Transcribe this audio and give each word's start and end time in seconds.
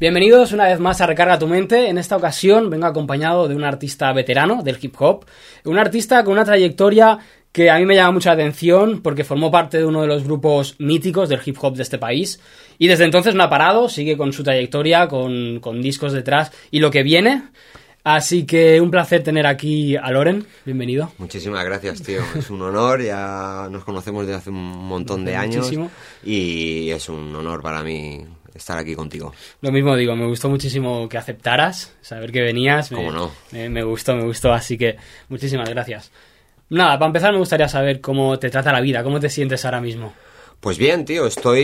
Bienvenidos 0.00 0.52
una 0.52 0.68
vez 0.68 0.78
más 0.78 1.00
a 1.00 1.06
Recarga 1.06 1.40
tu 1.40 1.48
Mente. 1.48 1.88
En 1.88 1.98
esta 1.98 2.16
ocasión 2.16 2.70
vengo 2.70 2.86
acompañado 2.86 3.48
de 3.48 3.56
un 3.56 3.64
artista 3.64 4.12
veterano 4.12 4.62
del 4.62 4.78
hip 4.80 4.94
hop, 5.00 5.24
un 5.64 5.76
artista 5.76 6.22
con 6.22 6.34
una 6.34 6.44
trayectoria 6.44 7.18
que 7.50 7.68
a 7.68 7.78
mí 7.80 7.84
me 7.84 7.96
llama 7.96 8.12
mucha 8.12 8.30
atención 8.30 9.00
porque 9.02 9.24
formó 9.24 9.50
parte 9.50 9.78
de 9.78 9.84
uno 9.84 10.02
de 10.02 10.06
los 10.06 10.22
grupos 10.22 10.76
míticos 10.78 11.28
del 11.28 11.40
hip 11.44 11.56
hop 11.60 11.74
de 11.74 11.82
este 11.82 11.98
país 11.98 12.40
y 12.78 12.86
desde 12.86 13.06
entonces 13.06 13.34
no 13.34 13.42
ha 13.42 13.50
parado, 13.50 13.88
sigue 13.88 14.16
con 14.16 14.32
su 14.32 14.44
trayectoria, 14.44 15.08
con, 15.08 15.58
con 15.58 15.82
discos 15.82 16.12
detrás 16.12 16.52
y 16.70 16.78
lo 16.78 16.92
que 16.92 17.02
viene. 17.02 17.42
Así 18.04 18.46
que 18.46 18.80
un 18.80 18.92
placer 18.92 19.24
tener 19.24 19.46
aquí 19.46 19.96
a 19.96 20.12
Loren, 20.12 20.46
bienvenido. 20.64 21.10
Muchísimas 21.18 21.64
gracias, 21.64 22.02
tío. 22.02 22.22
Es 22.36 22.48
un 22.50 22.62
honor, 22.62 23.02
ya 23.02 23.66
nos 23.68 23.84
conocemos 23.84 24.24
desde 24.24 24.38
hace 24.38 24.50
un 24.50 24.86
montón 24.86 25.24
de 25.24 25.34
años 25.34 25.64
Muchísimo. 25.64 25.90
y 26.22 26.88
es 26.90 27.08
un 27.08 27.34
honor 27.34 27.60
para 27.60 27.82
mí 27.82 28.24
estar 28.58 28.78
aquí 28.78 28.94
contigo. 28.94 29.32
Lo 29.60 29.72
mismo 29.72 29.96
digo, 29.96 30.14
me 30.14 30.26
gustó 30.26 30.48
muchísimo 30.48 31.08
que 31.08 31.16
aceptaras, 31.16 31.94
saber 32.00 32.30
que 32.30 32.42
venías. 32.42 32.90
Me, 32.90 32.98
¿Cómo 32.98 33.12
no? 33.12 33.30
Me, 33.52 33.68
me 33.68 33.82
gustó, 33.82 34.14
me 34.14 34.24
gustó, 34.24 34.52
así 34.52 34.76
que 34.76 34.96
muchísimas 35.28 35.68
gracias. 35.70 36.12
Nada, 36.70 36.98
para 36.98 37.06
empezar 37.06 37.32
me 37.32 37.38
gustaría 37.38 37.68
saber 37.68 38.00
cómo 38.00 38.38
te 38.38 38.50
trata 38.50 38.72
la 38.72 38.80
vida, 38.80 39.02
cómo 39.02 39.18
te 39.20 39.30
sientes 39.30 39.64
ahora 39.64 39.80
mismo. 39.80 40.12
Pues 40.60 40.76
bien, 40.76 41.04
tío, 41.04 41.26
estoy 41.26 41.62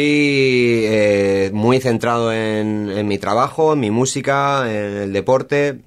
eh, 0.86 1.50
muy 1.52 1.80
centrado 1.80 2.32
en, 2.32 2.90
en 2.90 3.06
mi 3.08 3.18
trabajo, 3.18 3.72
en 3.72 3.80
mi 3.80 3.90
música, 3.90 4.70
en 4.70 4.96
el 4.96 5.12
deporte, 5.12 5.80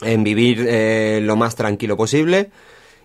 en 0.00 0.24
vivir 0.24 0.64
eh, 0.66 1.20
lo 1.22 1.36
más 1.36 1.54
tranquilo 1.54 1.96
posible 1.96 2.50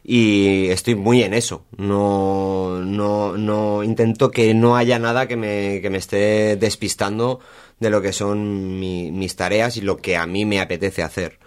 y 0.09 0.67
estoy 0.69 0.95
muy 0.95 1.21
en 1.21 1.33
eso. 1.33 1.65
No, 1.77 2.79
no, 2.79 3.35
no 3.37 3.83
intento 3.83 4.31
que 4.31 4.53
no 4.53 4.77
haya 4.77 4.97
nada 4.99 5.27
que 5.27 5.35
me, 5.35 5.79
que 5.81 5.89
me 5.89 5.97
esté 5.97 6.55
despistando 6.55 7.41
de 7.79 7.89
lo 7.89 8.01
que 8.01 8.13
son 8.13 8.79
mi- 8.79 9.11
mis 9.11 9.35
tareas 9.35 9.75
y 9.75 9.81
lo 9.81 9.97
que 9.97 10.15
a 10.15 10.25
mí 10.25 10.45
me 10.45 10.61
apetece 10.61 11.03
hacer. 11.03 11.37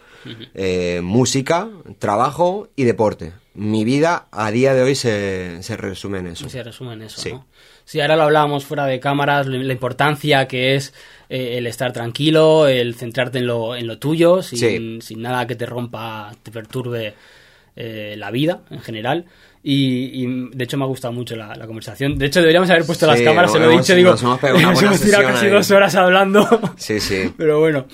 Eh, 0.54 1.00
música, 1.02 1.70
trabajo 1.98 2.68
y 2.76 2.84
deporte. 2.84 3.32
Mi 3.54 3.84
vida 3.84 4.28
a 4.30 4.50
día 4.50 4.74
de 4.74 4.82
hoy 4.82 4.94
se, 4.94 5.62
se 5.62 5.76
resume 5.78 6.18
en 6.18 6.26
eso. 6.28 6.46
Se 6.50 6.62
resume 6.62 6.92
en 6.92 7.02
eso, 7.02 7.22
Sí. 7.22 7.32
¿no? 7.32 7.46
Sí, 7.86 8.00
ahora 8.02 8.16
lo 8.16 8.24
hablábamos 8.24 8.66
fuera 8.66 8.84
de 8.84 9.00
cámaras, 9.00 9.46
la 9.46 9.56
la 9.56 9.72
importancia 9.72 10.46
que 10.46 10.74
es 10.76 10.92
eh, 11.30 11.56
el 11.56 11.66
estar 11.66 11.92
tranquilo, 11.94 12.68
el 12.68 12.94
centrarte 12.94 13.38
en 13.38 13.46
lo, 13.46 13.74
en 13.74 13.86
lo 13.86 13.98
tuyo, 13.98 14.42
sin, 14.42 14.58
Sí. 14.58 14.98
sin 15.00 15.22
nada 15.22 15.46
que 15.46 15.56
te 15.56 15.64
rompa, 15.64 16.30
te 16.42 16.50
perturbe 16.50 17.14
eh, 17.76 18.14
la 18.18 18.30
vida 18.30 18.62
en 18.70 18.80
general. 18.80 19.26
Y, 19.62 20.24
y, 20.24 20.48
de 20.54 20.64
hecho 20.64 20.78
me 20.78 20.84
ha 20.84 20.86
gustado 20.86 21.12
mucho 21.12 21.36
la, 21.36 21.54
la 21.54 21.66
conversación. 21.66 22.16
De 22.18 22.26
hecho 22.26 22.40
deberíamos 22.40 22.70
haber 22.70 22.84
puesto 22.86 23.04
Sí, 23.06 23.12
las 23.12 23.20
cámaras, 23.22 23.52
se 23.52 23.58
lo 23.58 23.70
he 23.70 23.76
dicho, 23.76 23.94
digo, 23.94 24.10
nos 24.12 24.22
hemos 24.22 24.40
buena 24.40 24.72
hemos 24.72 25.00
tirado 25.00 25.24
casi 25.24 25.46
ahí. 25.46 25.52
dos 25.52 25.70
horas 25.70 25.94
hablando. 25.94 26.48
Sí, 26.76 26.98
sí. 27.00 27.32
Pero 27.36 27.60
bueno. 27.60 27.86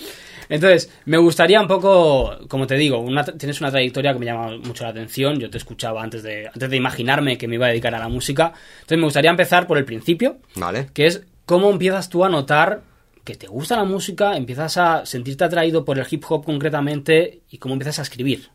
Entonces, 0.48 0.92
me 1.06 1.16
gustaría 1.16 1.60
un 1.60 1.66
poco, 1.66 2.38
como 2.46 2.68
te 2.68 2.76
digo, 2.76 3.00
una, 3.00 3.24
tienes 3.24 3.60
una 3.60 3.72
trayectoria 3.72 4.12
que 4.12 4.20
me 4.20 4.26
llama 4.26 4.56
mucho 4.58 4.84
la 4.84 4.90
atención. 4.90 5.40
Yo 5.40 5.50
te 5.50 5.58
escuchaba 5.58 6.00
antes 6.04 6.22
de, 6.22 6.46
antes 6.46 6.70
de 6.70 6.76
imaginarme 6.76 7.36
que 7.36 7.48
me 7.48 7.56
iba 7.56 7.66
a 7.66 7.70
dedicar 7.70 7.92
a 7.96 7.98
la 7.98 8.08
música. 8.08 8.52
Entonces, 8.76 8.98
me 8.98 9.04
gustaría 9.04 9.30
empezar 9.30 9.66
por 9.66 9.76
el 9.76 9.84
principio, 9.84 10.36
Vale. 10.54 10.86
que 10.94 11.06
es 11.06 11.22
cómo 11.46 11.68
empiezas 11.70 12.08
tú 12.08 12.24
a 12.24 12.28
notar 12.28 12.82
que 13.24 13.34
te 13.34 13.48
gusta 13.48 13.74
la 13.76 13.82
música, 13.82 14.36
empiezas 14.36 14.76
a 14.76 15.04
sentirte 15.04 15.42
atraído 15.42 15.84
por 15.84 15.98
el 15.98 16.06
hip 16.08 16.22
hop 16.28 16.44
concretamente 16.44 17.40
y 17.50 17.58
cómo 17.58 17.74
empiezas 17.74 17.98
a 17.98 18.02
escribir. 18.02 18.50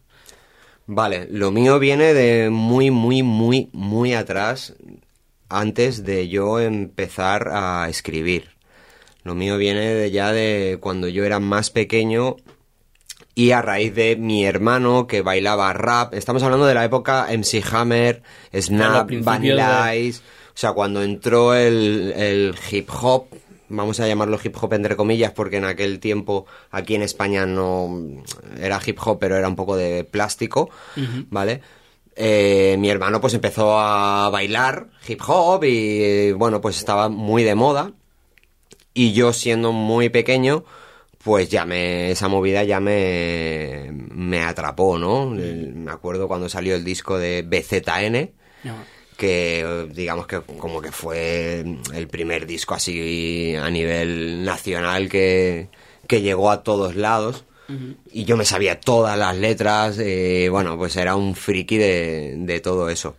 Vale, 0.87 1.27
lo 1.29 1.51
mío 1.51 1.79
viene 1.79 2.13
de 2.13 2.49
muy, 2.49 2.91
muy, 2.91 3.23
muy, 3.23 3.69
muy 3.71 4.13
atrás, 4.13 4.73
antes 5.49 6.03
de 6.03 6.27
yo 6.27 6.59
empezar 6.59 7.49
a 7.51 7.87
escribir. 7.89 8.49
Lo 9.23 9.35
mío 9.35 9.57
viene 9.57 9.93
de 9.93 10.11
ya 10.11 10.31
de 10.31 10.77
cuando 10.81 11.07
yo 11.07 11.23
era 11.23 11.39
más 11.39 11.69
pequeño 11.69 12.37
y 13.35 13.51
a 13.51 13.61
raíz 13.61 13.93
de 13.93 14.15
mi 14.15 14.45
hermano 14.45 15.07
que 15.07 15.21
bailaba 15.21 15.73
rap. 15.73 16.13
Estamos 16.13 16.43
hablando 16.43 16.65
de 16.65 16.73
la 16.73 16.83
época 16.83 17.27
MC 17.29 17.63
Hammer, 17.71 18.23
Snap, 18.53 19.09
Vanilla 19.21 19.95
Ice. 19.95 20.21
O 20.53 20.57
sea, 20.57 20.73
cuando 20.73 21.01
entró 21.01 21.53
el, 21.53 22.13
el 22.15 22.55
hip 22.71 22.89
hop, 23.01 23.27
vamos 23.71 23.99
a 23.99 24.07
llamarlo 24.07 24.39
hip 24.43 24.55
hop 24.61 24.73
entre 24.73 24.95
comillas, 24.95 25.31
porque 25.31 25.57
en 25.57 25.65
aquel 25.65 25.99
tiempo 25.99 26.45
aquí 26.69 26.95
en 26.95 27.01
España 27.01 27.45
no 27.45 28.23
era 28.59 28.79
hip 28.85 28.99
hop, 29.03 29.17
pero 29.19 29.37
era 29.37 29.47
un 29.47 29.55
poco 29.55 29.75
de 29.75 30.03
plástico, 30.03 30.69
¿vale? 31.29 31.61
Eh, 32.15 32.75
mi 32.77 32.89
hermano 32.89 33.21
pues 33.21 33.33
empezó 33.33 33.79
a 33.79 34.29
bailar 34.29 34.89
hip 35.07 35.21
hop 35.25 35.63
y 35.63 36.31
bueno, 36.33 36.61
pues 36.61 36.77
estaba 36.77 37.09
muy 37.09 37.43
de 37.43 37.55
moda. 37.55 37.93
Y 38.93 39.13
yo 39.13 39.31
siendo 39.31 39.71
muy 39.71 40.09
pequeño, 40.09 40.65
pues 41.23 41.49
ya 41.49 41.65
me, 41.65 42.11
esa 42.11 42.27
movida 42.27 42.63
ya 42.63 42.79
me, 42.79 43.89
me 43.91 44.43
atrapó, 44.43 44.97
¿no? 44.97 45.27
Me 45.27 45.91
acuerdo 45.91 46.27
cuando 46.27 46.49
salió 46.49 46.75
el 46.75 46.83
disco 46.83 47.17
de 47.17 47.43
BZN, 47.43 48.31
que 49.21 49.87
digamos 49.93 50.25
que 50.25 50.41
como 50.41 50.81
que 50.81 50.91
fue 50.91 51.63
el 51.93 52.07
primer 52.07 52.47
disco 52.47 52.73
así 52.73 53.55
a 53.55 53.69
nivel 53.69 54.43
nacional 54.43 55.09
que, 55.09 55.69
que 56.07 56.21
llegó 56.23 56.49
a 56.49 56.63
todos 56.63 56.95
lados. 56.95 57.45
Y 58.11 58.25
yo 58.25 58.35
me 58.35 58.45
sabía 58.45 58.79
todas 58.79 59.15
las 59.17 59.37
letras, 59.37 59.97
eh, 59.99 60.47
bueno, 60.49 60.75
pues 60.75 60.95
era 60.97 61.15
un 61.15 61.35
friki 61.35 61.77
de, 61.77 62.33
de 62.37 62.59
todo 62.59 62.89
eso. 62.89 63.15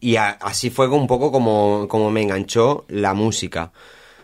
Y 0.00 0.14
a- 0.16 0.30
así 0.40 0.70
fue 0.70 0.88
un 0.88 1.06
poco 1.08 1.32
como, 1.32 1.86
como 1.88 2.10
me 2.12 2.22
enganchó 2.22 2.84
la 2.88 3.14
música. 3.14 3.72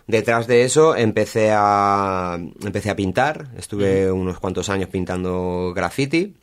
Detrás 0.06 0.46
de 0.46 0.62
eso 0.62 0.94
empecé 0.96 1.50
a, 1.52 2.38
empecé 2.64 2.90
a 2.90 2.96
pintar, 2.96 3.48
estuve 3.58 4.10
unos 4.12 4.38
cuantos 4.38 4.68
años 4.68 4.88
pintando 4.88 5.72
graffiti. 5.74 6.34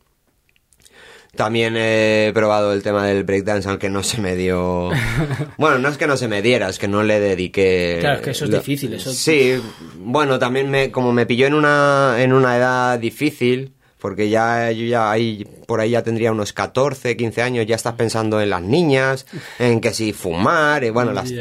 También 1.38 1.76
he 1.78 2.32
probado 2.34 2.74
el 2.74 2.84
tema 2.84 3.06
del 3.08 3.24
breakdance, 3.24 3.70
aunque 3.70 3.90
no 3.90 4.04
se 4.04 4.20
me 4.20 4.36
dio... 4.36 4.90
Bueno, 5.58 5.78
no 5.80 5.88
es 5.88 5.98
que 5.98 6.06
no 6.08 6.18
se 6.18 6.28
me 6.28 6.42
diera, 6.42 6.68
es 6.68 6.78
que 6.80 6.88
no 6.90 7.04
le 7.04 7.20
dediqué... 7.22 7.98
Claro, 8.02 8.18
es 8.18 8.22
que 8.24 8.32
eso 8.32 8.44
es 8.46 8.52
lo- 8.52 8.58
difícil, 8.58 8.94
eso- 8.94 9.14
Sí, 9.14 9.54
bueno, 10.00 10.38
también 10.40 10.70
me, 10.70 10.92
como 10.92 11.14
me 11.14 11.26
pilló 11.26 11.48
en 11.48 11.54
una, 11.54 12.16
en 12.20 12.34
una 12.34 12.58
edad 12.58 13.00
difícil, 13.00 13.72
porque 14.00 14.30
ya 14.30 14.72
yo 14.72 14.86
ya 14.86 15.10
ahí, 15.10 15.46
por 15.66 15.80
ahí 15.80 15.92
ya 15.92 16.04
tendría 16.04 16.32
unos 16.32 16.54
14, 16.54 17.16
15 17.18 17.42
años, 17.42 17.66
ya 17.66 17.76
estás 17.76 17.94
pensando 17.96 18.40
en 18.42 18.50
las 18.52 18.62
niñas, 18.62 19.26
en 19.60 19.80
que 19.82 19.94
si 19.94 20.14
fumar, 20.14 20.84
y 20.84 20.90
bueno, 20.92 21.14
las. 21.14 21.32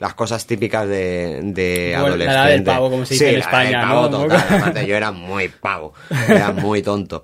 Las 0.00 0.14
cosas 0.14 0.46
típicas 0.46 0.86
de, 0.88 1.40
de 1.42 1.96
Bueno, 1.98 2.16
la 2.16 2.24
adolescente. 2.24 2.32
edad 2.34 2.48
del 2.48 2.62
pavo, 2.64 2.90
como 2.90 3.06
se 3.06 3.14
dice 3.14 3.28
Sí, 3.30 3.34
en 3.34 3.40
la 3.40 3.46
edad 3.46 3.58
del 3.58 3.66
España, 3.68 3.88
pavo 3.88 4.08
¿no? 4.08 4.18
total, 4.22 4.44
aparte 4.60 4.86
yo 4.86 4.96
era 4.96 5.12
muy 5.12 5.48
pavo, 5.48 5.94
era 6.28 6.52
muy 6.52 6.82
tonto. 6.82 7.22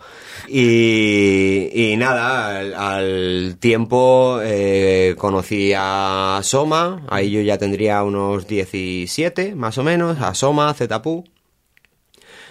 Y, 0.48 1.70
y 1.92 1.96
nada, 1.96 2.58
al, 2.58 2.74
al 2.74 3.56
tiempo 3.58 4.40
eh, 4.42 5.14
conocí 5.18 5.72
a 5.76 6.40
Soma, 6.42 7.04
ahí 7.08 7.30
yo 7.30 7.40
ya 7.40 7.58
tendría 7.58 8.02
unos 8.02 8.46
17 8.46 9.54
más 9.54 9.78
o 9.78 9.82
menos, 9.82 10.20
a 10.20 10.34
Soma, 10.34 10.72
Zetapu. 10.74 11.24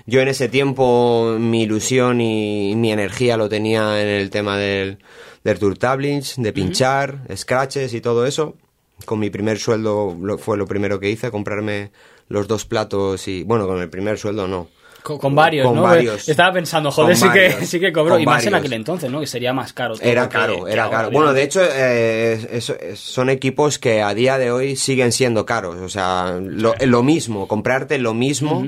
Yo 0.06 0.22
en 0.22 0.28
ese 0.30 0.50
tiempo 0.50 1.36
mi 1.40 1.64
ilusión 1.64 2.20
y 2.22 2.74
mi 2.76 2.92
energía 2.92 3.38
lo 3.38 3.48
tenía 3.50 4.02
en 4.02 4.08
el 4.08 4.30
tema 4.30 4.58
del, 4.58 5.00
del 5.44 5.60
tour 5.60 5.78
tablings, 5.78 6.36
de 6.38 6.52
pinchar, 6.54 7.20
scratches 7.36 7.94
y 7.94 8.02
todo 8.02 8.26
eso. 8.26 8.56
Con 9.06 9.20
mi 9.20 9.30
primer 9.30 9.58
sueldo 9.60 10.16
lo- 10.22 10.38
fue 10.38 10.58
lo 10.58 10.66
primero 10.68 11.00
que 11.00 11.10
hice, 11.10 11.32
comprarme 11.32 11.92
los 12.28 12.48
dos 12.48 12.66
platos 12.66 13.28
y, 13.28 13.44
bueno, 13.44 13.66
con 13.68 13.82
el 13.82 13.90
primer 13.90 14.18
sueldo 14.18 14.48
no. 14.48 14.68
Con, 15.02 15.18
con 15.18 15.34
varios, 15.34 15.66
Con 15.66 15.78
¿no? 15.78 15.84
varios. 15.84 16.28
Estaba 16.28 16.52
pensando, 16.52 16.92
joder, 16.92 17.16
sí 17.16 17.30
que, 17.32 17.66
sí 17.66 17.80
que 17.80 17.94
cobró. 17.94 18.20
Y 18.20 18.26
más 18.26 18.46
en 18.46 18.54
aquel 18.54 18.74
entonces, 18.74 19.10
¿no? 19.10 19.22
Que 19.22 19.28
sería 19.28 19.54
más 19.54 19.72
caro. 19.72 19.96
Era 20.02 20.28
caro, 20.28 20.66
que 20.66 20.74
era 20.74 20.90
caro. 20.90 21.10
Bueno, 21.10 21.32
de 21.34 21.44
hecho, 21.44 21.62
eh, 21.64 22.34
es- 22.52 22.70
es- 22.70 23.00
son 23.00 23.30
equipos 23.30 23.80
que 23.80 24.02
a 24.02 24.14
día 24.14 24.38
de 24.38 24.52
hoy 24.52 24.76
siguen 24.76 25.14
siendo 25.14 25.46
caros. 25.46 25.78
O 25.78 25.88
sea, 25.90 26.38
lo, 26.42 26.74
lo 26.86 27.02
mismo, 27.04 27.48
comprarte 27.48 27.98
lo 27.98 28.14
mismo 28.14 28.68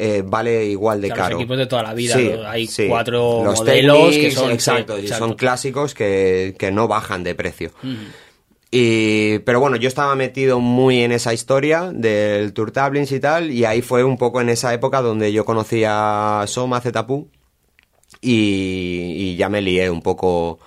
eh, 0.00 0.22
vale 0.24 0.64
igual 0.66 1.00
de 1.00 1.08
Claro, 1.08 1.20
los 1.20 1.26
caro. 1.28 1.36
equipos 1.40 1.58
de 1.58 1.66
toda 1.66 1.82
la 1.82 1.94
vida, 1.94 2.14
Sí, 2.14 2.30
hay 2.46 2.66
sí. 2.66 2.86
cuatro 2.88 3.42
Los 3.44 3.58
modelos 3.58 4.10
que 4.14 4.30
son- 4.30 4.50
Exacto, 4.52 4.96
sí, 4.96 5.02
exacto. 5.02 5.26
son 5.26 5.34
clásicos 5.36 5.92
que, 5.94 6.54
que 6.58 6.70
no 6.70 6.86
bajan 6.88 7.24
de 7.24 7.34
precio. 7.34 7.72
Y, 8.70 9.38
pero 9.40 9.60
bueno, 9.60 9.76
yo 9.76 9.88
estaba 9.88 10.14
metido 10.14 10.60
muy 10.60 11.00
en 11.00 11.12
esa 11.12 11.32
historia 11.32 11.90
del 11.92 12.52
Tour 12.52 12.70
Tablings 12.70 13.12
y 13.12 13.20
tal, 13.20 13.50
y 13.50 13.64
ahí 13.64 13.80
fue 13.80 14.04
un 14.04 14.18
poco 14.18 14.40
en 14.40 14.50
esa 14.50 14.74
época 14.74 15.00
donde 15.00 15.32
yo 15.32 15.44
conocí 15.44 15.84
a 15.86 16.44
Soma 16.46 16.80
Zetapu 16.80 17.30
y, 18.20 19.14
y 19.16 19.36
ya 19.36 19.48
me 19.48 19.62
lié 19.62 19.88
un 19.88 20.02
poco, 20.02 20.58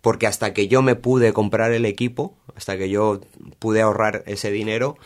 porque 0.00 0.28
hasta 0.28 0.54
que 0.54 0.68
yo 0.68 0.80
me 0.82 0.94
pude 0.94 1.32
comprar 1.32 1.72
el 1.72 1.86
equipo, 1.86 2.36
hasta 2.54 2.78
que 2.78 2.88
yo 2.88 3.20
pude 3.58 3.82
ahorrar 3.82 4.22
ese 4.26 4.52
dinero, 4.52 4.96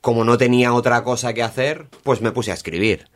como 0.00 0.24
no 0.24 0.38
tenía 0.38 0.72
otra 0.74 1.02
cosa 1.02 1.32
que 1.32 1.42
hacer, 1.42 1.88
pues 2.04 2.20
me 2.20 2.30
puse 2.30 2.52
a 2.52 2.54
escribir. 2.54 3.08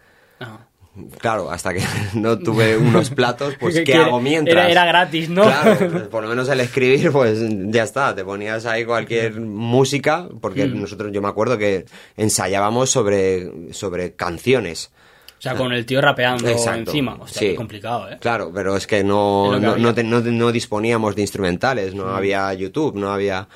Claro, 1.19 1.51
hasta 1.51 1.73
que 1.75 1.81
no 2.15 2.39
tuve 2.39 2.77
unos 2.77 3.11
platos, 3.11 3.55
pues 3.59 3.81
¿qué 3.85 3.95
hago 3.95 4.21
mientras? 4.21 4.57
era- 4.57 4.71
era 4.71 4.85
gratis, 4.85 5.29
¿no? 5.29 5.43
Claro, 5.43 6.09
por 6.11 6.23
lo 6.23 6.29
menos 6.29 6.49
el 6.49 6.61
escribir, 6.61 7.11
pues 7.13 7.39
ya 7.71 7.83
está, 7.85 8.15
te 8.15 8.25
ponías 8.25 8.67
ahí 8.67 8.85
cualquier 8.85 9.41
música, 9.41 10.29
porque 10.41 10.67
Mm. 10.67 10.81
nosotros, 10.81 11.13
yo 11.13 11.23
me 11.23 11.29
acuerdo 11.29 11.57
que 11.59 11.85
ensayábamos 12.17 12.91
sobre, 12.91 13.73
sobre 13.73 14.15
canciones. 14.15 14.91
O 15.39 15.43
sea, 15.43 15.57
con 15.57 15.73
el 15.73 15.85
tío 15.85 16.01
rapeando 16.01 16.49
Exacto, 16.49 16.91
encima. 16.93 17.17
Hostia, 17.21 17.41
sí. 17.41 17.47
qué 17.49 17.55
complicado, 17.57 18.09
¿eh? 18.09 18.17
Claro, 18.21 18.53
pero 18.55 18.77
es 18.77 18.87
que 18.87 19.03
no, 19.03 19.59
no, 19.59 19.93
te- 19.93 20.05
no- 20.05 20.21
no 20.21 20.53
disponíamos 20.53 21.17
de 21.17 21.23
instrumentales, 21.23 21.95
no 21.97 22.15
había 22.15 22.53
YouTube, 22.55 22.95
no 22.97 23.11
había 23.13 23.49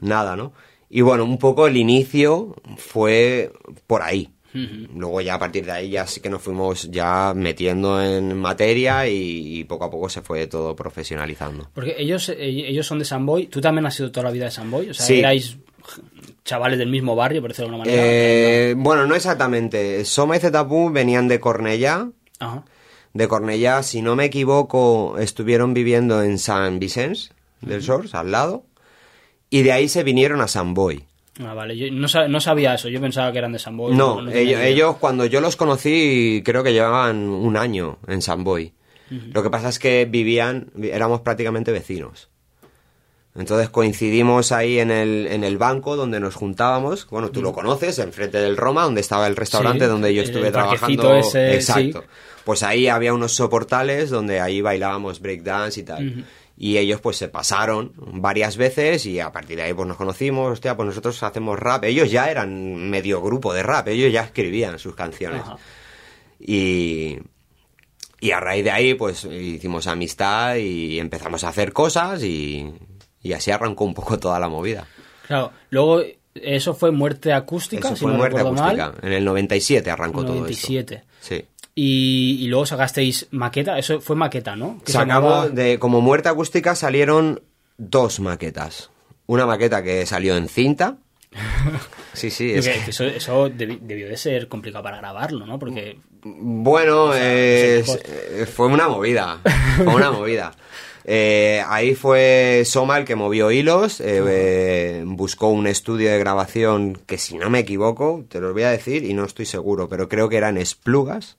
nada, 0.00 0.34
¿no? 0.34 0.52
Y 0.88 1.02
bueno, 1.02 1.24
un 1.24 1.38
poco 1.38 1.68
el 1.68 1.76
inicio 1.76 2.56
fue 2.78 3.52
por 3.86 4.02
ahí. 4.02 4.28
Luego 4.52 5.20
ya 5.20 5.34
a 5.34 5.38
partir 5.38 5.64
de 5.64 5.72
ahí 5.72 5.90
ya 5.90 6.06
sí 6.06 6.20
que 6.20 6.28
nos 6.28 6.42
fuimos 6.42 6.90
ya 6.90 7.32
metiendo 7.36 8.02
en 8.02 8.36
materia 8.36 9.06
y, 9.06 9.60
y 9.60 9.64
poco 9.64 9.84
a 9.84 9.90
poco 9.90 10.08
se 10.08 10.22
fue 10.22 10.46
todo 10.48 10.74
profesionalizando. 10.74 11.70
Porque 11.72 11.94
ellos, 11.98 12.28
eh, 12.30 12.36
ellos 12.40 12.86
son 12.86 12.98
de 12.98 13.04
San 13.04 13.24
Boy. 13.26 13.46
¿Tú 13.46 13.60
también 13.60 13.86
has 13.86 13.94
sido 13.94 14.10
toda 14.10 14.24
la 14.24 14.30
vida 14.32 14.46
de 14.46 14.50
San 14.50 14.70
Boy? 14.70 14.90
O 14.90 14.94
sea, 14.94 15.06
Sí. 15.06 15.20
erais 15.20 15.56
chavales 16.44 16.78
del 16.78 16.88
mismo 16.90 17.14
barrio, 17.14 17.40
por 17.40 17.50
decirlo 17.50 17.68
de 17.70 17.74
alguna 17.76 17.90
manera. 17.90 18.02
Eh, 18.12 18.74
bueno, 18.76 19.06
no 19.06 19.14
exactamente. 19.14 20.04
Soma 20.04 20.36
y 20.36 20.40
Zetapú 20.40 20.90
venían 20.90 21.28
de 21.28 21.38
Cornellá. 21.38 22.08
Ajá. 22.40 22.64
De 23.12 23.28
Cornellá, 23.28 23.82
si 23.82 24.02
no 24.02 24.16
me 24.16 24.24
equivoco, 24.26 25.16
estuvieron 25.18 25.74
viviendo 25.74 26.22
en 26.22 26.38
San 26.38 26.78
Vicens 26.78 27.32
del 27.60 27.82
Sors, 27.82 28.14
al 28.14 28.30
lado. 28.32 28.64
Y 29.48 29.62
de 29.62 29.72
ahí 29.72 29.88
se 29.88 30.02
vinieron 30.04 30.40
a 30.40 30.48
San 30.48 30.74
Boy. 30.74 31.04
Ah, 31.42 31.54
vale. 31.54 31.76
Yo 31.76 31.90
no, 31.90 32.06
sab- 32.08 32.28
no 32.28 32.40
sabía 32.40 32.74
eso. 32.74 32.88
Yo 32.88 33.00
pensaba 33.00 33.32
que 33.32 33.38
eran 33.38 33.52
de 33.52 33.58
San 33.58 33.76
Boy. 33.76 33.94
No, 33.96 34.16
tenía 34.24 34.40
ellos, 34.40 34.60
ellos, 34.62 34.96
cuando 34.98 35.24
yo 35.26 35.40
los 35.40 35.56
conocí, 35.56 36.42
creo 36.44 36.62
que 36.62 36.72
llevaban 36.72 37.16
un 37.28 37.56
año 37.56 37.98
en 38.06 38.20
San 38.22 38.44
Boy. 38.44 38.72
Lo 39.32 39.42
que 39.42 39.50
pasa 39.50 39.68
es 39.70 39.78
que 39.80 40.04
vivían, 40.04 40.70
éramos 40.82 41.22
prácticamente 41.22 41.72
vecinos. 41.72 42.28
Entonces 43.36 43.68
coincidimos 43.70 44.50
ahí 44.52 44.80
en 44.80 44.90
el, 44.90 45.28
en 45.28 45.44
el 45.44 45.56
banco 45.56 45.94
donde 45.96 46.18
nos 46.20 46.34
juntábamos. 46.34 47.06
Bueno, 47.10 47.30
tú 47.30 47.42
lo 47.42 47.52
conoces, 47.52 47.98
enfrente 48.00 48.38
del 48.38 48.56
Roma, 48.56 48.84
donde 48.84 49.00
estaba 49.00 49.26
el 49.28 49.36
restaurante 49.36 49.84
Sí, 49.84 49.90
donde 49.90 50.14
yo 50.14 50.22
estuve 50.22 50.50
trabajando. 50.50 51.14
ese, 51.16 51.54
Exacto. 51.54 52.02
sí. 52.02 52.08
Pues 52.44 52.62
ahí 52.62 52.88
había 52.88 53.12
unos 53.14 53.32
soportales 53.32 54.10
donde 54.10 54.40
ahí 54.40 54.60
bailábamos 54.60 55.20
breakdance 55.20 55.80
y 55.80 55.82
tal. 55.84 56.24
Y 56.62 56.76
ellos 56.76 57.00
pues 57.00 57.16
se 57.16 57.28
pasaron 57.28 57.94
varias 57.96 58.58
veces 58.58 59.06
y 59.06 59.18
a 59.18 59.32
partir 59.32 59.56
de 59.56 59.62
ahí 59.62 59.72
pues 59.72 59.88
nos 59.88 59.96
conocimos, 59.96 60.52
hostia, 60.52 60.76
pues 60.76 60.88
nosotros 60.88 61.22
hacemos 61.22 61.58
rap. 61.58 61.84
Ellos 61.84 62.10
ya 62.10 62.30
eran 62.30 62.90
medio 62.90 63.22
grupo 63.22 63.54
de 63.54 63.62
rap, 63.62 63.88
ellos 63.88 64.12
ya 64.12 64.24
escribían 64.24 64.78
sus 64.78 64.94
canciones. 64.94 65.40
Ajá. 65.40 65.56
Y, 66.38 67.16
y 68.20 68.30
a 68.32 68.40
raíz 68.40 68.64
de 68.64 68.70
ahí, 68.72 68.92
pues 68.92 69.24
hicimos 69.24 69.86
amistad 69.86 70.56
y 70.56 70.98
empezamos 70.98 71.44
a 71.44 71.48
hacer 71.48 71.72
cosas 71.72 72.22
y, 72.22 72.70
y 73.22 73.32
así 73.32 73.50
arrancó 73.50 73.84
un 73.84 73.94
poco 73.94 74.18
toda 74.18 74.38
la 74.38 74.50
movida. 74.50 74.86
Claro. 75.26 75.52
Luego, 75.70 76.02
eso 76.34 76.74
fue 76.74 76.90
muerte 76.90 77.32
acústica, 77.32 77.88
Eso 77.88 77.96
si 77.96 78.02
fue 78.02 78.12
no 78.12 78.18
muerte 78.18 78.40
acústica. 78.40 78.90
mal. 78.92 78.94
En 79.02 79.12
el 79.14 79.24
97 79.24 79.90
arrancó 79.90 80.24
97. 80.24 80.84
todo 80.96 81.04
esto. 81.04 81.08
Sí. 81.20 81.44
Y, 81.82 82.36
y 82.44 82.46
luego 82.48 82.66
sacasteis 82.66 83.26
maqueta. 83.30 83.78
Eso 83.78 84.00
fue 84.02 84.14
maqueta, 84.14 84.54
¿no? 84.54 84.78
Que 84.84 84.92
se 84.92 84.98
llamaba- 84.98 85.48
de 85.48 85.78
como 85.78 86.02
muerte 86.02 86.28
acústica 86.28 86.74
salieron 86.74 87.40
dos 87.78 88.20
maquetas. 88.20 88.90
Una 89.26 89.46
maqueta 89.46 89.82
que 89.82 90.04
salió 90.04 90.36
en 90.36 90.48
cinta. 90.48 90.98
Sí, 92.12 92.28
sí, 92.30 92.50
es 92.52 92.68
que- 92.68 92.90
eso, 92.90 93.04
eso 93.04 93.48
debi- 93.48 93.78
debió 93.80 94.08
de 94.08 94.16
ser 94.16 94.48
complicado 94.48 94.82
para 94.82 94.96
grabarlo, 94.98 95.46
¿no? 95.46 95.58
Porque 95.60 95.96
Bueno, 96.22 97.12
sea, 97.12 97.20
eh, 97.22 97.84
fue 98.52 98.66
una 98.66 98.88
movida, 98.88 99.38
fue 99.76 99.94
una 99.94 100.10
movida. 100.10 100.52
Eh, 101.12 101.62
ahí 101.66 101.94
fue 101.94 102.62
Soma 102.66 102.98
el 102.98 103.06
que 103.06 103.16
movió 103.16 103.50
hilos, 103.50 104.02
eh, 104.04 105.02
buscó 105.06 105.48
un 105.48 105.66
estudio 105.66 106.10
de 106.10 106.18
grabación 106.18 106.98
que 107.06 107.16
si 107.16 107.38
no 107.38 107.48
me 107.48 107.60
equivoco, 107.60 108.22
te 108.28 108.38
lo 108.38 108.52
voy 108.52 108.64
a 108.64 108.70
decir 108.70 109.04
y 109.04 109.14
no 109.14 109.24
estoy 109.24 109.46
seguro, 109.46 109.88
pero 109.88 110.10
creo 110.10 110.28
que 110.28 110.36
era 110.36 110.50
en 110.50 110.58
Esplugas. 110.58 111.38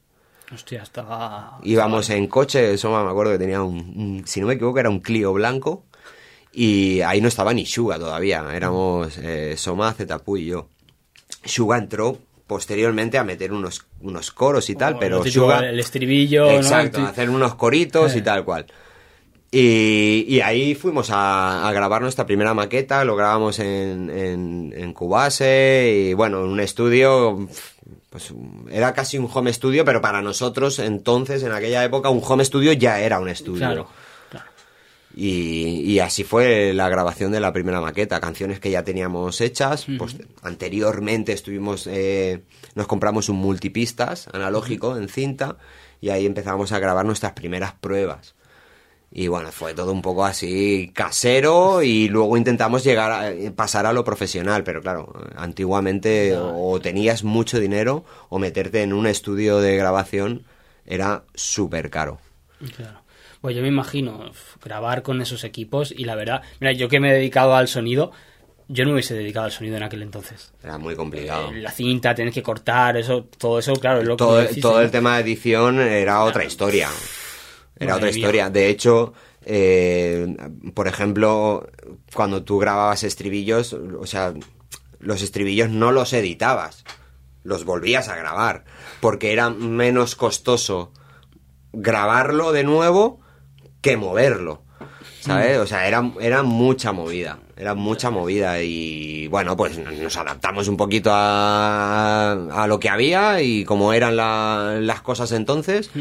Hostia, 0.54 0.84
estaba... 0.84 1.60
Íbamos 1.64 2.10
en 2.10 2.28
coche, 2.28 2.78
Soma 2.78 3.04
me 3.04 3.10
acuerdo 3.12 3.32
que 3.34 3.40
tenía 3.40 3.62
un, 3.62 3.78
un- 3.78 4.24
si 4.28 4.42
no 4.42 4.48
me 4.48 4.56
equivoco, 4.56 4.80
era 4.80 4.90
un 4.90 5.00
Clio 5.00 5.32
blanco 5.34 5.86
y 6.54 7.00
ahí 7.02 7.22
no 7.22 7.28
estaba 7.30 7.54
ni 7.54 7.66
Suga 7.66 7.98
todavía, 7.98 8.46
éramos 8.54 9.18
eh, 9.18 9.56
Soma, 9.58 9.94
Zetapu 9.94 10.38
y 10.38 10.48
yo. 10.48 10.68
Suga 11.46 11.78
entró 11.78 12.18
posteriormente 12.48 13.18
a 13.18 13.24
meter 13.24 13.54
unos, 13.54 13.86
unos 14.02 14.32
coros 14.32 14.70
y 14.70 14.76
tal, 14.76 14.96
Oh, 14.96 15.00
pero 15.00 15.26
Suga... 15.26 15.60
El 15.70 15.80
estribillo, 15.80 16.46
¿no? 16.46 16.52
Exacto, 16.52 16.98
ti- 16.98 17.04
hacer 17.06 17.30
unos 17.30 17.56
coritos 17.56 18.14
y 18.16 18.20
Eh. 18.20 18.22
tal 18.22 18.44
cual. 18.44 18.66
Y, 19.54 20.26
y 20.30 20.40
ahí 20.42 20.76
fuimos 20.76 21.10
a, 21.12 21.68
a 21.68 21.74
grabar 21.74 22.02
nuestra 22.02 22.26
primera 22.26 22.54
maqueta, 22.54 23.04
lo 23.04 23.18
grabamos 23.18 23.60
en, 23.60 24.10
en, 24.10 24.74
en 24.76 24.94
Cubase 24.94 26.08
y 26.10 26.14
bueno, 26.14 26.44
en 26.46 26.52
un 26.52 26.60
estudio, 26.62 27.48
pues 28.12 28.34
era 28.70 28.94
casi 28.94 29.18
un 29.18 29.30
home 29.34 29.54
studio, 29.54 29.86
pero 29.86 30.02
para 30.02 30.22
nosotros 30.22 30.80
entonces, 30.80 31.44
en 31.44 31.54
aquella 31.54 31.82
época, 31.86 32.10
un 32.10 32.22
home 32.22 32.44
studio 32.44 32.74
ya 32.74 33.00
era 33.00 33.22
un 33.22 33.30
estudio. 33.30 33.60
Claro, 33.60 33.88
claro. 34.30 34.46
Y, 35.16 35.80
y 35.90 36.00
así 36.00 36.26
fue 36.26 36.74
la 36.74 36.90
grabación 36.90 37.32
de 37.32 37.40
la 37.40 37.54
primera 37.54 37.80
maqueta, 37.80 38.20
canciones 38.20 38.60
que 38.60 38.70
ya 38.70 38.84
teníamos 38.84 39.40
hechas. 39.40 39.88
Pues 39.98 40.18
anteriormente 40.42 41.32
estuvimos, 41.32 41.88
eh, 41.88 42.44
nos 42.76 42.86
compramos 42.86 43.30
un 43.30 43.38
multipistas 43.38 44.28
analógico 44.34 44.98
en 44.98 45.08
cinta 45.08 45.56
y 46.02 46.10
ahí 46.10 46.26
empezamos 46.26 46.74
a 46.74 46.80
grabar 46.80 47.06
nuestras 47.06 47.32
primeras 47.32 47.76
pruebas. 47.76 48.36
Y 49.14 49.28
bueno, 49.28 49.52
fue 49.52 49.74
todo 49.74 49.92
un 49.92 50.02
poco 50.02 50.24
así 50.24 50.92
casero 50.94 51.84
y 51.84 52.08
luego 52.08 52.38
intentamos 52.38 52.84
llegar 52.84 53.12
a 53.12 53.32
eh, 53.32 53.52
pasar 53.52 53.86
a 53.86 53.92
lo 53.92 54.06
profesional, 54.06 54.64
pero 54.64 54.82
claro, 54.82 55.14
antiguamente 55.36 56.34
o 56.38 56.80
tenías 56.80 57.26
mucho 57.26 57.60
dinero 57.60 58.06
o 58.30 58.40
meterte 58.40 58.84
en 58.84 58.94
un 58.94 59.08
estudio 59.08 59.60
de 59.60 59.76
grabación 59.76 60.46
era 60.86 61.24
súper 61.36 61.90
caro. 61.90 62.20
Claro. 62.78 63.02
Pues 63.42 63.56
yo 63.56 63.62
me 63.62 63.68
imagino 63.68 64.32
grabar 64.64 65.02
con 65.02 65.20
esos 65.22 65.44
equipos 65.44 65.92
y 65.92 66.06
la 66.06 66.16
verdad, 66.16 66.44
mira, 66.60 66.74
yo 66.74 66.88
que 66.88 67.00
me 67.00 67.10
he 67.10 67.14
dedicado 67.14 67.56
al 67.56 67.68
sonido, 67.68 68.12
yo 68.68 68.86
no 68.86 68.92
me 68.92 68.94
hubiese 68.96 69.16
dedicado 69.16 69.46
al 69.46 69.52
sonido 69.52 69.78
en 69.78 69.84
aquel 69.84 70.04
entonces. 70.04 70.54
Era 70.64 70.78
muy 70.78 70.96
complicado. 70.96 71.52
Eh, 71.52 71.60
La 71.60 71.72
cinta, 71.72 72.14
tienes 72.14 72.34
que 72.34 72.44
cortar, 72.44 72.98
eso, 72.98 73.26
todo 73.38 73.60
eso, 73.60 73.74
claro, 73.74 74.02
es 74.02 74.08
lo 74.08 74.16
que 74.16 74.62
todo, 74.62 74.80
el 74.80 74.92
tema 74.92 75.18
de 75.18 75.24
edición 75.24 75.82
era 75.82 76.24
otra 76.24 76.46
historia. 76.46 76.88
Era 77.82 77.94
Madre 77.94 78.06
otra 78.06 78.10
mía. 78.12 78.18
historia. 78.18 78.50
De 78.50 78.70
hecho, 78.70 79.14
eh, 79.46 80.36
por 80.74 80.88
ejemplo, 80.88 81.68
cuando 82.14 82.44
tú 82.44 82.60
grababas 82.60 83.04
estribillos, 83.04 83.74
o 83.74 84.06
sea, 84.06 84.34
los 85.00 85.22
estribillos 85.22 85.70
no 85.70 85.92
los 85.92 86.14
editabas, 86.14 86.84
los 87.44 87.66
volvías 87.66 88.08
a 88.08 88.16
grabar, 88.16 88.66
porque 89.00 89.34
era 89.34 89.50
menos 89.50 90.16
costoso 90.16 90.92
grabarlo 91.74 92.52
de 92.52 92.64
nuevo 92.64 93.20
que 93.82 93.98
moverlo. 93.98 94.64
¿Sabes? 95.22 95.60
O 95.60 95.68
sea, 95.68 95.88
era, 95.88 96.12
era 96.20 96.42
mucha 96.42 96.92
movida. 96.94 97.38
Era 97.56 97.76
mucha 97.76 98.10
movida. 98.10 98.60
Y 98.64 99.28
bueno, 99.28 99.56
pues 99.56 99.78
nos 99.78 100.18
adaptamos 100.18 100.68
un 100.68 100.78
poquito 100.78 101.12
a, 101.14 102.32
a 102.52 102.68
lo 102.68 102.80
que 102.80 102.90
había 102.90 103.40
y 103.44 103.64
como 103.64 103.94
eran 103.94 104.16
la- 104.16 104.80
las 104.82 105.02
cosas 105.02 105.32
entonces. 105.32 105.92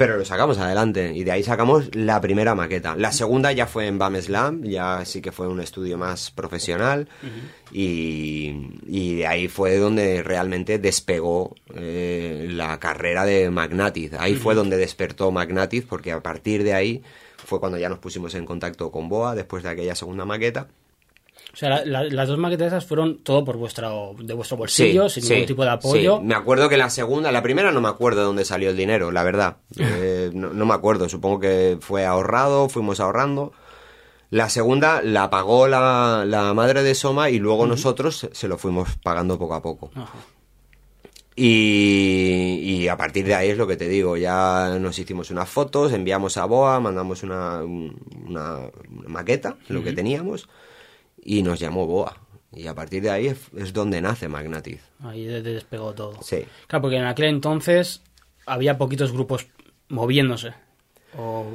Pero 0.00 0.16
lo 0.16 0.24
sacamos 0.24 0.56
adelante. 0.56 1.12
Y 1.14 1.24
de 1.24 1.32
ahí 1.32 1.42
sacamos 1.42 1.94
la 1.94 2.22
primera 2.22 2.54
maqueta. 2.54 2.96
La 2.96 3.12
segunda 3.12 3.52
ya 3.52 3.66
fue 3.66 3.86
en 3.86 3.98
Bam 3.98 4.16
Slam. 4.16 4.62
Ya 4.64 5.04
sí 5.04 5.20
que 5.20 5.30
fue 5.30 5.46
un 5.46 5.60
estudio 5.60 5.98
más 5.98 6.30
profesional. 6.30 7.06
y, 7.70 8.70
y 8.86 9.16
de 9.16 9.26
ahí 9.26 9.48
fue 9.48 9.76
donde 9.76 10.22
realmente 10.22 10.78
despegó 10.78 11.54
eh, 11.74 12.46
la 12.50 12.80
carrera 12.80 13.26
de 13.26 13.50
Magnatiz. 13.50 14.14
Ahí 14.18 14.36
fue 14.36 14.54
donde 14.54 14.78
despertó 14.78 15.30
Magnatiz. 15.32 15.84
Porque 15.86 16.12
a 16.12 16.22
partir 16.22 16.64
de 16.64 16.72
ahí 16.72 17.02
fue 17.36 17.60
cuando 17.60 17.76
ya 17.76 17.90
nos 17.90 17.98
pusimos 17.98 18.34
en 18.34 18.46
contacto 18.46 18.90
con 18.90 19.10
Boa 19.10 19.34
después 19.34 19.62
de 19.62 19.68
aquella 19.68 19.94
segunda 19.94 20.24
maqueta. 20.24 20.68
O 21.52 21.56
sea, 21.56 21.68
la- 21.68 21.84
la- 21.84 22.04
las 22.04 22.28
dos 22.28 22.38
maquetas 22.38 22.68
esas 22.68 22.84
fueron 22.86 23.18
todo 23.24 23.44
por 23.44 23.56
vuestro, 23.56 24.14
de 24.18 24.34
vuestro 24.34 24.56
bolsillo, 24.56 25.08
sin 25.08 25.24
ningún 25.28 25.46
tipo 25.46 25.62
de 25.64 25.70
apoyo. 25.70 26.18
sí. 26.18 26.24
Me 26.24 26.34
acuerdo 26.34 26.68
que 26.68 26.76
la 26.76 26.90
segunda, 26.90 27.32
la 27.32 27.42
primera 27.42 27.72
no 27.72 27.80
me 27.80 27.88
acuerdo 27.88 28.20
de 28.20 28.26
dónde 28.26 28.44
salió 28.44 28.70
el 28.70 28.76
dinero, 28.76 29.10
la 29.10 29.22
verdad. 29.24 29.56
Eh, 29.78 30.30
no, 30.32 30.50
no 30.52 30.64
me 30.66 30.74
acuerdo, 30.74 31.08
supongo 31.08 31.40
que 31.40 31.76
fue 31.80 32.04
ahorrado, 32.06 32.68
fuimos 32.68 33.00
ahorrando. 33.00 33.52
La 34.30 34.48
segunda 34.48 35.02
la 35.02 35.28
pagó 35.28 35.66
la, 35.66 36.24
la 36.24 36.54
madre 36.54 36.84
de 36.84 36.94
Soma 36.94 37.30
y 37.30 37.38
luego 37.40 37.66
nosotros 37.66 38.28
se 38.30 38.46
lo 38.48 38.56
fuimos 38.58 38.90
pagando 39.02 39.36
poco 39.38 39.54
a 39.54 39.62
poco. 39.62 39.90
Ajá. 39.96 40.12
Y, 41.36 42.58
y 42.82 42.88
a 42.88 42.96
partir 42.96 43.24
de 43.24 43.34
ahí 43.34 43.48
es 43.50 43.56
lo 43.58 43.66
que 43.66 43.76
te 43.76 43.88
digo, 43.88 44.16
ya 44.16 44.76
nos 44.80 44.98
hicimos 44.98 45.30
unas 45.30 45.48
fotos, 45.48 45.92
enviamos 45.92 46.36
a 46.36 46.44
Boa, 46.44 46.78
mandamos 46.80 47.22
una, 47.22 47.62
un- 47.64 47.96
una, 48.28 48.58
una 48.90 49.08
maqueta, 49.08 49.56
lo 49.68 49.82
que 49.82 49.92
teníamos, 49.92 50.48
y 51.22 51.42
nos 51.42 51.58
llamó 51.60 51.86
Boa. 51.86 52.16
Y 52.52 52.66
a 52.66 52.74
partir 52.74 53.02
de 53.02 53.10
ahí 53.10 53.26
es, 53.28 53.38
es 53.56 53.72
donde 53.72 54.00
nace 54.00 54.28
Magnatiz. 54.28 54.80
Ahí 55.02 55.24
de- 55.24 55.42
despegó 55.42 55.92
todo. 55.94 56.20
Sí. 56.22 56.44
Claro, 56.66 56.82
porque 56.82 56.96
en 56.96 57.04
aquel 57.04 57.26
entonces 57.26 58.02
había 58.46 58.76
poquitos 58.76 59.12
grupos 59.12 59.46
moviéndose. 59.88 60.52
O... 61.16 61.46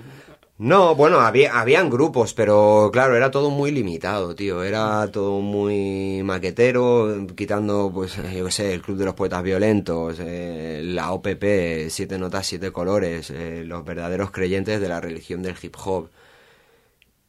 No, 0.58 0.96
bueno, 0.96 1.20
había, 1.20 1.60
habían 1.60 1.90
grupos, 1.90 2.34
pero 2.34 2.90
claro, 2.94 3.18
era 3.18 3.30
todo 3.30 3.50
muy 3.50 3.72
limitado, 3.72 4.36
tío. 4.36 4.64
Era 4.64 5.12
todo 5.12 5.42
muy 5.42 6.22
maquetero, 6.24 7.28
quitando, 7.36 7.92
pues, 7.94 8.16
yo 8.16 8.46
qué 8.46 8.52
sé, 8.52 8.74
el 8.74 8.82
Club 8.82 8.96
de 8.98 9.04
los 9.04 9.16
Poetas 9.16 9.44
Violentos, 9.44 10.16
eh, 10.22 10.80
la 10.86 11.12
OPP, 11.12 11.90
Siete 11.90 12.18
Notas, 12.18 12.48
Siete 12.48 12.72
Colores, 12.72 13.32
eh, 13.32 13.64
los 13.66 13.84
verdaderos 13.84 14.32
creyentes 14.32 14.80
de 14.80 14.88
la 14.88 15.02
religión 15.02 15.42
del 15.42 15.56
hip 15.62 15.76
hop. 15.84 16.08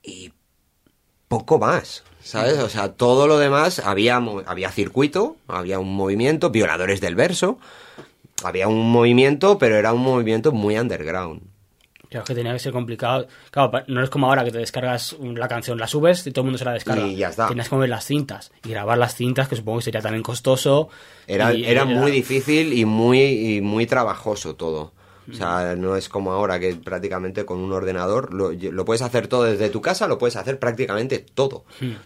Y 0.05 0.33
poco 1.27 1.59
más, 1.59 2.05
¿sabes? 2.27 2.59
O 2.59 2.69
sea, 2.69 2.93
todo 2.93 3.27
lo 3.27 3.39
demás, 3.39 3.79
había, 3.79 4.17
había 4.47 4.71
circuito, 4.71 5.37
había 5.49 5.79
un 5.79 5.95
movimiento, 5.95 6.51
violadores 6.51 7.01
del 7.01 7.15
verso, 7.15 7.59
había 8.45 8.69
un 8.69 8.91
movimiento, 8.91 9.59
pero 9.59 9.77
era 9.77 9.93
un 9.93 10.03
movimiento 10.03 10.53
muy 10.53 10.77
underground. 10.79 11.43
Claro, 12.09 12.25
que 12.25 12.35
tenía 12.37 12.53
que 12.53 12.61
ser 12.61 12.73
complicado. 12.73 13.27
Claro, 13.51 13.73
no 13.89 14.03
es 14.03 14.11
como 14.11 14.29
ahora 14.29 14.45
que 14.45 14.53
te 14.53 14.59
descargas 14.59 15.17
la 15.21 15.49
canción, 15.49 15.77
la 15.77 15.89
subes 15.89 16.25
y 16.27 16.31
todo 16.31 16.43
el 16.43 16.47
mundo 16.47 16.59
se 16.59 16.65
la 16.65 16.73
descarga. 16.73 17.05
Y 17.05 17.17
ya 17.17 17.31
está. 17.31 17.49
Tienes 17.49 17.69
que 17.69 17.75
mover 17.75 17.89
las 17.89 18.05
cintas 18.05 18.53
y 18.65 18.71
grabar 18.71 18.97
las 18.97 19.17
cintas, 19.17 19.49
que 19.49 19.57
supongo 19.57 19.79
que 19.79 19.85
sería 19.87 20.01
también 20.01 20.23
costoso. 20.23 20.89
Era, 21.27 21.53
y- 21.53 21.65
era 21.65 21.85
muy 21.85 22.13
difícil 22.13 22.73
y 22.75 22.85
muy, 22.85 23.21
y 23.57 23.61
muy 23.61 23.87
trabajoso 23.87 24.55
todo. 24.55 24.93
O 25.31 25.35
sea, 25.35 25.75
no 25.77 25.97
es 25.97 26.09
como 26.09 26.33
ahora 26.33 26.61
que 26.61 26.75
prácticamente 26.77 27.45
con 27.45 27.59
un 27.59 27.73
ordenador 27.73 28.33
lo, 28.33 28.53
lo 28.53 28.85
puedes 28.85 29.03
hacer 29.03 29.27
todo 29.29 29.45
desde 29.45 29.71
tu 29.71 29.81
casa, 29.81 30.07
lo 30.07 30.19
puedes 30.19 30.37
hacer 30.37 30.59
prácticamente 30.59 31.19
todo, 31.19 31.65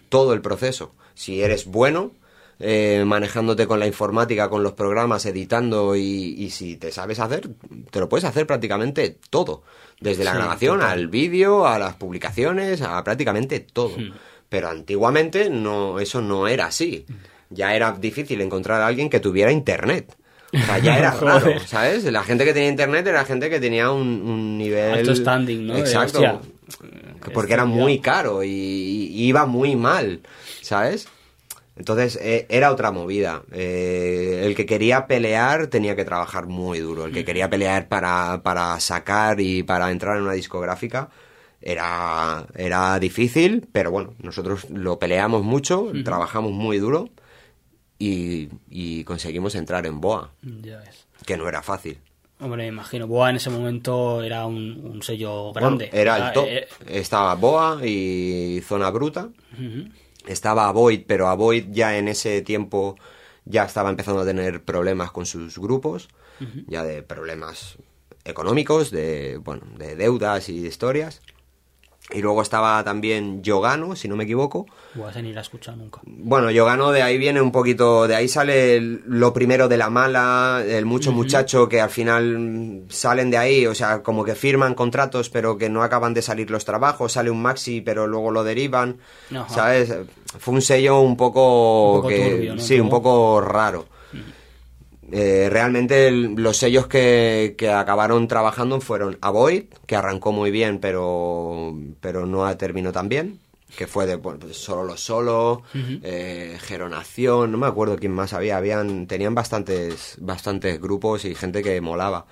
todo 0.09 0.33
el 0.33 0.41
proceso. 0.41 0.95
Si 1.13 1.41
eres 1.41 1.65
bueno, 1.65 2.11
eh, 2.59 3.03
manejándote 3.05 3.67
con 3.67 3.79
la 3.79 3.87
informática, 3.87 4.49
con 4.49 4.63
los 4.63 4.73
programas, 4.73 5.25
editando 5.25 5.95
y, 5.95 6.01
y 6.37 6.49
si 6.51 6.77
te 6.77 6.91
sabes 6.91 7.19
hacer, 7.19 7.49
te 7.89 7.99
lo 7.99 8.07
puedes 8.09 8.23
hacer 8.25 8.45
prácticamente 8.47 9.17
todo. 9.29 9.63
Desde 9.99 10.23
la 10.23 10.31
Sí, 10.31 10.37
grabación 10.37 10.77
total. 10.79 10.91
al 10.91 11.07
vídeo, 11.07 11.67
a 11.67 11.77
las 11.77 11.95
publicaciones, 11.95 12.81
a 12.81 13.03
prácticamente 13.03 13.59
todo. 13.59 13.95
Pero 14.49 14.69
antiguamente 14.69 15.49
no, 15.49 15.99
eso 15.99 16.21
no 16.21 16.47
era 16.47 16.65
así. 16.67 17.05
Ya 17.49 17.75
era 17.75 17.91
difícil 17.93 18.41
encontrar 18.41 18.81
a 18.81 18.87
alguien 18.87 19.09
que 19.09 19.19
tuviera 19.19 19.51
internet. 19.51 20.15
O 20.53 20.57
sea, 20.65 20.79
ya 20.79 20.97
era 20.99 21.11
raro. 21.11 21.59
¿sabes? 21.65 22.03
La 22.05 22.23
gente 22.23 22.45
que 22.45 22.53
tenía 22.53 22.69
internet 22.69 23.07
era 23.07 23.25
gente 23.25 23.49
que 23.49 23.59
tenía 23.59 23.91
un, 23.91 24.07
un 24.21 24.57
nivel... 24.57 24.93
Alto 24.99 25.15
standing, 25.15 25.67
¿no? 25.67 25.77
Exacto. 25.77 26.19
porque 27.33 27.53
era 27.53 27.63
esto 27.63 27.75
ya- 27.75 27.81
muy 27.81 27.99
caro 27.99 28.43
y, 28.43 28.49
y 28.49 29.25
iba 29.27 29.45
muy 29.45 29.75
mal, 29.75 30.21
¿sabes? 30.61 31.07
Entonces 31.77 32.19
eh, 32.21 32.45
era 32.49 32.71
otra 32.71 32.91
movida. 32.91 33.43
Eh, 33.51 34.41
el 34.45 34.55
que 34.55 34.65
quería 34.65 35.07
pelear 35.07 35.67
tenía 35.67 35.95
que 35.95 36.05
trabajar 36.05 36.45
muy 36.47 36.79
duro. 36.79 37.05
El 37.05 37.13
que 37.13 37.23
quería 37.25 37.49
pelear 37.49 37.87
para, 37.87 38.41
para 38.43 38.79
sacar 38.79 39.39
y 39.39 39.63
para 39.63 39.89
entrar 39.89 40.17
en 40.17 40.23
una 40.23 40.33
discográfica 40.33 41.09
era, 41.61 42.45
era 42.55 42.99
difícil, 42.99 43.67
pero 43.71 43.89
bueno, 43.91 44.13
nosotros 44.21 44.69
lo 44.69 44.99
peleamos 44.99 45.43
mucho, 45.43 45.91
trabajamos 46.03 46.51
muy 46.51 46.77
duro 46.77 47.09
y, 48.07 48.49
y 48.69 49.03
conseguimos 49.03 49.55
entrar 49.55 49.85
en 49.85 50.01
Boa, 50.01 50.31
Ya 50.61 50.83
que 51.25 51.37
no 51.37 51.47
era 51.47 51.61
fácil. 51.61 51.99
Hombre, 52.39 52.63
me 52.63 52.67
imagino. 52.69 53.05
Boa 53.07 53.29
en 53.29 53.35
ese 53.35 53.49
momento 53.51 54.23
era 54.23 54.45
un, 54.47 54.81
un 54.83 55.03
sello 55.03 55.51
Bueno, 55.53 55.77
grande. 55.77 55.89
era 55.93 56.17
el 56.17 56.23
Ah, 56.23 56.33
top. 56.33 56.45
eh, 56.47 56.67
Estaba 56.87 57.35
Boa 57.35 57.85
y 57.85 58.61
Zona 58.65 58.89
Bruta. 58.89 59.29
Estaba 60.27 60.67
Avoid, 60.67 61.01
pero 61.07 61.27
Avoid 61.27 61.65
ya 61.71 61.97
en 61.97 62.07
ese 62.07 62.41
tiempo 62.41 62.95
ya 63.45 63.63
estaba 63.65 63.89
empezando 63.89 64.21
a 64.21 64.25
tener 64.25 64.63
problemas 64.63 65.11
con 65.11 65.25
sus 65.25 65.57
grupos, 65.59 66.09
ya 66.67 66.83
de 66.83 67.03
problemas 67.03 67.77
económicos, 68.23 68.89
de 68.91 69.37
bueno, 69.43 69.63
de 69.77 69.95
deudas 69.95 70.49
y 70.49 70.61
de 70.61 70.67
historias. 70.67 71.21
Y 72.13 72.21
luego 72.21 72.41
estaba 72.41 72.83
también 72.83 73.41
Yogano, 73.41 73.95
si 73.95 74.07
no 74.07 74.15
me 74.15 74.25
equivoco. 74.25 74.65
Buah, 74.95 75.21
ni 75.21 75.31
la 75.31 75.39
he 75.39 75.43
escuchado 75.43 75.77
nunca. 75.77 76.01
Bueno, 76.03 76.51
Yogano 76.51 76.91
de 76.91 77.01
ahí 77.01 77.17
viene 77.17 77.39
un 77.41 77.51
poquito, 77.51 78.07
de 78.07 78.15
ahí 78.15 78.27
sale 78.27 78.75
el- 78.75 79.01
lo 79.05 79.31
primero 79.33 79.67
de 79.69 79.77
la 79.77 79.89
mala, 79.89 80.61
el 80.67 80.85
mucho 80.85 81.11
muchacho 81.13 81.69
que 81.69 81.79
al 81.79 81.89
final 81.89 82.37
mm, 82.37 82.89
salen 82.89 83.31
de 83.31 83.37
ahí, 83.37 83.65
o 83.65 83.73
sea, 83.75 84.03
como 84.03 84.23
que 84.25 84.35
firman 84.35 84.73
contratos 84.75 85.29
pero 85.29 85.57
que 85.57 85.69
no 85.69 85.83
acaban 85.83 86.13
de 86.13 86.21
salir 86.21 86.51
los 86.51 86.65
trabajos, 86.65 87.13
sale 87.13 87.29
un 87.31 87.41
maxi 87.41 87.79
pero 87.81 88.07
luego 88.07 88.31
lo 88.31 88.43
derivan, 88.43 88.97
Ajá. 89.33 89.47
¿sabes? 89.47 89.93
Fue 90.39 90.53
un 90.53 90.61
sello 90.61 90.99
un 90.99 91.15
poco, 91.17 91.93
Un 91.93 91.97
poco 92.01 92.07
que, 92.09 92.29
turbio, 92.31 92.55
¿no? 92.55 92.61
sí, 92.61 92.79
un 92.79 92.89
poco 92.89 93.39
raro. 93.41 93.85
Eh, 95.11 95.49
realmente 95.51 96.07
el- 96.07 96.35
los 96.35 96.57
sellos 96.57 96.87
que, 96.87 97.55
que 97.57 97.69
acabaron 97.69 98.27
trabajando 98.27 98.79
fueron 98.81 99.17
Avoid, 99.21 99.65
que 99.85 99.95
arrancó 99.95 100.31
muy 100.31 100.51
bien, 100.51 100.79
pero, 100.79 101.75
pero 101.99 102.25
no 102.25 102.55
terminó 102.57 102.91
tan 102.91 103.09
bien. 103.09 103.39
Que 103.77 103.87
fue 103.87 104.05
de 104.05 104.15
bueno, 104.17 104.39
pues, 104.39 104.57
solo 104.57 104.83
los 104.83 104.99
solo, 104.99 105.63
eh, 105.73 106.57
Geronación, 106.61 107.51
no 107.53 107.57
me 107.57 107.67
acuerdo 107.67 107.97
quién 107.97 108.11
más 108.11 108.33
había. 108.33 108.57
Habían, 108.57 109.07
tenían 109.07 109.33
bastantes, 109.33 110.15
bastantes 110.19 110.79
grupos 110.81 111.23
y 111.23 111.35
gente 111.35 111.61
que 111.63 111.79
molaba. 111.79 112.25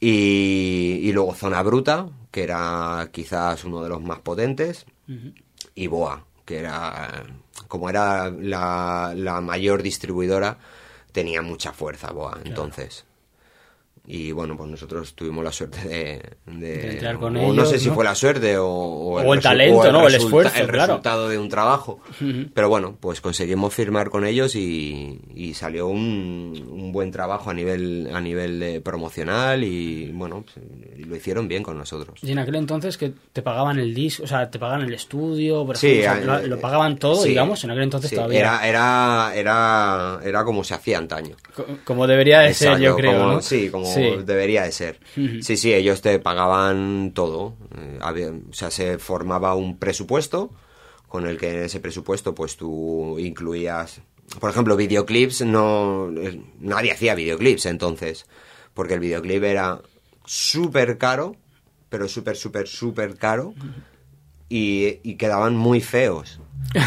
Y, 0.00 1.00
y 1.02 1.12
luego 1.12 1.34
Zona 1.34 1.62
Bruta, 1.62 2.08
que 2.30 2.42
era 2.42 3.08
quizás 3.12 3.64
uno 3.64 3.82
de 3.82 3.88
los 3.88 4.02
más 4.02 4.20
potentes. 4.20 4.86
Y 5.74 5.86
Boa, 5.86 6.24
que 6.44 6.58
era, 6.58 7.24
como 7.66 7.88
era 7.88 8.30
la, 8.30 9.12
la 9.16 9.40
mayor 9.40 9.82
distribuidora, 9.82 10.58
tenía 11.16 11.40
mucha 11.40 11.72
fuerza 11.72 12.12
Boa, 12.12 12.38
entonces. 12.44 13.06
Y 14.08 14.30
bueno, 14.30 14.56
pues 14.56 14.70
nosotros 14.70 15.14
tuvimos 15.14 15.42
la 15.42 15.50
suerte 15.50 15.80
de... 15.88 16.22
de- 16.46 16.76
De 16.78 16.90
entrar 16.92 17.18
con 17.18 17.36
o 17.36 17.40
ellos, 17.40 17.54
no 17.56 17.64
sé 17.66 17.78
si 17.80 17.88
¿no? 17.88 17.94
fue 17.94 18.04
la 18.04 18.14
suerte 18.14 18.56
o, 18.56 18.66
o 18.68 19.20
O 19.20 19.34
el 19.34 19.40
talento, 19.40 19.90
¿no? 19.90 20.06
El 20.06 20.14
esfuerzo, 20.14 20.54
el 20.60 20.68
claro. 20.68 20.86
resultado 20.92 21.28
de 21.28 21.38
un 21.38 21.48
trabajo. 21.48 21.98
Pero 22.54 22.68
bueno, 22.68 22.96
pues 23.00 23.20
conseguimos 23.20 23.74
firmar 23.74 24.08
con 24.10 24.24
ellos 24.24 24.54
y, 24.54 25.20
y 25.34 25.54
salió 25.54 25.88
un, 25.88 26.68
un 26.70 26.92
buen 26.92 27.10
trabajo 27.10 27.50
a 27.50 27.54
nivel, 27.54 28.08
a 28.14 28.20
nivel 28.20 28.60
de 28.60 28.80
promocional 28.80 29.64
y 29.64 30.10
bueno, 30.12 30.44
pues, 30.44 30.64
lo 31.06 31.16
hicieron 31.16 31.48
bien 31.48 31.62
con 31.64 31.76
nosotros. 31.76 32.20
Y 32.22 32.30
en 32.30 32.38
aquel 32.38 32.54
entonces 32.56 32.96
que 32.96 33.12
te 33.32 33.42
pagaban 33.42 33.78
el 33.80 33.92
disco, 33.92 34.22
o 34.22 34.26
sea, 34.28 34.48
te 34.50 34.58
pagaban 34.60 34.82
el 34.86 34.94
estudio, 34.94 35.66
por 35.66 35.76
Sí, 35.76 35.98
ejemplo, 36.00 36.32
o 36.32 36.36
sea, 36.36 36.44
eh, 36.44 36.48
lo, 36.48 36.60
pagaban 36.60 36.96
todo, 36.96 37.22
sí. 37.22 37.30
digamos, 37.30 37.62
en 37.64 37.70
aquel 37.72 37.82
entonces 37.82 38.10
Sí, 38.10 38.14
todavía. 38.16 38.38
Era, 38.38 38.68
era, 38.68 39.32
era, 39.34 40.20
era 40.24 40.44
como 40.44 40.62
se 40.62 40.74
hacía 40.74 40.98
antaño. 40.98 41.34
Co- 41.54 41.66
Como 41.84 42.06
debería 42.06 42.40
de 42.40 42.54
ser, 42.54 42.78
yo 42.78 42.94
creo, 42.94 43.12
como- 43.18 43.32
¿no? 43.34 43.42
Sí, 43.42 43.68
como 43.68 43.95
Sí. 44.00 44.22
debería 44.24 44.62
de 44.64 44.72
ser. 44.72 45.00
Sí, 45.14 45.56
sí, 45.56 45.72
ellos 45.72 46.00
te 46.02 46.18
pagaban 46.18 47.12
todo. 47.14 47.54
Eh, 47.76 47.98
había- 48.00 48.30
o 48.30 48.52
sea, 48.52 48.70
se 48.70 48.98
formaba 48.98 49.54
un 49.54 49.78
presupuesto 49.78 50.50
con 51.08 51.26
el 51.26 51.38
que 51.38 51.50
en 51.50 51.62
ese 51.64 51.80
presupuesto 51.80 52.34
pues 52.34 52.56
tú 52.56 53.18
incluías, 53.18 54.00
por 54.40 54.50
ejemplo, 54.50 54.76
videoclips, 54.76 55.42
no 55.42 56.10
eh, 56.16 56.40
nadie 56.60 56.92
hacía 56.92 57.14
videoclips 57.14 57.66
entonces, 57.66 58.26
porque 58.74 58.94
el 58.94 59.00
videoclip 59.00 59.42
era 59.44 59.80
súper 60.24 60.98
caro, 60.98 61.36
pero 61.88 62.08
súper, 62.08 62.36
súper, 62.36 62.66
súper 62.66 63.16
caro 63.16 63.54
y, 64.48 64.98
y 65.02 65.14
quedaban 65.16 65.56
muy 65.56 65.80
feos. 65.80 66.40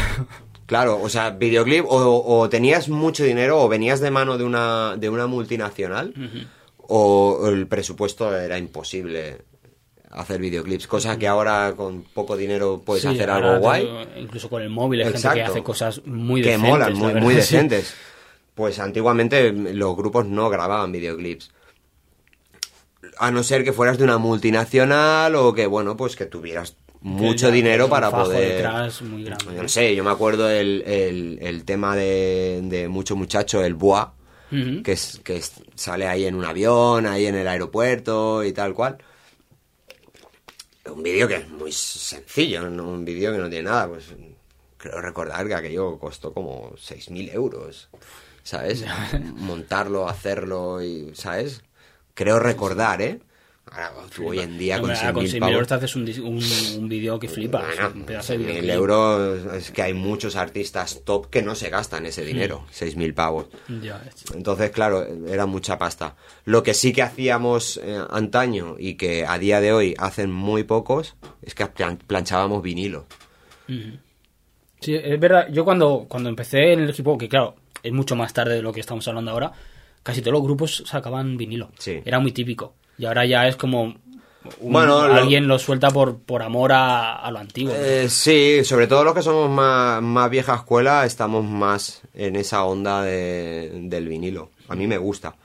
Claro, 0.65 1.01
o 1.01 1.09
sea, 1.09 1.31
videoclip 1.31 1.83
o, 1.87 2.23
o 2.41 2.47
tenías 2.47 2.89
mucho 2.89 3.23
dinero 3.23 3.59
o 3.59 3.67
venías 3.67 4.01
de 4.01 4.11
mano 4.11 4.37
de 4.37 4.43
una, 4.43 4.97
de 4.97 5.09
una 5.09 5.25
multinacional 5.25 6.13
o 6.89 7.47
el 7.47 7.67
presupuesto 7.67 8.35
era 8.35 8.57
imposible 8.57 9.37
hacer 10.11 10.41
videoclips, 10.41 10.87
cosa 10.87 11.17
que 11.19 11.27
ahora 11.27 11.73
con 11.77 12.01
poco 12.03 12.35
dinero 12.35 12.81
puedes 12.83 13.03
Sí, 13.03 13.09
hacer 13.09 13.29
algo 13.29 13.59
guay. 13.59 13.87
Incluso 14.17 14.49
con 14.49 14.61
el 14.61 14.69
móvil 14.69 15.01
hay 15.01 15.13
gente 15.13 15.29
que 15.35 15.43
hace 15.43 15.63
cosas 15.63 16.01
muy 16.05 16.41
que 16.41 16.49
decentes. 16.49 16.69
molan, 16.71 16.93
la 16.93 16.99
muy, 16.99 17.13
muy 17.21 17.33
sí. 17.35 17.39
decentes. 17.39 17.93
Pues 18.55 18.79
antiguamente 18.79 19.51
los 19.53 19.95
grupos 19.95 20.25
no 20.25 20.49
grababan 20.49 20.91
videoclips. 20.91 21.51
A 23.19 23.31
no 23.31 23.43
ser 23.43 23.63
que 23.63 23.71
fueras 23.71 23.97
de 23.97 24.03
una 24.03 24.17
multinacional 24.17 25.35
o 25.35 25.53
que, 25.53 25.67
bueno, 25.67 25.95
pues 25.95 26.15
que 26.15 26.25
tuvieras 26.25 26.75
mucho 27.01 27.51
dinero 27.51 27.87
para 27.87 28.11
poder... 28.11 28.55
detrás 28.55 29.01
muy 29.01 29.23
grande, 29.23 29.45
Yo 29.55 29.61
¿no? 29.63 29.69
sé, 29.69 29.95
yo 29.95 30.03
me 30.03 30.09
acuerdo 30.11 30.49
el, 30.49 30.83
el, 30.85 31.37
el 31.41 31.63
tema 31.63 31.95
de, 31.95 32.59
de 32.63 32.87
Mucho 32.89 33.15
Muchacho, 33.15 33.63
el 33.63 33.73
Que, 34.83 34.91
es, 34.93 35.19
que 35.23 35.37
es- 35.37 35.53
sale 35.75 36.07
ahí 36.07 36.25
en 36.25 36.35
un 36.35 36.45
avión, 36.45 37.05
ahí 37.05 37.25
en 37.27 37.35
el 37.35 37.47
aeropuerto 37.47 38.43
y 38.43 38.51
tal 38.53 38.73
cual. 38.73 38.97
Un 40.85 41.03
vídeo 41.03 41.27
que 41.27 41.35
es 41.35 41.49
muy 41.49 41.71
sencillo, 41.71 42.67
¿no? 42.69 42.89
un 42.89 43.05
vídeo 43.05 43.31
que 43.31 43.37
no 43.37 43.49
tiene 43.49 43.69
nada. 43.69 43.87
Pues 43.89 44.05
creo 44.77 45.01
recordar 45.01 45.47
que 45.47 45.53
aquello 45.55 45.99
costó 45.99 46.33
como 46.33 46.73
6.000 46.77 47.29
euros, 47.29 47.89
¿sabes? 48.43 48.85
Montarlo, 49.35 50.07
hacerlo 50.09 50.81
y, 50.81 51.11
¿sabes? 51.13 51.61
Creo 52.15 52.39
recordar, 52.39 53.01
¿eh? 53.01 53.19
Ahora, 53.71 53.91
tú 54.15 54.27
hoy 54.29 54.39
en 54.39 54.57
día 54.57 54.79
con 54.81 54.89
6.000 54.89 55.13
6.000 55.13 55.39
pavos... 55.39 55.53
euros 55.53 55.67
te 55.67 55.73
haces 55.75 55.95
un, 55.95 56.03
un, 56.25 56.43
un 56.79 56.89
vídeo 56.89 57.19
que 57.19 57.27
flipa. 57.27 57.63
Bueno, 57.65 57.91
un 57.95 58.03
pedazo 58.03 58.33
de 58.33 58.39
6.000 58.39 58.45
videoclip. 58.47 58.71
euros 58.73 59.53
es 59.55 59.71
que 59.71 59.81
hay 59.83 59.93
muchos 59.93 60.35
artistas 60.35 61.01
top 61.05 61.29
que 61.29 61.41
no 61.43 61.53
se 61.55 61.69
gastan 61.69 62.05
ese 62.07 62.25
dinero, 62.25 62.65
6.000 62.73 63.13
pavos. 63.13 63.45
Ya, 63.81 64.01
es- 64.07 64.31
Entonces, 64.33 64.71
claro, 64.71 65.05
era 65.27 65.45
mucha 65.45 65.77
pasta. 65.77 66.15
Lo 66.45 66.63
que 66.63 66.73
sí 66.73 66.93
que 66.93 67.03
hacíamos 67.03 67.79
eh, 67.83 67.99
antaño 68.09 68.75
y 68.79 68.95
que 68.95 69.25
a 69.25 69.37
día 69.37 69.61
de 69.61 69.71
hoy 69.71 69.95
hacen 69.99 70.31
muy 70.31 70.63
pocos 70.63 71.15
es 71.43 71.53
que 71.53 71.67
plan- 71.67 71.97
planchábamos 72.05 72.63
vinilo. 72.63 73.05
Sí, 74.81 74.95
es 74.95 75.19
verdad. 75.19 75.47
Yo 75.51 75.65
cuando, 75.65 76.05
cuando 76.09 76.29
empecé 76.29 76.73
en 76.73 76.79
el 76.81 76.89
equipo, 76.89 77.17
que 77.17 77.27
claro, 77.29 77.55
es 77.83 77.91
mucho 77.91 78.15
más 78.15 78.33
tarde 78.33 78.55
de 78.55 78.61
lo 78.61 78.71
que 78.73 78.79
estamos 78.79 79.07
hablando 79.07 79.31
ahora, 79.31 79.51
casi 80.03 80.21
todos 80.21 80.33
los 80.33 80.41
grupos 80.43 80.83
sacaban 80.87 81.37
vinilo. 81.37 81.71
Sí. 81.77 82.01
Era 82.05 82.19
muy 82.19 82.31
típico. 82.31 82.75
Y 82.99 83.05
ahora 83.05 83.25
ya 83.25 83.47
es 83.47 83.55
como... 83.55 83.81
un- 83.83 84.01
Bueno, 84.61 84.99
alguien 84.99 85.47
lo 85.47 85.57
suelta 85.57 85.89
por, 85.89 86.19
por 86.19 86.43
amor 86.43 86.71
a, 86.73 87.15
a 87.15 87.31
lo 87.31 87.39
antiguo. 87.39 87.73
Eh, 87.75 88.07
sí, 88.09 88.63
sobre 88.63 88.87
todo 88.87 89.03
los 89.03 89.13
que 89.15 89.21
somos 89.23 89.49
más, 89.49 90.01
más 90.01 90.29
vieja 90.29 90.53
escuela 90.55 91.05
estamos 91.05 91.43
más 91.45 92.01
en 92.13 92.35
esa 92.35 92.63
onda 92.65 93.01
de- 93.03 93.71
del 93.83 94.07
vinilo. 94.07 94.51
A 94.67 94.75
mí 94.75 94.85
me 94.85 94.97
gusta. 94.97 95.35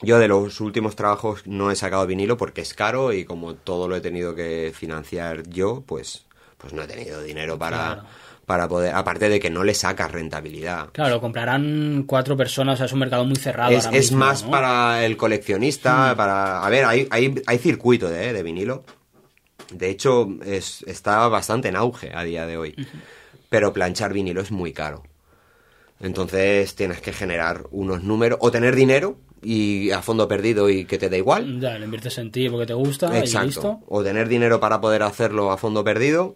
Yo 0.00 0.18
de 0.18 0.28
los 0.28 0.60
últimos 0.60 0.94
trabajos 0.94 1.44
no 1.46 1.70
he 1.72 1.76
sacado 1.76 2.06
vinilo 2.06 2.36
porque 2.36 2.60
es 2.60 2.72
caro 2.72 3.12
y 3.12 3.24
como 3.24 3.54
todo 3.54 3.88
lo 3.88 3.96
he 3.96 4.00
tenido 4.00 4.34
que 4.36 4.72
financiar 4.74 5.42
yo, 5.48 5.82
pues, 5.84 6.24
pues 6.56 6.72
no 6.72 6.82
he 6.82 6.86
tenido 6.86 7.20
dinero 7.22 7.58
para, 7.58 7.76
Claro. 7.76 8.02
Para 8.48 8.66
poder... 8.66 8.94
Aparte 8.94 9.28
de 9.28 9.38
que 9.38 9.50
no 9.50 9.62
le 9.62 9.74
sacas 9.74 10.10
rentabilidad. 10.10 10.88
Claro, 10.92 11.16
lo 11.16 11.20
comprarán 11.20 12.04
cuatro 12.06 12.34
personas, 12.34 12.74
o 12.74 12.76
sea, 12.78 12.86
es 12.86 12.92
un 12.94 13.00
mercado 13.00 13.26
muy 13.26 13.36
cerrado. 13.36 13.70
Es, 13.70 13.84
ahora 13.84 13.98
es 13.98 14.04
mismo, 14.06 14.24
más 14.24 14.42
¿no? 14.42 14.50
para 14.50 15.04
el 15.04 15.18
coleccionista, 15.18 16.14
para... 16.16 16.64
A 16.64 16.70
ver, 16.70 16.86
hay, 16.86 17.06
hay, 17.10 17.42
hay 17.46 17.58
circuito 17.58 18.08
de, 18.08 18.32
de 18.32 18.42
vinilo. 18.42 18.84
De 19.70 19.90
hecho, 19.90 20.26
es, 20.46 20.82
está 20.86 21.28
bastante 21.28 21.68
en 21.68 21.76
auge 21.76 22.10
a 22.14 22.24
día 22.24 22.46
de 22.46 22.56
hoy. 22.56 22.74
Pero 23.50 23.74
planchar 23.74 24.14
vinilo 24.14 24.40
es 24.40 24.50
muy 24.50 24.72
caro. 24.72 25.02
Entonces 26.00 26.74
tienes 26.74 27.02
que 27.02 27.12
generar 27.12 27.64
unos 27.70 28.02
números 28.02 28.38
o 28.40 28.50
tener 28.50 28.74
dinero 28.74 29.18
y 29.42 29.90
a 29.90 30.00
fondo 30.00 30.26
perdido 30.26 30.70
y 30.70 30.86
que 30.86 30.96
te 30.96 31.10
da 31.10 31.18
igual. 31.18 31.60
Ya, 31.60 31.78
lo 31.78 31.84
inviertes 31.84 32.16
en 32.16 32.32
ti 32.32 32.48
porque 32.48 32.64
te 32.64 32.72
gusta 32.74 33.14
y 33.14 33.18
Exacto. 33.18 33.46
listo. 33.46 33.80
O 33.88 34.02
tener 34.02 34.26
dinero 34.26 34.58
para 34.58 34.80
poder 34.80 35.02
hacerlo 35.02 35.50
a 35.50 35.58
fondo 35.58 35.84
perdido 35.84 36.34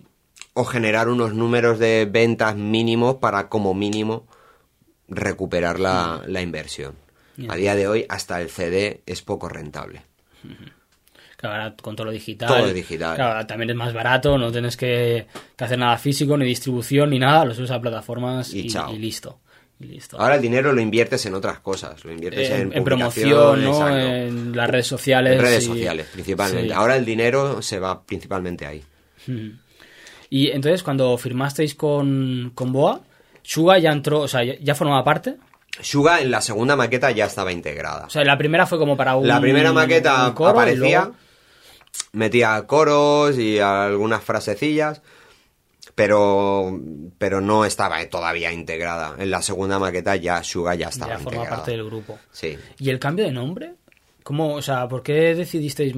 o 0.55 0.65
generar 0.65 1.09
unos 1.09 1.35
números 1.35 1.79
de 1.79 2.07
ventas 2.11 2.57
mínimos 2.57 3.17
para 3.17 3.49
como 3.49 3.75
mínimo 3.75 4.27
recuperar 5.09 5.79
la, 5.81 6.23
la 6.27 6.41
inversión. 6.43 6.95
A 7.49 7.57
día 7.57 7.75
de 7.75 7.89
hoy 7.89 8.07
hasta 8.09 8.41
el 8.41 8.51
CD 8.51 9.03
es 9.07 9.23
poco 9.23 9.49
rentable. 9.49 10.03
Claro, 11.37 11.57
ahora 11.61 11.75
con 11.83 11.97
todo 11.97 12.05
lo 12.05 12.13
digital. 12.13 12.47
Todo 12.47 12.67
es 12.69 12.75
digital. 12.75 13.17
Claro, 13.17 13.45
también 13.49 13.71
es 13.71 13.75
más 13.75 13.93
barato, 13.93 14.39
no 14.39 14.53
tienes 14.53 14.77
que, 14.77 15.27
que 15.57 15.65
hacer 15.65 15.77
nada 15.77 15.99
físico, 15.99 16.37
ni 16.37 16.45
distribución, 16.45 17.11
ni 17.11 17.19
nada, 17.19 17.45
lo 17.45 17.53
subes 17.53 17.73
a 17.73 17.81
plataformas 17.81 18.55
Y 18.55 18.61
y, 18.61 18.67
chao. 18.69 18.95
y 18.95 18.99
listo. 18.99 19.41
Ahora 20.19 20.37
el 20.37 20.41
dinero 20.43 20.73
lo 20.73 20.81
inviertes 20.81 21.27
en 21.27 21.35
otras 21.35 21.59
cosas, 21.59 22.05
lo 22.05 22.13
inviertes 22.13 22.49
en, 22.49 22.61
en, 22.71 22.73
en 22.77 22.85
publicación, 22.85 23.61
promoción. 23.61 23.99
En 23.99 24.57
las 24.57 24.71
redes 24.71 24.87
sociales. 24.87 25.33
En 25.35 25.41
redes 25.41 25.65
y- 25.65 25.67
sociales, 25.67 26.07
principalmente. 26.13 26.69
Sí. 26.69 26.75
Ahora 26.75 26.95
el 26.95 27.05
dinero 27.05 27.61
se 27.61 27.81
va 27.81 28.01
principalmente 28.05 28.65
ahí. 28.65 28.85
Y 30.35 30.51
entonces, 30.51 30.83
cuando 30.83 31.19
firmasteis 31.19 31.75
con, 31.75 32.53
con 32.55 32.73
Boa, 32.73 33.03
Suga 33.43 33.77
ya 33.79 33.91
entró, 33.93 34.21
o 34.21 34.29
sea, 34.29 34.43
ya, 34.43 34.75
formaba 34.75 35.05
parte. 35.05 35.37
Suga 35.83 36.23
en 36.23 36.31
la 36.31 36.41
segunda 36.41 36.75
maqueta 36.75 37.11
ya 37.11 37.27
estaba 37.27 37.53
integrada. 37.53 38.07
O 38.07 38.11
sea, 38.11 38.25
la 38.25 38.39
primera 38.39 38.65
fue 38.67 38.79
como 38.79 38.97
para 38.97 39.15
un. 39.15 39.29
La 39.29 39.43
primera 39.43 39.75
maqueta 39.75 40.33
coro 40.35 40.53
aparecía, 40.53 41.01
luego- 41.01 41.17
metía 42.13 42.67
coros 42.67 43.37
y 43.37 43.59
algunas 43.59 44.25
frasecillas, 44.25 45.03
pero, 45.95 46.81
pero 47.19 47.43
no 47.43 47.67
estaba 47.67 48.03
todavía 48.09 48.53
integrada. 48.53 49.17
En 49.19 49.31
la 49.31 49.43
segunda 49.43 49.79
maqueta 49.79 50.17
ya 50.17 50.43
Suga 50.43 50.75
ya 50.77 50.89
estaba 50.89 51.13
ya 51.13 51.19
forma 51.19 51.37
integrada. 51.41 51.57
parte 51.57 51.73
del 51.73 51.85
grupo. 51.85 52.19
Sí. 52.31 52.57
¿Y 52.79 52.89
el 52.89 52.99
cambio 52.99 53.27
de 53.27 53.33
nombre? 53.33 53.75
¿Cómo, 54.23 54.55
o 54.55 54.63
sea, 54.63 54.89
por 54.89 55.03
qué 55.03 55.35
decidisteis 55.35 55.95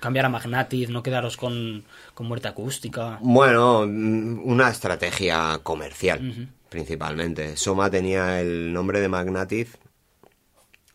cambiar 0.00 0.26
a 0.26 0.28
Magnatis, 0.28 0.88
no 0.90 1.02
quedaros 1.02 1.36
con, 1.36 1.84
con 2.20 2.28
Muerte 2.28 2.48
Acústica? 2.48 3.18
Bueno, 3.22 3.86
mm, 3.86 4.46
una 4.46 4.68
estrategia 4.68 5.58
comercial, 5.62 6.50
principalmente. 6.68 7.56
Soma 7.56 7.88
tenía 7.88 8.42
el 8.42 8.74
nombre 8.74 9.00
de 9.00 9.08
Magnatiz, 9.08 9.78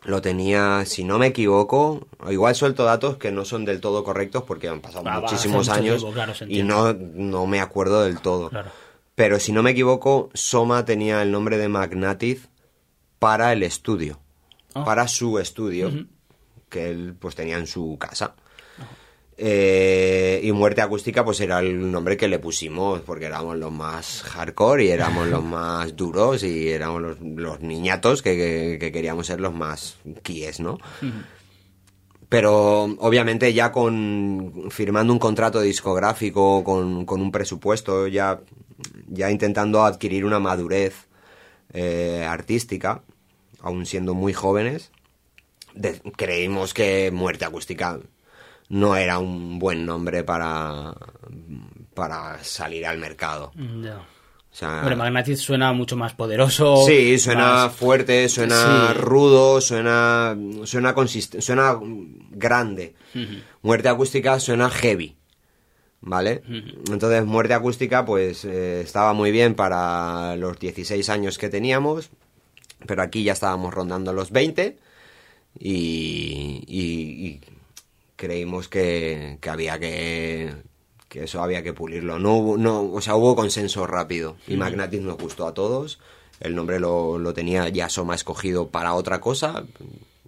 lo 0.04 0.22
tenía, 0.22 0.86
si 0.86 1.04
no 1.04 1.18
me 1.18 1.26
equivoco, 1.26 2.06
igual 2.30 2.54
suelto 2.54 2.84
datos 2.84 3.18
que 3.18 3.32
no 3.32 3.44
son 3.44 3.66
del 3.66 3.82
todo 3.82 4.04
correctos 4.04 4.44
porque 4.44 4.68
han 4.70 4.82
pasado 4.82 5.04
va, 5.04 5.20
muchísimos 5.20 5.68
años 5.70 5.98
tiempo, 5.98 6.14
claro, 6.14 6.36
se 6.36 6.46
y 6.48 6.62
no, 6.62 6.94
no 6.94 7.48
me 7.48 7.60
acuerdo 7.60 8.04
del 8.04 8.20
todo. 8.20 8.52
Claro. 8.52 8.70
Pero 9.16 9.40
si 9.40 9.52
no 9.52 9.64
me 9.64 9.72
equivoco, 9.72 10.30
Soma 10.36 10.86
tenía 10.86 11.24
el 11.24 11.32
nombre 11.32 11.58
de 11.58 11.70
Magnatiz 11.70 12.50
para 13.18 13.52
el 13.52 13.64
estudio, 13.64 14.20
Ah. 14.76 14.86
para 14.86 15.08
su 15.08 15.40
estudio, 15.40 16.06
que 16.70 16.92
él 16.92 17.16
pues 17.18 17.34
tenía 17.34 17.58
en 17.58 17.66
su 17.66 17.98
casa. 17.98 18.36
Eh, 19.38 20.40
y 20.44 20.52
Muerte 20.54 20.82
Acústica 20.82 21.26
pues 21.26 21.42
era 21.42 21.60
el 21.60 21.92
nombre 21.92 22.16
que 22.16 22.30
le 22.30 22.40
pusimos 22.40 23.02
porque 23.02 23.26
éramos 23.26 23.58
los 23.58 23.72
más 23.72 24.22
hardcore 24.22 24.86
y 24.86 24.90
éramos 24.90 25.28
los 25.28 25.44
más 25.44 25.94
duros 25.96 26.42
y 26.44 26.70
éramos 26.70 27.02
los, 27.02 27.20
los 27.20 27.60
niñatos 27.60 28.22
que, 28.22 28.36
que- 28.38 28.78
que 28.80 28.92
queríamos 28.94 29.28
ser 29.28 29.42
los 29.42 29.54
más 29.54 29.98
kies, 30.24 30.62
¿no? 30.62 30.78
Pero 32.30 32.84
obviamente 33.00 33.54
ya 33.54 33.72
con 33.72 34.68
firmando 34.70 35.14
un 35.14 35.20
contrato 35.20 35.62
discográfico 35.62 36.64
con, 36.64 37.06
con 37.06 37.22
un 37.22 37.32
presupuesto, 37.32 38.08
ya, 38.08 38.40
ya 39.08 39.30
intentando 39.30 39.84
adquirir 39.86 40.26
una 40.26 40.40
madurez 40.40 41.08
eh, 41.74 42.26
artística, 42.28 43.04
aún 43.62 43.86
siendo 43.86 44.14
muy 44.16 44.34
jóvenes, 44.34 44.92
de- 45.76 46.02
creímos 46.16 46.74
que 46.74 47.12
Muerte 47.12 47.46
Acústica 47.46 48.00
no 48.70 48.96
era 48.96 49.20
un 49.20 49.60
buen 49.60 49.86
nombre 49.86 50.24
para, 50.24 50.96
para 51.94 52.44
salir 52.44 52.86
al 52.86 52.98
mercado. 52.98 53.52
Ya. 53.82 53.98
O 53.98 54.58
sea, 54.58 54.80
Hombre, 54.80 54.96
Magnatis 54.96 55.40
suena 55.42 55.74
mucho 55.74 55.98
más 55.98 56.14
poderoso. 56.14 56.86
Sí, 56.88 57.20
suena 57.20 57.44
más- 57.66 57.76
fuerte, 57.76 58.30
suena 58.30 58.88
Sí. 58.94 58.94
rudo, 59.00 59.60
suena 59.60 60.38
suena 60.64 60.96
consist- 60.96 61.42
suena 61.42 61.78
grande. 62.32 62.96
Muerte 63.62 63.90
acústica 63.90 64.40
suena 64.40 64.70
heavy. 64.70 65.16
¿Vale? 66.08 66.44
Entonces, 66.92 67.26
muerte 67.26 67.56
acústica, 67.56 68.06
pues 68.06 68.46
eh, 68.46 68.82
estaba 68.82 69.14
muy 69.14 69.32
bien 69.32 69.56
para 69.56 70.36
los 70.36 70.60
16 70.60 71.10
años 71.10 71.38
que 71.40 71.50
teníamos, 71.50 72.12
pero 72.86 73.02
aquí 73.02 73.24
ya 73.24 73.34
estábamos 73.34 73.74
rondando 73.74 74.14
los 74.14 74.30
20 74.32 74.78
y, 75.60 76.64
y- 76.68 77.26
y 77.28 77.42
creímos 78.16 78.68
que, 78.68 79.38
que 79.42 79.50
había 79.50 79.80
que, 79.80 80.54
que 81.10 81.24
eso 81.24 81.42
había 81.42 81.64
que 81.64 81.74
pulirlo. 81.74 82.20
No, 82.20 82.36
hubo- 82.38 82.58
no, 82.58 82.92
o 82.92 83.02
sea, 83.02 83.16
hubo 83.16 83.36
consenso 83.36 83.86
rápido 83.88 84.38
y 84.48 84.56
Magnatis 84.58 85.02
nos 85.02 85.18
gustó 85.18 85.48
a 85.48 85.54
todos. 85.54 86.00
El 86.40 86.56
nombre 86.56 86.80
lo, 86.80 87.18
lo 87.18 87.34
tenía 87.34 87.70
ya 87.70 87.88
Soma 87.90 88.16
escogido 88.16 88.68
para 88.68 88.94
otra 88.94 89.22
cosa 89.22 89.64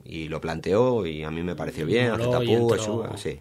y 0.05 0.29
lo 0.29 0.39
planteó 0.39 1.05
y 1.05 1.23
a 1.23 1.31
mí 1.31 1.43
me 1.43 1.55
pareció 1.55 1.85
bien. 1.85 2.05
Y 2.05 2.09
entró- 2.15 3.17
sí. 3.17 3.39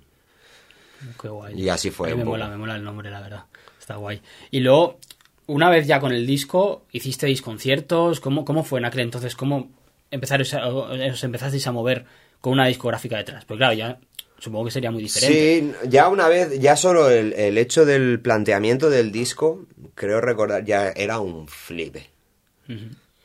Qué 1.20 1.28
guay. 1.28 1.60
Y 1.60 1.68
así 1.68 1.90
fue 1.90 2.08
A 2.10 2.10
mí 2.10 2.14
un 2.14 2.18
me 2.20 2.24
poco. 2.24 2.36
mola, 2.38 2.48
me 2.48 2.56
mola 2.56 2.76
el 2.76 2.82
nombre, 2.84 3.10
la 3.10 3.20
verdad. 3.20 3.44
Está 3.78 3.96
guay. 3.96 4.20
Y 4.50 4.60
luego, 4.60 4.98
una 5.46 5.70
vez 5.70 5.86
ya 5.86 6.00
con 6.00 6.12
el 6.12 6.26
disco, 6.26 6.82
hicisteis 6.90 7.42
conciertos. 7.42 8.18
¿Cómo, 8.20 8.44
cómo 8.44 8.64
fue 8.64 8.80
en 8.80 8.86
aquel 8.86 9.00
entonces? 9.02 9.36
¿Cómo 9.36 9.68
empezaros 10.10 10.52
a- 10.54 10.66
os 10.68 11.22
empezasteis 11.22 11.66
a 11.68 11.72
mover 11.72 12.04
con 12.40 12.54
una 12.54 12.66
discográfica 12.66 13.16
detrás? 13.18 13.44
Pues 13.44 13.58
claro, 13.58 13.74
ya 13.74 13.98
supongo 14.38 14.66
que 14.66 14.70
sería 14.70 14.90
muy 14.90 15.02
diferente. 15.02 15.76
Sí, 15.82 15.88
ya 15.88 16.08
una 16.08 16.28
vez, 16.28 16.58
ya 16.58 16.76
solo 16.76 17.10
el, 17.10 17.32
el 17.32 17.58
hecho 17.58 17.84
del 17.84 18.20
planteamiento 18.20 18.90
del 18.90 19.12
disco, 19.12 19.66
creo 19.94 20.20
recordar, 20.20 20.64
ya 20.64 20.90
era 20.90 21.18
un 21.20 21.48
flipe. 21.48 22.10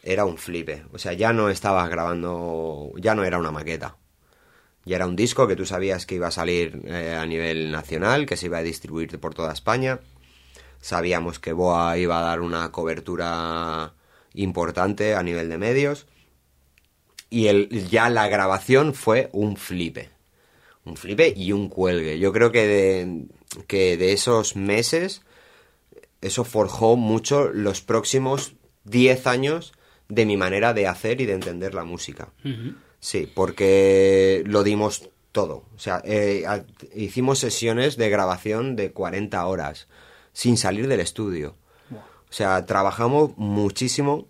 Era 0.04 0.26
un 0.26 0.38
flipe. 0.38 0.84
O 0.94 0.98
sea, 0.98 1.14
ya 1.14 1.34
no 1.34 1.50
estabas 1.50 1.90
grabando, 1.90 2.92
ya 2.98 3.16
no 3.16 3.24
era 3.24 3.38
una 3.38 3.52
maqueta. 3.52 3.96
Ya 4.86 4.96
era 4.96 5.06
un 5.06 5.16
disco 5.16 5.48
que 5.48 5.56
tú 5.56 5.66
sabías 5.66 6.06
que 6.06 6.16
iba 6.16 6.28
a 6.28 6.32
salir 6.32 6.82
eh, 6.86 7.16
a 7.16 7.26
nivel 7.26 7.72
nacional, 7.72 8.26
que 8.26 8.38
se 8.38 8.48
iba 8.48 8.58
a 8.58 8.64
distribuir 8.64 9.20
por 9.20 9.36
toda 9.36 9.54
España. 9.54 10.00
Sabíamos 10.80 11.38
que 11.38 11.54
Boa 11.54 11.98
iba 11.98 12.20
a 12.20 12.24
dar 12.24 12.42
una 12.42 12.72
cobertura 12.72 13.94
importante 14.34 15.14
a 15.14 15.22
nivel 15.22 15.50
de 15.50 15.58
medios. 15.60 16.08
Y 17.30 17.48
el, 17.48 17.88
ya 17.90 18.10
la 18.10 18.28
grabación 18.28 18.94
fue 18.94 19.30
un 19.34 19.56
flipe 19.56 20.10
un 20.86 20.96
flipe 20.98 21.34
y 21.36 21.52
un 21.52 21.70
cuelgue. 21.70 22.18
Yo 22.20 22.32
creo 22.34 22.52
que 22.52 22.68
de, 22.68 23.26
que 23.68 23.98
de 23.98 24.14
esos 24.14 24.56
meses 24.56 25.22
eso 26.22 26.44
forjó 26.44 26.96
mucho 26.96 27.50
los 27.50 27.82
próximos 27.82 28.54
10 28.86 29.28
años 29.28 29.74
de 30.10 30.26
mi 30.26 30.38
manera 30.38 30.74
de 30.74 30.88
hacer 30.88 31.22
y 31.22 31.26
de 31.26 31.34
entender 31.34 31.74
la 31.74 31.84
música. 31.84 32.30
Sí, 33.00 33.32
porque 33.34 34.44
lo 34.46 34.64
dimos 34.64 35.10
todo. 35.32 35.66
O 35.76 35.80
sea, 35.80 36.02
eh, 36.06 36.44
a- 36.48 36.66
hicimos 36.94 37.40
sesiones 37.40 37.96
de 37.98 38.10
grabación 38.10 38.76
de 38.76 38.92
40 38.92 39.46
horas 39.46 39.88
sin 40.34 40.58
salir 40.58 40.88
del 40.88 41.00
estudio. 41.00 41.56
O 41.92 42.34
sea, 42.34 42.66
trabajamos 42.66 43.32
muchísimo 43.38 44.28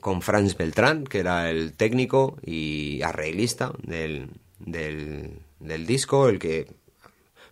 con 0.00 0.22
Franz 0.22 0.56
Beltrán, 0.56 1.04
que 1.04 1.18
era 1.20 1.50
el 1.50 1.72
técnico 1.72 2.36
y 2.44 3.00
arreglista 3.02 3.72
del, 3.82 4.28
del, 4.58 5.38
del 5.58 5.86
disco, 5.86 6.28
el 6.28 6.38
que 6.38 6.66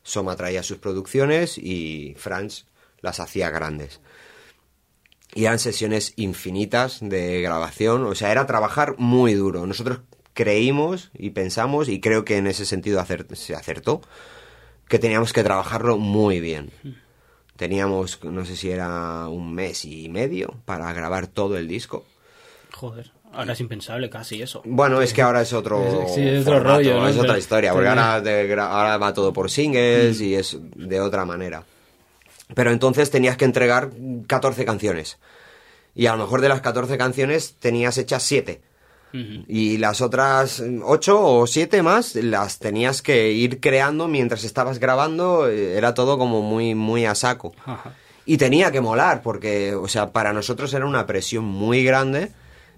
Soma 0.02 0.36
traía 0.36 0.62
sus 0.62 0.78
producciones 0.78 1.58
y 1.58 2.14
Franz 2.18 2.66
las 3.00 3.20
hacía 3.20 3.50
grandes. 3.50 4.00
Y 5.34 5.46
eran 5.46 5.58
sesiones 5.58 6.12
infinitas 6.16 6.98
de 7.00 7.42
grabación, 7.42 8.04
o 8.04 8.14
sea, 8.14 8.30
era 8.30 8.46
trabajar 8.46 8.94
muy 8.98 9.34
duro. 9.34 9.66
Nosotros 9.66 10.00
creímos 10.32 11.10
y 11.14 11.30
pensamos, 11.30 11.88
y 11.88 12.00
creo 12.00 12.24
que 12.24 12.36
en 12.36 12.46
ese 12.46 12.66
sentido 12.66 13.04
se 13.32 13.54
acertó, 13.54 14.02
que 14.88 14.98
teníamos 14.98 15.32
que 15.32 15.42
trabajarlo 15.42 15.98
muy 15.98 16.40
bien. 16.40 16.70
Teníamos, 17.56 18.22
no 18.24 18.44
sé 18.44 18.56
si 18.56 18.70
era 18.70 19.28
un 19.28 19.54
mes 19.54 19.84
y 19.84 20.08
medio 20.08 20.56
para 20.64 20.92
grabar 20.92 21.26
todo 21.26 21.56
el 21.56 21.68
disco. 21.68 22.04
Joder, 22.72 23.12
ahora 23.36 23.52
es 23.52 23.60
impensable 23.60 24.08
casi 24.10 24.40
eso. 24.42 24.62
Bueno, 24.64 25.00
es 25.02 25.12
que 25.12 25.22
ahora 25.22 25.42
es 25.42 25.52
otro, 25.52 26.06
Sí, 26.14 26.20
es 26.26 26.42
otro 26.42 26.54
formato, 26.54 26.76
rollo, 26.76 27.00
¿no? 27.00 27.08
es 27.08 27.16
otra 27.18 27.38
historia, 27.38 27.72
porque 27.72 27.88
ahora, 27.88 28.20
de 28.20 28.52
ahora 28.60 28.96
va 28.98 29.12
todo 29.12 29.32
por 29.32 29.50
singles 29.50 30.20
y 30.20 30.34
es 30.34 30.56
de 30.60 31.00
otra 31.00 31.24
manera. 31.24 31.64
Pero 32.54 32.70
entonces 32.72 33.10
tenías 33.10 33.36
que 33.36 33.44
entregar 33.44 33.90
14 34.26 34.64
canciones. 34.64 35.18
Y 35.94 36.06
a 36.06 36.12
lo 36.16 36.24
mejor 36.24 36.40
de 36.40 36.48
las 36.48 36.60
14 36.60 36.98
canciones 36.98 37.54
tenías 37.58 37.96
hechas 37.98 38.22
7. 38.24 38.60
Ujú. 39.14 39.44
Y 39.46 39.78
las 39.78 40.00
otras 40.00 40.62
8 40.82 41.20
o 41.24 41.46
7 41.46 41.82
más 41.82 42.16
las 42.16 42.58
tenías 42.58 43.00
que 43.00 43.30
ir 43.30 43.60
creando 43.60 44.08
mientras 44.08 44.42
estabas 44.44 44.78
grabando. 44.80 45.48
eh, 45.48 45.76
Era 45.78 45.94
todo 45.94 46.18
como 46.18 46.42
muy, 46.42 46.74
muy 46.74 47.06
a 47.06 47.14
saco. 47.14 47.52
Ajá. 47.64 47.94
Y 48.26 48.38
tenía 48.38 48.72
que 48.72 48.80
molar, 48.80 49.22
porque, 49.22 49.74
o 49.74 49.86
sea, 49.86 50.10
para 50.10 50.32
nosotros 50.32 50.72
era 50.74 50.86
una 50.86 51.06
presión 51.06 51.44
muy 51.44 51.84
grande 51.84 52.32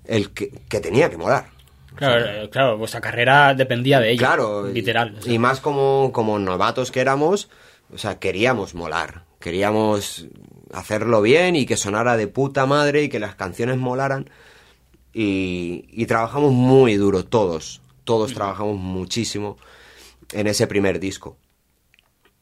el 0.08 0.30
que, 0.30 0.50
que 0.68 0.80
tenía 0.80 1.10
que 1.10 1.16
molar. 1.16 1.56
Claro, 1.96 2.50
claro, 2.50 2.78
vuestra 2.78 3.00
carrera 3.00 3.54
dependía 3.54 4.00
de 4.00 4.10
ello. 4.10 4.18
Claro. 4.18 4.66
Literal. 4.68 5.16
o 5.18 5.22
sea. 5.22 5.32
Y 5.32 5.38
más 5.38 5.60
como, 5.60 6.10
como 6.12 6.38
novatos 6.38 6.90
que 6.90 7.00
éramos, 7.00 7.48
o 7.92 7.98
sea, 7.98 8.18
queríamos 8.18 8.74
molar. 8.74 9.24
Queríamos 9.40 10.26
hacerlo 10.72 11.22
bien 11.22 11.56
y 11.56 11.64
que 11.64 11.76
sonara 11.76 12.16
de 12.16 12.28
puta 12.28 12.66
madre 12.66 13.04
y 13.04 13.08
que 13.08 13.18
las 13.18 13.34
canciones 13.34 13.78
molaran. 13.78 14.28
Y, 15.14 15.86
y 15.90 16.04
trabajamos 16.06 16.52
muy 16.52 16.96
duro, 16.96 17.24
todos. 17.24 17.80
Todos 18.04 18.34
trabajamos 18.34 18.76
muchísimo 18.76 19.56
en 20.32 20.46
ese 20.46 20.66
primer 20.66 21.00
disco. 21.00 21.38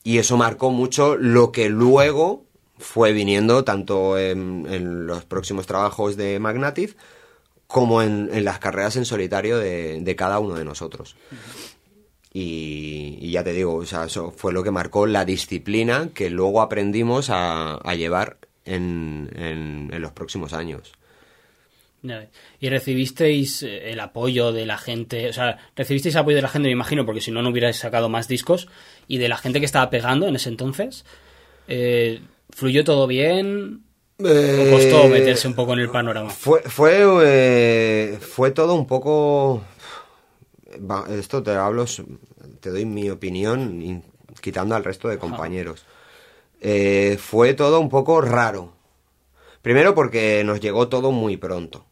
Y 0.03 0.18
eso 0.18 0.37
marcó 0.37 0.70
mucho 0.70 1.16
lo 1.16 1.53
que 1.53 1.68
luego 1.68 2.44
fue 2.77 3.12
viniendo 3.12 3.62
tanto 3.64 4.18
en, 4.18 4.66
en 4.68 5.07
los 5.07 5.24
próximos 5.24 5.66
trabajos 5.66 6.16
de 6.16 6.40
Magnative 6.40 6.94
como 7.66 8.03
en, 8.03 8.31
en 8.33 8.44
las 8.44 8.59
carreras 8.59 8.96
en 8.96 9.05
solitario 9.05 9.59
de, 9.59 10.00
de 10.00 10.16
cada 10.16 10.38
uno 10.38 10.55
de 10.55 10.64
nosotros. 10.64 11.16
Y, 12.33 13.18
y 13.20 13.31
ya 13.31 13.44
te 13.44 13.53
digo, 13.53 13.74
o 13.77 13.87
sea, 13.87 14.05
eso 14.05 14.33
fue 14.33 14.53
lo 14.53 14.62
que 14.64 14.70
marcó 14.72 15.07
la 15.07 15.24
disciplina 15.24 16.09
que 16.14 16.31
luego 16.31 16.61
aprendimos 16.62 17.31
a, 17.31 17.74
a 17.77 17.94
llevar 17.94 18.38
en, 18.64 19.31
en- 19.37 19.90
en 19.92 20.03
los 20.03 20.12
próximos 20.12 20.53
años. 20.53 20.92
Y 22.61 22.68
recibisteis 22.68 23.62
eh, 23.62 23.90
el 23.92 24.00
apoyo 24.00 24.53
de 24.53 24.66
la 24.66 24.77
gente, 24.77 25.29
o 25.29 25.33
sea, 25.33 25.57
recibisteis 25.74 26.16
apoyo 26.16 26.37
de 26.37 26.42
la 26.42 26.48
gente, 26.48 26.68
me 26.68 26.72
imagino, 26.72 27.07
porque 27.07 27.22
si 27.22 27.31
no, 27.31 27.40
no 27.40 27.48
hubierais 27.48 27.77
sacado 27.77 28.09
más 28.11 28.29
discos, 28.29 28.68
y 29.09 29.16
de 29.18 29.29
la 29.29 29.38
gente 29.38 29.59
que 29.61 29.64
estaba 29.66 29.88
pegando 29.88 30.27
en 30.27 30.37
ese 30.37 30.50
entonces. 30.50 31.05
Eh, 31.66 32.20
¿Fluyó 32.50 32.85
todo 32.85 33.07
bien? 33.07 33.85
¿O 34.18 34.70
costó 34.70 35.05
Eh, 35.05 35.09
meterse 35.11 35.48
un 35.48 35.55
poco 35.55 35.72
en 35.72 35.81
el 35.81 35.90
panorama? 35.90 36.31
Fue, 36.31 36.62
fue, 36.62 37.03
eh, 37.24 38.18
fue 38.20 38.50
todo 38.53 38.74
un 38.74 38.87
poco... 38.87 39.62
Esto 41.11 41.42
te 41.42 41.53
hablo, 41.53 41.85
te 42.61 42.70
doy 42.70 42.85
mi 42.85 43.09
opinión, 43.11 44.03
quitando 44.40 44.74
al 44.74 44.85
resto 44.85 45.09
de 45.09 45.18
compañeros. 45.18 45.85
Eh, 46.61 47.16
fue 47.20 47.55
todo 47.55 47.79
un 47.81 47.88
poco 47.88 48.20
raro. 48.20 48.72
Primero 49.62 49.94
porque 49.94 50.42
nos 50.44 50.61
llegó 50.61 50.88
todo 50.88 51.12
muy 51.12 51.37
pronto. 51.37 51.85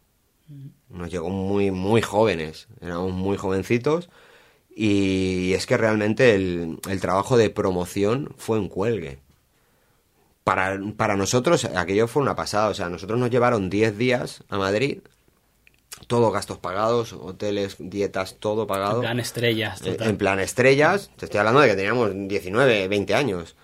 Nos 0.89 1.09
llegó 1.09 1.29
muy, 1.29 1.71
muy 1.71 2.01
jóvenes. 2.01 2.67
Éramos 2.81 3.13
muy 3.13 3.37
jovencitos. 3.37 4.09
Y 4.75 5.53
es 5.53 5.65
que 5.65 5.77
realmente 5.77 6.35
el, 6.35 6.79
el 6.89 6.99
trabajo 6.99 7.37
de 7.37 7.49
promoción 7.49 8.33
fue 8.37 8.57
en 8.57 8.67
cuelgue. 8.67 9.19
Para, 10.43 10.77
para 10.97 11.15
nosotros 11.15 11.65
aquello 11.65 12.07
fue 12.07 12.21
una 12.21 12.35
pasada. 12.35 12.69
O 12.69 12.73
sea, 12.73 12.89
nosotros 12.89 13.19
nos 13.19 13.29
llevaron 13.29 13.69
10 13.69 13.97
días 13.97 14.43
a 14.49 14.57
Madrid. 14.57 14.99
Todo 16.07 16.31
gastos 16.31 16.57
pagados, 16.57 17.13
hoteles, 17.13 17.77
dietas, 17.79 18.35
todo 18.39 18.67
pagado. 18.67 18.95
En 18.95 19.01
plan 19.01 19.19
estrellas, 19.19 19.79
total. 19.81 20.09
En 20.09 20.17
plan 20.17 20.39
estrellas, 20.39 21.11
te 21.15 21.25
estoy 21.25 21.39
hablando 21.39 21.61
de 21.61 21.69
que 21.69 21.75
teníamos 21.75 22.11
19, 22.13 22.87
20 22.89 23.15
años. 23.15 23.55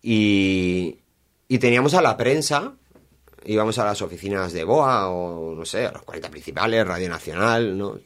Y, 0.00 1.00
y 1.48 1.58
teníamos 1.58 1.94
a 1.94 2.00
la 2.00 2.16
prensa, 2.16 2.72
íbamos 3.44 3.78
a 3.78 3.84
las 3.84 4.00
oficinas 4.00 4.52
de 4.52 4.64
BOA 4.64 5.08
o 5.10 5.54
no 5.54 5.64
sé, 5.64 5.86
a 5.86 5.92
los 5.92 6.02
40 6.02 6.30
principales, 6.30 6.86
Radio 6.86 7.08
Nacional, 7.08 7.76
¿no? 7.76 7.98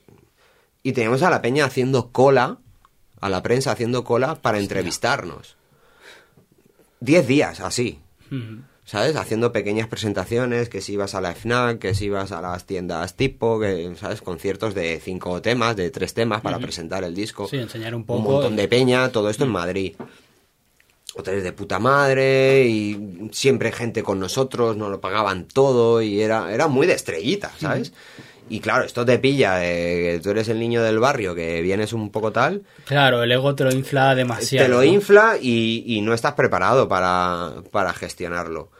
Y 0.82 0.92
teníamos 0.92 1.22
a 1.22 1.30
la 1.30 1.42
peña 1.42 1.66
haciendo 1.66 2.10
cola, 2.10 2.58
a 3.20 3.28
la 3.28 3.42
prensa 3.42 3.72
haciendo 3.72 4.02
cola 4.02 4.36
para 4.36 4.58
entrevistarnos. 4.58 5.56
10 7.00 7.26
días, 7.26 7.60
así. 7.60 7.98
¿sabes? 8.84 9.14
Haciendo 9.16 9.52
pequeñas 9.52 9.86
presentaciones, 9.88 10.68
que 10.68 10.80
si 10.80 10.94
ibas 10.94 11.14
a 11.14 11.20
la 11.20 11.34
FNAC, 11.34 11.78
que 11.78 11.94
si 11.94 12.06
ibas 12.06 12.32
a 12.32 12.40
las 12.40 12.64
tiendas 12.66 13.14
tipo, 13.14 13.60
que, 13.60 13.92
¿sabes? 13.96 14.20
Conciertos 14.20 14.74
de 14.74 15.00
cinco 15.00 15.40
temas, 15.42 15.76
de 15.76 15.90
tres 15.90 16.12
temas 16.14 16.40
para 16.40 16.58
presentar 16.58 17.04
el 17.04 17.14
disco. 17.14 17.46
Sí, 17.48 17.56
enseñar 17.58 17.94
un 17.94 18.00
Un 18.00 18.06
poco. 18.06 18.30
montón 18.32 18.56
de 18.56 18.66
peña, 18.68 19.08
todo 19.10 19.30
esto 19.30 19.44
en 19.44 19.50
Madrid. 19.50 19.94
Hoteles 21.14 21.42
de 21.42 21.52
puta 21.52 21.78
madre 21.80 22.66
y 22.66 23.28
siempre 23.32 23.72
gente 23.72 24.02
con 24.04 24.20
nosotros, 24.20 24.76
nos 24.76 24.90
lo 24.90 25.00
pagaban 25.00 25.46
todo 25.46 26.02
y 26.02 26.20
era, 26.20 26.52
era 26.52 26.68
muy 26.68 26.86
de 26.86 26.94
estrellita, 26.94 27.50
¿sabes? 27.58 27.92
Y 28.50 28.60
claro, 28.60 28.84
esto 28.84 29.06
te 29.06 29.18
pilla, 29.18 29.60
que 29.60 30.20
tú 30.22 30.30
eres 30.30 30.48
el 30.48 30.58
niño 30.58 30.82
del 30.82 30.98
barrio, 30.98 31.34
que 31.36 31.62
vienes 31.62 31.92
un 31.92 32.10
poco 32.10 32.32
tal, 32.32 32.64
Claro, 32.84 33.22
el 33.22 33.30
ego 33.30 33.54
te 33.54 33.62
lo 33.64 33.70
infla 33.70 34.14
demasiado. 34.14 34.66
te 34.66 34.70
lo 34.70 34.78
¿no? 34.78 34.84
infla 34.84 35.36
y, 35.40 35.84
y 35.86 36.00
no 36.02 36.12
estás 36.12 36.34
preparado 36.34 36.88
para, 36.88 37.62
para 37.70 37.92
gestionarlo. 37.94 38.70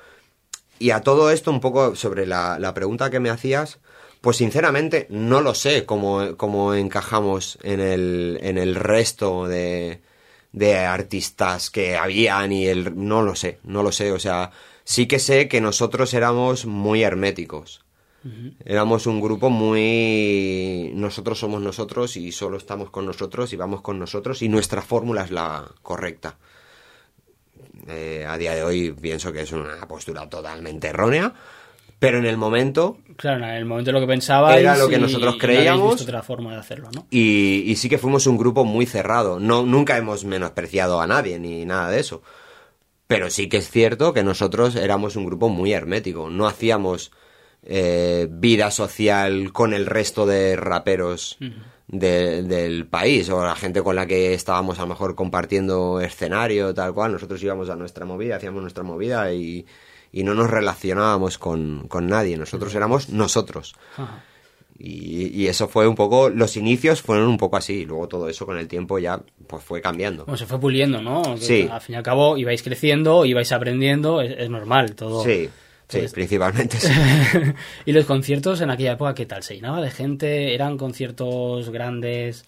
Y 0.80 0.90
a 0.90 1.02
todo 1.02 1.30
esto, 1.30 1.50
un 1.52 1.61
poco 1.61 1.94
sobre 1.94 2.26
la, 2.26 2.59
la 2.59 2.74
pregunta 2.74 3.11
que 3.11 3.20
me 3.20 3.30
hacías, 3.30 3.78
pues 4.20 4.38
sinceramente 4.38 5.06
no 5.09 5.40
lo 5.40 5.54
sé 5.54 5.87
cómo, 5.87 6.37
cómo 6.37 6.74
encajamos 6.74 7.56
en 7.62 7.78
el, 7.80 8.38
en 8.42 8.59
el 8.59 8.74
resto 8.74 9.46
de, 9.46 10.00
de 10.52 10.78
artistas 10.78 11.70
que 11.70 11.96
habían 11.96 12.50
y 12.52 12.66
el... 12.66 12.92
No 13.06 13.22
lo 13.22 13.35
sé, 13.37 13.61
no 13.62 13.83
lo 13.85 13.92
sé. 13.92 14.11
O 14.12 14.18
sea, 14.18 14.50
sí 14.85 15.06
que 15.06 15.18
sé 15.20 15.46
que 15.48 15.61
nosotros 15.61 16.12
éramos 16.12 16.66
muy 16.66 17.02
herméticos. 17.04 17.83
Éramos 18.64 19.06
un 19.06 19.20
grupo 19.20 19.48
muy... 19.48 20.90
Nosotros 20.94 21.38
somos 21.38 21.62
nosotros 21.62 22.16
y 22.16 22.33
solo 22.33 22.59
estamos 22.59 22.90
con 22.90 23.06
nosotros 23.06 23.52
y 23.52 23.56
vamos 23.56 23.80
con 23.80 23.98
nosotros 23.98 24.42
y 24.42 24.48
nuestra 24.48 24.83
fórmula 24.83 25.24
es 25.24 25.30
la 25.30 25.64
correcta. 25.83 26.37
Eh, 27.88 28.26
a 28.28 28.37
día 28.37 28.54
de 28.54 28.62
hoy 28.62 28.92
pienso 28.92 29.33
que 29.33 29.40
es 29.40 29.52
una 29.52 29.88
postura 29.88 30.28
totalmente 30.28 30.88
errónea, 30.88 31.33
pero 31.98 32.18
en 32.18 32.26
el 32.26 32.37
momento 32.37 32.98
Claro, 33.16 33.44
en 33.44 33.50
el 33.50 33.64
momento 33.64 33.90
lo 33.92 34.00
que 34.00 34.06
pensaba 34.06 34.56
Era 34.59 34.76
lo 34.76 34.88
que 34.88 34.98
nosotros 34.98 35.37
creíamos. 35.38 35.94
visto 35.94 36.04
otra 36.04 36.22
forma 36.22 36.52
de 36.52 36.59
hacerlo, 36.59 36.90
¿no? 36.94 37.06
Y, 37.11 37.62
y 37.66 37.76
sí 37.76 37.88
que 37.88 37.98
fuimos 37.98 38.26
un 38.26 38.37
grupo 38.37 38.64
muy 38.64 38.85
cerrado. 38.87 39.40
No, 39.40 39.62
nunca 39.62 39.96
hemos 39.96 40.24
menospreciado 40.24 41.00
a 41.00 41.06
nadie 41.06 41.38
ni 41.38 41.64
nada 41.64 41.90
de 41.90 42.00
eso. 42.00 42.22
Pero 43.06 43.28
sí 43.30 43.48
que 43.48 43.56
es 43.56 43.70
cierto 43.70 44.12
que 44.12 44.22
nosotros 44.22 44.76
éramos 44.76 45.16
un 45.16 45.24
grupo 45.26 45.48
muy 45.48 45.72
hermético. 45.72 46.30
No 46.30 46.46
hacíamos 46.46 47.11
eh, 47.64 48.27
vida 48.31 48.70
social 48.70 49.53
con 49.53 49.75
el 49.75 49.87
resto 49.87 50.27
de 50.27 50.57
raperos 50.57 51.38
de- 51.88 52.42
del 52.42 52.87
país 52.87 53.29
o 53.31 53.44
la 53.44 53.55
gente 53.57 53.83
con 53.83 53.96
la 53.96 54.07
que 54.07 54.33
estábamos 54.35 54.79
a 54.79 54.83
lo 54.83 54.88
mejor 54.88 55.14
compartiendo 55.14 56.01
escenario, 56.01 56.73
tal 56.73 56.94
cual. 56.94 57.12
Nosotros 57.12 57.42
íbamos 57.42 57.68
a 57.68 57.77
nuestra 57.77 58.05
movida, 58.07 58.37
hacíamos 58.37 58.62
nuestra 58.62 58.83
movida 58.85 59.33
y, 59.33 59.66
y 60.12 60.23
no 60.23 60.35
nos 60.35 60.49
relacionábamos 60.51 61.37
con, 61.38 61.87
con 61.88 62.07
nadie. 62.07 62.37
Nosotros 62.37 62.75
éramos 62.75 63.09
nosotros. 63.11 63.75
Y, 64.83 65.27
y 65.42 65.49
eso 65.49 65.68
fue 65.68 65.87
un 65.87 65.94
poco, 65.94 66.31
los 66.31 66.57
inicios 66.57 67.03
fueron 67.03 67.29
un 67.29 67.37
poco 67.37 67.59
así, 67.59 67.81
y 67.81 67.85
luego 67.85 68.09
todo 68.09 68.29
eso 68.31 68.46
con 68.46 68.57
el 68.57 68.66
tiempo 68.66 68.99
ya 68.99 69.20
pues 69.46 69.62
fue 69.62 69.83
cambiando. 69.83 70.25
Bueno, 70.25 70.38
se 70.38 70.46
fue 70.46 70.59
puliendo, 70.59 71.03
¿no? 71.03 71.37
Sí. 71.37 71.68
Al 71.70 71.83
fin 71.83 71.94
y 71.94 71.96
al 71.99 72.03
cabo 72.03 72.38
ibais 72.38 72.62
creciendo, 72.62 73.27
ibais 73.27 73.53
aprendiendo, 73.53 74.23
es, 74.23 74.35
es 74.38 74.49
normal 74.49 74.94
todo. 74.94 75.23
Sí, 75.23 75.51
sí, 75.90 75.98
Pues- 75.98 76.12
principalmente 76.12 76.79
sí. 76.81 76.88
y 77.85 77.92
los 77.92 78.07
conciertos 78.07 78.61
en 78.62 78.70
aquella 78.70 78.92
época, 78.92 79.14
¿qué 79.14 79.26
tal? 79.26 79.42
¿Se 79.42 79.55
llenaba 79.55 79.81
de 79.83 79.90
gente? 79.90 80.55
¿Eran 80.55 80.79
conciertos 80.79 81.68
grandes? 81.70 82.44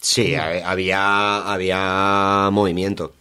Sí, 0.00 0.34
ha- 0.34 0.70
había, 0.70 1.38
había 1.52 2.48
movimiento. 2.50 3.12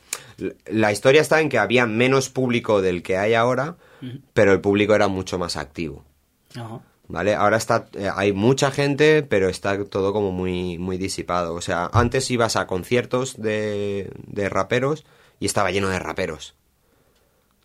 La 0.65 0.91
historia 0.91 1.21
está 1.21 1.39
en 1.41 1.49
que 1.49 1.57
había 1.59 1.85
menos 1.85 2.29
público 2.29 2.81
del 2.81 3.03
que 3.03 3.17
hay 3.17 3.33
ahora, 3.33 3.75
pero 4.33 4.51
el 4.51 4.59
público 4.59 4.93
era 4.95 5.07
mucho 5.07 5.37
más 5.39 5.55
activo. 5.55 6.03
¿Vale? 7.07 7.35
Ahora 7.35 7.57
está, 7.57 7.87
eh, 7.93 8.09
hay 8.13 8.31
mucha 8.33 8.71
gente, 8.71 9.23
pero 9.23 9.47
está 9.49 9.83
todo 9.85 10.11
como 10.13 10.31
muy, 10.31 10.77
muy 10.77 10.97
disipado. 10.97 11.53
O 11.53 11.61
sea, 11.61 11.89
antes 11.93 12.29
ibas 12.31 12.55
a 12.55 12.65
conciertos 12.65 13.39
de, 13.41 14.09
de 14.27 14.49
raperos 14.49 15.05
y 15.39 15.45
estaba 15.45 15.69
lleno 15.71 15.89
de 15.89 15.99
raperos. 15.99 16.55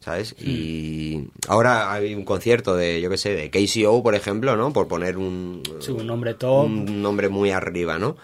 ¿Sabes? 0.09 0.35
Y 0.40 1.29
ahora 1.49 1.92
hay 1.92 2.14
un 2.14 2.25
concierto 2.25 2.75
de, 2.77 3.01
yo 3.03 3.11
qué 3.11 3.18
sé, 3.18 3.35
de 3.35 3.51
KCO, 3.51 4.03
por 4.03 4.14
ejemplo, 4.14 4.57
¿no? 4.57 4.73
Por 4.73 4.88
poner 4.88 5.18
un, 5.18 5.62
Sí, 5.81 5.90
un 5.92 6.07
nombre 6.07 6.33
top. 6.33 6.64
un 6.64 7.03
nombre 7.03 7.29
muy 7.29 7.51
arriba, 7.51 7.99
¿no? 7.99 8.16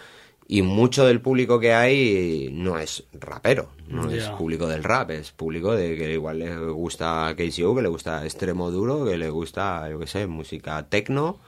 Y 0.48 0.62
mucho 0.62 1.04
del 1.04 1.20
público 1.20 1.60
que 1.60 1.74
hay 1.74 2.48
no 2.52 2.78
es 2.78 3.04
rapero, 3.12 3.68
no 3.88 4.10
es 4.10 4.28
público 4.30 4.66
del 4.66 4.82
rap, 4.82 5.10
es 5.10 5.30
público 5.32 5.74
de 5.74 5.94
que 5.96 6.12
igual 6.14 6.38
le 6.38 6.56
gusta 6.70 7.34
KCO, 7.36 7.74
que 7.74 7.82
le 7.82 7.88
gusta 7.88 8.24
extremo 8.24 8.70
duro, 8.70 9.04
que 9.04 9.16
le 9.18 9.28
gusta, 9.28 9.86
yo 9.90 9.98
qué 9.98 10.06
sé, 10.06 10.26
música 10.26 10.86
techno, 10.88 11.38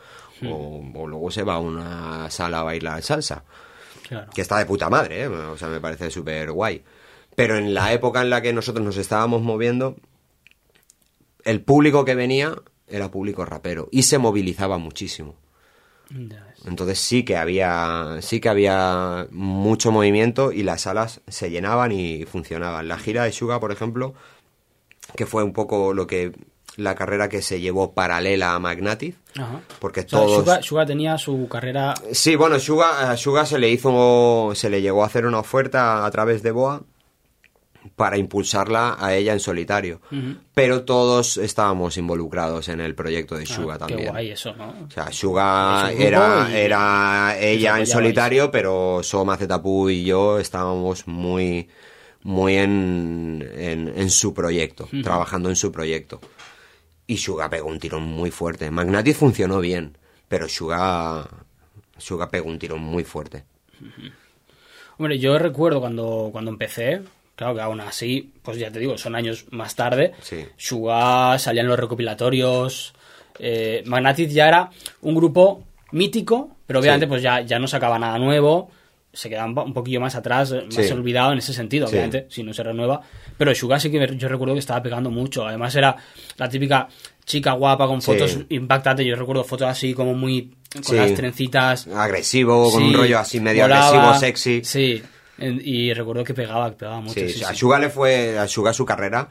o, 0.47 0.83
o 0.95 1.07
luego 1.07 1.31
se 1.31 1.45
va 1.45 1.55
a 1.55 1.59
una 1.61 2.29
sala 2.31 2.61
a 2.61 2.65
bailar 2.65 3.03
salsa, 3.03 3.43
Claro. 4.07 4.31
que 4.35 4.41
está 4.43 4.59
de 4.59 4.67
puta 4.67 4.89
madre, 4.91 5.23
¿eh? 5.23 5.29
o 5.29 5.57
sea, 5.57 5.69
me 5.69 5.81
parece 5.81 6.11
súper 6.11 6.51
guay. 6.53 6.83
Pero 7.35 7.57
en 7.59 7.75
la 7.75 7.93
época 7.93 8.23
en 8.23 8.31
la 8.31 8.41
que 8.41 8.53
nosotros 8.55 8.83
nos 8.85 8.97
estábamos 8.97 9.43
moviendo, 9.43 9.97
el 11.47 11.63
público 11.63 12.05
que 12.05 12.15
venía 12.15 12.55
era 12.89 13.11
público 13.11 13.45
rapero 13.45 13.89
y 13.91 14.03
se 14.03 14.19
movilizaba 14.19 14.79
muchísimo. 14.79 15.37
Entonces 16.65 16.99
sí 17.01 17.25
que 17.25 17.37
había 17.37 18.19
sí 18.21 18.41
que 18.41 18.49
había 18.49 19.27
mucho 19.31 19.91
movimiento 19.91 20.53
y 20.53 20.63
las 20.63 20.83
salas 20.83 21.21
se 21.27 21.51
llenaban 21.51 21.93
y 21.93 22.25
funcionaban. 22.25 22.87
La 22.87 22.99
gira 22.99 23.25
de 23.25 23.33
Suga, 23.33 23.59
por 23.59 23.73
ejemplo, 23.73 24.15
que 25.17 25.27
fue 25.27 25.43
un 25.43 25.53
poco 25.53 25.95
lo 25.95 26.07
que 26.07 26.33
la 26.77 26.95
carrera 26.95 27.29
que 27.29 27.43
se 27.43 27.61
llevó 27.61 27.93
paralela 27.93 28.55
a 28.55 28.59
Magnatic, 28.59 29.17
Ajá. 29.39 29.63
porque 29.81 30.01
O 30.01 30.09
sea, 30.09 30.19
todos 30.19 30.45
Suga, 30.45 30.63
Suga 30.63 30.87
tenía 30.87 31.17
su 31.19 31.49
carrera. 31.49 31.95
Sí, 32.13 32.37
bueno, 32.37 32.61
Suga, 32.61 33.11
a 33.11 33.17
Suga 33.17 33.47
se 33.47 33.59
le 33.59 33.71
hizo 33.71 34.53
se 34.55 34.71
le 34.71 34.83
llegó 34.83 35.03
a 35.03 35.07
hacer 35.07 35.27
una 35.27 35.39
oferta 35.39 36.05
a 36.05 36.11
través 36.11 36.43
de 36.43 36.51
Boa 36.51 36.83
para 37.97 38.19
impulsarla 38.19 38.97
a 39.01 39.15
ella 39.15 39.33
en 39.33 39.41
solitario. 39.41 40.01
Pero 40.55 40.85
todos 40.85 41.39
estábamos 41.39 41.97
involucrados 41.97 42.69
en 42.69 42.81
el 42.81 42.95
proyecto 42.95 43.37
de 43.37 43.45
Ah, 43.45 43.47
Suga 43.47 43.79
también. 43.79 44.01
Qué 44.05 44.09
guay 44.11 44.31
eso, 44.31 44.55
¿no? 44.55 44.69
O 44.87 44.91
sea, 44.91 45.11
Suga 45.11 45.91
era, 45.93 46.49
y- 46.51 46.55
era 46.57 47.37
ella 47.41 47.79
en 47.79 47.87
solitario, 47.87 48.51
pero 48.51 49.01
Soma, 49.03 49.37
Zetapu 49.39 49.89
y 49.89 50.05
yo 50.05 50.39
estábamos 50.39 51.07
muy, 51.09 51.69
muy 52.23 52.57
en, 52.57 53.49
en, 53.55 53.89
en 53.97 54.11
su 54.11 54.35
proyecto, 54.35 54.89
trabajando 55.03 55.49
en 55.49 55.57
su 55.57 55.73
proyecto. 55.73 56.21
Y 57.07 57.17
Suga 57.17 57.49
pegó 57.49 57.69
un 57.69 57.79
tirón 57.79 58.03
muy 58.03 58.31
fuerte. 58.31 58.71
Magnati 58.71 59.15
funcionó 59.15 59.61
bien, 59.61 59.97
pero 60.29 60.49
Suga, 60.51 61.27
Suga 61.97 62.29
pegó 62.29 62.49
un 62.51 62.59
tirón 62.59 62.81
muy 62.81 63.05
fuerte. 63.05 63.45
Hombre, 64.99 65.19
yo 65.19 65.39
recuerdo 65.39 65.81
cuando, 65.81 66.31
cuando 66.33 66.51
empecé, 66.51 67.03
claro 67.37 67.55
que 67.55 67.61
aún 67.61 67.81
así, 67.81 68.33
pues 68.43 68.59
ya 68.59 68.71
te 68.73 68.81
digo, 68.81 68.99
son 68.99 69.15
años 69.15 69.45
más 69.51 69.77
tarde. 69.77 70.13
Sí. 70.23 70.45
Suga 70.57 71.39
salían 71.39 71.69
los 71.69 71.79
recopilatorios. 71.79 72.93
Eh, 73.39 73.83
Magnatic 73.87 74.31
ya 74.31 74.49
era 74.49 74.71
un 75.03 75.15
grupo 75.15 75.63
mítico, 75.93 76.57
pero 76.67 76.81
obviamente 76.81 77.07
Sí. 77.07 77.09
pues 77.11 77.23
ya, 77.23 77.43
ya 77.43 77.59
no 77.59 77.69
sacaba 77.69 77.99
nada 77.99 78.19
nuevo. 78.19 78.71
Se 79.13 79.31
quedaba 79.31 79.47
un 79.47 79.55
po- 79.55 79.63
un 79.63 79.73
poquillo 79.73 80.01
más 80.01 80.15
atrás, 80.15 80.53
eh, 80.53 80.63
más 80.75 80.87
Sí. 80.87 80.93
olvidado 80.93 81.33
en 81.33 81.39
ese 81.39 81.55
sentido, 81.55 81.87
obviamente, 81.87 82.27
si 82.29 82.43
no 82.43 82.53
se 82.53 82.63
renueva. 82.63 83.01
Pero 83.39 83.55
Suga 83.55 83.79
sí 83.81 83.91
que 83.91 84.15
yo 84.17 84.29
recuerdo 84.29 84.53
que 84.55 84.61
estaba 84.61 84.83
pegando 84.83 85.11
mucho. 85.11 85.47
Además 85.47 85.75
era 85.75 85.97
la 86.37 86.49
típica 86.49 86.89
chica 87.25 87.53
guapa 87.53 87.87
con 87.87 88.03
fotos 88.03 88.39
impactantes. 88.51 89.07
Yo 89.07 89.17
recuerdo 89.17 89.43
fotos 89.45 89.69
así 89.69 89.95
como 89.95 90.13
muy 90.15 90.55
con 90.87 90.97
las 90.97 91.15
trencitas. 91.15 91.87
Agresivo, 91.89 92.71
con 92.71 92.83
un 92.83 92.93
rollo 92.95 93.19
así 93.19 93.41
medio 93.41 93.63
volaba, 93.63 93.89
agresivo, 93.89 94.15
sexy. 94.21 94.65
Sí, 94.65 95.03
en- 95.03 95.16
y 95.39 95.93
recuerdo 95.93 96.25
que 96.25 96.35
pegaba, 96.35 96.71
pegaba 96.73 97.01
mucho. 97.01 97.15
Sí, 97.15 97.29
sí, 97.29 97.45
a 97.45 97.49
sí. 97.49 97.57
Suga 97.57 97.79
le 97.79 97.91
fue, 97.91 98.39
a 98.39 98.47
Suga 98.49 98.73
su 98.73 98.85
carrera 98.85 99.29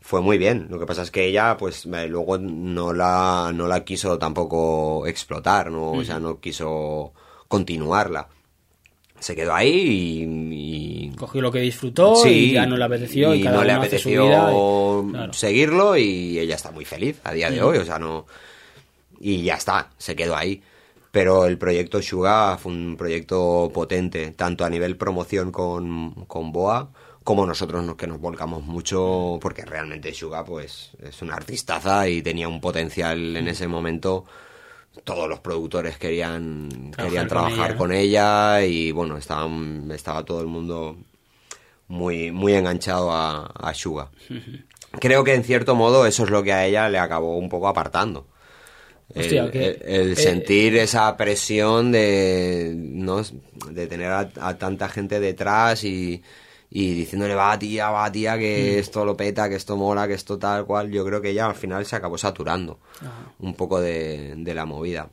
fue 0.00 0.20
muy 0.20 0.38
bien. 0.38 0.66
Lo 0.70 0.78
que 0.78 0.86
pasa 0.86 1.02
es 1.02 1.10
que 1.10 1.24
ella, 1.26 1.56
pues, 1.56 1.86
eh, 1.86 2.06
luego 2.08 2.38
no 2.38 2.92
la, 2.92 3.50
no 3.54 3.66
la 3.66 3.82
quiso 3.84 4.18
tampoco 4.18 5.06
explotar, 5.06 5.70
¿no? 5.70 5.92
O 5.92 6.04
sea, 6.04 6.18
no 6.20 6.38
quiso 6.40 7.12
continuarla. 7.48 8.28
Se 9.18 9.34
quedó 9.34 9.54
ahí 9.54 9.70
y, 9.70 11.06
y- 11.06 11.16
Cogió 11.16 11.40
lo 11.40 11.50
que 11.50 11.60
disfrutó 11.60 12.16
sí, 12.16 12.28
y 12.28 12.52
ya 12.52 12.66
no 12.66 12.76
le 12.76 12.84
apeteció 12.84 13.34
y, 13.34 13.42
cada 13.42 13.56
no 13.56 13.64
le 13.64 13.72
su 13.72 13.78
apeteció 13.78 14.24
vida. 14.26 14.52
y- 14.52 15.10
claro. 15.12 15.32
seguirlo 15.32 15.96
y 15.96 16.38
ella 16.38 16.54
está 16.56 16.70
muy 16.70 16.84
feliz 16.84 17.18
a 17.24 17.32
día 17.32 17.50
de 17.50 17.60
Mm. 17.60 17.64
hoy, 17.64 17.78
o 17.78 17.84
sea, 17.84 17.98
no... 17.98 18.26
Y 19.18 19.42
ya 19.42 19.54
está, 19.54 19.88
se 19.96 20.14
quedó 20.14 20.36
ahí. 20.36 20.62
Pero 21.16 21.46
el 21.46 21.56
proyecto 21.56 22.02
Suga 22.02 22.58
fue 22.58 22.72
un 22.72 22.94
proyecto 22.98 23.70
potente, 23.72 24.32
tanto 24.32 24.66
a 24.66 24.68
nivel 24.70 24.98
promoción 24.98 25.50
con, 25.50 26.26
con 26.26 26.52
Boa, 26.52 26.90
como 27.24 27.46
nosotros 27.46 27.82
nos- 27.84 27.96
que 27.96 28.06
nos 28.06 28.20
volcamos 28.20 28.62
mucho, 28.64 29.38
porque 29.40 29.64
realmente 29.64 30.12
Suga 30.12 30.44
pues 30.44 30.90
es 31.02 31.22
una 31.22 31.34
artistaza 31.36 32.06
y 32.06 32.20
tenía 32.20 32.48
un 32.48 32.60
potencial 32.60 33.34
en 33.34 33.48
ese 33.48 33.66
momento. 33.66 34.26
Todos 35.04 35.26
los 35.28 35.40
productores 35.40 35.96
querían 35.96 36.68
Trabajar 36.90 37.06
querían 37.06 37.22
con 37.24 37.28
trabajar 37.28 37.70
ella. 37.70 37.78
con 37.78 37.92
ella 37.92 38.62
y 38.66 38.92
bueno, 38.92 39.16
estaban, 39.16 39.90
estaba 39.92 40.22
todo 40.22 40.42
el 40.42 40.46
mundo 40.48 40.98
muy, 41.88 42.30
muy 42.30 42.52
enganchado 42.52 43.10
a, 43.10 43.46
a 43.46 43.72
Suga. 43.72 44.10
Creo 45.00 45.24
que 45.24 45.34
en 45.34 45.44
cierto 45.44 45.74
modo 45.74 46.04
eso 46.06 46.24
es 46.24 46.30
lo 46.30 46.42
que 46.42 46.52
a 46.52 46.66
ella 46.66 46.88
le 46.90 46.98
acabó 46.98 47.38
un 47.38 47.48
poco 47.48 47.68
apartando. 47.68 48.26
El, 49.14 49.20
Hostia, 49.22 49.50
que- 49.50 49.66
el- 49.66 49.82
el 49.84 50.12
eh, 50.12 50.16
sentir 50.16 50.76
esa 50.76 51.16
presión 51.16 51.92
de, 51.92 52.74
¿no? 52.76 53.22
de 53.70 53.86
tener 53.86 54.10
a, 54.12 54.28
a 54.40 54.58
tanta 54.58 54.88
gente 54.88 55.20
detrás 55.20 55.84
y, 55.84 56.22
y 56.70 56.94
diciéndole 56.94 57.34
va 57.34 57.58
tía, 57.58 57.90
va 57.90 58.10
tía, 58.12 58.36
que 58.36 58.78
esto 58.78 59.04
lo 59.04 59.16
peta, 59.16 59.48
que 59.48 59.54
esto 59.54 59.76
mola, 59.76 60.06
que 60.08 60.14
esto 60.14 60.38
tal 60.38 60.66
cual, 60.66 60.90
yo 60.90 61.04
creo 61.04 61.22
que 61.22 61.30
ella 61.30 61.46
al 61.46 61.54
final 61.54 61.86
se 61.86 61.96
acabó 61.96 62.18
saturando 62.18 62.78
un 63.38 63.54
poco 63.54 63.80
de, 63.80 64.34
de 64.36 64.54
la 64.54 64.64
movida. 64.66 65.08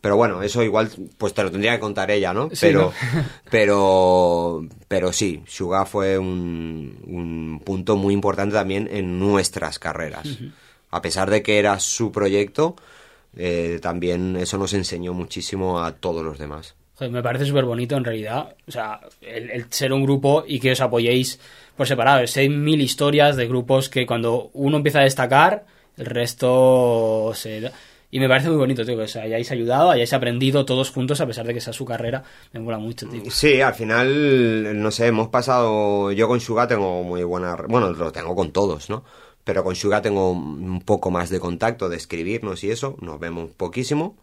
Pero 0.00 0.16
bueno, 0.16 0.42
eso 0.42 0.64
igual 0.64 0.90
pues 1.16 1.32
te 1.32 1.44
lo 1.44 1.50
tendría 1.52 1.74
que 1.74 1.80
contar 1.80 2.10
ella, 2.10 2.34
¿no? 2.34 2.50
Sí, 2.50 2.56
pero, 2.62 2.92
¿no? 3.12 3.22
pero, 3.50 4.66
pero 4.88 5.12
sí, 5.12 5.42
Suga 5.46 5.86
fue 5.86 6.18
un, 6.18 6.98
un 7.06 7.60
punto 7.64 7.96
muy 7.96 8.12
importante 8.12 8.54
también 8.54 8.88
en 8.90 9.18
nuestras 9.20 9.78
carreras. 9.78 10.26
A 10.90 11.00
pesar 11.00 11.30
de 11.30 11.42
que 11.42 11.58
era 11.60 11.78
su 11.78 12.10
proyecto, 12.10 12.74
eh, 13.36 13.78
también 13.80 14.36
eso 14.36 14.58
nos 14.58 14.72
enseñó 14.74 15.12
muchísimo 15.14 15.82
a 15.82 15.92
todos 15.92 16.24
los 16.24 16.38
demás. 16.38 16.74
Me 17.00 17.22
parece 17.22 17.46
súper 17.46 17.64
bonito 17.64 17.96
en 17.96 18.04
realidad. 18.04 18.54
O 18.68 18.70
sea, 18.70 19.00
el, 19.20 19.50
el 19.50 19.66
ser 19.72 19.92
un 19.92 20.04
grupo 20.04 20.44
y 20.46 20.60
que 20.60 20.72
os 20.72 20.80
apoyéis 20.80 21.40
por 21.76 21.88
separado. 21.88 22.24
Sé 22.28 22.48
mil 22.48 22.80
historias 22.80 23.34
de 23.36 23.48
grupos 23.48 23.88
que 23.88 24.06
cuando 24.06 24.50
uno 24.52 24.76
empieza 24.76 25.00
a 25.00 25.04
destacar, 25.04 25.64
el 25.96 26.06
resto 26.06 27.32
se... 27.34 27.72
Y 28.14 28.20
me 28.20 28.28
parece 28.28 28.50
muy 28.50 28.58
bonito, 28.58 28.84
tío, 28.84 28.94
que 28.94 29.04
os 29.04 29.16
hayáis 29.16 29.50
ayudado, 29.50 29.90
hayáis 29.90 30.12
aprendido 30.12 30.66
todos 30.66 30.90
juntos 30.90 31.20
a 31.22 31.26
pesar 31.26 31.46
de 31.46 31.54
que 31.54 31.62
sea 31.62 31.72
su 31.72 31.86
carrera. 31.86 32.22
Me 32.52 32.60
mola 32.60 32.76
mucho, 32.76 33.08
tío. 33.08 33.22
Sí, 33.30 33.62
al 33.62 33.74
final, 33.74 34.80
no 34.80 34.90
sé, 34.90 35.06
hemos 35.06 35.28
pasado. 35.28 36.12
Yo 36.12 36.28
con 36.28 36.38
Suga 36.38 36.68
tengo 36.68 37.02
muy 37.02 37.24
buena. 37.24 37.56
Bueno, 37.68 37.90
lo 37.90 38.12
tengo 38.12 38.36
con 38.36 38.52
todos, 38.52 38.90
¿no? 38.90 39.02
Pero 39.44 39.64
con 39.64 39.74
Suga 39.74 40.02
tengo 40.02 40.30
un 40.30 40.80
poco 40.82 41.10
más 41.10 41.28
de 41.30 41.40
contacto, 41.40 41.88
de 41.88 41.96
escribirnos 41.96 42.62
y 42.64 42.70
eso. 42.70 42.96
Nos 43.00 43.18
vemos 43.18 43.50
poquísimo. 43.50 44.16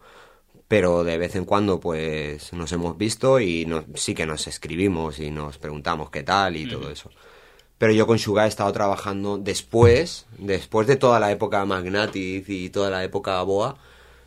Pero 0.68 1.02
de 1.04 1.18
vez 1.18 1.34
en 1.34 1.44
cuando, 1.44 1.80
pues 1.80 2.52
nos 2.52 2.70
hemos 2.72 2.96
visto 2.96 3.40
y 3.40 3.66
no- 3.66 3.84
sí 3.94 4.14
que 4.14 4.24
nos 4.24 4.46
escribimos 4.46 5.18
y 5.18 5.30
nos 5.30 5.58
preguntamos 5.58 6.10
qué 6.10 6.22
tal 6.22 6.56
y 6.56 6.68
todo 6.68 6.90
eso. 6.90 7.10
Pero 7.76 7.92
yo 7.92 8.06
con 8.06 8.18
Suga 8.18 8.44
he 8.44 8.48
estado 8.48 8.70
trabajando 8.72 9.36
después, 9.38 10.26
después 10.38 10.86
de 10.86 10.96
toda 10.96 11.18
la 11.18 11.32
época 11.32 11.64
Magnatic 11.64 12.48
y 12.48 12.70
toda 12.70 12.88
la 12.90 13.02
época 13.02 13.42
Boa, 13.42 13.76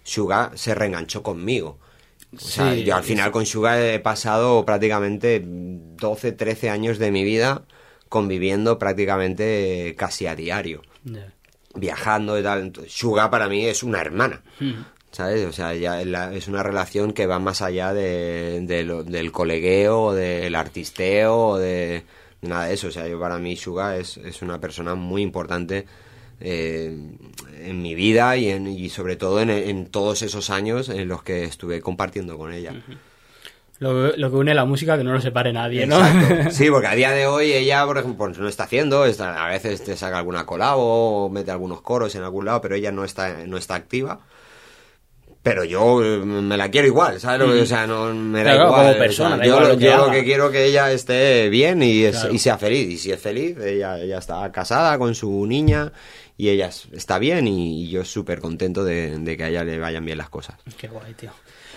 Suga 0.04 0.52
se 0.56 0.76
reenganchó 0.76 1.24
conmigo. 1.24 1.78
O 2.36 2.40
sea, 2.40 2.74
Sí, 2.74 2.84
yo 2.84 2.96
al 2.96 3.04
final 3.04 3.32
con 3.32 3.46
Suga 3.46 3.82
he 3.94 4.00
pasado 4.00 4.66
prácticamente 4.66 5.42
12, 5.46 6.32
13 6.34 6.70
años 6.70 6.98
de 7.00 7.12
mi 7.12 7.24
vida 7.24 7.64
conviviendo 8.18 8.78
prácticamente 8.78 9.96
casi 9.98 10.28
a 10.28 10.36
diario, 10.36 10.84
viajando 11.74 12.38
y 12.40 12.44
tal. 12.44 12.62
Entonces, 12.62 12.94
Suga 12.94 13.32
para 13.32 13.50
mí 13.50 13.66
es 13.66 13.82
una 13.82 14.02
hermana. 14.02 14.44
¿Sabes? 15.12 15.46
O 15.48 15.52
sea, 15.52 15.74
ya 15.74 16.00
es 16.02 16.06
la- 16.08 16.32
es 16.34 16.48
una 16.48 16.62
relación 16.62 17.12
que 17.14 17.26
va 17.26 17.40
más 17.40 17.62
allá 17.64 17.92
de, 17.94 18.62
de 18.62 18.84
lo- 18.84 19.04
del 19.04 19.32
colegueo, 19.32 20.02
o 20.06 20.14
del 20.14 20.54
artisteo, 20.56 21.58
de, 21.58 22.04
nada 22.42 22.66
de 22.68 22.74
eso. 22.76 22.88
O 22.88 22.92
sea, 22.92 23.08
yo 23.08 23.20
para 23.20 23.38
mí 23.40 23.56
Suga 23.56 23.98
es, 23.98 24.18
es 24.18 24.42
una 24.44 24.60
persona 24.60 24.94
muy 24.96 25.22
importante 25.24 25.86
eh, 26.40 26.96
en 27.62 27.82
mi 27.82 27.96
vida 27.96 28.36
y, 28.38 28.50
en- 28.50 28.68
y 28.68 28.90
sobre 28.90 29.16
todo 29.16 29.40
en, 29.42 29.50
en 29.50 29.86
todos 29.88 30.22
esos 30.24 30.50
años 30.52 30.90
en 30.90 31.08
los 31.08 31.24
que 31.24 31.44
estuve 31.46 31.80
compartiendo 31.82 32.38
con 32.38 32.52
ella. 32.54 32.74
Lo, 33.84 34.16
lo 34.16 34.30
que 34.32 34.36
une 34.38 34.54
la 34.54 34.66
música 34.66 34.98
que 34.98 35.04
no 35.04 35.12
lo 35.12 35.20
separe 35.22 35.52
nadie, 35.52 35.86
¿no? 35.86 35.98
Exacto. 35.98 36.50
Sí, 36.52 36.70
porque 36.72 36.88
a 36.88 36.96
día 36.96 37.12
de 37.12 37.28
hoy 37.28 37.52
ella, 37.52 37.86
por 37.86 37.98
ejemplo, 37.98 38.26
pues 38.28 38.38
no 38.40 38.48
está 38.48 38.64
haciendo, 38.64 39.06
está- 39.06 39.46
a 39.46 39.50
veces 39.50 39.84
te 39.84 39.98
saca 39.98 40.18
alguna 40.20 40.46
colabo 40.46 41.30
mete 41.30 41.52
algunos 41.52 41.82
coros 41.82 42.16
en 42.16 42.24
algún 42.24 42.46
lado, 42.46 42.62
pero 42.62 42.76
ella 42.76 42.92
no 42.92 43.04
está, 43.04 43.46
no 43.46 43.58
está 43.58 43.76
activa. 43.76 44.20
Pero 45.42 45.66
yo 45.66 46.02
eh, 46.02 46.20
me 46.20 46.56
la 46.56 46.72
quiero 46.72 46.88
igual, 46.88 47.20
¿sabes? 47.20 47.46
lo 47.46 47.54
que- 47.54 47.62
O 47.62 47.66
sea, 47.66 47.86
no 47.86 48.14
me 48.14 48.44
da 48.46 48.54
Claro, 48.54 48.68
igual. 48.70 48.86
como 48.86 48.98
persona, 48.98 49.36
o 49.36 49.38
sea, 49.40 49.46
yo 49.46 49.52
igual 49.52 49.64
lo, 49.64 49.74
lo 49.74 49.78
que 49.80 49.86
yo 49.86 49.98
lo 50.06 50.12
que 50.12 50.24
quiero 50.24 50.52
que 50.52 50.66
ella 50.66 50.92
esté 50.94 51.50
bien 51.50 51.84
y, 51.84 52.04
es- 52.06 52.16
Claro. 52.20 52.34
y 52.34 52.40
sea 52.40 52.58
feliz. 52.58 52.88
Y 52.90 52.98
si 52.98 53.12
es 53.12 53.20
feliz, 53.20 53.58
ella, 53.60 54.00
ella 54.00 54.20
está 54.20 54.50
casada 54.54 54.98
con 54.98 55.14
su 55.16 55.46
niña 55.46 55.92
y 56.38 56.48
ella 56.48 56.68
es- 56.68 56.88
está 56.94 57.20
bien 57.20 57.46
y, 57.50 57.84
y 57.84 57.90
yo 57.90 58.06
súper 58.06 58.40
contento 58.40 58.86
de, 58.86 59.18
de 59.20 59.36
que 59.36 59.44
a 59.44 59.50
ella 59.50 59.66
le 59.66 59.78
vayan 59.80 60.06
bien 60.06 60.18
las 60.18 60.30
cosas. 60.30 60.56
Qué 60.78 60.88
guay, 60.88 61.14
tío. 61.16 61.32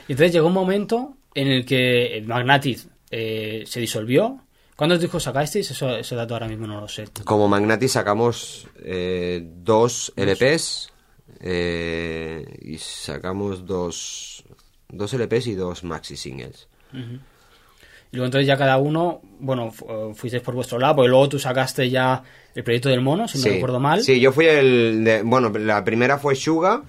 Y 0.07 0.13
entonces 0.13 0.33
llegó 0.33 0.47
un 0.47 0.53
momento 0.55 1.17
en 1.37 1.49
el 1.49 1.65
que 1.65 2.17
el 2.19 2.27
Magnatiz 2.27 2.89
eh, 3.11 3.63
se 3.67 3.79
disolvió. 3.81 4.41
¿Cuántos 4.75 5.01
discos 5.01 5.23
sacasteis? 5.23 5.71
Eso, 5.71 5.97
ese 5.97 6.15
dato 6.17 6.35
ahora 6.35 6.49
mismo 6.49 6.67
no 6.67 6.81
lo 6.81 6.89
sé. 6.89 7.05
Como 7.25 7.47
Magnati 7.49 7.89
sacamos 7.89 8.67
eh, 8.83 9.41
dos 9.43 10.13
LPs 10.17 10.93
eh, 11.41 12.45
y 12.63 12.77
sacamos 12.79 13.65
dos, 13.67 14.45
dos 14.89 15.13
LPs 15.15 15.47
y 15.47 15.55
dos 15.55 15.85
maxi 15.85 16.17
singles. 16.17 16.69
Y 16.93 18.17
luego 18.17 18.27
entonces 18.27 18.47
ya 18.47 18.57
cada 18.57 18.77
uno, 18.79 19.21
bueno, 19.41 19.71
fu- 19.71 19.87
eh, 19.89 20.15
fuisteis 20.15 20.43
por 20.43 20.55
vuestro 20.55 20.79
lado, 20.79 20.97
porque 20.97 21.09
luego 21.09 21.29
tú 21.29 21.39
sacaste 21.39 21.89
ya 21.91 22.23
el 22.55 22.63
proyecto 22.65 22.89
del 22.89 23.01
mono, 23.01 23.27
si 23.29 23.39
no 23.39 23.45
recuerdo 23.55 23.81
mal. 23.81 24.03
Sí, 24.03 24.21
yo 24.21 24.33
fui 24.33 24.47
el... 24.47 25.05
de- 25.05 25.23
bueno, 25.23 25.51
la 25.51 25.85
primera 25.85 26.19
fue 26.19 26.35
Suga, 26.35 26.83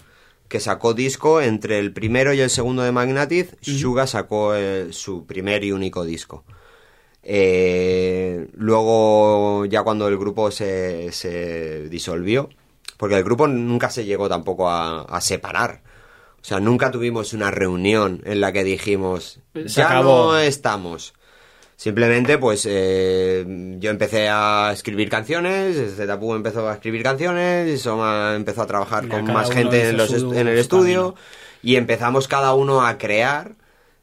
que 0.47 0.59
sacó 0.59 0.93
disco 0.93 1.41
entre 1.41 1.79
el 1.79 1.91
primero 1.93 2.33
y 2.33 2.39
el 2.39 2.49
segundo 2.49 2.83
de 2.83 2.91
Magnatiz. 2.91 3.55
Suga 3.61 4.07
sacó 4.07 4.55
eh, 4.55 4.87
su 4.91 5.25
primer 5.25 5.63
y 5.63 5.71
único 5.71 6.03
disco. 6.05 6.43
Eh, 7.23 8.47
luego, 8.53 9.65
ya 9.65 9.83
cuando 9.83 10.07
el 10.07 10.17
grupo 10.17 10.49
se, 10.51 11.11
se 11.11 11.89
disolvió, 11.89 12.49
porque 12.97 13.15
el 13.17 13.23
grupo 13.23 13.47
nunca 13.47 13.89
se 13.89 14.05
llegó 14.05 14.29
tampoco 14.29 14.69
a, 14.69 15.01
a 15.01 15.19
separar. 15.21 15.81
O 16.41 16.45
sea, 16.47 16.59
nunca 16.61 16.91
tuvimos 16.91 17.33
una 17.33 17.51
reunión 17.51 18.21
en 18.23 18.39
la 18.39 18.53
que 18.53 18.63
dijimos, 18.63 19.41
Se 19.53 19.67
ya 19.67 19.87
acabó. 19.87 20.31
no 20.31 20.37
estamos. 20.37 21.13
Simplemente, 21.79 22.37
pues, 22.39 22.65
eh, 22.67 23.45
yo 23.79 23.91
empecé 23.91 24.27
a 24.29 24.71
escribir 24.73 25.09
canciones, 25.09 25.95
Zetapu 25.95 26.33
empezó 26.33 26.67
a 26.67 26.73
escribir 26.73 27.03
canciones, 27.03 27.69
y 27.71 27.77
Soma 27.77 28.33
empezó 28.35 28.63
a 28.63 28.65
trabajar 28.67 29.07
con 29.07 29.25
más 29.33 29.51
gente 29.51 29.77
en, 29.89 29.97
los 29.97 30.09
est- 30.11 30.23
en 30.41 30.47
el 30.47 30.57
estudio 30.57 31.13
camino. 31.13 31.15
y 31.61 31.75
empezamos 31.75 32.27
cada 32.27 32.53
uno 32.55 32.83
a 32.85 32.97
crear 32.97 33.55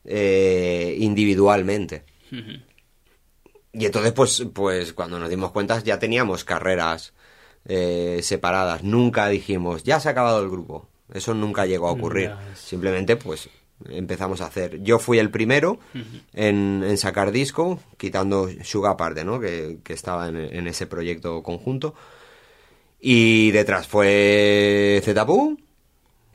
eh, 0.04 0.94
individualmente. 1.00 2.04
Y 3.72 3.86
entonces, 3.86 4.12
pues, 4.12 4.44
pues 4.52 4.92
cuando 4.92 5.18
nos 5.18 5.28
dimos 5.28 5.50
cuenta 5.50 5.80
ya 5.82 5.98
teníamos 5.98 6.44
carreras 6.44 7.12
eh, 7.66 8.20
separadas. 8.22 8.84
Nunca 8.84 9.26
dijimos, 9.28 9.82
ya 9.82 9.98
se 9.98 10.08
ha 10.08 10.12
acabado 10.12 10.40
el 10.42 10.48
grupo. 10.48 10.88
Eso 11.12 11.34
nunca 11.34 11.66
llegó 11.66 11.88
a 11.88 11.92
ocurrir. 11.92 12.30
Simplemente, 12.54 13.16
pues, 13.16 13.48
empezamos 13.88 14.40
a 14.40 14.46
hacer. 14.46 14.82
Yo 14.82 14.98
fui 14.98 15.18
el 15.18 15.30
primero 15.30 15.78
en, 16.32 16.82
en 16.86 16.96
sacar 16.98 17.30
disco, 17.32 17.80
quitando 17.96 18.48
Suga 18.62 18.90
aparte, 18.90 19.24
¿no? 19.24 19.40
Que, 19.40 19.78
que 19.84 19.92
estaba 19.92 20.28
en, 20.28 20.36
en 20.36 20.66
ese 20.66 20.86
proyecto 20.86 21.42
conjunto. 21.42 21.94
Y 23.00 23.50
detrás 23.50 23.86
fue 23.86 25.00
Zetapu, 25.04 25.58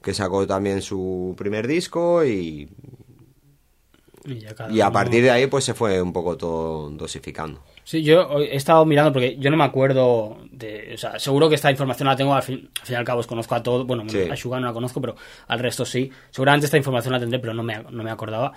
que 0.01 0.13
sacó 0.13 0.45
también 0.45 0.81
su 0.81 1.33
primer 1.37 1.67
disco 1.67 2.23
y, 2.23 2.69
Y, 4.71 4.81
a 4.81 4.85
uno- 4.87 4.93
partir 4.93 5.23
de 5.23 5.31
ahí 5.31 5.47
pues 5.47 5.63
se 5.63 5.73
fue 5.73 6.01
un 6.01 6.13
poco 6.13 6.37
todo 6.37 6.89
dosificando. 6.91 7.63
Sí, 7.89 8.03
yo 8.03 8.39
he 8.39 8.55
estado 8.55 8.85
mirando 8.85 9.11
porque 9.11 9.35
yo 9.39 9.49
no 9.49 9.57
me 9.57 9.63
acuerdo 9.63 10.37
de... 10.51 10.91
O 10.93 10.97
sea, 10.99 11.17
seguro 11.17 11.49
que 11.49 11.55
esta 11.55 11.71
información 11.71 12.07
la 12.07 12.15
tengo, 12.15 12.35
al 12.35 12.43
fin, 12.43 12.69
al 12.81 12.85
fin 12.85 12.93
y 12.93 12.97
al 12.99 13.03
cabo 13.03 13.21
os 13.21 13.25
conozco 13.25 13.55
a 13.55 13.63
todos, 13.63 13.87
bueno, 13.87 14.03
Sí. 14.07 14.19
a 14.29 14.35
Shuga 14.35 14.59
no 14.59 14.67
la 14.67 14.73
conozco, 14.73 15.01
pero 15.01 15.15
al 15.47 15.57
resto 15.57 15.85
sí. 15.85 16.11
Seguramente 16.29 16.65
esta 16.65 16.77
información 16.77 17.13
la 17.13 17.19
tendré, 17.19 17.39
pero 17.39 17.55
no 17.55 17.63
me, 17.63 17.81
no 17.89 18.03
me 18.03 18.11
acordaba. 18.11 18.51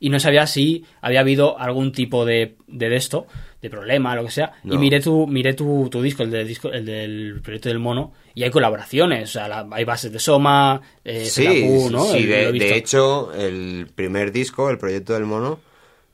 Y 0.00 0.08
no 0.08 0.18
sabía 0.18 0.46
si 0.46 0.86
había 1.02 1.20
habido 1.20 1.58
algún 1.58 1.92
tipo 1.92 2.24
de, 2.24 2.56
de, 2.66 2.88
de 2.88 2.96
esto, 2.96 3.26
de 3.60 3.68
problema, 3.68 4.14
lo 4.16 4.24
que 4.24 4.30
sea. 4.30 4.52
Y 4.64 4.68
No. 4.68 4.78
miré 4.78 5.00
tu, 5.00 5.26
miré 5.26 5.52
tu, 5.52 5.90
tu 5.90 6.00
disco, 6.00 6.22
el 6.22 6.30
del 6.30 6.48
disco, 6.48 6.70
el 6.72 6.86
del 6.86 7.40
proyecto 7.42 7.68
del 7.68 7.80
mono, 7.80 8.14
y 8.34 8.42
hay 8.44 8.50
colaboraciones, 8.50 9.28
o 9.28 9.32
sea, 9.34 9.48
la- 9.48 9.66
hay 9.70 9.84
bases 9.84 10.10
de 10.12 10.18
Soma, 10.18 10.80
eh, 11.04 11.26
Sí, 11.26 11.42
Zetapu, 11.44 11.90
¿no? 11.90 12.04
sí, 12.04 12.22
Lo 12.22 12.34
de, 12.36 12.52
de 12.52 12.74
hecho 12.76 13.34
el 13.34 13.86
primer 13.94 14.32
disco, 14.32 14.70
el 14.70 14.78
proyecto 14.78 15.12
del 15.12 15.24
mono, 15.26 15.58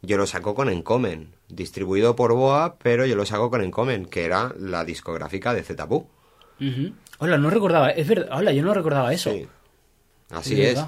yo 0.02 0.16
lo 0.16 0.26
saco 0.26 0.56
con 0.56 0.68
Encomen, 0.70 1.34
distribuido 1.55 2.17
por 2.17 2.33
Boa, 2.33 2.77
pero 2.83 3.07
yo 3.07 3.17
lo 3.17 3.27
saco 3.27 3.51
con 3.51 3.62
Encomen, 3.62 4.07
que 4.07 4.25
era 4.25 4.53
la 4.59 4.85
discográfica 4.85 5.55
de 5.55 5.62
Zetapu. 5.62 6.07
Ujú. 6.61 6.93
Hola, 7.19 7.38
no 7.38 7.51
recordaba, 7.51 7.90
es 7.90 8.07
verdad, 8.09 8.29
hola, 8.33 8.53
yo 8.53 8.62
no 8.62 8.75
recordaba 8.75 9.12
eso. 9.12 9.31
Sí. 9.31 9.47
Así 10.31 10.62
Es. 10.62 10.85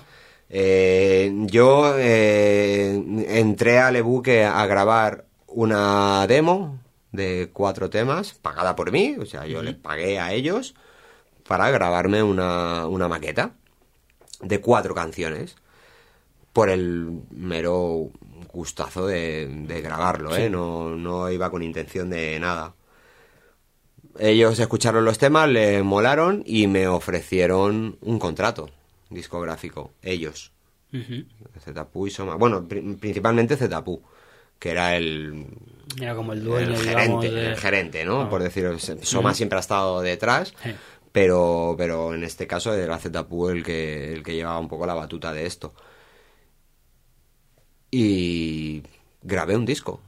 Eh, 0.48 1.32
yo 1.46 1.96
eh, 1.98 3.02
entré 3.28 3.78
a 3.80 3.90
Lebuque 3.90 4.44
a 4.44 4.64
grabar 4.66 5.24
una 5.48 6.24
demo 6.28 6.78
de 7.10 7.50
cuatro 7.52 7.90
temas, 7.90 8.34
pagada 8.34 8.76
por 8.76 8.92
mí, 8.92 9.16
o 9.18 9.26
sea, 9.26 9.46
yo 9.46 9.62
les 9.62 9.74
pagué 9.74 10.20
a 10.20 10.32
ellos 10.32 10.74
para 11.48 11.70
grabarme 11.70 12.22
una, 12.22 12.86
una 12.86 13.08
maqueta 13.08 13.52
de 14.40 14.60
cuatro 14.60 14.94
canciones 14.94 15.56
por 16.52 16.70
el 16.70 17.22
mero 17.30 18.10
gustazo 18.56 19.06
de, 19.06 19.46
de 19.48 19.80
grabarlo, 19.82 20.34
¿eh? 20.34 20.50
No, 20.50 20.96
no 20.96 21.30
iba 21.30 21.50
con 21.50 21.62
intención 21.62 22.08
de 22.10 22.38
nada. 22.40 22.74
Ellos 24.18 24.58
escucharon 24.58 25.04
los 25.04 25.18
temas, 25.18 25.48
les 25.48 25.84
molaron 25.84 26.42
y 26.46 26.66
me 26.68 26.88
ofrecieron 26.88 27.98
un 28.00 28.18
contrato 28.18 28.70
discográfico. 29.10 29.92
Ellos. 30.02 30.52
Ujú. 30.92 31.24
Zetapu 31.60 32.06
y 32.06 32.10
Soma. 32.10 32.36
Bueno, 32.36 32.66
pri- 32.66 32.80
principalmente 32.98 33.56
Zetapu, 33.56 34.00
que 34.58 34.70
era 34.70 34.96
el, 34.96 35.46
Era 36.00 36.14
como 36.14 36.32
el 36.32 36.42
dueño, 36.42 36.74
el 36.74 36.80
digamos, 36.80 37.24
gerente, 37.24 37.30
de- 37.30 37.46
el 37.50 37.56
gerente, 37.56 38.04
¿no? 38.06 38.30
Por 38.30 38.42
decirlo. 38.42 38.78
Soma 38.78 39.34
siempre 39.34 39.58
ha 39.58 39.60
estado 39.60 40.00
detrás, 40.00 40.54
pero, 41.12 41.74
pero 41.76 42.14
en 42.14 42.24
este 42.24 42.46
caso 42.46 42.72
era 42.72 42.98
Zetapu 42.98 43.50
el 43.50 43.62
que, 43.62 44.14
el 44.14 44.22
que 44.22 44.34
llevaba 44.34 44.58
un 44.58 44.68
poco 44.68 44.86
la 44.86 44.94
batuta 44.94 45.32
de 45.34 45.44
esto. 45.44 45.74
Y 47.90 48.82
grabé 49.22 49.56
un 49.56 49.64
disco. 49.66 50.00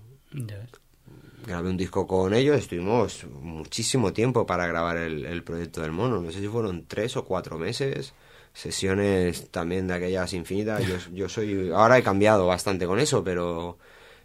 Grabé 1.47 1.71
un 1.71 1.77
disco 1.77 2.07
con 2.07 2.35
ellos, 2.35 2.59
estuvimos 2.59 3.25
muchísimo 3.41 4.13
tiempo 4.13 4.45
para 4.45 4.67
grabar 4.67 4.99
el, 4.99 5.25
el 5.25 5.43
proyecto 5.43 5.81
del 5.81 5.93
mono. 5.93 6.21
No 6.21 6.31
sé 6.31 6.41
si 6.41 6.49
fueron 6.49 6.85
tres 6.87 7.17
o 7.17 7.25
cuatro 7.25 7.59
meses. 7.59 8.13
Sesiones 8.53 9.51
también 9.51 9.87
de 9.87 9.95
aquellas 9.95 10.33
infinitas. 10.33 10.85
Yo, 10.85 10.97
yo 11.15 11.29
soy. 11.29 11.71
Ahora 11.73 11.97
he 11.97 12.03
cambiado 12.03 12.47
bastante 12.47 12.87
con 12.87 12.99
eso, 12.99 13.23
pero 13.23 13.79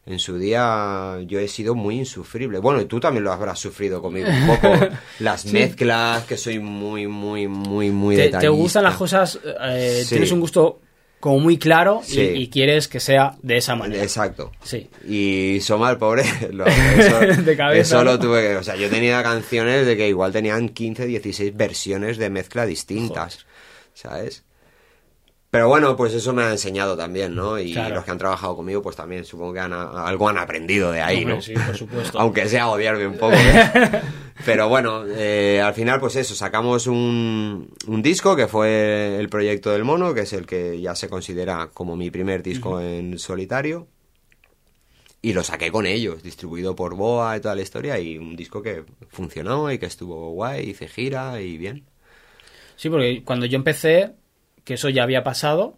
en 0.05 0.19
su 0.19 0.37
día 0.37 1.19
yo 1.27 1.39
he 1.39 1.47
sido 1.47 1.75
muy 1.75 1.99
insufrible. 1.99 2.59
Bueno, 2.59 2.81
y 2.81 2.85
tú 2.85 2.99
también 2.99 3.23
lo 3.23 3.31
habrás 3.31 3.59
sufrido 3.59 4.01
conmigo 4.01 4.27
un 4.27 4.47
poco. 4.47 4.73
Las 5.19 5.45
mezclas, 5.45 6.25
que 6.25 6.35
soy 6.35 6.59
muy, 6.59 7.07
muy, 7.07 7.47
muy, 7.47 7.91
muy 7.91 8.15
te, 8.15 8.49
gustan 8.49 8.83
las 8.83 8.95
cosas, 8.95 9.39
eh, 9.61 10.01
Sí. 10.03 10.09
tienes 10.09 10.31
un 10.31 10.41
gusto 10.41 10.81
como 11.23 11.39
muy 11.39 11.57
claro 11.57 12.01
y- 12.05 12.11
Sí. 12.11 12.21
y, 12.35 12.49
quieres 12.49 12.89
que 12.89 12.99
sea 12.99 13.37
de 13.41 13.55
esa 13.55 13.77
manera. 13.77 14.03
Exacto. 14.03 14.51
Sí. 14.61 14.89
Y 15.07 15.61
Soma, 15.61 15.89
el 15.89 15.95
pobre, 15.97 16.25
lo- 16.51 16.65
eso, 16.97 17.19
De 17.41 17.55
cabeza, 17.55 17.95
eso 17.95 18.03
lo 18.03 18.19
tuve 18.19 18.41
que... 18.41 18.57
O 18.57 18.63
sea, 18.63 18.75
yo 18.75 18.89
tenía 18.89 19.23
canciones 19.23 19.85
de 19.85 19.95
que 19.95 20.09
igual 20.09 20.33
tenían 20.33 20.67
15, 20.67 21.05
16 21.05 21.55
versiones 21.55 22.17
de 22.17 22.29
mezcla 22.29 22.65
distintas, 22.65 23.45
¿sabes? 23.93 24.43
Pero 25.49 25.69
bueno, 25.69 25.95
pues 25.95 26.13
eso 26.13 26.33
me 26.33 26.43
ha 26.43 26.51
enseñado 26.51 26.97
también, 26.97 27.35
¿no? 27.35 27.57
Y 27.57 27.71
Claro. 27.71 27.95
los 27.95 28.03
que 28.03 28.11
han 28.11 28.17
trabajado 28.17 28.57
conmigo, 28.57 28.81
pues 28.81 28.97
también 28.97 29.23
supongo 29.23 29.53
que 29.53 29.59
han, 29.61 29.71
algo 29.71 30.27
han 30.27 30.37
aprendido 30.39 30.91
de 30.91 31.01
ahí, 31.01 31.23
¿no? 31.23 31.41
sí, 31.41 31.53
por 31.53 31.77
supuesto. 31.77 32.19
Aunque 32.19 32.49
sea 32.49 32.67
odiarme 32.67 33.07
un 33.07 33.17
poco. 33.17 33.33
¿eh? 33.35 34.01
Pero 34.45 34.67
bueno, 34.67 35.03
eh, 35.07 35.61
al 35.61 35.73
final, 35.73 35.99
pues 35.99 36.15
eso, 36.15 36.33
sacamos 36.35 36.87
un, 36.87 37.69
un 37.87 38.01
disco 38.01 38.35
que 38.35 38.47
fue 38.47 39.17
el 39.19 39.29
proyecto 39.29 39.71
del 39.71 39.83
mono, 39.83 40.13
que 40.13 40.21
es 40.21 40.33
el 40.33 40.45
que 40.45 40.81
ya 40.81 40.95
se 40.95 41.07
considera 41.09 41.69
como 41.73 41.95
mi 41.95 42.09
primer 42.09 42.41
disco 42.43 42.81
en 42.81 43.19
solitario. 43.19 43.87
Y 45.21 45.31
lo 45.33 45.43
saqué 45.43 45.71
con 45.71 45.85
ellos, 45.85 46.21
distribuido 46.21 46.75
por 46.75 46.95
Boa 46.95 47.37
y 47.37 47.39
toda 47.39 47.55
la 47.55 47.61
historia, 47.61 47.97
y 47.99 48.17
un 48.17 48.35
disco 48.35 48.61
que 48.61 48.83
funcionó 49.07 49.71
y 49.71 49.77
que 49.77 49.85
estuvo 49.85 50.31
guay, 50.31 50.69
hice 50.69 50.87
gira 50.89 51.39
y 51.39 51.57
bien. 51.57 51.85
Sí, 52.75 52.89
porque 52.89 53.23
cuando 53.23 53.45
yo 53.45 53.55
empecé, 53.55 54.11
que 54.65 54.73
eso 54.73 54.89
ya 54.89 55.03
había 55.03 55.23
pasado, 55.23 55.77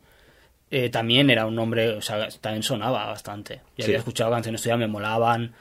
eh, 0.72 0.90
también 0.90 1.30
era 1.30 1.46
un 1.46 1.54
nombre, 1.56 1.90
o 1.90 2.02
sea, 2.02 2.28
también 2.42 2.64
sonaba 2.64 3.06
bastante. 3.06 3.62
Ya 3.78 3.84
Sí. 3.86 3.92
había 3.92 4.00
escuchado 4.00 4.32
canciones 4.32 4.64
tuyas, 4.64 4.80
me 4.80 4.88
molaban. 4.88 5.54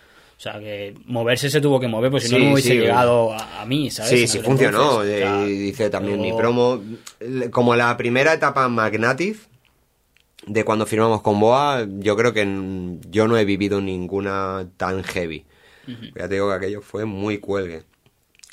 O 0.45 0.51
sea, 0.51 0.61
que 0.61 0.95
moverse 1.07 1.49
se 1.49 1.59
tuvo 1.63 1.81
que 1.81 1.89
mover, 1.89 2.11
pues 2.11 2.25
si 2.25 2.29
Sí, 2.29 2.35
no, 2.39 2.45
no 2.45 2.53
hubiese 2.53 2.69
sí, 2.73 2.79
llegado 2.81 3.33
a, 3.33 3.63
a 3.63 3.65
mí, 3.65 3.91
¿sabes? 3.91 4.11
Sí, 4.11 4.27
sí 4.29 4.41
funcionó. 4.41 5.03
entonces. 5.03 5.23
eh, 5.23 5.51
hice 5.69 5.89
también 5.89 6.21
mi 6.21 6.35
promo. 6.35 6.83
Como 7.51 7.75
la 7.75 7.97
primera 7.97 8.35
etapa 8.35 8.67
en 8.67 8.73
Magnative, 8.73 9.39
de 10.47 10.65
cuando 10.65 10.85
firmamos 10.85 11.23
con 11.23 11.41
Boa, 11.41 11.87
yo 11.89 12.15
creo 12.15 12.35
que 12.35 12.47
yo 13.11 13.27
no 13.27 13.39
he 13.39 13.47
vivido 13.47 13.81
ninguna 13.81 14.69
tan 14.77 15.03
heavy. 15.03 15.47
Ya 16.15 16.29
te 16.29 16.35
digo 16.35 16.51
que 16.51 16.55
aquello 16.57 16.83
fue 16.83 17.07
muy 17.07 17.39
cuelgue. 17.39 17.85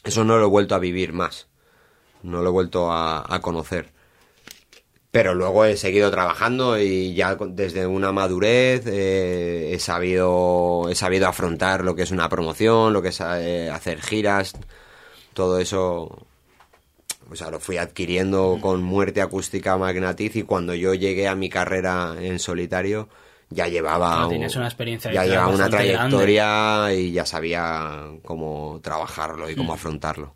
Eso 0.06 0.24
no 0.24 0.38
lo 0.38 0.46
he 0.46 0.50
vuelto 0.50 0.76
a 0.76 0.80
vivir 0.80 1.12
más. 1.12 1.48
No 2.24 2.42
lo 2.42 2.48
he 2.48 2.54
vuelto 2.54 2.90
a, 2.90 3.26
a 3.28 3.42
conocer. 3.42 3.92
Pero 5.12 5.36
luego 5.36 5.66
he 5.66 5.76
seguido 5.76 6.10
trabajando 6.10 6.80
y 6.80 7.14
ya 7.14 7.36
desde 7.36 7.86
una 7.86 8.14
madurez 8.14 8.86
eh, 8.88 9.72
he 9.74 9.80
sabido 9.80 10.88
he 10.90 10.96
sabido 10.96 11.28
afrontar 11.28 11.84
lo 11.84 11.96
que 11.96 12.04
es 12.04 12.12
una 12.12 12.30
promoción, 12.30 12.94
lo 12.94 13.02
que 13.02 13.10
es 13.10 13.20
eh, 13.22 13.70
hacer 13.70 14.02
giras, 14.02 14.54
todo 15.34 15.60
eso 15.60 16.26
o 17.30 17.36
sea, 17.36 17.50
lo 17.50 17.60
fui 17.60 17.78
adquiriendo 17.78 18.58
con 18.62 18.82
muerte 18.84 19.22
acústica 19.22 19.78
magnatiz 19.78 20.36
y 20.36 20.44
cuando 20.44 20.76
yo 20.76 20.94
llegué 20.94 21.28
a 21.30 21.36
mi 21.36 21.50
carrera 21.50 22.16
en 22.20 22.40
solitario 22.40 23.08
ya 23.50 23.68
llevaba 23.68 24.28
una 24.28 24.46
experiencia 24.66 25.12
ya 25.12 25.26
llevaba 25.26 25.48
una 25.50 25.70
trayectoria 25.70 26.94
y 26.94 27.12
ya 27.12 27.26
sabía 27.26 28.06
cómo 28.24 28.80
trabajarlo 28.82 29.50
y 29.50 29.56
Mm. 29.56 29.58
cómo 29.58 29.74
afrontarlo. 29.74 30.36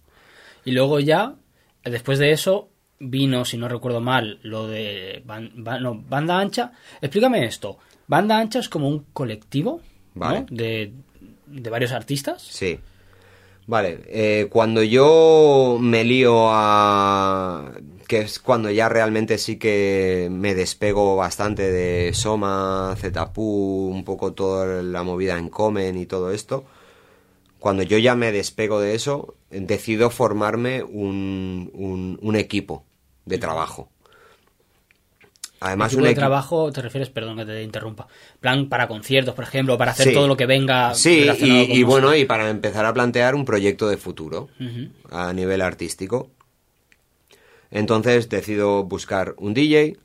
Y 0.65 0.71
luego 0.71 0.99
ya, 0.99 1.35
después 1.83 2.19
de 2.19 2.31
eso, 2.31 2.69
vino, 2.99 3.45
si 3.45 3.57
no 3.57 3.67
recuerdo 3.67 4.01
mal, 4.01 4.39
lo 4.43 4.67
de 4.67 5.23
ban- 5.25 5.51
no, 5.55 5.95
banda 6.07 6.39
ancha. 6.39 6.71
Explícame 7.01 7.45
esto. 7.45 7.77
Banda 8.07 8.37
ancha 8.39 8.59
es 8.59 8.69
como 8.69 8.87
un 8.87 9.05
colectivo 9.13 9.81
¿no? 10.13 10.45
De, 10.49 10.93
de 11.47 11.69
varios 11.69 11.91
artistas. 11.91 12.41
Sí. 12.41 12.79
Vale, 13.67 14.01
eh, 14.07 14.47
cuando 14.51 14.83
yo 14.83 15.77
me 15.81 16.03
lío 16.03 16.49
a... 16.51 17.71
que 18.07 18.19
es 18.19 18.37
cuando 18.39 18.69
ya 18.69 18.89
realmente 18.89 19.39
sí 19.39 19.57
que 19.57 20.27
me 20.31 20.53
despego 20.53 21.15
bastante 21.15 21.71
de 21.71 22.13
Soma, 22.13 22.93
Zetapu, 22.95 23.89
un 23.91 24.03
poco 24.03 24.33
toda 24.33 24.83
la 24.83 25.01
movida 25.01 25.39
en 25.39 25.49
Comen 25.49 25.97
y 25.97 26.05
todo 26.05 26.31
esto, 26.31 26.65
cuando 27.65 27.81
yo 27.81 27.97
ya 27.97 28.13
me 28.13 28.31
despego 28.31 28.79
de 28.79 28.93
eso, 28.93 29.33
decido 29.49 30.11
formarme 30.11 30.83
un, 30.83 31.71
un, 31.73 32.19
un 32.21 32.35
equipo 32.35 32.85
de 33.25 33.39
trabajo. 33.39 33.89
Además, 35.61 35.89
tipo 35.89 36.03
un 36.03 36.07
de 36.07 36.13
trabajo, 36.13 36.71
te 36.71 36.83
refieres, 36.83 37.09
perdón 37.09 37.37
que 37.37 37.45
te 37.45 37.63
interrumpa. 37.63 38.07
Plan 38.39 38.69
para 38.69 38.87
conciertos, 38.87 39.33
por 39.33 39.45
ejemplo, 39.45 39.79
para 39.79 39.93
hacer 39.93 40.09
Sí. 40.09 40.13
todo 40.13 40.27
lo 40.27 40.37
que 40.37 40.45
venga. 40.45 40.93
Sí, 40.93 41.27
y, 41.39 41.81
bueno, 41.81 42.15
y 42.15 42.25
para 42.25 42.51
empezar 42.51 42.85
a 42.85 42.93
plantear 42.93 43.33
un 43.33 43.45
proyecto 43.45 43.89
de 43.89 43.97
futuro 43.97 44.47
a 45.09 45.33
nivel 45.33 45.63
artístico. 45.63 46.29
Entonces 47.71 48.29
decido 48.29 48.83
buscar 48.83 49.33
un 49.39 49.55
DJ, 49.55 49.97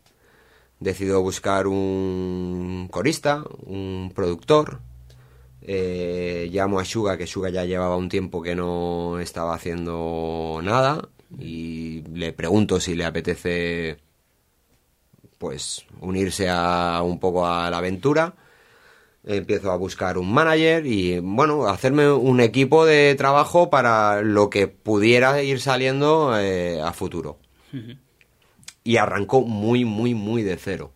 decido 0.78 1.20
buscar 1.20 1.66
un 1.66 2.88
corista, 2.90 3.44
un 3.66 4.12
productor. 4.14 4.80
Eh, 5.62 6.48
llamo 6.50 6.80
a 6.80 6.84
Suga, 6.84 7.16
que 7.16 7.26
Suga 7.26 7.50
ya 7.50 7.64
llevaba 7.64 7.96
un 7.96 8.08
tiempo 8.08 8.42
que 8.42 8.54
no 8.54 9.20
estaba 9.20 9.54
haciendo 9.54 10.60
nada. 10.62 11.08
Y 11.38 12.02
le 12.12 12.32
pregunto 12.32 12.80
si 12.80 12.94
le 12.94 13.04
apetece 13.04 13.98
pues 15.38 15.86
unirse 16.00 16.48
a 16.50 17.00
un 17.02 17.18
poco 17.18 17.46
a 17.46 17.70
la 17.70 17.78
aventura. 17.78 18.34
Empiezo 19.24 19.70
a 19.70 19.76
buscar 19.76 20.16
un 20.18 20.32
manager 20.32 20.86
y 20.86 21.18
bueno, 21.18 21.66
hacerme 21.66 22.10
un 22.10 22.40
equipo 22.40 22.86
de 22.86 23.14
trabajo 23.14 23.70
para 23.70 24.22
lo 24.22 24.50
que 24.50 24.66
pudiera 24.66 25.42
ir 25.42 25.60
saliendo 25.60 26.38
eh, 26.38 26.80
a 26.82 26.92
futuro. 26.92 27.38
Y 28.82 28.96
arrancó 28.96 29.42
muy, 29.42 29.84
muy, 29.84 30.14
muy 30.14 30.42
de 30.42 30.56
cero. 30.56 30.92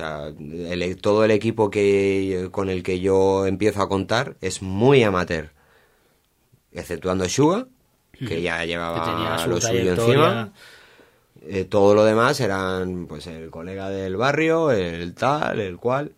Sea, 0.00 0.28
el- 0.28 0.96
todo 0.96 1.24
el 1.24 1.30
equipo 1.30 1.70
que, 1.70 2.48
con 2.50 2.70
el 2.70 2.82
que 2.82 3.00
yo 3.00 3.46
empiezo 3.46 3.82
a 3.82 3.88
contar 3.88 4.36
es 4.40 4.62
muy 4.62 5.02
amateur. 5.02 5.50
Exceptuando 6.72 7.28
Suga, 7.28 7.66
que 8.18 8.40
ya 8.42 8.64
llevaba 8.64 8.98
lo 9.46 9.60
suyo 9.60 9.92
encima. 10.06 10.52
Eh, 11.42 11.64
todo 11.64 11.94
lo 11.94 12.04
demás 12.04 12.38
eran 12.40 13.06
pues 13.06 13.26
el 13.26 13.50
colega 13.50 13.88
del 13.90 14.16
barrio, 14.16 14.70
el 14.70 15.14
tal, 15.14 15.58
el 15.60 15.76
cual, 15.78 16.12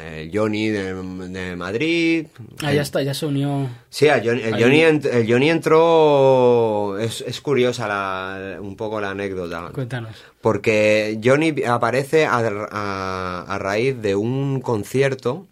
el 0.00 0.30
Johnny 0.32 0.68
de, 0.68 0.94
de 0.94 1.56
Madrid. 1.56 2.26
Ah, 2.62 2.72
ya 2.72 2.82
está, 2.82 3.02
ya 3.02 3.14
se 3.14 3.26
unió. 3.26 3.68
Sí, 3.90 4.06
el 4.06 4.24
Johnny, 4.26 4.42
el. 4.42 4.62
Johnny, 4.62 4.80
ent- 4.80 5.06
el 5.12 5.30
Johnny 5.30 5.50
entró... 5.50 6.98
Es, 6.98 7.20
es 7.22 7.40
curiosa 7.40 7.86
la, 7.88 8.58
un 8.60 8.76
poco 8.76 9.00
la 9.00 9.10
anécdota. 9.10 9.70
Cuéntanos. 9.72 10.16
Porque 10.40 11.18
Johnny 11.22 11.54
aparece 11.66 12.26
a, 12.26 12.38
a- 12.70 13.44
a 13.48 13.58
raíz 13.58 14.00
de 14.00 14.14
un 14.16 14.60
concierto. 14.60 15.46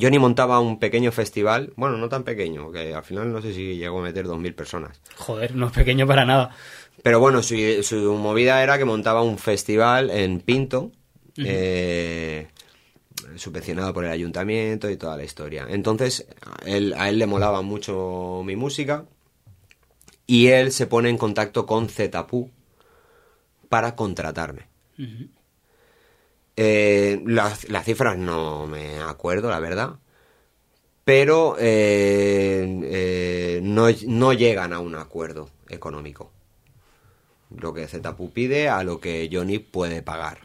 Johnny 0.00 0.18
montaba 0.18 0.58
un 0.58 0.80
pequeño 0.80 1.12
festival, 1.12 1.72
bueno, 1.76 1.96
no 1.98 2.08
tan 2.08 2.24
pequeño, 2.24 2.72
que 2.72 2.92
al 2.94 3.04
final 3.04 3.32
no 3.32 3.40
sé 3.40 3.54
si 3.54 3.76
llegó 3.76 4.00
a 4.00 4.02
meter 4.02 4.26
2.000 4.26 4.52
personas. 4.54 5.00
Joder, 5.16 5.54
no 5.54 5.66
es 5.68 5.72
pequeño 5.72 6.04
para 6.06 6.24
nada. 6.24 6.50
Pero 7.04 7.20
bueno, 7.20 7.42
su, 7.44 7.54
su 7.84 8.14
movida 8.14 8.60
era 8.62 8.76
que 8.76 8.84
montaba 8.84 9.22
un 9.22 9.38
festival 9.38 10.10
en 10.10 10.40
Pinto, 10.40 10.90
eh, 11.36 12.48
subvencionado 13.36 13.92
por 13.92 14.04
el 14.04 14.10
ayuntamiento 14.10 14.90
y 14.90 14.96
toda 14.96 15.16
la 15.16 15.24
historia. 15.24 15.66
Entonces, 15.68 16.26
a 16.40 16.68
él, 16.68 16.94
a 16.96 17.08
él 17.08 17.18
le 17.18 17.26
molaba 17.26 17.62
mucho 17.62 18.42
mi 18.44 18.56
música 18.56 19.06
y 20.26 20.48
él 20.48 20.72
se 20.72 20.86
pone 20.86 21.08
en 21.10 21.18
contacto 21.18 21.66
con 21.66 21.88
Zetapu 21.88 22.50
para 23.68 23.94
contratarme. 23.94 24.68
Eh, 26.56 27.20
las, 27.26 27.68
las 27.68 27.84
cifras 27.84 28.16
no 28.16 28.66
me 28.66 29.00
acuerdo, 29.00 29.50
la 29.50 29.60
verdad. 29.60 29.98
Pero 31.04 31.56
eh, 31.58 32.80
eh, 32.84 33.60
no, 33.62 33.88
no 34.06 34.32
llegan 34.32 34.72
a 34.72 34.80
un 34.80 34.94
acuerdo 34.94 35.50
económico. 35.68 36.32
Lo 37.60 37.72
que 37.74 37.86
Zetapu 37.86 38.30
pide 38.32 38.68
a 38.68 38.82
lo 38.84 39.00
que 39.00 39.28
Johnny 39.32 39.58
puede 39.58 40.02
pagar. 40.02 40.38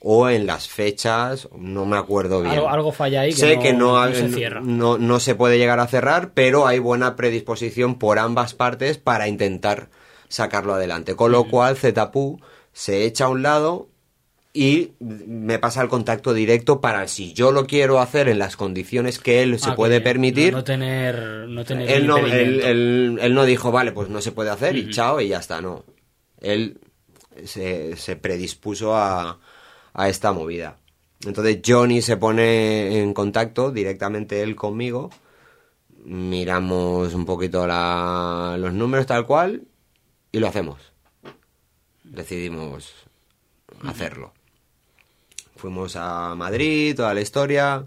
O 0.00 0.28
en 0.28 0.46
las 0.46 0.68
fechas, 0.68 1.48
no 1.56 1.86
me 1.86 1.96
acuerdo 1.96 2.42
bien. 2.42 2.54
Algo, 2.54 2.68
algo 2.68 2.92
falla 2.92 3.22
ahí 3.22 3.30
que, 3.30 3.36
sé 3.36 3.56
no, 3.56 3.62
que 3.62 3.72
no, 3.72 4.06
no 4.06 4.14
se 4.14 4.28
cierra. 4.28 4.60
no, 4.62 4.98
no 4.98 5.20
se 5.20 5.34
puede 5.34 5.58
llegar 5.58 5.80
a 5.80 5.86
cerrar, 5.86 6.32
pero 6.34 6.66
hay 6.66 6.78
buena 6.78 7.16
predisposición 7.16 7.98
por 7.98 8.18
ambas 8.18 8.54
partes 8.54 8.98
para 8.98 9.28
intentar 9.28 9.88
sacarlo 10.28 10.74
adelante. 10.74 11.14
Con 11.16 11.32
lo 11.32 11.44
cual, 11.48 11.76
Zetapu 11.76 12.40
se 12.72 13.04
echa 13.06 13.24
a 13.24 13.28
un 13.28 13.42
lado 13.42 13.88
y 14.54 14.92
me 15.00 15.58
pasa 15.58 15.82
el 15.82 15.88
contacto 15.88 16.32
directo 16.32 16.80
para 16.80 17.06
si 17.06 17.32
yo 17.32 17.52
lo 17.52 17.66
quiero 17.66 18.00
hacer 18.00 18.28
en 18.28 18.38
las 18.38 18.56
condiciones 18.56 19.18
que 19.18 19.42
él 19.42 19.58
se 19.58 19.70
Ah, 19.70 19.74
puede 19.76 20.00
permitir. 20.00 20.52
No, 20.52 20.58
no 20.58 20.64
tener, 20.64 21.18
no 21.48 21.64
tener 21.64 21.90
él, 21.90 22.06
no, 22.06 22.16
él, 22.18 22.24
impedimento. 22.26 22.66
él- 22.68 23.18
él 23.20 23.34
no 23.34 23.44
dijo, 23.44 23.70
vale, 23.70 23.92
pues 23.92 24.08
no 24.08 24.20
se 24.20 24.32
puede 24.32 24.50
hacer 24.50 24.76
y 24.76 24.90
chao 24.90 25.20
y 25.20 25.28
ya 25.28 25.38
está, 25.38 25.60
no. 25.60 25.84
Él 26.40 26.80
se, 27.44 27.96
se 27.96 28.16
predispuso 28.16 28.94
a, 28.96 29.40
a 29.94 30.08
esta 30.08 30.32
movida. 30.32 30.78
Entonces 31.26 31.60
Johnny 31.66 32.02
se 32.02 32.16
pone 32.16 33.00
en 33.00 33.12
contacto 33.14 33.70
directamente 33.72 34.42
él 34.42 34.54
conmigo, 34.56 35.10
miramos 36.04 37.14
un 37.14 37.24
poquito 37.26 37.66
la- 37.66 38.56
los 38.58 38.72
números 38.72 39.06
tal 39.06 39.26
cual 39.26 39.64
y 40.32 40.38
lo 40.40 40.48
hacemos. 40.48 40.92
Decidimos 42.04 42.92
hacerlo. 43.84 44.32
Fuimos 45.56 45.96
a 45.96 46.34
Madrid, 46.36 46.94
toda 46.96 47.12
la 47.14 47.20
historia, 47.20 47.86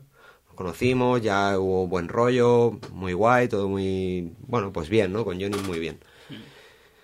conocimos, 0.56 1.22
ya 1.22 1.58
hubo 1.58 1.88
buen 1.88 2.08
rollo, 2.10 2.80
muy 2.92 3.14
guay, 3.14 3.48
todo 3.48 3.68
muy... 3.70 4.34
Bueno, 4.40 4.72
pues 4.74 4.90
bien, 4.90 5.14
¿no? 5.14 5.24
Con 5.24 5.40
Johnny 5.42 5.58
muy 5.60 5.80
bien. 5.80 6.00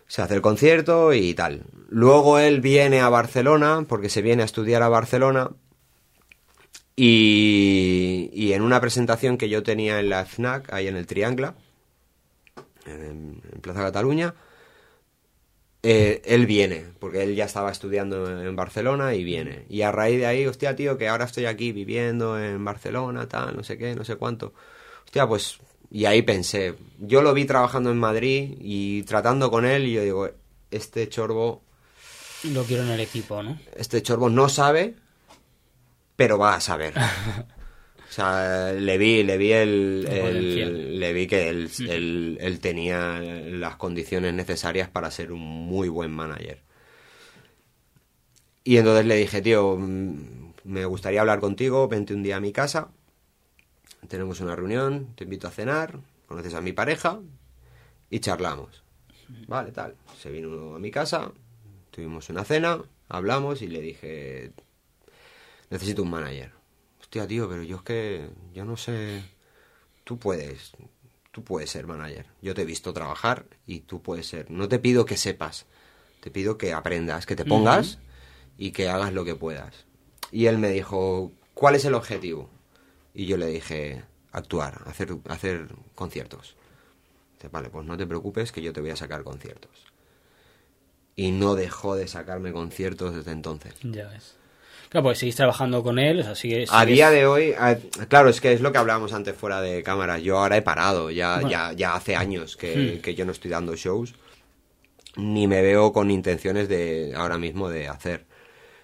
Se 0.07 0.21
hace 0.21 0.35
el 0.35 0.41
concierto 0.41 1.13
y 1.13 1.33
tal. 1.33 1.63
Luego 1.89 2.39
él 2.39 2.61
viene 2.61 3.01
a 3.01 3.09
Barcelona, 3.09 3.85
porque 3.87 4.09
se 4.09 4.21
viene 4.21 4.41
a 4.41 4.45
estudiar 4.45 4.83
a 4.83 4.89
Barcelona, 4.89 5.51
y, 6.95 8.31
y 8.33 8.53
en 8.53 8.63
una 8.63 8.81
presentación 8.81 9.37
que 9.37 9.49
yo 9.49 9.61
tenía 9.63 9.99
en 9.99 10.09
la 10.09 10.25
FNAC, 10.25 10.73
ahí 10.73 10.87
en 10.87 10.95
el 10.95 11.05
Triangla, 11.05 11.55
en, 12.87 13.41
Plaza 13.61 13.81
Cataluña, 13.81 14.33
eh, 15.83 16.21
él 16.25 16.45
viene, 16.47 16.85
porque 16.99 17.23
él 17.23 17.35
ya 17.35 17.45
estaba 17.45 17.71
estudiando 17.71 18.41
en 18.41 18.55
Barcelona 18.55 19.13
y 19.13 19.23
viene. 19.23 19.65
Y 19.69 19.83
a 19.83 19.91
raíz 19.91 20.19
de 20.19 20.25
ahí, 20.25 20.45
hostia, 20.47 20.75
tío, 20.75 20.97
que 20.97 21.07
ahora 21.07 21.25
estoy 21.25 21.45
aquí 21.45 21.71
viviendo 21.71 22.39
en 22.39 22.63
Barcelona, 22.65 23.27
tal, 23.27 23.55
no 23.55 23.63
sé 23.63 23.77
qué, 23.77 23.95
no 23.95 24.03
sé 24.03 24.15
cuánto. 24.15 24.53
Hostia, 25.05 25.27
pues... 25.27 25.59
Y 25.91 26.05
ahí 26.05 26.21
pensé, 26.21 26.75
yo 26.99 27.21
lo 27.21 27.33
vi 27.33 27.45
trabajando 27.45 27.91
en 27.91 27.97
Madrid 27.97 28.55
y 28.59 29.03
tratando 29.03 29.49
con 29.49 29.65
él 29.65 29.85
y 29.87 29.93
yo 29.93 30.01
digo, 30.01 30.29
este 30.71 31.07
chorbo, 31.09 31.61
Lo 32.43 32.63
quiero 32.63 32.83
en 32.83 32.89
el 32.89 32.99
equipo, 32.99 33.41
¿no? 33.41 33.57
este 33.75 34.01
chorbo 34.01 34.29
no 34.29 34.49
sabe, 34.49 34.95
pero 36.15 36.37
va 36.37 36.55
a 36.55 36.61
saber. 36.61 36.93
O 38.09 38.13
sea, 38.19 38.71
le 38.71 38.97
vi, 38.97 39.21
le 39.23 39.37
vi 39.37 39.51
el, 39.51 40.97
le 40.97 41.11
vi 41.13 41.27
que 41.27 41.49
él, 41.49 41.69
él- 41.89 42.37
él 42.39 42.59
tenía 42.61 43.19
las 43.19 43.75
condiciones 43.75 44.33
necesarias 44.33 44.87
para 44.89 45.11
ser 45.11 45.33
un 45.33 45.41
muy 45.41 45.89
buen 45.89 46.11
manager. 46.11 46.61
Y 48.63 48.77
entonces 48.77 49.05
le 49.05 49.15
dije, 49.17 49.41
tío, 49.41 49.75
mm, 49.77 50.53
me 50.63 50.85
gustaría 50.85 51.19
hablar 51.19 51.41
contigo, 51.41 51.87
vente 51.89 52.13
un 52.13 52.23
día 52.23 52.37
a 52.37 52.39
mi 52.39 52.53
casa, 52.53 52.87
tenemos 54.07 54.39
una 54.41 54.55
reunión, 54.55 55.13
te 55.15 55.23
invito 55.23 55.47
a 55.47 55.51
cenar, 55.51 55.99
conoces 56.27 56.53
a 56.53 56.61
mi 56.61 56.73
pareja 56.73 57.19
y 58.09 58.19
charlamos. 58.19 58.83
Vale, 59.47 59.71
tal. 59.71 59.95
Se 60.21 60.29
vino 60.29 60.75
a 60.75 60.79
mi 60.79 60.91
casa, 60.91 61.31
tuvimos 61.91 62.29
una 62.29 62.43
cena, 62.43 62.81
hablamos 63.09 63.61
y 63.61 63.67
le 63.67 63.81
dije, 63.81 64.51
necesito 65.69 66.03
un 66.03 66.11
manager. 66.11 66.51
Hostia, 67.01 67.27
tío, 67.27 67.49
pero 67.49 67.63
yo 67.63 67.77
es 67.77 67.81
que, 67.83 68.29
yo 68.53 68.65
no 68.65 68.77
sé, 68.77 69.23
tú 70.03 70.17
puedes, 70.17 70.73
tú 71.31 71.43
puedes 71.43 71.69
ser 71.69 71.87
manager. 71.87 72.25
Yo 72.41 72.53
te 72.53 72.61
he 72.61 72.65
visto 72.65 72.93
trabajar 72.93 73.45
y 73.65 73.81
tú 73.81 74.01
puedes 74.01 74.27
ser. 74.27 74.49
No 74.49 74.67
te 74.67 74.79
pido 74.79 75.05
que 75.05 75.17
sepas, 75.17 75.65
te 76.21 76.31
pido 76.31 76.57
que 76.57 76.73
aprendas, 76.73 77.25
que 77.25 77.35
te 77.35 77.45
pongas 77.45 77.99
y 78.57 78.71
que 78.71 78.89
hagas 78.89 79.13
lo 79.13 79.25
que 79.25 79.35
puedas. 79.35 79.85
Y 80.31 80.47
él 80.47 80.57
me 80.57 80.69
dijo, 80.69 81.31
¿cuál 81.53 81.75
es 81.75 81.85
el 81.85 81.93
objetivo? 81.93 82.49
Y 83.19 83.25
yo 83.25 83.35
le 83.35 83.47
dije, 83.47 84.03
actuar, 84.31 84.83
hacer, 84.85 85.09
hacer 85.27 85.65
conciertos. 85.95 86.55
Dice, 87.33 87.47
vale, 87.51 87.69
pues 87.71 87.83
no 87.87 87.97
te 87.97 88.05
preocupes 88.05 88.51
que 88.51 88.61
yo 88.61 88.71
te 88.73 88.79
voy 88.79 88.91
a 88.91 88.95
sacar 88.95 89.23
conciertos. 89.23 89.71
Y 91.15 91.31
no 91.31 91.55
dejó 91.55 91.95
de 91.95 92.07
sacarme 92.07 92.51
conciertos 92.51 93.15
desde 93.15 93.31
entonces. 93.31 93.73
Ya 93.81 94.07
ves. 94.07 94.35
Claro, 94.89 95.05
pues 95.05 95.17
seguís 95.17 95.35
trabajando 95.35 95.81
con 95.81 95.97
él, 95.97 96.19
o 96.19 96.35
sea, 96.35 96.65
A 96.69 96.85
día 96.85 97.09
de 97.09 97.25
hoy, 97.25 97.53
a- 97.57 97.79
claro, 98.07 98.29
es 98.29 98.39
que 98.39 98.53
es 98.53 98.61
lo 98.61 98.71
que 98.71 98.77
hablábamos 98.77 99.13
antes 99.13 99.35
fuera 99.35 99.61
de 99.61 99.81
cámara. 99.81 100.19
Yo 100.19 100.37
ahora 100.37 100.55
he 100.57 100.61
parado, 100.61 101.09
ya, 101.09 101.35
Bueno. 101.37 101.49
ya, 101.49 101.73
ya 101.73 101.95
hace 101.95 102.15
años 102.15 102.55
que, 102.55 102.97
Hmm. 102.99 103.01
que 103.01 103.15
yo 103.15 103.25
no 103.25 103.31
estoy 103.31 103.49
dando 103.49 103.75
shows, 103.75 104.13
ni 105.15 105.47
me 105.47 105.63
veo 105.63 105.91
con 105.91 106.11
intenciones 106.11 106.69
de 106.69 107.13
ahora 107.17 107.39
mismo 107.39 107.67
de 107.67 107.87
hacer. 107.87 108.25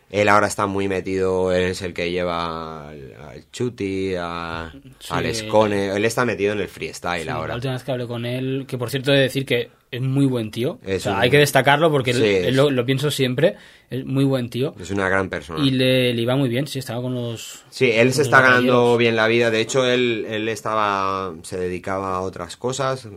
Él 0.10 0.30
ahora 0.30 0.46
está 0.48 0.68
muy 0.68 0.88
metido, 0.88 1.52
él 1.52 1.64
es 1.64 1.82
el 1.82 1.94
que 1.94 2.12
lleva 2.12 2.90
al, 2.90 3.14
al 3.16 3.50
Chuti, 3.52 4.14
a, 4.18 4.72
Sí. 5.00 5.08
al 5.10 5.26
Escone, 5.26 5.90
él 5.96 6.06
está 6.06 6.24
metido 6.24 6.54
en 6.54 6.60
el 6.60 6.68
freestyle 6.68 7.24
Sí, 7.24 7.30
ahora. 7.30 7.48
La 7.50 7.56
última 7.56 7.74
vez 7.74 7.84
que 7.84 7.92
hablé 7.92 8.06
con 8.08 8.26
él, 8.26 8.66
que 8.68 8.78
por 8.78 8.90
cierto 8.92 9.12
he 9.12 9.16
de 9.16 9.22
decir 9.24 9.44
que 9.46 9.72
es 9.90 10.02
muy 10.02 10.26
buen 10.26 10.52
tío. 10.52 10.80
O 10.86 11.00
sea, 11.00 11.14
un- 11.14 11.20
hay 11.20 11.30
que 11.32 11.38
destacarlo 11.40 11.90
porque 11.92 12.14
Sí, 12.14 12.24
él 12.24 12.56
lo, 12.56 12.70
lo 12.70 12.86
pienso 12.86 13.10
siempre. 13.12 13.56
Es 13.90 14.06
muy 14.06 14.24
buen 14.24 14.50
tío. 14.50 14.74
Es 14.80 14.90
una 14.92 15.08
gran 15.10 15.30
persona. 15.30 15.64
Y 15.64 15.72
le, 15.72 16.14
le 16.14 16.22
iba 16.22 16.36
muy 16.36 16.50
bien, 16.50 16.66
sí, 16.68 16.80
estaba 16.80 17.02
con 17.02 17.14
los... 17.14 17.64
Sí, 17.70 17.92
él 17.92 18.12
se 18.14 18.24
está 18.24 18.42
ganando 18.42 18.98
bien 18.98 19.16
la 19.16 19.28
vida. 19.28 19.52
De 19.52 19.62
hecho, 19.62 19.86
él, 19.86 20.26
él 20.28 20.48
estaba, 20.50 21.34
se 21.44 21.58
dedicaba 21.60 22.16
a 22.16 22.22
otras 22.22 22.58
cosas. 22.58 23.06
eh, 23.06 23.10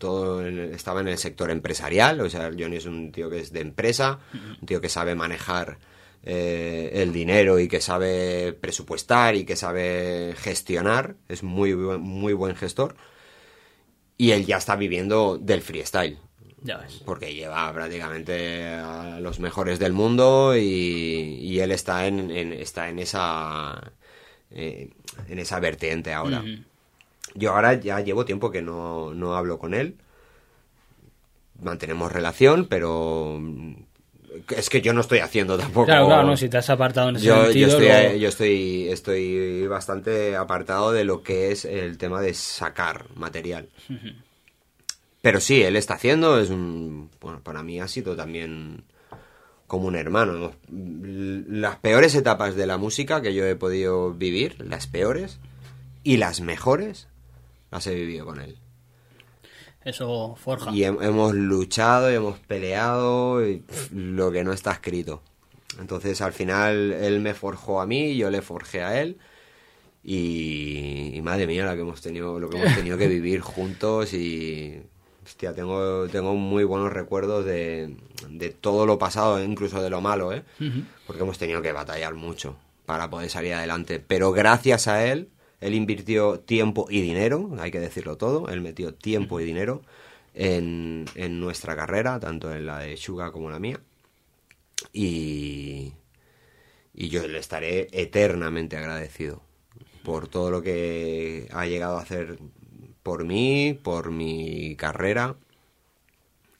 todo 0.00 0.44
estaba 0.44 1.00
en 1.02 1.08
el 1.08 1.18
sector 1.18 1.50
empresarial. 1.52 2.20
O 2.22 2.28
sea, 2.28 2.50
Johnny 2.58 2.76
es 2.78 2.86
un 2.86 3.12
tío 3.12 3.30
que 3.30 3.38
es 3.38 3.52
de 3.52 3.60
empresa, 3.60 4.18
un 4.60 4.66
tío 4.66 4.80
que 4.80 4.88
sabe 4.88 5.14
manejar 5.14 5.78
eh, 6.24 6.90
el 6.94 7.12
dinero 7.12 7.60
y 7.60 7.68
que 7.68 7.80
sabe 7.80 8.52
presupuestar 8.54 9.36
y 9.36 9.44
que 9.44 9.54
sabe 9.56 10.34
gestionar. 10.38 11.14
Es 11.28 11.42
muy, 11.42 11.74
buen- 11.74 12.00
muy 12.00 12.32
buen 12.32 12.56
gestor. 12.56 12.96
Y 14.16 14.32
él 14.32 14.44
ya 14.46 14.56
está 14.58 14.76
viviendo 14.76 15.38
del 15.40 15.62
freestyle 15.62 16.18
Ya 16.62 16.76
ves. 16.78 17.00
porque 17.06 17.32
lleva 17.32 17.72
prácticamente 17.72 18.68
a 18.68 19.18
los 19.20 19.38
mejores 19.40 19.78
del 19.78 19.92
mundo 19.94 20.54
y, 20.56 20.60
y 21.40 21.60
él 21.60 21.70
está 21.72 22.06
en, 22.06 22.30
en- 22.30 22.52
está 22.52 22.88
en 22.90 22.98
esa 22.98 23.92
eh, 24.50 24.90
en 25.28 25.38
esa 25.38 25.58
vertiente 25.60 26.12
ahora. 26.12 26.40
Ujú. 26.40 26.64
Yo 27.34 27.52
ahora 27.54 27.74
ya 27.74 28.00
llevo 28.00 28.24
tiempo 28.24 28.50
que 28.50 28.62
no, 28.62 29.14
no 29.14 29.36
hablo 29.36 29.58
con 29.58 29.74
él. 29.74 29.96
Mantenemos 31.62 32.10
relación, 32.10 32.66
pero 32.68 33.40
es 34.56 34.70
que 34.70 34.80
yo 34.80 34.92
no 34.94 35.02
estoy 35.02 35.18
haciendo 35.18 35.58
tampoco. 35.58 35.86
Claro, 35.86 36.06
claro, 36.06 36.26
no, 36.26 36.36
si 36.36 36.48
te 36.48 36.56
has 36.56 36.70
apartado 36.70 37.10
en 37.10 37.16
ese 37.16 37.26
Yo, 37.26 37.36
yo 37.36 37.44
sentido... 37.44 37.68
estoy, 37.68 37.86
luego- 37.86 38.16
yo 38.16 38.28
estoy, 38.28 38.88
estoy 38.88 39.66
bastante 39.66 40.36
apartado 40.36 40.92
de 40.92 41.04
lo 41.04 41.22
que 41.22 41.52
es 41.52 41.64
el 41.66 41.98
tema 41.98 42.20
de 42.22 42.32
sacar 42.34 43.06
material. 43.14 43.68
Pero 45.22 45.38
sí, 45.40 45.62
él 45.62 45.76
está 45.76 45.94
haciendo, 45.94 46.40
es 46.40 46.48
un... 46.48 47.10
Bueno, 47.20 47.40
para 47.42 47.62
mí 47.62 47.78
ha 47.78 47.88
sido 47.88 48.16
también 48.16 48.84
como 49.66 49.86
un 49.86 49.96
hermano. 49.96 50.52
Las 50.70 51.76
peores 51.76 52.14
etapas 52.14 52.56
de 52.56 52.66
la 52.66 52.78
música 52.78 53.20
que 53.20 53.34
yo 53.34 53.44
he 53.44 53.54
podido 53.54 54.14
vivir, 54.14 54.56
las 54.66 54.86
peores, 54.86 55.38
y 56.02 56.16
las 56.16 56.40
mejores, 56.40 57.06
las 57.70 57.86
he 57.86 57.94
vivido 57.94 58.26
con 58.26 58.40
él. 58.40 58.58
Eso 59.84 60.34
forja. 60.36 60.70
Y 60.72 60.80
hem- 60.80 61.02
hemos 61.02 61.34
luchado 61.34 62.10
y 62.10 62.14
hemos 62.14 62.38
peleado 62.40 63.46
y, 63.46 63.64
lo 63.92 64.30
que 64.30 64.44
no 64.44 64.52
está 64.52 64.72
escrito. 64.72 65.22
Entonces 65.80 66.20
al 66.20 66.32
final 66.32 66.92
él 66.92 67.20
me 67.20 67.32
forjó 67.34 67.80
a 67.80 67.86
mí, 67.86 68.16
yo 68.16 68.30
le 68.30 68.42
forjé 68.42 68.82
a 68.82 69.00
él. 69.00 69.16
Y, 70.02 71.12
y 71.14 71.22
madre 71.22 71.46
mía, 71.46 71.64
lo 71.66 71.74
que 71.74 71.80
hemos 71.82 72.00
tenido, 72.00 72.40
lo 72.40 72.48
que 72.48 72.58
hemos 72.58 72.74
tenido 72.74 72.96
que 72.98 73.06
vivir 73.08 73.40
juntos 73.40 74.12
y 74.14 74.82
hostia, 75.24 75.54
tengo, 75.54 76.08
tengo 76.08 76.34
muy 76.34 76.64
buenos 76.64 76.92
recuerdos 76.92 77.44
de, 77.44 77.96
de 78.28 78.50
todo 78.50 78.86
lo 78.86 78.98
pasado, 78.98 79.42
incluso 79.42 79.82
de 79.82 79.90
lo 79.90 80.00
malo, 80.00 80.32
¿eh? 80.32 80.42
Porque 81.06 81.22
hemos 81.22 81.38
tenido 81.38 81.62
que 81.62 81.72
batallar 81.72 82.14
mucho 82.14 82.56
para 82.86 83.08
poder 83.10 83.30
salir 83.30 83.54
adelante. 83.54 84.00
Pero 84.00 84.32
gracias 84.32 84.88
a 84.88 85.06
él, 85.06 85.28
él 85.60 85.74
invirtió 85.74 86.40
tiempo 86.40 86.86
y 86.88 87.00
dinero, 87.00 87.50
hay 87.58 87.70
que 87.70 87.80
decirlo 87.80 88.16
todo, 88.16 88.48
él 88.48 88.60
metió 88.60 88.94
tiempo 88.94 89.40
y 89.40 89.44
dinero 89.44 89.82
en, 90.34 91.06
en 91.14 91.40
nuestra 91.40 91.76
carrera, 91.76 92.18
tanto 92.18 92.52
en 92.52 92.66
la 92.66 92.78
de 92.78 92.96
Suga 92.96 93.30
como 93.30 93.46
en 93.46 93.52
la 93.52 93.58
mía. 93.58 93.80
Y, 94.92 95.92
y 96.94 97.08
yo 97.08 97.26
le 97.26 97.38
estaré 97.38 97.88
eternamente 97.92 98.76
agradecido 98.76 99.42
por 100.02 100.28
todo 100.28 100.50
lo 100.50 100.62
que 100.62 101.48
ha 101.52 101.66
llegado 101.66 101.98
a 101.98 102.02
hacer 102.02 102.38
por 103.02 103.24
mí, 103.24 103.78
por 103.82 104.10
mi 104.10 104.76
carrera 104.76 105.36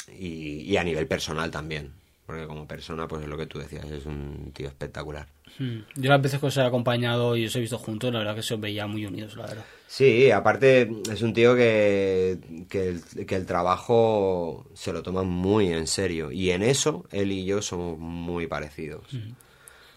y, 0.08 0.62
y 0.62 0.76
a 0.76 0.84
nivel 0.84 1.06
personal 1.06 1.50
también. 1.50 1.92
Porque 2.26 2.46
como 2.46 2.68
persona, 2.68 3.08
pues 3.08 3.22
es 3.22 3.28
lo 3.28 3.36
que 3.36 3.46
tú 3.46 3.58
decías, 3.58 3.90
es 3.90 4.06
un 4.06 4.52
tío 4.52 4.68
espectacular. 4.68 5.26
Mm. 5.58 5.78
Yo 5.96 6.08
las 6.10 6.22
veces 6.22 6.40
que 6.40 6.46
os 6.46 6.56
he 6.56 6.62
acompañado 6.62 7.36
y 7.36 7.46
os 7.46 7.54
he 7.56 7.60
visto 7.60 7.78
juntos, 7.78 8.12
la 8.12 8.20
verdad 8.20 8.34
que 8.34 8.42
se 8.42 8.54
os 8.54 8.60
veía 8.60 8.86
muy 8.86 9.04
unidos, 9.06 9.36
la 9.36 9.46
verdad. 9.46 9.64
Sí, 9.86 10.30
aparte 10.30 10.90
es 11.12 11.20
un 11.22 11.32
tío 11.34 11.54
que, 11.56 12.38
que, 12.68 12.88
el, 12.90 13.26
que 13.26 13.34
el 13.36 13.44
trabajo 13.46 14.66
se 14.74 14.92
lo 14.92 15.02
toma 15.02 15.22
muy 15.24 15.72
en 15.72 15.86
serio. 15.86 16.30
Y 16.30 16.50
en 16.50 16.62
eso 16.62 17.04
él 17.10 17.32
y 17.32 17.44
yo 17.44 17.60
somos 17.60 17.98
muy 17.98 18.46
parecidos. 18.46 19.02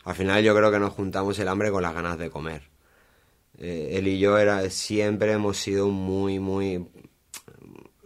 Al 0.05 0.15
final 0.15 0.43
yo 0.43 0.55
creo 0.55 0.71
que 0.71 0.79
nos 0.79 0.93
juntamos 0.93 1.37
el 1.39 1.47
hambre 1.47 1.71
con 1.71 1.83
las 1.83 1.93
ganas 1.93 2.17
de 2.17 2.29
comer. 2.29 2.63
Eh, 3.59 3.91
él 3.93 4.07
y 4.07 4.17
yo 4.19 4.37
era, 4.37 4.67
siempre 4.69 5.31
hemos 5.31 5.57
sido 5.57 5.87
muy, 5.89 6.39
muy... 6.39 6.85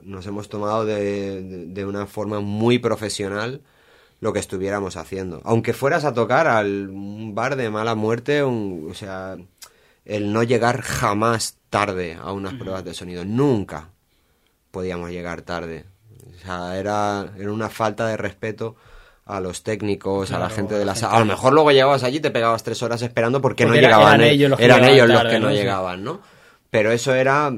Nos 0.01 0.25
hemos 0.27 0.47
tomado 0.49 0.85
de, 0.85 1.41
de- 1.41 1.65
de 1.67 1.85
una 1.85 2.05
forma 2.05 2.39
muy 2.39 2.79
profesional 2.79 3.61
lo 4.19 4.33
que 4.33 4.39
estuviéramos 4.39 4.97
haciendo. 4.97 5.41
Aunque 5.43 5.73
fueras 5.73 6.03
a 6.05 6.13
tocar 6.13 6.47
al 6.47 6.89
un 6.89 7.35
bar 7.35 7.55
de 7.55 7.69
mala 7.69 7.95
muerte, 7.95 8.43
un- 8.43 8.87
o 8.89 8.93
sea, 8.93 9.37
el 10.05 10.33
no 10.33 10.43
llegar 10.43 10.81
jamás 10.81 11.57
tarde 11.69 12.17
a 12.21 12.31
unas 12.31 12.53
pruebas 12.55 12.83
de 12.83 12.93
sonido. 12.93 13.25
Nunca 13.25 13.89
podíamos 14.71 15.11
llegar 15.11 15.41
tarde. 15.41 15.85
O 16.35 16.39
sea, 16.45 16.77
era, 16.77 17.27
era 17.37 17.51
una 17.51 17.69
falta 17.69 18.07
de 18.07 18.17
respeto 18.17 18.75
a 19.25 19.39
los 19.41 19.63
técnicos, 19.63 20.31
a 20.31 20.39
la 20.39 20.49
gente 20.49 20.75
de 20.75 20.85
la 20.85 20.95
sala. 20.95 21.17
A 21.17 21.19
lo 21.19 21.25
mejor 21.25 21.51
luego 21.53 21.71
llegabas 21.71 22.03
allí 22.03 22.17
y 22.17 22.21
te 22.21 22.31
pegabas 22.31 22.63
tres 22.63 22.81
horas 22.81 23.01
esperando 23.01 23.41
porque, 23.41 23.65
Porque 23.65 23.81
no 23.81 23.87
era- 23.87 23.97
llegaban. 23.97 24.21
eran 24.21 24.27
eh, 24.29 24.31
ellos 24.31 24.49
los 24.51 24.59
que 24.59 24.65
eran 24.65 24.83
ellos 24.85 25.07
los 25.09 25.17
tarde, 25.17 25.31
que 25.33 25.39
no 25.39 25.47
¿no? 25.49 25.53
Llegaban, 25.53 26.03
¿no? 26.03 26.21
Pero 26.69 26.91
eso 26.91 27.13
era, 27.13 27.51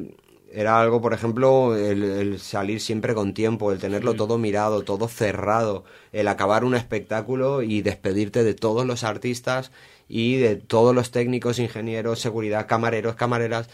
era 0.54 0.80
algo, 0.82 1.02
por 1.02 1.14
ejemplo, 1.14 1.76
el, 1.76 2.04
el 2.04 2.39
salir 2.39 2.82
siempre 2.82 3.14
con 3.14 3.34
tiempo, 3.34 3.72
el 3.72 3.80
tenerlo 3.80 4.16
todo 4.16 4.38
mirado, 4.38 4.84
todo 4.84 5.08
cerrado, 5.08 5.84
el 6.12 6.28
acabar 6.28 6.64
un 6.64 6.76
espectáculo 6.76 7.62
y 7.62 7.82
despedirte 7.82 8.43
de 8.43 8.54
todos 8.56 8.86
los 8.86 9.04
artistas 9.04 9.72
y 10.08 10.38
de 10.38 10.56
todos 10.56 10.95
los 10.95 11.12
técnicos, 11.12 11.60
ingenieros, 11.60 12.20
seguridad, 12.20 12.68
camareros, 12.68 13.16
camareras 13.16 13.70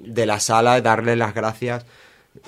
de 0.00 0.26
la 0.26 0.38
sala, 0.40 0.80
darles 0.82 1.16
las 1.18 1.34
gracias. 1.34 1.86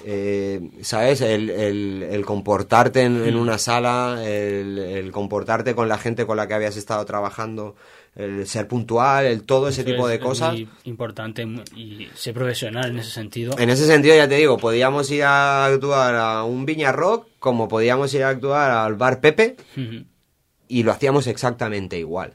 eh, 0.04 0.70
¿Sabes? 0.82 1.20
El, 1.20 1.50
el- 1.50 2.02
el 2.10 2.24
comportarte 2.26 3.02
en, 3.02 3.24
en 3.26 3.36
una 3.36 3.58
sala, 3.58 4.22
el, 4.24 4.78
el 4.78 5.10
comportarte 5.12 5.74
con 5.74 5.88
la 5.88 5.98
gente 5.98 6.26
con 6.26 6.36
la 6.36 6.46
que 6.46 6.54
habías 6.54 6.76
estado 6.76 7.04
trabajando, 7.06 7.74
el 8.16 8.46
ser 8.46 8.66
puntual, 8.68 9.24
el 9.26 9.44
todo 9.44 9.68
ese 9.68 9.82
Eso 9.82 9.90
tipo 9.90 10.08
es- 10.08 10.12
de 10.12 10.20
cosas. 10.20 10.52
muy 10.52 10.68
importante 10.84 11.46
y 11.76 12.08
ser 12.14 12.34
profesional 12.34 12.90
en 12.90 12.98
ese 12.98 13.10
sentido. 13.10 13.56
En 13.58 13.70
ese 13.70 13.86
sentido, 13.86 14.14
ya 14.16 14.28
te 14.28 14.34
digo, 14.36 14.56
podíamos 14.58 15.10
ir 15.10 15.22
a 15.24 15.64
actuar 15.66 16.14
a 16.16 16.44
un 16.44 16.66
Viña 16.66 16.92
Rock 16.92 17.26
como 17.38 17.68
podíamos 17.68 18.12
ir 18.14 18.24
a 18.24 18.30
actuar 18.30 18.70
al 18.70 18.94
Bar 18.96 19.20
Pepe 19.20 19.56
y 20.68 20.82
lo 20.82 20.92
hacíamos 20.92 21.26
exactamente 21.26 21.98
igual, 21.98 22.34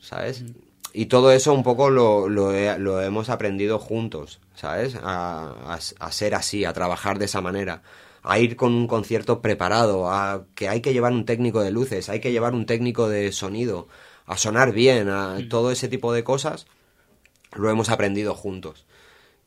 ¿sabes? 0.00 0.44
Y 0.92 1.06
todo 1.06 1.30
eso 1.32 1.52
un 1.52 1.62
poco 1.62 1.90
lo, 1.90 2.28
lo 2.28 3.00
hemos 3.02 3.28
aprendido 3.28 3.78
juntos, 3.78 4.40
¿sabes? 4.54 4.96
A, 5.02 5.50
a- 5.74 5.78
a 6.06 6.12
ser 6.12 6.34
así, 6.34 6.64
a 6.64 6.72
trabajar 6.72 7.18
de 7.18 7.26
esa 7.26 7.40
manera, 7.40 7.82
a 8.22 8.38
ir 8.38 8.56
con 8.56 8.74
un 8.74 8.86
concierto 8.86 9.40
preparado, 9.42 10.10
a 10.10 10.44
que 10.54 10.68
hay 10.68 10.80
que 10.80 10.92
llevar 10.92 11.12
un 11.12 11.24
técnico 11.26 11.62
de 11.62 11.70
luces, 11.70 12.08
hay 12.08 12.20
que 12.20 12.32
llevar 12.32 12.54
un 12.54 12.66
técnico 12.66 13.08
de 13.08 13.30
sonido, 13.32 13.88
a 14.26 14.36
sonar 14.36 14.72
bien, 14.72 15.08
a 15.08 15.38
todo 15.48 15.70
ese 15.70 15.88
tipo 15.88 16.12
de 16.12 16.24
cosas, 16.24 16.66
lo 17.54 17.70
hemos 17.70 17.88
aprendido 17.90 18.34
juntos. 18.34 18.84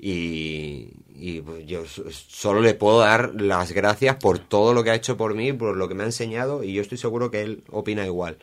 Y, 0.02 0.94
y 1.14 1.42
pues, 1.42 1.66
yo 1.68 1.84
solo 1.86 2.62
le 2.62 2.74
puedo 2.74 3.00
dar 3.00 3.34
las 3.36 3.74
gracias 3.74 4.16
por 4.16 4.40
todo 4.40 4.74
lo 4.74 4.84
que 4.84 4.92
ha 4.92 4.96
hecho 4.96 5.18
por 5.18 5.36
mí, 5.36 5.52
por 5.52 5.76
lo 5.76 5.90
que 5.90 5.96
me 5.96 6.04
ha 6.04 6.06
enseñado, 6.06 6.64
y 6.64 6.74
yo 6.74 6.82
estoy 6.82 6.98
seguro 6.98 7.30
que 7.30 7.42
él 7.42 7.64
opina 7.70 8.06
igual. 8.06 8.38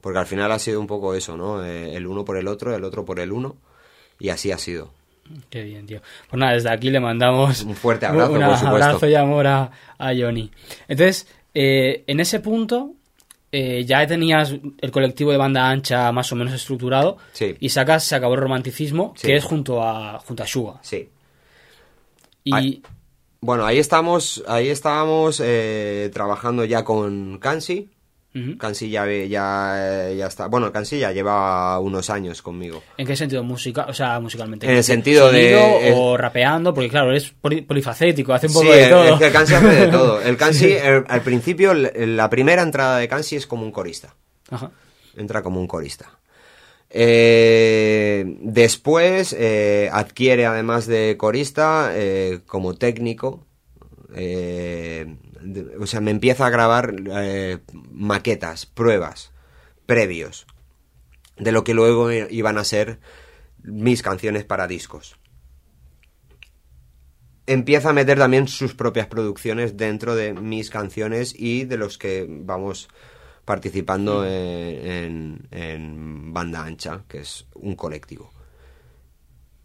Porque 0.00 0.18
al 0.18 0.26
final 0.26 0.50
ha 0.50 0.58
sido 0.58 0.80
un 0.80 0.88
poco 0.88 1.14
eso, 1.14 1.36
¿no? 1.36 1.64
Eh, 1.64 1.94
el 1.94 2.06
uno 2.06 2.24
por 2.24 2.36
el 2.36 2.48
otro, 2.48 2.74
el 2.74 2.84
otro 2.84 3.04
por 3.04 3.20
el 3.20 3.30
uno, 3.30 3.56
y 4.18 4.30
así 4.30 4.50
ha 4.50 4.58
sido. 4.58 4.90
Qué 5.50 5.62
bien, 5.62 5.86
tío. 5.86 6.00
Pues 6.28 6.38
nada, 6.38 6.52
desde 6.52 6.70
aquí 6.70 6.90
le 6.90 7.00
mandamos 7.00 7.62
Un 7.62 7.74
fuerte 7.74 8.06
abrazo, 8.06 8.32
un 8.32 8.42
abrazo 8.42 9.06
y 9.08 9.14
amor 9.14 9.46
a, 9.46 9.70
a 9.98 10.14
Johnny. 10.16 10.50
Entonces, 10.88 11.28
eh, 11.54 12.04
en 12.06 12.20
ese 12.20 12.40
punto, 12.40 12.95
eh, 13.52 13.84
ya 13.84 14.06
tenías 14.06 14.54
el 14.80 14.90
colectivo 14.90 15.30
de 15.30 15.36
banda 15.38 15.68
ancha 15.70 16.10
más 16.12 16.30
o 16.32 16.36
menos 16.36 16.52
estructurado 16.54 17.16
Sí. 17.32 17.54
y 17.60 17.68
sacas 17.68 18.04
Se 18.04 18.14
acabó 18.16 18.34
el 18.34 18.40
romanticismo, 18.40 19.14
Sí. 19.16 19.26
que 19.28 19.36
es 19.36 19.44
junto 19.44 19.82
a, 19.82 20.18
junto 20.18 20.42
a 20.42 20.46
Suga. 20.46 20.78
Sí. 20.82 21.08
Y. 22.44 22.82
Bueno, 23.40 23.64
ahí 23.66 23.78
estamos, 23.78 24.42
ahí 24.48 24.68
estábamos 24.68 25.40
eh, 25.44 26.10
trabajando 26.12 26.64
ya 26.64 26.84
con 26.84 27.38
Kansi. 27.38 27.88
Kansi 28.58 28.90
ya, 28.90 29.04
ve- 29.04 29.28
ya, 29.28 30.10
ya 30.16 30.26
está. 30.26 30.46
Bueno, 30.48 30.70
Kansi 30.72 30.98
ya 30.98 31.12
lleva 31.12 31.78
unos 31.80 32.10
años 32.10 32.42
conmigo. 32.42 32.82
¿en 32.96 33.06
qué 33.06 33.16
sentido? 33.16 33.42
Música, 33.42 33.86
o 33.88 33.94
sea, 33.94 34.20
musicalmente. 34.20 34.66
En 34.66 34.76
el 34.76 34.84
sentido 34.84 35.30
de- 35.32 35.52
¿Sonido 35.54 35.80
es- 35.80 35.94
O 35.96 36.16
rapeando, 36.16 36.74
porque 36.74 36.88
claro, 36.90 37.12
poli- 37.40 37.62
polifacético, 37.62 38.32
hace 38.34 38.46
un 38.48 38.52
Sí, 38.52 38.58
poco 38.58 38.72
de 38.72 38.84
el- 38.84 38.90
todo. 38.90 39.04
es 39.14 39.18
que 39.18 39.26
el 39.26 39.32
Kansi 39.32 39.54
hace 39.54 39.66
de 39.66 39.86
todo. 39.88 40.20
El 40.22 40.36
Kansi, 40.36 40.72
el- 40.72 41.04
al 41.08 41.20
principio, 41.22 41.72
el- 41.72 42.16
la 42.16 42.28
primera 42.30 42.62
entrada 42.62 42.98
de 42.98 43.08
Kansi 43.08 43.36
es 43.36 43.46
como 43.46 43.62
un 43.64 43.72
corista. 43.72 44.14
Ajá. 44.50 44.70
entra 45.16 45.42
como 45.42 45.58
un 45.60 45.66
corista. 45.66 46.10
Eh, 46.90 48.36
después 48.42 49.34
eh, 49.38 49.88
adquiere, 49.92 50.46
además 50.46 50.86
de 50.86 51.16
corista, 51.18 51.90
eh, 51.94 52.40
como 52.46 52.74
técnico. 52.74 53.46
eh, 54.14 55.06
de- 55.46 55.76
o 55.78 55.86
sea, 55.86 56.00
me 56.00 56.10
empieza 56.10 56.46
a 56.46 56.50
grabar 56.50 56.94
eh, 57.12 57.58
maquetas, 57.92 58.66
pruebas, 58.66 59.32
previos, 59.86 60.46
de 61.38 61.52
lo 61.52 61.64
que 61.64 61.74
luego 61.74 62.10
iban 62.12 62.58
a 62.58 62.64
ser 62.64 62.98
mis 63.62 64.02
canciones 64.02 64.44
para 64.44 64.66
discos. 64.66 65.16
Empieza 67.48 67.90
a 67.90 67.92
meter 67.92 68.18
también 68.18 68.48
sus 68.48 68.74
propias 68.74 69.06
producciones 69.06 69.76
dentro 69.76 70.16
de 70.16 70.34
mis 70.34 70.68
canciones 70.70 71.32
y 71.38 71.64
de 71.64 71.76
los 71.76 71.96
que 71.96 72.26
vamos 72.28 72.88
participando 73.44 74.26
en, 74.26 74.86
en- 74.86 75.48
en 75.52 76.34
Banda 76.34 76.64
Ancha, 76.64 77.04
que 77.06 77.18
es 77.20 77.46
un 77.54 77.76
colectivo. 77.76 78.32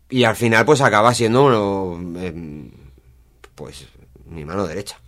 Y 0.09 0.25
al 0.25 0.36
final 0.36 0.63
pues 0.65 0.82
acaba 0.82 1.13
siendo 1.15 1.43
uno, 1.45 2.19
em, 2.21 2.69
pues 3.55 3.88
mi 4.25 4.45
mano 4.45 4.67
derecha. 4.67 5.01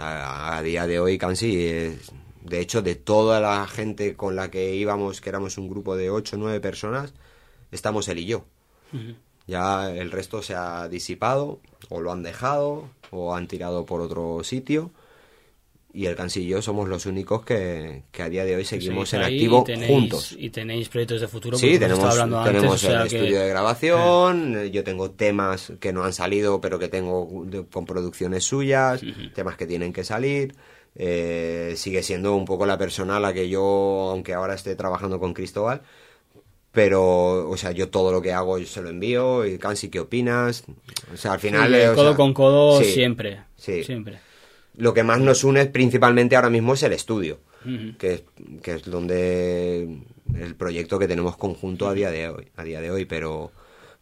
A 0.00 0.62
día 0.62 0.86
de 0.86 1.00
hoy 1.00 1.18
Kansi 1.18 1.66
es, 1.66 2.12
de 2.44 2.60
hecho, 2.60 2.82
de 2.82 2.94
toda 2.94 3.40
la 3.40 3.66
gente 3.66 4.14
con 4.14 4.36
la 4.36 4.48
que 4.48 4.76
íbamos, 4.76 5.20
que 5.20 5.28
éramos 5.28 5.58
un 5.58 5.68
grupo 5.68 5.96
de 5.96 6.08
8 6.08 6.36
o 6.36 6.38
9 6.38 6.60
personas, 6.60 7.14
estamos 7.72 8.06
él 8.06 8.20
y 8.20 8.26
yo. 8.26 8.44
Ya 9.48 9.90
el 9.90 10.12
resto 10.12 10.40
se 10.40 10.54
ha 10.54 10.88
disipado, 10.88 11.58
o 11.88 12.00
lo 12.00 12.12
han 12.12 12.22
dejado, 12.22 12.88
o 13.10 13.34
han 13.34 13.48
tirado 13.48 13.86
por 13.86 14.00
otro 14.00 14.44
sitio. 14.44 14.92
Y 15.92 16.04
el 16.06 16.16
yo 16.46 16.60
somos 16.60 16.86
los 16.88 17.06
únicos 17.06 17.44
que, 17.44 18.02
que 18.12 18.22
a 18.22 18.28
día 18.28 18.44
de 18.44 18.54
hoy 18.54 18.64
seguimos 18.64 19.12
en 19.14 19.22
activo 19.22 19.64
tenéis- 19.64 19.86
juntos. 19.86 20.36
Y 20.38 20.50
tenéis 20.50 20.88
proyectos 20.90 21.22
de 21.22 21.28
futuro. 21.28 21.56
Sí, 21.56 21.78
tenemos, 21.78 22.04
hablando 22.04 22.38
antes, 22.38 22.52
tenemos 22.54 22.74
o 22.84 22.86
sea 22.86 23.02
el 23.02 23.08
que- 23.08 23.16
estudio 23.16 23.40
de 23.40 23.48
grabación, 23.48 24.56
eh, 24.58 24.70
yo 24.70 24.84
tengo 24.84 25.10
temas 25.10 25.72
que 25.80 25.92
no 25.94 26.04
han 26.04 26.12
salido, 26.12 26.60
pero 26.60 26.78
que 26.78 26.88
tengo 26.88 27.26
con 27.72 27.86
producciones 27.86 28.44
suyas, 28.44 29.00
temas 29.34 29.56
que 29.56 29.66
tienen 29.66 29.92
que 29.92 30.04
salir. 30.04 30.54
eh, 31.00 31.74
sigue 31.76 32.02
siendo 32.02 32.34
un 32.34 32.44
poco 32.44 32.66
la 32.66 32.76
persona 32.76 33.18
a 33.18 33.20
la 33.20 33.32
que 33.32 33.48
yo, 33.48 34.08
aunque 34.10 34.34
ahora 34.34 34.54
esté 34.54 34.74
trabajando 34.74 35.20
con 35.20 35.32
Cristóbal, 35.32 35.82
pero, 36.72 37.48
o 37.48 37.56
sea, 37.56 37.72
yo 37.72 37.88
todo 37.88 38.12
lo 38.12 38.20
que 38.20 38.32
hago 38.32 38.58
yo 38.58 38.66
se 38.66 38.82
lo 38.82 38.88
envío, 38.90 39.46
y 39.46 39.58
Kansi, 39.58 39.88
¿qué 39.90 40.00
opinas? 40.00 40.64
O 41.12 41.16
sea, 41.16 41.32
al 41.32 41.40
final... 41.40 41.68
Sí, 41.70 41.76
eh, 41.76 41.90
codo 41.94 42.08
sea, 42.08 42.16
con 42.16 42.34
codo 42.34 42.78
sí, 42.82 42.92
siempre. 42.92 43.40
sí. 43.56 43.84
Siempre. 43.84 44.18
Lo 44.76 44.94
que 44.94 45.02
más 45.02 45.20
nos 45.20 45.42
une 45.44 45.66
principalmente 45.66 46.36
ahora 46.36 46.50
mismo 46.50 46.74
es 46.74 46.82
el 46.84 46.92
estudio, 46.92 47.38
que, 47.98 48.12
es, 48.14 48.22
que 48.62 48.74
es 48.74 48.84
donde 48.84 49.98
el 50.34 50.54
proyecto 50.54 50.98
que 50.98 51.08
tenemos 51.08 51.36
conjunto 51.36 51.88
a 51.88 51.94
día 51.94 52.10
de 52.10 52.28
hoy, 52.28 52.48
a 52.56 52.62
día 52.62 52.80
de 52.80 52.90
hoy, 52.90 53.04
pero, 53.04 53.50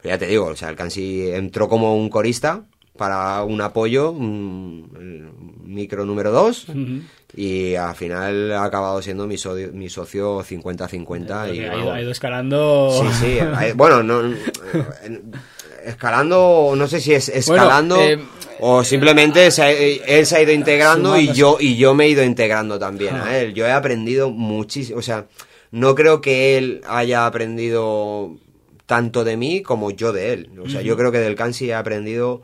pero 0.02 0.14
ya 0.14 0.18
te 0.18 0.26
digo, 0.26 0.46
o 0.46 0.56
sea, 0.56 0.68
el 0.68 0.76
Kansi 0.76 1.30
entró 1.30 1.68
como 1.68 1.96
un 1.96 2.10
corista 2.10 2.64
para 2.98 3.42
un 3.44 3.60
apoyo, 3.60 4.10
un, 4.10 4.90
el 4.98 5.66
micro 5.68 6.04
número 6.06 6.30
2, 6.32 6.68
Ujú. 6.70 7.00
y 7.36 7.74
al 7.74 7.94
final 7.94 8.52
ha 8.52 8.64
acabado 8.64 9.00
siendo 9.02 9.26
mi, 9.26 9.36
socio- 9.36 9.70
mi 9.72 9.88
socio 9.90 10.42
50-50. 10.42 11.54
y 11.54 11.60
Porque 11.60 11.66
ha, 11.68 11.94
ha 11.94 12.00
ido 12.02 12.10
escalando. 12.10 12.90
Sí, 13.02 13.06
sí. 13.20 13.38
eh, 13.38 13.72
Bueno, 13.76 14.02
no, 14.02 14.22
eh, 15.04 15.22
escalando, 15.87 16.74
no 16.76 16.87
sé 16.89 17.01
si 17.01 17.14
es 17.14 17.28
escalando 17.28 17.97
eh, 18.01 18.18
o 18.61 18.82
simplemente 18.84 19.51
se 19.51 19.62
ha- 19.62 19.70
él 19.70 20.26
se 20.26 20.37
ha 20.37 20.43
ido 20.43 20.53
integrando 20.53 21.16
y 21.18 21.32
yo 21.32 21.57
y 21.61 21.76
yo 21.76 21.95
me 21.95 22.07
he 22.07 22.09
ido 22.11 22.22
integrando 22.24 22.78
también 22.78 23.16
a 23.16 23.39
él. 23.39 23.55
Yo 23.55 23.66
he 23.66 23.72
aprendido 23.72 24.30
muchísimo, 24.30 24.99
o 24.99 25.03
sea, 25.03 25.26
no 25.70 25.95
creo 25.95 26.20
que 26.20 26.57
él 26.59 26.80
haya 26.89 27.26
aprendido 27.26 28.37
tanto 28.87 29.24
de 29.24 29.37
mí 29.37 29.62
como 29.62 29.91
yo 29.91 30.12
de 30.12 30.32
él. 30.32 30.51
O 30.64 30.68
sea, 30.68 30.80
yo 30.82 30.97
creo 30.97 31.11
que 31.12 31.18
del 31.18 31.34
Kansi 31.34 31.70
he 31.70 31.74
aprendido 31.74 32.43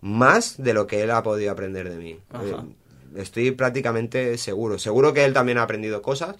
más 0.00 0.62
de 0.62 0.72
lo 0.74 0.86
que 0.86 1.02
él 1.02 1.10
ha 1.10 1.22
podido 1.22 1.52
aprender 1.52 1.88
de 1.90 1.96
mí. 1.96 2.18
Ajá. 2.32 2.44
Eh, 2.44 3.20
Estoy 3.20 3.50
prácticamente 3.52 4.36
seguro. 4.36 4.78
Seguro 4.78 5.14
que 5.14 5.24
él 5.24 5.32
también 5.32 5.56
ha 5.58 5.62
aprendido 5.62 6.02
cosas 6.02 6.36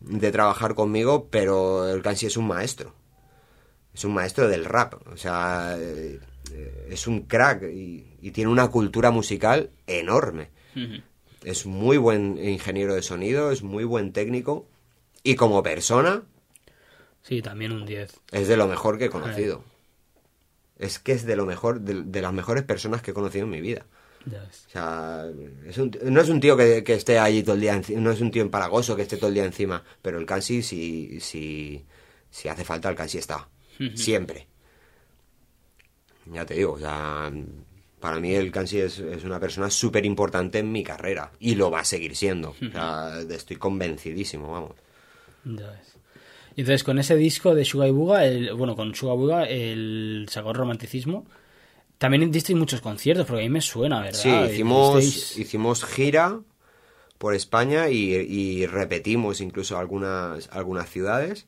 de 0.00 0.30
trabajar 0.32 0.74
conmigo, 0.74 1.26
pero 1.30 1.88
el 1.90 2.00
Kansi 2.02 2.26
es 2.26 2.36
un 2.38 2.46
maestro. 2.46 2.94
Es 3.96 4.04
un 4.04 4.12
maestro 4.14 4.46
del 4.48 4.64
rap. 4.66 4.94
O 5.08 5.16
sea, 5.16 5.74
eh, 5.78 6.20
es 6.90 7.06
un 7.06 7.22
crack 7.22 7.62
y, 7.64 8.04
y 8.20 8.30
tiene 8.30 8.50
una 8.50 8.68
cultura 8.68 9.10
musical 9.10 9.70
enorme. 9.86 10.50
Es 11.42 11.64
muy 11.64 11.96
buen 11.96 12.36
ingeniero 12.42 12.94
de 12.94 13.02
sonido, 13.02 13.50
es 13.50 13.62
muy 13.62 13.84
buen 13.84 14.12
técnico 14.12 14.68
y 15.22 15.34
como 15.34 15.62
persona 15.62 16.22
Sí, 17.22 17.40
también 17.42 17.72
un 17.72 17.86
10. 17.86 18.20
es 18.30 18.46
de 18.48 18.56
lo 18.56 18.68
mejor 18.68 18.98
que 18.98 19.06
he 19.06 19.10
conocido. 19.10 19.64
Es 20.78 20.98
que 20.98 21.12
es 21.12 21.24
de 21.24 21.34
lo 21.36 21.46
mejor, 21.46 21.80
de, 21.80 22.02
de 22.02 22.20
las 22.22 22.32
mejores 22.32 22.62
personas 22.64 23.00
que 23.02 23.12
he 23.12 23.14
conocido 23.14 23.44
en 23.46 23.50
mi 23.50 23.60
vida. 23.62 23.86
O 24.66 24.70
sea, 24.70 25.24
es 25.66 25.78
un- 25.78 25.96
no 26.04 26.20
es 26.20 26.28
un 26.28 26.40
tío 26.40 26.56
que, 26.56 26.84
que 26.84 26.94
esté 26.94 27.18
allí 27.18 27.42
todo 27.42 27.54
el 27.54 27.60
día, 27.62 27.80
no 27.96 28.10
es 28.10 28.20
un 28.20 28.30
tío 28.30 28.42
empalagoso 28.42 28.94
que 28.94 29.02
esté 29.02 29.16
todo 29.16 29.28
el 29.28 29.34
día 29.34 29.44
encima, 29.46 29.82
pero 30.02 30.18
el 30.18 30.26
Kansi, 30.26 30.62
si, 30.62 31.18
si, 31.20 31.84
si 32.30 32.48
hace 32.48 32.64
falta, 32.64 32.88
el 32.90 32.94
Kansi 32.96 33.18
está. 33.18 33.48
Siempre. 33.94 34.46
Ya 36.32 36.44
te 36.44 36.54
digo, 36.54 36.72
o 36.72 36.78
sea, 36.78 37.32
para 38.00 38.18
mí 38.18 38.34
el 38.34 38.50
Kansi 38.50 38.80
es, 38.80 38.98
es 38.98 39.24
una 39.24 39.38
persona 39.38 39.70
súper 39.70 40.04
importante 40.04 40.58
en 40.58 40.72
mi 40.72 40.82
carrera 40.82 41.30
y 41.38 41.54
lo 41.54 41.70
va 41.70 41.80
a 41.80 41.84
seguir 41.84 42.16
siendo. 42.16 42.50
O 42.50 42.70
sea, 42.72 43.20
estoy 43.30 43.56
convencidísimo, 43.56 44.50
vamos. 44.50 44.72
Ya 45.44 45.70
ves. 45.70 45.96
Y 46.56 46.60
entonces 46.62 46.82
con 46.84 46.98
ese 46.98 47.16
disco 47.16 47.54
de 47.54 47.64
Suga 47.64 47.86
y 47.86 47.90
Buga, 47.92 48.24
el, 48.24 48.52
bueno, 48.54 48.74
con 48.74 48.94
Suga 48.94 49.14
y 49.14 49.16
Buga, 49.16 49.44
el 49.44 50.26
sacó 50.30 50.52
romanticismo. 50.52 51.26
También 51.98 52.30
disteis 52.30 52.58
muchos 52.58 52.80
conciertos, 52.80 53.26
porque 53.26 53.40
a 53.42 53.44
mí 53.44 53.50
me 53.50 53.60
suena, 53.60 54.00
¿verdad? 54.00 54.18
Sí, 54.20 54.28
hicimos, 54.52 55.04
disteis- 55.04 55.38
hicimos 55.38 55.84
gira 55.84 56.40
por 57.18 57.34
España 57.34 57.88
y, 57.88 58.14
y 58.14 58.66
repetimos 58.66 59.40
incluso 59.40 59.78
algunas, 59.78 60.48
algunas 60.50 60.90
ciudades. 60.90 61.46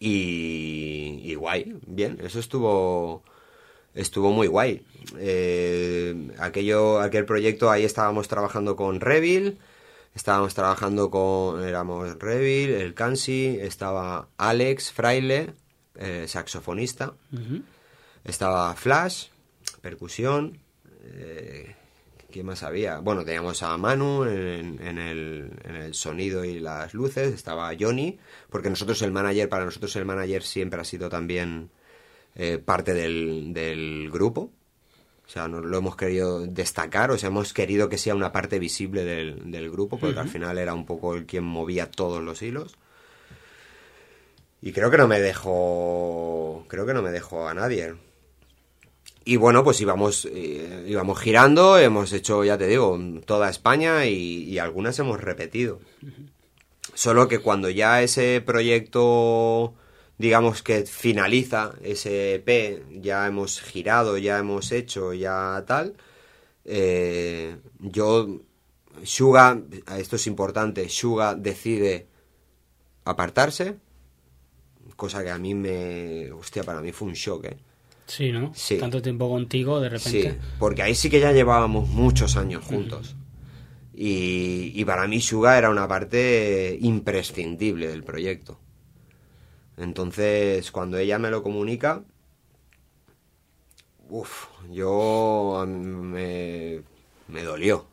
Y, 0.00 1.20
y 1.22 1.34
guay, 1.34 1.76
bien, 1.86 2.18
eso 2.22 2.40
estuvo 2.40 3.22
estuvo 3.94 4.30
muy 4.32 4.46
guay. 4.46 4.84
Eh, 5.18 6.30
aquello, 6.38 7.00
aquel 7.00 7.24
proyecto, 7.24 7.70
ahí 7.70 7.84
estábamos 7.84 8.28
trabajando 8.28 8.76
con 8.76 9.00
Revil, 9.00 9.58
estábamos 10.14 10.54
trabajando 10.54 11.10
con, 11.10 11.62
éramos 11.62 12.18
Revil, 12.18 12.70
el 12.70 12.94
Kansi, 12.94 13.58
estaba 13.60 14.28
Alex 14.38 14.90
Fraile, 14.90 15.52
eh, 15.96 16.24
saxofonista, 16.26 17.14
estaba 18.24 18.74
Flash, 18.74 19.26
percusión. 19.80 20.58
Eh, 21.04 21.74
¿Quién 22.30 22.46
más 22.46 22.62
había? 22.62 22.98
Bueno, 22.98 23.24
teníamos 23.24 23.62
a 23.62 23.76
Manu 23.76 24.24
en, 24.24 24.80
en 24.80 24.98
el, 24.98 25.50
en 25.64 25.76
el 25.76 25.94
sonido 25.94 26.44
y 26.44 26.60
las 26.60 26.94
luces. 26.94 27.34
Estaba 27.34 27.72
Johnny, 27.78 28.18
porque 28.48 28.70
nosotros 28.70 29.02
el 29.02 29.12
manager, 29.12 29.48
para 29.48 29.64
nosotros 29.64 29.94
el 29.96 30.04
manager 30.04 30.42
siempre 30.42 30.80
ha 30.80 30.84
sido 30.84 31.08
también 31.08 31.70
eh, 32.34 32.58
parte 32.58 32.94
del, 32.94 33.52
del 33.52 34.10
grupo. 34.10 34.50
O 35.26 35.32
sea, 35.32 35.46
no 35.46 35.60
lo 35.60 35.78
hemos 35.78 35.94
querido 35.94 36.44
destacar, 36.44 37.12
o 37.12 37.18
sea, 37.18 37.28
hemos 37.28 37.52
querido 37.52 37.88
que 37.88 37.98
sea 37.98 38.16
una 38.16 38.32
parte 38.32 38.58
visible 38.58 39.04
del, 39.04 39.50
del 39.52 39.70
grupo, 39.70 39.96
porque 39.96 40.18
al 40.18 40.28
final 40.28 40.58
era 40.58 40.74
un 40.74 40.84
poco 40.84 41.14
el 41.14 41.24
quien 41.24 41.44
movía 41.44 41.88
todos 41.88 42.20
los 42.20 42.42
hilos. 42.42 42.76
Y 44.60 44.72
creo 44.72 44.90
que 44.90 44.98
no 44.98 45.06
me 45.08 45.20
dejó. 45.20 46.64
Creo 46.68 46.84
que 46.84 46.94
no 46.94 47.02
me 47.02 47.10
dejó 47.10 47.48
a 47.48 47.54
nadie. 47.54 47.94
Y 49.30 49.36
bueno, 49.36 49.62
pues 49.62 49.80
íbamos, 49.80 50.24
eh, 50.24 50.86
íbamos 50.88 51.20
girando, 51.20 51.78
hemos 51.78 52.12
hecho, 52.12 52.42
ya 52.42 52.58
te 52.58 52.66
digo, 52.66 52.98
toda 53.26 53.48
España 53.48 54.04
y, 54.04 54.58
algunas 54.58 54.98
hemos 54.98 55.20
repetido. 55.20 55.78
Solo 56.94 57.28
que 57.28 57.38
cuando 57.38 57.70
ya 57.70 58.02
ese 58.02 58.42
proyecto, 58.44 59.74
digamos 60.18 60.64
que 60.64 60.84
finaliza, 60.84 61.76
ese 61.80 62.34
EP, 62.34 62.82
ya 63.00 63.24
hemos 63.28 63.60
girado, 63.60 64.18
ya 64.18 64.36
hemos 64.36 64.72
hecho, 64.72 65.14
ya 65.14 65.62
tal, 65.64 65.94
eh, 66.64 67.56
yo, 67.78 68.40
Suga, 69.04 69.62
esto 69.96 70.16
es 70.16 70.26
importante, 70.26 70.88
Suga 70.88 71.36
decide 71.36 72.08
apartarse, 73.04 73.76
cosa 74.96 75.22
que 75.22 75.30
a 75.30 75.38
mí 75.38 75.54
me, 75.54 76.32
hostia, 76.32 76.64
para 76.64 76.80
mí 76.80 76.90
fue 76.90 77.06
un 77.06 77.14
shock, 77.14 77.44
¿eh? 77.44 77.69
Sí, 78.10 78.32
¿no? 78.32 78.52
Sí. 78.54 78.76
Tanto 78.76 79.00
tiempo 79.00 79.28
contigo, 79.28 79.80
de 79.80 79.88
repente. 79.88 80.30
Sí, 80.32 80.38
porque 80.58 80.82
ahí 80.82 80.94
sí 80.96 81.08
que 81.08 81.20
ya 81.20 81.30
llevábamos 81.32 81.88
muchos 81.88 82.36
años 82.36 82.64
juntos. 82.64 83.14
Y, 83.94 84.72
y 84.74 84.84
para 84.84 85.06
mí 85.06 85.20
Suga 85.20 85.56
era 85.58 85.70
una 85.70 85.86
parte 85.86 86.76
imprescindible 86.80 87.86
del 87.88 88.02
proyecto. 88.02 88.58
Entonces, 89.76 90.70
cuando 90.72 90.98
ella 90.98 91.18
me 91.18 91.30
lo 91.30 91.42
comunica, 91.42 92.02
uff, 94.08 94.46
yo 94.70 95.64
me, 95.66 96.80
me 97.28 97.42
dolió. 97.42 97.86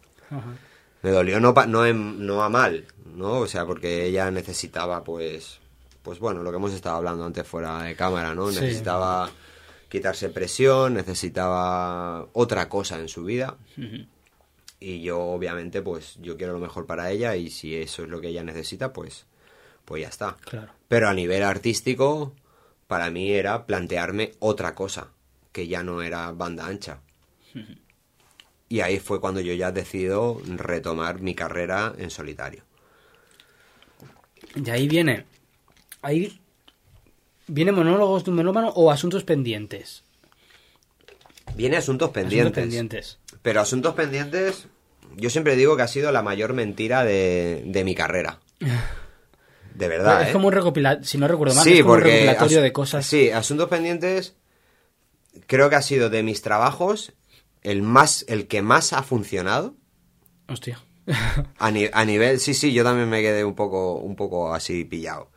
Me 1.03 1.11
dolió 1.11 1.39
no, 1.39 1.53
pa- 1.53 1.67
no, 1.67 1.85
en- 1.85 2.25
no 2.25 2.43
a 2.43 2.49
mal, 2.49 2.85
¿no? 3.15 3.39
O 3.39 3.47
sea, 3.47 3.65
porque 3.65 4.05
ella 4.05 4.29
necesitaba, 4.31 5.03
pues, 5.03 5.59
pues 6.03 6.19
bueno, 6.19 6.41
lo 6.43 6.49
que 6.51 6.57
hemos 6.57 6.73
estado 6.73 6.97
hablando 6.97 7.25
antes 7.25 7.45
fuera 7.47 7.83
de 7.83 7.95
cámara, 7.95 8.33
¿no? 8.33 8.49
Sí. 8.51 8.59
Necesitaba 8.61 9.29
quitarse 9.89 10.29
presión, 10.29 10.95
necesitaba 10.95 12.27
otra 12.33 12.69
cosa 12.69 12.99
en 12.99 13.07
su 13.07 13.23
vida. 13.23 13.57
Y 14.79 15.01
yo, 15.01 15.19
obviamente, 15.19 15.81
pues, 15.81 16.17
yo 16.21 16.37
quiero 16.37 16.53
lo 16.53 16.59
mejor 16.59 16.85
para 16.85 17.11
ella 17.11 17.35
y 17.35 17.49
si 17.49 17.75
eso 17.75 18.03
es 18.03 18.09
lo 18.09 18.21
que 18.21 18.27
ella 18.27 18.43
necesita, 18.43 18.93
pues, 18.93 19.25
pues 19.85 20.03
ya 20.03 20.09
está. 20.09 20.37
Claro. 20.41 20.71
Pero 20.87 21.09
a 21.09 21.13
nivel 21.13 21.43
artístico, 21.43 22.33
para 22.87 23.09
mí 23.09 23.31
era 23.31 23.65
plantearme 23.65 24.33
otra 24.39 24.75
cosa, 24.75 25.09
que 25.51 25.67
ya 25.67 25.83
no 25.83 26.01
era 26.01 26.31
banda 26.31 26.67
ancha. 26.67 27.01
Y 28.69 28.81
ahí 28.81 28.99
fue 28.99 29.19
cuando 29.19 29.41
yo 29.41 29.53
ya 29.53 29.71
decido 29.71 30.41
retomar 30.45 31.21
mi 31.21 31.33
carrera 31.33 31.93
en 31.97 32.09
solitario. 32.11 32.63
Y 34.55 34.69
ahí 34.69 34.87
viene. 34.87 35.25
Ahí. 36.01 36.39
¿Viene 37.47 37.71
monólogos 37.71 38.23
de 38.25 38.31
un 38.31 38.37
melómano 38.37 38.69
o 38.69 38.91
asuntos 38.91 39.23
pendientes? 39.23 40.03
Viene 41.55 41.77
asuntos 41.77 42.09
pendientes. 42.11 42.41
Asuntos 42.45 42.61
pendientes. 42.63 43.19
Pero 43.41 43.61
asuntos 43.61 43.93
pendientes, 43.95 44.67
yo 45.15 45.29
siempre 45.29 45.55
digo 45.55 45.75
que 45.77 45.83
ha 45.83 45.87
sido 45.87 46.11
la 46.11 46.21
mayor 46.21 46.53
mentira 46.53 47.03
de, 47.03 47.63
de 47.65 47.83
mi 47.83 47.95
carrera. 47.95 48.39
De 49.75 49.87
verdad. 49.87 50.23
es 50.23 50.29
¿eh? 50.29 50.33
como 50.33 50.47
un 50.47 50.53
recopilatorio, 50.53 51.07
si 51.07 51.19
no 51.19 51.27
recuerdo 51.27 51.53
mal, 51.53 51.63
sí, 51.63 51.73
es 51.77 51.81
como 51.83 51.93
un 51.93 52.01
recopilatorio 52.01 52.61
de 52.63 52.73
cosas. 52.73 53.05
Sí, 53.05 53.29
Asuntos 53.29 53.69
Pendientes 53.69 54.35
creo 55.45 55.69
que 55.69 55.75
ha 55.75 55.83
sido 55.83 56.09
de 56.09 56.23
mis 56.23 56.41
trabajos 56.41 57.13
el 57.61 57.83
más 57.83 58.25
el 58.27 58.47
que 58.47 58.63
más 58.63 58.91
ha 58.91 59.03
funcionado 59.03 59.75
Hostia. 60.47 60.81
a, 61.59 61.69
ni- 61.69 61.89
a 61.93 62.05
nivel 62.05 62.39
sí, 62.39 62.55
sí, 62.55 62.73
yo 62.73 62.83
también 62.83 63.07
me 63.07 63.21
quedé 63.21 63.43
un 63.45 63.53
poco 63.53 63.95
un 63.99 64.15
poco 64.15 64.51
así 64.51 64.83
pillado. 64.83 65.29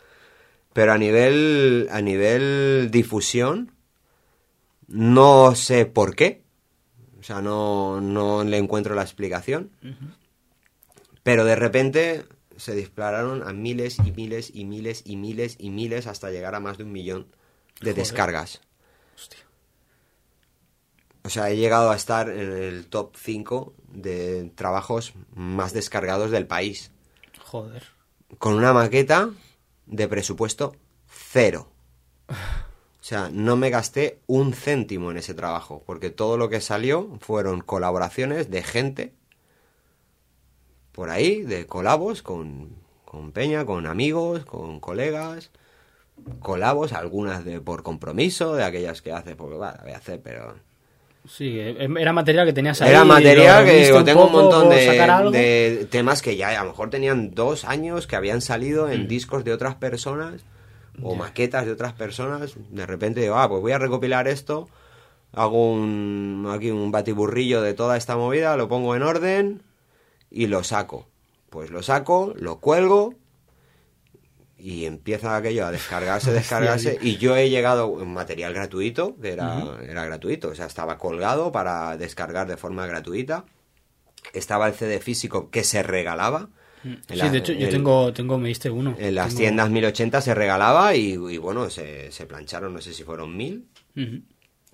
Pero 0.72 0.92
a 0.92 0.98
nivel 0.98 1.88
a 1.90 2.00
nivel 2.00 2.90
difusión 2.90 3.72
no 4.88 5.54
sé 5.54 5.86
por 5.86 6.14
qué. 6.14 6.42
O 7.18 7.22
sea, 7.22 7.40
no 7.40 8.00
no 8.00 8.44
le 8.44 8.58
encuentro 8.58 8.94
la 8.94 9.02
explicación. 9.02 9.70
Pero 11.22 11.44
de 11.44 11.56
repente 11.56 12.24
se 12.56 12.74
dispararon 12.74 13.42
a 13.46 13.52
miles 13.52 13.98
y 14.04 14.12
miles 14.12 14.50
y 14.54 14.64
miles 14.64 15.02
y 15.04 15.16
miles 15.16 15.56
y 15.58 15.70
miles 15.70 16.06
hasta 16.06 16.30
llegar 16.30 16.54
a 16.54 16.60
más 16.60 16.78
de 16.78 16.84
un 16.84 16.92
millón 16.92 17.26
de 17.80 17.92
Joder. 17.92 17.96
descargas. 17.96 18.60
Hostia. 19.14 19.38
O 21.22 21.28
sea, 21.28 21.50
he 21.50 21.56
llegado 21.56 21.90
a 21.90 21.96
estar 21.96 22.30
en 22.30 22.52
el 22.52 22.86
top 22.86 23.14
5 23.16 23.74
de 23.92 24.50
trabajos 24.54 25.12
más 25.34 25.72
descargados 25.72 26.30
del 26.30 26.46
país. 26.46 26.90
Joder. 27.38 27.84
Con 28.38 28.54
una 28.54 28.72
maqueta 28.72 29.30
de 29.91 30.09
presupuesto 30.09 30.74
cero. 31.07 31.68
O 32.28 33.03
sea, 33.03 33.30
no 33.32 33.57
me 33.57 33.70
gasté 33.70 34.20
un 34.26 34.53
céntimo 34.53 35.11
en 35.11 35.16
ese 35.16 35.34
trabajo, 35.34 35.82
porque 35.86 36.11
todo 36.11 36.36
lo 36.36 36.49
que 36.49 36.61
salió 36.61 37.18
fueron 37.20 37.61
colaboraciones 37.61 38.51
de 38.51 38.62
gente 38.62 39.14
por 40.93 41.11
ahí, 41.11 41.43
de 41.43 41.66
colabos 41.66 42.22
con, 42.22 42.76
con 43.05 43.32
Peña, 43.32 43.64
con 43.64 43.86
amigos, 43.86 44.45
con 44.45 44.80
colegas, 44.80 45.51
colabos, 46.41 46.93
algunas 46.93 47.45
de 47.45 47.61
por 47.61 47.82
compromiso, 47.82 48.55
de 48.55 48.64
aquellas 48.64 49.03
que 49.03 49.12
hace, 49.12 49.34
porque 49.34 49.57
va, 49.57 49.78
voy 49.82 49.93
a 49.93 49.97
hacer, 49.97 50.20
pero 50.22 50.57
Sí, 51.28 51.58
eh, 51.60 51.88
era 51.98 52.12
material 52.12 52.46
que 52.46 52.52
tenías 52.52 52.80
ahí. 52.80 52.90
era 52.90 53.04
material 53.04 53.64
que 53.64 53.72
viste 53.72 53.86
digo, 53.86 53.98
un 53.98 54.04
tengo 54.04 54.26
un 54.26 54.32
montón 54.32 54.70
de, 54.70 55.86
temas 55.90 56.22
que 56.22 56.36
ya 56.36 56.48
a 56.58 56.64
lo 56.64 56.70
mejor 56.70 56.90
tenían 56.90 57.34
dos 57.34 57.64
años 57.64 58.06
que 58.06 58.16
habían 58.16 58.40
salido 58.40 58.88
Mm. 58.88 58.92
en 58.92 59.08
discos 59.08 59.44
de 59.44 59.52
otras 59.52 59.74
personas 59.74 60.42
o 61.02 61.14
maquetas 61.14 61.66
de 61.66 61.72
otras 61.72 61.92
personas. 61.92 62.54
De 62.70 62.86
repente 62.86 63.20
digo, 63.20 63.36
ah, 63.36 63.48
pues 63.48 63.60
voy 63.60 63.72
a 63.72 63.78
recopilar 63.78 64.28
esto, 64.28 64.68
hago 65.32 65.72
un, 65.72 66.48
aquí 66.52 66.70
un 66.70 66.90
batiburrillo 66.90 67.62
de 67.62 67.74
toda 67.74 67.96
esta 67.96 68.16
movida, 68.16 68.56
lo 68.56 68.68
pongo 68.68 68.96
en 68.96 69.02
orden 69.02 69.62
y 70.30 70.46
lo 70.46 70.64
saco. 70.64 71.06
Pues 71.48 71.70
lo 71.70 71.82
saco, 71.82 72.32
lo 72.36 72.58
cuelgo 72.60 73.14
y 74.62 74.84
empieza 74.86 75.36
aquello 75.36 75.66
a 75.66 75.70
descargarse, 75.72 76.32
descargarse. 76.32 76.98
y 77.00 77.16
yo 77.16 77.36
he 77.36 77.48
llegado 77.50 78.00
en 78.02 78.12
material 78.12 78.52
gratuito, 78.54 79.16
que 79.20 79.32
era, 79.32 79.78
era 79.88 80.04
gratuito, 80.04 80.48
o 80.48 80.54
sea, 80.54 80.66
estaba 80.66 80.98
colgado 80.98 81.50
para 81.52 81.96
descargar 81.96 82.46
de 82.46 82.56
forma 82.56 82.86
gratuita. 82.86 83.44
Estaba 84.32 84.68
el 84.68 84.74
CD 84.74 85.00
físico 85.00 85.50
que 85.50 85.64
se 85.64 85.82
regalaba. 85.82 86.48
En 86.84 87.02
Sí, 87.08 87.16
la- 87.16 87.28
de 87.30 87.38
hecho, 87.38 87.52
yo 87.52 87.66
en- 87.66 87.70
tengo, 87.72 88.12
tengo, 88.12 88.38
me 88.38 88.48
diste 88.48 88.70
uno. 88.70 88.94
En 88.98 89.14
las 89.14 89.28
Tengo- 89.28 89.38
tiendas 89.40 89.70
1080 89.70 90.20
se 90.20 90.34
regalaba 90.34 90.94
y, 90.94 91.12
y 91.14 91.36
bueno, 91.38 91.68
se, 91.70 92.11
se 92.12 92.26
plancharon, 92.26 92.72
no 92.74 92.80
sé 92.80 92.92
si 92.94 93.02
fueron 93.04 93.36
mil, 93.36 93.66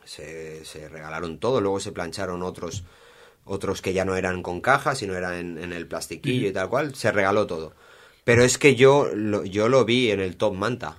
se, 0.05 0.65
se 0.65 0.89
regalaron 0.89 1.39
todo, 1.39 1.61
luego 1.61 1.81
se 1.81 1.93
plancharon 1.93 2.43
otros 2.43 2.85
otros 3.49 3.81
que 3.81 3.93
ya 3.93 4.05
no 4.05 4.17
eran 4.17 4.43
con 4.43 4.61
caja, 4.61 4.97
sino 4.97 5.15
eran 5.15 5.35
en, 5.35 5.59
en 5.59 5.73
el 5.73 5.87
plastiquillo 5.87 6.49
y 6.49 6.53
tal 6.53 6.69
cual, 6.69 6.97
se 6.97 7.13
regaló 7.13 7.47
todo. 7.47 7.75
Pero 8.27 8.43
es 8.43 8.59
que 8.59 8.75
yo 8.75 9.09
lo, 9.15 9.45
yo 9.45 9.69
lo 9.69 9.85
vi 9.85 10.11
en 10.11 10.19
el 10.19 10.37
Top 10.37 10.53
Manta. 10.53 10.97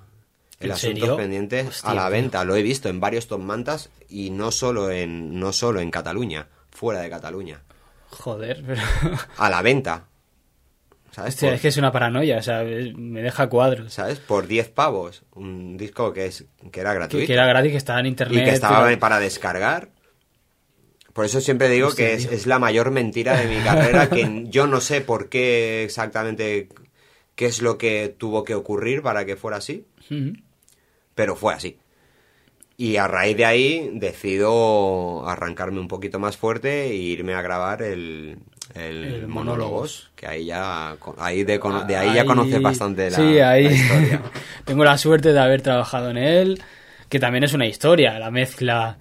El 0.62 0.68
¿En 0.68 0.72
asuntos 0.72 1.00
serio? 1.02 1.18
pendientes 1.18 1.68
Hostia, 1.68 1.90
a 1.90 1.94
la 1.94 2.04
tío. 2.04 2.12
venta. 2.12 2.46
Lo 2.46 2.56
he 2.56 2.62
visto 2.64 2.88
en 2.88 3.02
varios 3.02 3.28
Top 3.28 3.42
Mantas 3.42 3.90
y 4.08 4.30
no 4.30 4.50
solo 4.52 4.90
en, 4.92 5.38
no 5.38 5.52
solo 5.52 5.82
en 5.82 5.92
Cataluña, 5.92 6.48
fuera 6.72 7.02
de 7.02 7.10
Cataluña. 7.10 7.64
Joder, 8.12 8.64
pero... 8.66 8.82
A 9.38 9.50
la 9.50 9.62
venta. 9.62 10.06
¿Sabes? 11.12 11.34
Hostia, 11.34 11.50
Por- 11.50 11.56
es 11.56 11.62
que 11.62 11.68
es 11.68 11.76
una 11.78 11.92
paranoia, 11.92 12.38
o 12.38 12.42
sea, 12.42 12.64
me 12.64 13.22
deja 13.22 13.50
cuadros. 13.50 13.92
¿Sabes? 13.94 14.20
Por 14.20 14.48
10 14.48 14.70
pavos. 14.70 15.24
Un 15.34 15.76
disco 15.76 16.14
que, 16.14 16.28
es, 16.28 16.46
que 16.72 16.80
era 16.80 16.94
gratuito. 16.94 17.22
Que, 17.24 17.28
que 17.28 17.34
era 17.34 17.46
gratis, 17.46 17.72
que 17.72 17.78
estaba 17.78 18.00
en 18.00 18.06
internet. 18.06 18.42
y 18.42 18.46
que 18.46 18.52
estaba 18.52 18.90
para 18.98 19.20
descargar. 19.20 19.90
Por 21.12 21.26
eso 21.26 21.42
siempre 21.42 21.68
digo 21.70 21.88
Hostia, 21.90 22.08
que 22.08 22.14
es, 22.14 22.26
es 22.26 22.46
la 22.48 22.58
mayor 22.60 22.92
mentira 22.92 23.36
de 23.36 23.48
mi 23.48 23.62
carrera, 23.64 24.10
que 24.10 24.46
yo 24.50 24.66
no 24.68 24.80
sé 24.80 25.02
por 25.02 25.28
qué 25.30 25.84
exactamente 25.84 26.70
qué 27.38 27.46
es 27.46 27.62
lo 27.62 27.78
que 27.78 28.14
tuvo 28.18 28.44
que 28.44 28.54
ocurrir 28.56 29.02
para 29.02 29.24
que 29.26 29.38
fuera 29.38 29.58
así, 29.58 29.86
pero 31.16 31.36
fue 31.38 31.54
así. 31.54 31.78
Y 32.80 32.98
a 32.98 33.08
raíz 33.08 33.36
de 33.38 33.46
ahí 33.46 33.90
decido 33.94 35.28
arrancarme 35.28 35.80
un 35.80 35.88
poquito 35.88 36.20
más 36.20 36.38
fuerte 36.38 36.86
e 36.88 36.94
irme 36.96 37.34
a 37.34 37.42
grabar 37.42 37.82
el, 37.82 38.38
el, 38.76 39.04
El 39.04 39.28
monólogos, 39.28 39.30
monólogos. 39.30 40.12
que 40.16 40.28
ahí 40.28 40.46
ya 40.46 40.96
ahí 41.18 41.44
de, 41.44 41.60
ahí 41.98 42.14
ya 42.14 42.26
conoces 42.26 42.62
bastante 42.62 43.10
la, 43.10 43.16
sí, 43.18 43.40
ahí 43.40 43.64
la 43.64 43.72
historia. 43.72 44.22
tengo 44.66 44.84
la 44.84 44.98
suerte 44.98 45.34
de 45.34 45.40
haber 45.40 45.62
trabajado 45.64 46.12
en 46.12 46.18
él, 46.18 46.62
que 47.10 47.20
también 47.20 47.44
es 47.44 47.54
una 47.54 47.66
historia, 47.66 48.20
la 48.20 48.30
mezcla, 48.30 49.00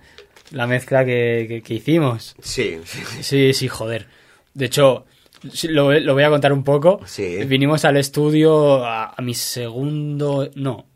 la 0.52 0.66
mezcla 0.66 1.04
que, 1.04 1.44
que- 1.48 1.62
que 1.62 1.74
hicimos. 1.74 2.34
Sí, 2.40 2.78
sí, 2.84 3.00
Sí, 3.22 3.52
sí, 3.52 3.68
joder. 3.68 4.06
De 4.54 4.64
hecho, 4.66 5.04
lo, 5.68 5.92
lo 6.00 6.14
voy 6.14 6.22
a 6.22 6.28
contar 6.30 6.52
un 6.52 6.64
poco. 6.64 7.00
Sí. 7.06 7.44
Vinimos 7.44 7.84
al 7.84 7.96
estudio 7.96 8.84
a, 8.84 9.14
a 9.16 9.22
mi 9.22 9.34
segundo, 9.34 10.50
no, 10.54 10.86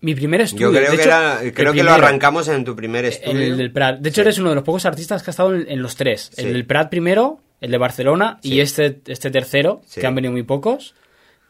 Mi 0.00 0.14
primer 0.14 0.40
estudio. 0.42 0.70
Yo 0.70 0.76
creo 0.78 0.90
de 0.90 0.96
que, 0.96 1.02
hecho, 1.02 1.08
era- 1.10 1.42
el 1.42 1.54
creo 1.54 1.72
que 1.72 1.82
lo 1.82 1.92
arrancamos 1.92 2.48
en 2.48 2.64
tu 2.64 2.74
primer 2.76 3.04
En 3.04 3.10
estudio. 3.12 3.40
el 3.42 3.56
del 3.56 3.72
Prat. 3.72 4.00
De 4.00 4.08
hecho, 4.10 4.20
eres 4.22 4.38
uno 4.38 4.50
de 4.50 4.54
los 4.56 4.64
pocos 4.64 4.84
artistas 4.84 5.22
que 5.22 5.30
ha 5.30 5.32
estado 5.32 5.54
en, 5.54 5.64
en 5.70 5.80
los 5.82 5.96
tres. 5.96 6.30
Sí. 6.34 6.42
El 6.44 6.52
del 6.52 6.66
Prat 6.66 6.90
primero, 6.90 7.40
el 7.60 7.70
de 7.70 7.78
Barcelona 7.78 8.38
Sí. 8.42 8.54
y 8.54 8.60
este, 8.60 9.00
este 9.06 9.30
tercero, 9.30 9.80
que 9.94 10.06
han 10.06 10.14
venido 10.14 10.32
muy 10.32 10.42
pocos. 10.42 10.94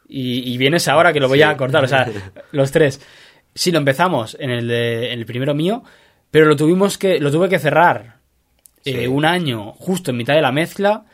Y, 0.09 0.53
y 0.53 0.59
vienes 0.59 0.86
ahora 0.86 1.12
que 1.12 1.18
lo 1.20 1.28
voy 1.28 1.42
a 1.42 1.57
cortar. 1.57 1.82
O 1.84 1.88
sea, 1.88 2.09
los 2.53 2.70
tres. 2.70 3.01
Sí, 3.55 3.72
lo 3.72 3.78
empezamos 3.78 4.36
en 4.38 4.51
el, 4.51 4.68
de- 4.68 5.12
en 5.12 5.18
el 5.18 5.26
primero 5.26 5.55
mío, 5.55 5.82
pero 6.30 6.47
lo 6.47 6.57
tuvimos 6.57 6.99
que, 6.99 7.18
lo 7.20 7.30
tuve 7.30 7.49
que 7.49 7.59
cerrar 7.59 8.18
eh, 8.84 9.09
un 9.09 9.24
año 9.24 9.72
justo 9.72 10.11
en 10.11 10.16
mitad 10.18 10.34
de 10.34 10.42
la 10.42 10.53
mezcla 10.53 11.05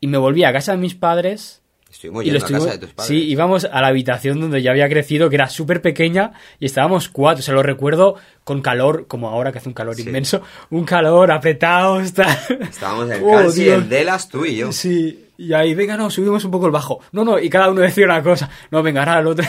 y 0.00 0.06
me 0.06 0.18
volví 0.18 0.44
a 0.44 0.52
casa 0.52 0.72
de 0.72 0.78
mis 0.78 0.94
padres. 0.94 1.58
Estuvimos 1.90 2.24
Y 2.24 2.30
lo 2.30 2.34
yendo 2.34 2.38
a 2.38 2.48
casa 2.48 2.56
estuvimos- 2.58 2.80
de 2.80 2.86
tus 2.86 2.94
padres. 2.94 3.08
Sí, 3.08 3.28
íbamos 3.28 3.64
a 3.64 3.80
la 3.80 3.88
habitación 3.88 4.40
donde 4.40 4.62
yo 4.62 4.70
había 4.70 4.88
crecido, 4.88 5.28
que 5.28 5.34
era 5.34 5.48
súper 5.48 5.82
pequeña, 5.82 6.32
y 6.60 6.66
estábamos 6.66 7.08
cuatro. 7.08 7.42
Se 7.42 7.50
lo 7.52 7.64
recuerdo 7.64 8.14
con 8.44 8.62
calor, 8.62 9.06
como 9.08 9.28
ahora 9.28 9.50
que 9.50 9.58
hace 9.58 9.68
un 9.68 9.74
calor 9.74 9.96
Sí. 9.96 10.02
inmenso. 10.02 10.40
Un 10.70 10.84
calor 10.84 11.32
apretado, 11.32 12.00
está. 12.00 12.32
Estábamos 12.60 13.10
en 13.10 13.20
Oh, 13.24 13.32
Cansi, 13.32 13.64
Dios. 13.64 13.82
el 13.82 13.88
Delas, 13.88 14.28
tú 14.28 14.44
y 14.44 14.54
yo. 14.56 14.70
Sí, 14.70 15.26
y 15.36 15.52
ahí, 15.52 15.74
venga, 15.74 15.96
no, 15.96 16.10
subimos 16.10 16.44
un 16.44 16.52
poco 16.52 16.66
el 16.66 16.72
bajo. 16.72 17.00
No, 17.10 17.24
no, 17.24 17.40
y 17.40 17.50
cada 17.50 17.68
uno 17.70 17.80
decía 17.80 18.04
una 18.04 18.22
cosa. 18.22 18.48
No, 18.70 18.82
venga, 18.84 19.00
ahora 19.02 19.18
el 19.20 19.26
otro. 19.26 19.44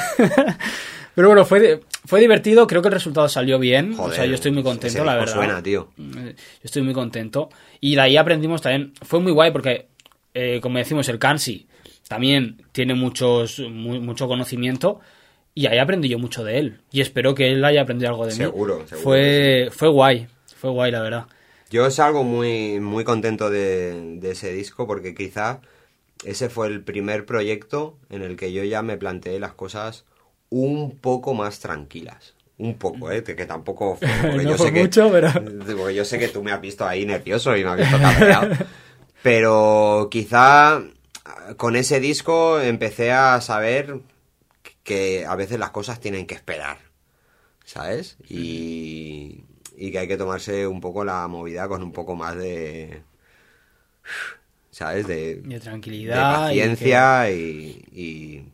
Pero 1.14 1.28
bueno, 1.28 1.43
fue, 1.43 1.82
fue 2.06 2.22
divertido, 2.22 2.66
creo 2.68 2.82
que 2.82 2.88
el 2.88 2.93
resultado 2.93 3.28
salió 3.28 3.60
bien. 3.60 3.95
o 3.99 4.10
sea, 4.12 4.26
yo 4.26 4.34
estoy 4.34 4.52
muy 4.52 4.64
contento, 4.64 5.04
la 5.04 5.16
verdad. 5.16 5.34
suena, 5.34 5.62
tío. 5.62 5.89
Eh, 5.99 6.34
Yo 6.36 6.64
estoy 6.64 6.82
muy 6.84 6.93
contento. 6.93 7.49
Y 7.82 7.95
de 7.95 8.02
ahí 8.02 8.16
aprendimos 8.18 8.62
también. 8.62 8.93
Fue 9.02 9.20
muy 9.20 9.34
guay 9.34 9.52
porque, 9.52 9.89
eh, 10.34 10.59
como 10.61 10.77
decimos, 10.77 11.07
el 11.09 11.19
Kansi 11.19 11.67
también 12.07 12.61
tiene 12.71 12.93
muchos, 12.93 13.59
mu- 13.59 14.01
mucho 14.01 14.27
conocimiento. 14.27 14.99
Y 15.53 15.65
ahí 15.65 15.79
aprendí 15.79 16.07
yo 16.07 16.17
mucho 16.17 16.43
de 16.45 16.59
él. 16.59 16.79
Y 16.91 17.01
espero 17.01 17.36
que 17.36 17.51
él 17.51 17.63
haya 17.65 17.82
aprendido 17.82 18.09
algo 18.11 18.25
de 18.25 18.32
Seguro, 18.32 18.77
mí. 18.79 18.84
seguro 18.88 19.03
Fue, 19.03 19.67
fue 19.71 19.89
guay. 19.89 20.27
Fue 20.55 20.69
guay, 20.69 20.91
la 20.91 21.01
verdad. 21.01 21.25
Yo 21.69 21.89
salgo 21.91 22.23
muy, 22.23 22.79
muy 22.79 23.03
contento 23.03 23.49
de, 23.49 24.17
de 24.19 24.32
ese 24.32 24.51
disco 24.53 24.88
porque 24.88 25.13
quizá 25.13 25.59
ese 26.23 26.49
fue 26.49 26.67
el 26.67 26.82
primer 26.84 27.25
proyecto 27.25 27.97
en 28.09 28.21
el 28.21 28.36
que 28.38 28.53
yo 28.53 28.63
ya 28.63 28.82
me 28.82 28.97
planteé 28.97 29.39
las 29.39 29.53
cosas 29.53 30.05
un 30.49 30.97
poco 30.99 31.34
más 31.34 31.59
tranquilas. 31.59 32.34
Un 32.57 32.75
poco, 32.75 33.11
¿eh? 33.11 33.23
Que, 33.23 33.36
que 33.36 33.45
tampoco 33.45 33.95
fue. 33.97 34.07
porque 34.21 34.36
No 34.43 34.51
yo 34.51 34.57
fue 34.57 34.67
sé 34.67 34.73
que- 34.73 34.82
mucho, 34.82 35.09
pero- 35.11 35.32
porque 35.77 35.95
yo 35.95 36.05
sé 36.05 36.19
que 36.19 36.27
tú 36.29 36.43
me 36.43 36.51
has 36.51 36.61
visto 36.61 36.86
ahí 36.88 37.05
nervioso 37.05 37.55
y 37.57 37.63
me 37.63 37.71
has 37.71 37.77
visto 37.77 37.97
cabreado. 37.99 38.53
Pero 39.24 40.07
quizá 40.09 40.82
con 41.57 41.76
ese 41.76 41.99
disco 41.99 42.59
empecé 42.59 43.11
a 43.11 43.39
saber 43.41 43.99
que 44.84 45.26
a 45.26 45.36
veces 45.36 45.59
las 45.59 45.69
cosas 45.72 45.99
tienen 45.99 46.26
que 46.26 46.34
esperar, 46.36 46.78
¿sabes? 47.65 48.17
Y, 48.28 49.43
y 49.78 49.91
que 49.91 49.99
hay 49.99 50.07
que 50.07 50.17
tomarse 50.17 50.65
un 50.67 50.82
poco 50.82 51.03
la 51.05 51.28
movida 51.28 51.67
con 51.67 51.84
un 51.84 51.91
poco 51.91 52.15
más 52.15 52.36
de... 52.36 53.01
¿Sabes? 54.72 55.05
De, 55.05 55.36
De 55.36 55.49
de 55.55 55.59
tranquilidad. 55.59 56.32
y 56.51 56.59
paciencia 56.59 57.32
y, 57.32 57.84
y- 57.91 58.45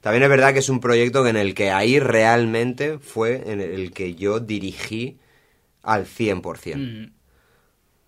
También 0.00 0.24
es 0.24 0.28
verdad 0.28 0.52
que 0.52 0.58
es 0.58 0.68
un 0.68 0.80
proyecto 0.80 1.26
en 1.26 1.36
el 1.36 1.54
que 1.54 1.70
ahí 1.70 1.98
realmente 2.00 2.98
fue 2.98 3.42
en 3.50 3.60
el 3.60 3.92
que 3.92 4.14
yo 4.16 4.40
dirigí 4.40 5.18
al 5.82 6.06
100%. 6.06 6.42
que- 6.62 6.76
Mm, 6.76 7.12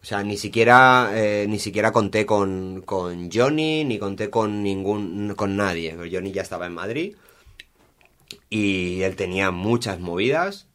O 0.03 0.05
sea, 0.05 0.23
ni 0.25 0.37
siquiera, 0.37 1.13
eh, 1.15 1.47
ni 1.49 1.61
siquiera 1.61 1.93
conté 1.93 2.27
con, 2.27 2.83
con 2.85 3.31
Johnny, 3.31 3.85
ni 3.85 3.99
conté 3.99 4.31
con 4.31 4.63
ningún, 4.63 5.33
con 5.37 5.57
nadie. 5.57 5.97
Johnny 6.11 6.33
ya 6.33 6.43
estaba 6.43 6.67
en 6.67 6.75
Madrid 6.75 7.15
y 8.51 9.03
él 9.03 9.15
tenía 9.17 9.51
muchas 9.51 10.01
movidas 10.01 10.67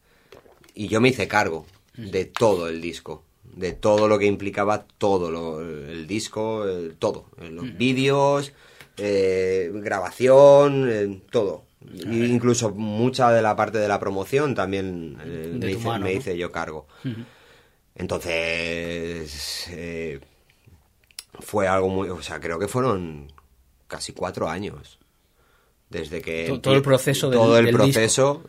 y 0.74 0.88
yo 0.88 1.00
me 1.00 1.08
hice 1.10 1.28
cargo 1.28 1.66
de 1.94 2.24
todo 2.24 2.68
el 2.68 2.80
disco, 2.80 3.22
de 3.42 3.72
todo 3.72 4.08
lo 4.08 4.18
que 4.18 4.26
implicaba 4.26 4.86
todo 4.98 5.30
lo- 5.30 5.60
el 5.60 6.06
disco, 6.06 6.64
el- 6.66 6.94
todo, 6.96 7.26
eh, 7.40 7.50
los 7.50 7.76
vídeos, 7.76 8.52
eh, 8.96 9.70
grabación, 9.74 10.88
eh, 10.90 11.20
todo. 11.30 11.64
Y 11.92 12.26
incluso 12.26 12.70
mucha 12.70 13.30
de 13.30 13.42
la 13.42 13.56
parte 13.56 13.78
de 13.78 13.88
la 13.88 13.98
promoción 14.00 14.54
también 14.54 15.18
eh, 15.24 15.50
De 15.54 15.66
me, 15.66 15.72
tu 15.72 15.78
hice, 15.78 15.88
mano, 15.88 16.04
me 16.04 16.14
¿no? 16.14 16.18
hice 16.20 16.36
yo 16.38 16.50
cargo. 16.52 16.86
Entonces, 17.98 19.66
eh, 19.70 20.20
fue 21.40 21.66
algo 21.68 21.88
muy... 21.88 22.08
O 22.08 22.22
sea, 22.22 22.40
creo 22.40 22.58
que 22.58 22.68
fueron 22.68 23.32
casi 23.86 24.12
cuatro 24.12 24.48
años. 24.48 24.98
Desde 25.90 26.20
que... 26.22 26.46
To- 26.48 26.60
todo 26.60 26.74
el 26.74 26.82
proceso 26.82 27.30
del- 27.30 27.38
Todo 27.38 27.58
el 27.58 27.66
del 27.66 27.74
proceso, 27.74 28.42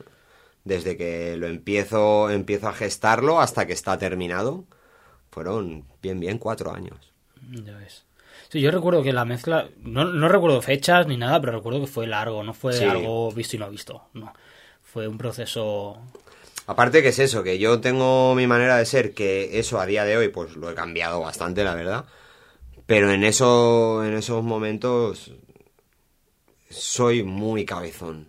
desde 0.63 0.97
que 0.97 1.35
lo 1.37 1.47
empiezo, 1.47 2.29
empiezo 2.29 2.67
a 2.67 2.73
gestarlo 2.73 3.39
hasta 3.39 3.65
que 3.65 3.73
está 3.73 3.97
terminado, 3.97 4.65
fueron 5.31 5.85
bien, 6.01 6.19
bien 6.19 6.37
cuatro 6.37 6.73
años. 6.73 7.13
Ya 7.49 7.75
ves. 7.77 8.05
Sí, 8.49 8.61
yo 8.61 8.71
recuerdo 8.71 9.03
que 9.03 9.13
la 9.13 9.25
mezcla, 9.25 9.69
no, 9.77 10.05
no 10.05 10.27
recuerdo 10.27 10.61
fechas 10.61 11.07
ni 11.07 11.17
nada, 11.17 11.39
pero 11.39 11.53
recuerdo 11.53 11.81
que 11.81 11.87
fue 11.87 12.07
largo, 12.07 12.43
no 12.43 12.53
fue 12.53 12.73
Sí. 12.73 12.83
algo 12.83 13.31
visto 13.31 13.55
y 13.55 13.59
no 13.59 13.69
visto, 13.69 14.03
no. 14.13 14.33
Fue 14.81 15.07
un 15.07 15.17
proceso... 15.17 16.01
Aparte 16.71 17.01
que 17.01 17.09
es 17.09 17.19
eso, 17.19 17.41
que 17.43 17.57
yo 17.59 17.81
tengo 17.81 18.35
mi 18.35 18.45
manera 18.47 18.77
de 18.77 18.85
ser, 18.85 19.13
que 19.13 19.59
eso 19.59 19.79
a 19.79 19.85
día 19.87 20.05
de 20.05 20.17
hoy 20.17 20.29
pues 20.29 20.55
lo 20.55 20.69
he 20.69 20.75
cambiado 20.75 21.19
bastante, 21.21 21.63
la 21.63 21.73
verdad. 21.75 22.05
Pero 22.85 23.11
en 23.11 23.23
eso, 23.23 24.03
en 24.05 24.13
esos 24.15 24.43
momentos 24.43 25.33
soy 26.69 27.23
muy 27.23 27.65
cabezón. 27.65 28.27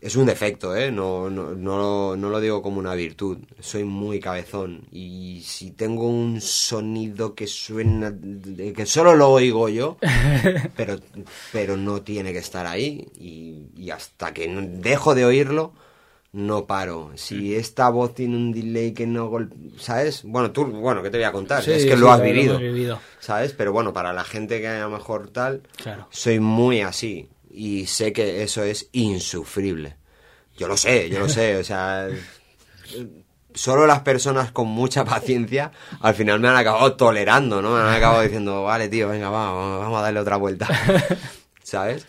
Es 0.00 0.16
un 0.16 0.26
defecto, 0.26 0.76
¿eh? 0.76 0.90
No, 0.92 1.30
no, 1.30 1.52
no, 1.54 1.78
lo- 1.78 2.16
no 2.16 2.28
lo 2.28 2.38
digo 2.40 2.60
como 2.60 2.78
una 2.78 2.94
virtud. 2.94 3.38
Soy 3.60 3.84
muy 3.84 4.20
cabezón. 4.20 4.86
Y 4.92 5.40
si 5.46 5.70
tengo 5.70 6.06
un 6.08 6.42
sonido 6.42 7.34
que 7.34 7.46
suena, 7.46 8.14
que 8.76 8.84
solo 8.84 9.14
lo 9.14 9.30
oigo 9.30 9.70
yo, 9.70 9.96
pero, 10.76 11.00
pero 11.52 11.78
no 11.78 12.02
tiene 12.02 12.32
que 12.34 12.38
estar 12.40 12.66
ahí. 12.66 13.06
Y, 13.18 13.68
y 13.82 13.90
hasta 13.90 14.34
que 14.34 14.46
dejo 14.46 15.14
de 15.14 15.24
oírlo, 15.24 15.72
no 16.34 16.66
paro. 16.66 17.12
Si 17.14 17.54
esta 17.54 17.88
voz 17.88 18.14
tiene 18.14 18.36
un 18.36 18.52
delay 18.52 18.92
que 18.92 19.06
no... 19.06 19.30
¿Sabes? 19.78 20.22
Bueno, 20.24 20.50
tú, 20.50 20.66
bueno, 20.66 21.02
¿qué 21.02 21.08
te 21.10 21.16
voy 21.16 21.24
a 21.24 21.32
contar? 21.32 21.62
Sí, 21.62 21.70
es 21.70 21.84
que 21.86 21.94
sí, 21.94 21.96
lo 21.96 22.10
has 22.10 22.18
lo 22.18 22.24
vivido. 22.24 22.50
hemos 22.58 22.60
vivido. 22.62 23.00
¿Sabes? 23.20 23.52
Pero 23.52 23.72
bueno, 23.72 23.92
para 23.92 24.12
la 24.12 24.24
gente 24.24 24.60
que 24.60 24.68
a 24.68 24.80
lo 24.80 24.90
mejor 24.90 25.30
tal, 25.30 25.62
Claro. 25.76 26.08
soy 26.10 26.40
muy 26.40 26.80
así. 26.80 27.28
Y 27.50 27.86
sé 27.86 28.12
que 28.12 28.42
eso 28.42 28.62
es 28.64 28.88
insufrible. 28.92 29.96
Yo 30.56 30.66
lo 30.68 30.76
sé, 30.76 31.08
yo 31.08 31.20
lo 31.20 31.28
sé. 31.28 31.56
O 31.56 31.62
sea, 31.64 32.08
solo 33.54 33.86
las 33.86 34.00
personas 34.00 34.50
con 34.50 34.66
mucha 34.66 35.04
paciencia 35.04 35.70
al 36.00 36.14
final 36.14 36.40
me 36.40 36.48
han 36.48 36.56
acabado 36.56 36.96
tolerando, 36.96 37.62
¿no? 37.62 37.74
Me 37.74 37.80
han 37.80 37.94
acabado 37.94 38.22
diciendo, 38.22 38.64
vale, 38.64 38.88
tío, 38.88 39.08
venga, 39.08 39.30
va, 39.30 39.52
vamos 39.52 39.98
a 39.98 40.02
darle 40.02 40.20
otra 40.20 40.36
vuelta. 40.36 40.66
¿Sabes? 41.62 42.06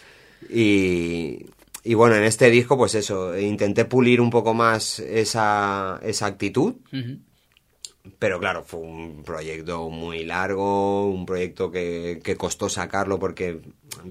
Y, 0.50 1.46
y 1.86 1.94
bueno, 1.94 2.16
en 2.16 2.24
este 2.24 2.50
disco, 2.50 2.78
pues 2.78 2.96
eso, 2.96 3.38
intenté 3.38 3.86
pulir 3.86 4.20
un 4.20 4.30
poco 4.32 4.54
más 4.54 5.00
esa, 5.00 6.00
esa 6.04 6.26
actitud. 6.26 6.74
Pero 8.20 8.40
claro, 8.40 8.64
fue 8.64 8.82
un 8.82 9.24
proyecto 9.24 9.90
muy 9.90 10.26
largo, 10.26 11.10
un 11.10 11.26
proyecto 11.26 11.72
que, 11.72 12.20
que 12.24 12.36
costó 12.36 12.70
sacarlo 12.70 13.18
porque 13.20 13.62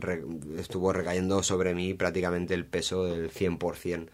re- 0.00 0.22
estuvo 0.58 0.92
recayendo 0.92 1.42
sobre 1.44 1.74
mí 1.74 1.94
prácticamente 1.94 2.54
el 2.54 2.64
peso 2.64 3.04
del 3.04 3.30
100%. 3.30 4.08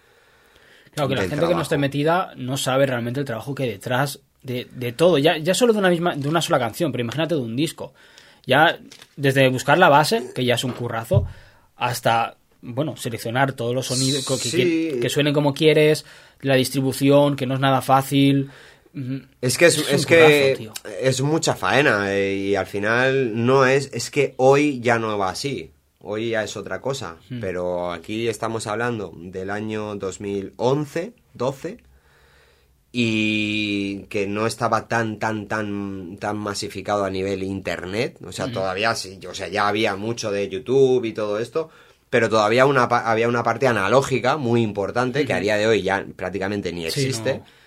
Claro, 0.92 1.08
que 1.08 1.14
la 1.14 1.22
gente 1.22 1.46
que 1.48 1.54
no 1.54 1.62
esté 1.62 1.78
metida 1.78 2.32
no 2.36 2.56
sabe 2.56 2.84
realmente 2.86 3.20
el 3.20 3.26
trabajo 3.26 3.54
que 3.54 3.62
hay 3.62 3.70
detrás 3.70 4.20
de, 4.42 4.66
de 4.72 4.92
todo, 4.92 5.16
ya, 5.18 5.38
ya 5.38 5.54
solo 5.54 5.72
de 5.72 5.78
una 5.78 5.88
misma, 5.90 6.14
de 6.14 6.28
una 6.28 6.42
sola 6.42 6.58
canción, 6.58 6.92
pero 6.92 7.02
imagínate 7.02 7.34
de 7.36 7.40
un 7.40 7.56
disco. 7.56 7.94
Ya 8.46 8.78
desde 9.16 9.48
buscar 9.48 9.78
la 9.78 9.88
base, 9.88 10.30
que 10.34 10.44
ya 10.44 10.56
es 10.56 10.64
un 10.64 10.72
currazo, 10.72 11.24
hasta 11.76 12.36
bueno, 12.62 12.96
seleccionar 12.96 13.52
todos 13.52 13.74
los 13.74 13.86
sonidos 13.86 14.26
que, 14.26 14.36
Sí. 14.36 14.56
que, 14.56 14.98
que 15.00 15.08
suenen 15.08 15.32
como 15.34 15.52
quieres, 15.54 16.04
la 16.42 16.54
distribución, 16.56 17.36
que 17.36 17.46
no 17.46 17.54
es 17.54 17.60
nada 17.60 17.80
fácil. 17.82 18.50
Mm, 18.92 19.18
Es 19.40 19.56
que 19.56 19.66
es, 19.66 19.78
Es 19.78 19.88
un 19.88 19.94
es 19.94 20.06
que 20.06 20.70
es 21.00 21.20
mucha 21.22 21.54
faena 21.54 22.12
eh, 22.14 22.34
y 22.34 22.54
al 22.56 22.66
final 22.66 23.44
no 23.46 23.64
es 23.66 23.90
es 23.92 24.10
que 24.10 24.34
hoy 24.38 24.80
ya 24.80 24.98
no 24.98 25.16
va 25.16 25.30
así. 25.30 25.70
Hoy 26.02 26.30
ya 26.30 26.42
es 26.42 26.56
otra 26.56 26.80
cosa, 26.80 27.16
Hmm. 27.28 27.40
pero 27.40 27.92
aquí 27.92 28.26
estamos 28.26 28.66
hablando 28.66 29.12
del 29.16 29.50
año 29.50 29.94
2011, 29.96 31.12
12 31.34 31.78
y 32.92 34.04
que 34.08 34.26
no 34.26 34.46
estaba 34.46 34.88
tan 34.88 35.18
tan 35.18 35.46
tan 35.46 36.16
tan 36.18 36.36
masificado 36.38 37.04
a 37.04 37.10
nivel 37.10 37.42
internet, 37.42 38.16
o 38.22 38.28
Hmm. 38.28 38.32
sea, 38.32 38.50
todavía 38.52 38.94
sí, 38.96 39.18
o 39.28 39.34
sea, 39.34 39.48
ya 39.48 39.68
había 39.68 39.94
mucho 39.96 40.30
de 40.32 40.48
YouTube 40.48 41.04
y 41.04 41.12
todo 41.12 41.38
esto, 41.38 41.70
pero 42.10 42.28
todavía 42.28 42.66
una 42.66 42.84
había 42.84 43.28
una 43.28 43.42
parte 43.42 43.66
analógica 43.66 44.36
muy 44.36 44.62
importante 44.62 45.24
que 45.24 45.32
a 45.32 45.40
día 45.40 45.56
de 45.56 45.66
hoy 45.66 45.82
ya 45.82 46.04
prácticamente 46.16 46.72
ni. 46.72 46.82
Sí, 46.90 47.00
existe. 47.00 47.38
no. 47.38 47.60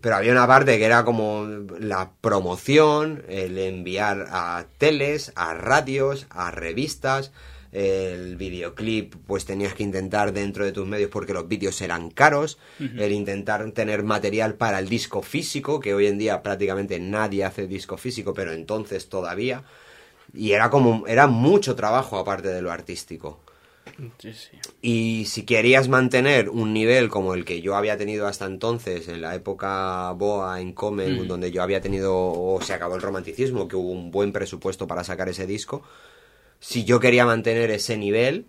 Pero 0.00 0.16
había 0.16 0.32
una 0.32 0.46
parte 0.46 0.78
que 0.78 0.84
era 0.84 1.04
como 1.04 1.46
la 1.78 2.10
promoción, 2.20 3.24
el 3.28 3.56
enviar 3.56 4.26
a 4.30 4.66
teles, 4.78 5.32
a 5.36 5.54
radios, 5.54 6.26
a 6.30 6.50
revistas, 6.50 7.32
el 7.72 8.36
videoclip 8.36 9.14
pues 9.26 9.44
tenías 9.44 9.74
que 9.74 9.82
intentar 9.82 10.32
dentro 10.32 10.64
de 10.64 10.72
tus 10.72 10.86
medios 10.86 11.10
porque 11.10 11.34
los 11.34 11.46
vídeos 11.46 11.80
eran 11.82 12.10
caros, 12.10 12.58
el 12.78 13.12
intentar 13.12 13.70
tener 13.72 14.02
material 14.02 14.54
para 14.54 14.78
el 14.78 14.88
disco 14.88 15.22
físico, 15.22 15.78
que 15.78 15.94
hoy 15.94 16.06
en 16.06 16.18
día 16.18 16.42
prácticamente 16.42 16.98
nadie 16.98 17.44
hace 17.44 17.66
disco 17.66 17.96
físico, 17.96 18.32
pero 18.34 18.52
entonces 18.52 19.08
todavía, 19.08 19.64
y 20.36 20.52
era 20.52 20.70
como, 20.70 21.06
era 21.06 21.26
mucho 21.26 21.74
trabajo 21.74 22.18
aparte 22.18 22.48
de 22.48 22.62
lo 22.62 22.70
artístico. 22.70 23.40
Sí, 24.18 24.32
sí. 24.34 24.58
Y 24.82 25.24
si 25.26 25.44
querías 25.44 25.88
mantener 25.88 26.50
un 26.50 26.74
nivel 26.74 27.08
como 27.08 27.34
el 27.34 27.44
que 27.44 27.62
yo 27.62 27.76
había 27.76 27.96
tenido 27.96 28.26
hasta 28.26 28.44
entonces, 28.44 29.08
en 29.08 29.22
la 29.22 29.34
época 29.34 30.12
Boa 30.12 30.60
en 30.60 30.72
Comen, 30.72 31.26
donde 31.26 31.50
yo 31.50 31.62
había 31.62 31.80
tenido, 31.80 32.14
o 32.14 32.60
se 32.60 32.74
acabó 32.74 32.96
el 32.96 33.02
romanticismo, 33.02 33.68
que 33.68 33.76
hubo 33.76 33.90
un 33.90 34.10
buen 34.10 34.32
presupuesto 34.32 34.86
para 34.86 35.02
sacar 35.02 35.28
ese 35.28 35.46
disco, 35.46 35.82
si 36.60 36.84
yo 36.84 37.00
quería 37.00 37.24
mantener 37.24 37.70
ese 37.70 37.96
nivel, 37.96 38.46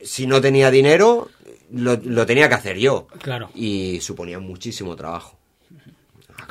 si 0.00 0.26
no 0.26 0.40
tenía 0.40 0.70
dinero, 0.70 1.30
lo, 1.70 1.96
lo 2.02 2.26
tenía 2.26 2.48
que 2.48 2.54
hacer 2.54 2.78
yo. 2.78 3.06
Claro. 3.20 3.50
Y 3.54 4.00
suponía 4.00 4.40
muchísimo 4.40 4.96
trabajo. 4.96 5.38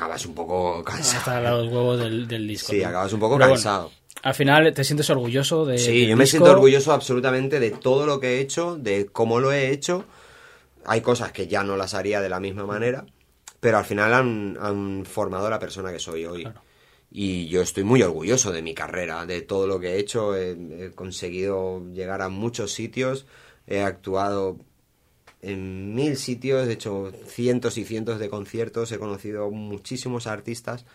Acabas 0.01 0.25
un 0.25 0.33
poco 0.33 0.83
cansado. 0.83 1.19
Hasta 1.19 1.41
los 1.51 1.67
huevos 1.71 1.99
del, 1.99 2.27
del 2.27 2.47
disco. 2.47 2.71
Sí, 2.71 2.79
¿no? 2.81 2.87
acabas 2.87 3.13
un 3.13 3.19
poco 3.19 3.35
Pero 3.35 3.49
bueno, 3.49 3.53
cansado. 3.53 3.91
al 4.23 4.33
final 4.33 4.73
te 4.73 4.83
sientes 4.83 5.07
orgulloso 5.11 5.63
de. 5.63 5.77
Sí, 5.77 6.07
yo 6.07 6.17
me 6.17 6.25
siento 6.25 6.49
orgulloso 6.51 6.91
absolutamente 6.91 7.59
de 7.59 7.69
todo 7.69 8.07
lo 8.07 8.19
que 8.19 8.37
he 8.37 8.39
hecho, 8.39 8.77
de 8.77 9.05
cómo 9.05 9.39
lo 9.39 9.51
he 9.51 9.69
hecho. 9.69 10.03
Hay 10.85 11.01
cosas 11.01 11.31
que 11.31 11.45
ya 11.47 11.63
no 11.63 11.77
las 11.77 11.93
haría 11.93 12.19
de 12.19 12.29
la 12.29 12.39
misma 12.39 12.65
manera, 12.65 13.05
pero 13.59 13.77
al 13.77 13.85
final 13.85 14.11
han, 14.15 14.57
han 14.59 15.05
formado 15.05 15.47
la 15.51 15.59
persona 15.59 15.91
que 15.91 15.99
soy 15.99 16.25
hoy. 16.25 16.41
Claro. 16.45 16.61
Y 17.11 17.47
yo 17.49 17.61
estoy 17.61 17.83
muy 17.83 18.01
orgulloso 18.01 18.51
de 18.51 18.63
mi 18.63 18.73
carrera, 18.73 19.27
de 19.27 19.43
todo 19.43 19.67
lo 19.67 19.79
que 19.79 19.89
he 19.89 19.99
hecho. 19.99 20.35
He, 20.35 20.51
he 20.85 20.91
conseguido 20.95 21.85
llegar 21.93 22.23
a 22.23 22.29
muchos 22.29 22.73
sitios, 22.73 23.27
he 23.67 23.81
actuado 23.81 24.57
en 25.41 25.95
mil 25.95 26.17
sitios, 26.17 26.67
he 26.67 26.73
hecho 26.73 27.11
cientos 27.25 27.77
y 27.77 27.85
cientos 27.85 28.19
de 28.19 28.29
conciertos, 28.29 28.91
he 28.91 28.99
conocido 28.99 29.49
muchísimos 29.51 30.27
artistas 30.27 30.85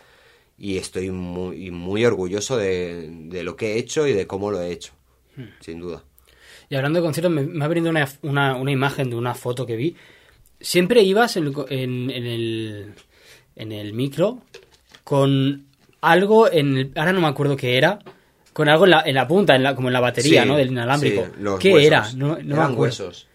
y 0.59 0.79
estoy 0.79 1.11
muy, 1.11 1.71
muy 1.71 2.05
orgulloso 2.05 2.57
de, 2.57 3.09
de 3.29 3.43
lo 3.45 3.57
que 3.57 3.75
he 3.75 3.79
hecho 3.79 4.07
y 4.07 4.13
de 4.13 4.27
cómo 4.27 4.51
lo 4.51 4.61
he 4.61 4.71
hecho, 4.73 4.93
sin 5.61 5.81
duda. 5.81 6.03
Y 6.69 6.77
hablando 6.77 6.99
de 7.01 7.05
conciertos, 7.05 7.33
me, 7.33 7.43
me 7.43 7.65
ha 7.65 7.69
venido 7.69 7.91
una, 7.91 8.09
una, 8.23 8.57
una 8.57 8.73
imagen 8.73 9.11
de 9.11 9.17
una 9.17 9.35
foto 9.35 9.67
que 9.67 9.77
vi. 9.77 9.97
Siempre 10.61 11.03
ibas 11.03 11.37
en, 11.37 11.53
en, 11.69 12.11
en 12.11 12.27
el, 12.27 12.95
en 13.57 13.73
el 13.73 13.93
micro 13.93 14.41
con 15.05 15.67
algo 16.01 16.51
en 16.51 16.77
el- 16.77 16.93
ahora 16.97 17.13
no 17.13 17.21
me 17.21 17.29
acuerdo 17.29 17.57
qué 17.57 17.77
era, 17.77 17.99
con 18.53 18.69
algo 18.69 18.85
en 18.85 18.91
la, 18.93 19.03
en 19.03 19.15
la 19.15 19.29
punta, 19.29 19.55
en 19.55 19.63
la, 19.63 19.75
como 19.75 19.89
en 19.89 19.93
la 19.95 20.01
batería, 20.01 20.43
Sí, 20.43 20.49
¿no? 20.49 20.57
Del 20.57 20.69
inalámbrico. 20.71 21.25
sí, 21.27 21.33
los 21.41 21.61
¿Qué 21.61 21.73
huesos. 21.75 21.87
era? 21.87 22.13
No, 22.15 22.29
no 22.29 22.35
me 22.37 22.53
Eran 22.55 22.63
acuerdo. 22.73 22.83
huesos. 22.83 23.26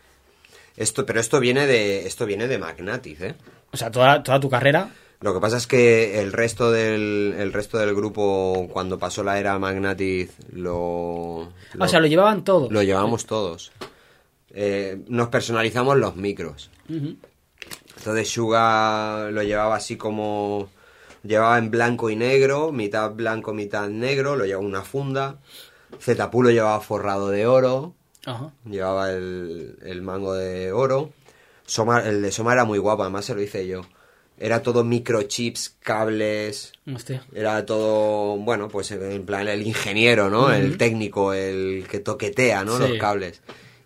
Esto, 0.82 1.06
pero 1.06 1.20
esto 1.20 1.40
viene 1.40 1.68
de 1.68 2.08
esto 2.08 2.26
viene 2.26 2.48
de 2.48 2.58
Magnatiz, 2.58 3.22
¿eh? 3.22 3.36
O 3.72 3.78
sea, 3.78 3.92
toda, 3.92 4.24
toda 4.24 4.40
tu 4.40 4.50
carrera. 4.50 4.90
Lo 5.20 5.32
que 5.34 5.40
pasa 5.40 5.58
es 5.58 5.68
que 5.68 6.20
el 6.20 6.34
resto 6.34 6.72
del 6.72 7.36
el 7.38 7.54
resto 7.54 7.78
del 7.78 7.94
grupo 7.94 8.68
cuando 8.74 8.98
pasó 8.98 9.24
la 9.24 9.40
era 9.40 9.60
Magnatiz 9.60 10.32
lo, 10.52 10.74
o 11.80 11.88
sea, 11.88 12.00
lo 12.00 12.08
llevaban 12.08 12.44
todo. 12.44 12.68
lo 12.72 12.82
llevamos 12.82 13.28
todos. 13.28 13.72
Eh, 14.50 15.04
nos 15.08 15.30
personalizamos 15.30 15.98
los 15.98 16.16
micros. 16.16 16.72
Entonces 16.90 18.30
Suga 18.30 19.30
lo 19.32 19.44
llevaba 19.44 19.76
así 19.76 19.96
como... 19.96 20.70
Llevaba 21.24 21.60
en 21.60 21.70
blanco 21.70 22.10
y 22.10 22.16
negro, 22.16 22.72
mitad 22.72 23.12
blanco, 23.12 23.54
mitad 23.54 23.88
negro, 23.88 24.36
lo 24.36 24.46
llevaba 24.46 24.66
una 24.66 24.82
funda. 24.82 25.38
Zetapu 26.00 26.42
lo 26.42 26.50
llevaba 26.50 26.82
forrado 26.82 27.30
de 27.30 27.46
oro, 27.46 27.94
Ajá. 28.26 28.54
llevaba 28.66 29.12
el, 29.12 29.78
el 29.84 30.02
mango 30.02 30.34
de 30.34 30.72
oro. 30.72 31.12
Soma, 31.66 32.02
el 32.08 32.22
de 32.22 32.32
Soma 32.32 32.54
era 32.54 32.66
muy 32.66 32.80
guapo, 32.80 33.04
además 33.04 33.26
se 33.26 33.34
lo 33.36 33.42
hice 33.42 33.66
yo. 33.68 33.82
Era 34.38 34.64
todo 34.64 34.84
microchips, 34.84 35.76
cables, 35.82 36.74
Hostia. 36.94 37.24
era 37.34 37.64
todo, 37.66 38.38
bueno, 38.38 38.68
pues 38.70 38.92
en 38.92 39.24
plan 39.26 39.48
el 39.48 39.66
ingeniero, 39.66 40.30
¿no? 40.30 40.52
El 40.52 40.78
técnico, 40.78 41.34
el 41.34 41.86
que 41.90 42.00
toquetea, 42.00 42.64
¿no? 42.64 42.78
Sí. 42.78 42.88
Los 42.88 42.98
cables. 42.98 43.42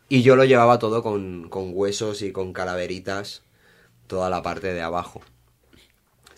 Y 0.08 0.22
yo 0.22 0.36
lo 0.36 0.46
llevaba 0.46 0.80
todo 0.80 1.04
con, 1.04 1.50
con 1.50 1.72
huesos 1.74 2.22
y 2.22 2.32
con 2.32 2.54
calaveritas, 2.54 3.42
toda 4.08 4.30
la 4.30 4.42
parte 4.44 4.74
de 4.74 4.82
abajo. 4.82 5.22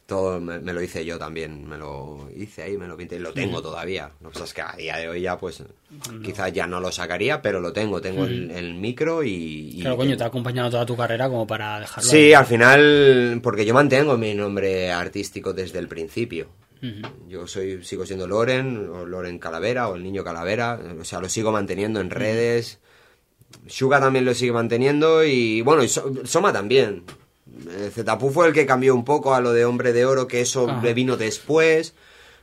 Todo 0.08 0.40
me, 0.40 0.58
me 0.60 0.72
lo 0.72 0.82
hice 0.82 1.04
yo 1.04 1.20
también, 1.20 1.68
me 1.68 1.78
lo 1.78 2.30
hice 2.34 2.64
ahí, 2.64 2.78
me 2.78 2.88
lo 2.88 2.96
pinté, 2.96 3.18
y 3.18 3.20
lo 3.20 3.34
tengo 3.34 3.62
todavía. 3.62 4.10
Lo 4.22 4.30
que 4.30 4.34
pasa 4.40 4.46
es 4.46 4.54
que 4.54 4.62
a 4.62 4.72
día 4.78 4.96
de 4.96 5.10
hoy 5.10 5.20
ya, 5.22 5.38
pues, 5.38 5.62
quizás 6.24 6.54
ya 6.54 6.66
no 6.66 6.80
lo 6.80 6.94
sacaría, 6.94 7.42
pero 7.42 7.60
lo 7.60 7.74
tengo, 7.74 8.00
tengo 8.00 8.24
el, 8.24 8.50
el 8.52 8.74
micro 8.76 9.22
y... 9.22 9.72
y 9.76 9.82
Claro, 9.82 9.98
coño, 9.98 10.16
te 10.16 10.24
ha 10.24 10.28
acompañado 10.28 10.70
toda 10.72 10.86
tu 10.86 10.96
carrera 10.96 11.28
como 11.28 11.46
para 11.46 11.82
dejarlo 11.82 12.10
Sí, 12.10 12.16
ahí. 12.18 12.34
al 12.34 12.46
final, 12.46 13.40
porque 13.44 13.66
yo 13.66 13.74
mantengo 13.74 14.18
mi 14.18 14.34
nombre 14.34 14.92
artístico 14.94 15.52
desde 15.54 15.80
el 15.80 15.90
principio. 15.90 16.48
Yo 17.28 17.46
soy, 17.46 17.84
sigo 17.84 18.06
siendo 18.06 18.28
Loren, 18.28 18.88
o 18.90 19.06
Loren 19.06 19.40
Calavera, 19.40 19.90
o 19.90 19.96
el 19.96 20.04
niño 20.04 20.24
Calavera, 20.24 20.80
o 21.02 21.04
sea, 21.04 21.20
lo 21.20 21.28
sigo 21.28 21.52
manteniendo 21.52 22.00
en 22.00 22.12
redes. 22.12 22.80
Suga 23.66 24.00
también 24.00 24.24
lo 24.24 24.34
sigue 24.34 24.54
manteniendo 24.54 25.26
y 25.26 25.62
bueno, 25.62 25.84
y 25.84 25.90
So- 25.90 26.14
Soma 26.26 26.54
también. 26.54 27.04
Eh, 27.70 27.90
Zetapu 27.94 28.30
fue 28.30 28.48
el 28.48 28.54
que 28.54 28.66
cambió 28.66 28.94
un 28.96 29.04
poco 29.06 29.34
a 29.34 29.42
lo 29.42 29.52
de 29.54 29.66
Hombre 29.66 29.94
de 29.94 30.06
Oro, 30.06 30.28
que 30.28 30.42
eso 30.42 30.70
Ajá. 30.70 30.82
le 30.84 30.94
vino 30.94 31.18
después, 31.18 31.94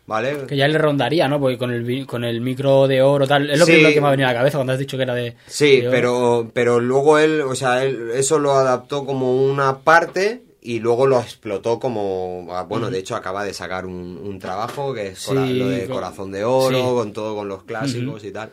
¿vale? 0.07 0.47
Que 0.47 0.57
ya 0.57 0.69
le 0.69 0.79
rondaría, 0.79 1.29
¿no? 1.29 1.39
Porque 1.41 1.59
con 1.59 1.71
el, 1.73 2.07
con 2.07 2.25
el 2.25 2.41
micro 2.41 2.87
de 2.89 3.01
oro 3.03 3.27
tal. 3.27 3.49
Es 3.51 3.59
lo 3.59 3.67
Sí. 3.67 3.73
primero 3.73 3.95
que 3.95 4.01
me 4.01 4.07
ha 4.09 4.11
venido 4.11 4.29
a 4.29 4.33
la 4.33 4.39
cabeza 4.41 4.59
cuando 4.59 4.73
has 4.73 4.79
dicho 4.79 4.97
que 4.97 5.03
era 5.05 5.15
de. 5.15 5.37
Sí, 5.47 5.81
de 5.81 5.89
oro. 5.89 5.91
pero, 5.91 6.51
pero 6.53 6.81
luego 6.81 7.19
él, 7.19 7.41
o 7.43 7.55
sea, 7.55 7.85
él 7.85 8.11
eso 8.15 8.39
lo 8.39 8.53
adaptó 8.53 9.07
como 9.07 9.45
una 9.45 9.79
parte 9.79 10.43
y 10.67 10.81
luego 10.81 11.07
lo 11.07 11.21
explotó 11.21 11.79
como, 11.79 12.47
ah, 12.51 12.63
bueno, 12.63 12.91
de 12.91 12.99
hecho 12.99 13.15
acaba 13.17 13.45
de 13.45 13.53
sacar 13.53 13.85
un, 13.85 14.19
un 14.23 14.39
trabajo 14.39 14.95
que 14.95 15.09
es 15.09 15.19
Sí, 15.19 15.35
lo 15.59 15.69
de 15.69 15.85
con- 15.87 15.95
Corazón 15.97 16.33
de 16.33 16.43
Oro, 16.45 16.77
sí. 16.79 16.83
con 16.83 17.13
todo, 17.13 17.35
con 17.37 17.49
los 17.49 17.65
clásicos 17.65 18.25
y 18.25 18.31
tal. 18.33 18.51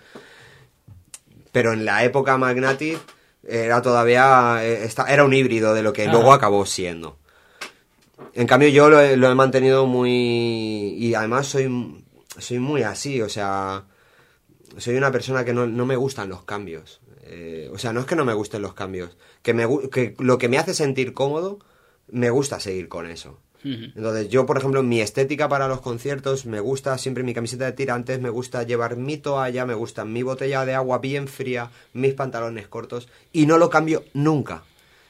Pero 1.51 1.74
en 1.74 1.86
la 1.86 2.03
época 2.03 2.38
Magnati 2.38 2.97
era 3.48 3.82
todavía, 3.82 4.60
eh, 4.62 4.89
era 5.08 5.24
un 5.24 5.34
híbrido 5.34 5.74
de 5.74 5.84
lo 5.84 5.94
que 5.94 6.04
Ajá. 6.04 6.12
luego 6.12 6.34
acabó 6.34 6.66
siendo. 6.66 7.18
En 8.34 8.48
cambio 8.48 8.70
yo 8.70 8.89
lo 8.89 9.00
he, 9.00 9.18
lo 9.18 9.30
he 9.30 9.36
mantenido 9.36 9.86
muy... 9.86 10.96
y 10.98 11.14
además 11.16 11.48
soy, 11.48 12.04
soy 12.38 12.60
muy 12.60 12.84
así, 12.84 13.22
o 13.22 13.30
sea 13.30 13.86
soy 14.78 14.96
una 14.96 15.12
persona 15.12 15.46
que 15.46 15.54
no, 15.54 15.68
no 15.68 15.86
me 15.86 15.96
gustan 15.96 16.30
los 16.30 16.44
cambios. 16.44 17.02
Eh, 17.24 17.70
o 17.74 17.78
sea, 17.78 17.94
no 17.94 18.02
es 18.02 18.06
que 18.06 18.16
no 18.16 18.26
me 18.26 18.34
gusten 18.34 18.62
los 18.62 18.74
cambios, 18.74 19.18
que, 19.42 19.54
me, 19.54 19.66
que 19.89 20.16
lo 20.20 20.38
que 20.38 20.50
me 20.50 20.58
hace 20.58 20.74
sentir 20.74 21.14
cómodo, 21.14 21.60
me 22.10 22.30
gusta 22.30 22.60
seguir 22.60 22.89
con 22.89 23.08
eso. 23.08 23.39
Entonces, 23.64 24.30
yo, 24.30 24.45
por 24.45 24.57
ejemplo, 24.57 24.84
mi 24.84 25.01
estética 25.01 25.47
para 25.47 25.68
los 25.68 25.82
conciertos, 25.82 26.45
me 26.45 26.59
gusta 26.59 26.97
siempre 26.97 27.24
mi 27.24 27.34
camiseta 27.34 27.66
de 27.66 27.74
tirantes, 27.74 28.20
me 28.20 28.30
gusta 28.30 28.64
llevar 28.64 28.95
mi 28.95 29.18
toalla, 29.18 29.66
me 29.66 29.74
gusta 29.74 30.05
mi 30.05 30.24
botella 30.24 30.66
de 30.66 30.74
agua 30.74 30.99
bien 30.99 31.28
fría, 31.28 31.70
mis 31.93 32.14
pantalones 32.14 32.68
cortos, 32.68 33.07
y 33.32 33.45
no 33.45 33.57
lo 33.57 33.70
cambio 33.70 34.03
nunca. 34.14 34.64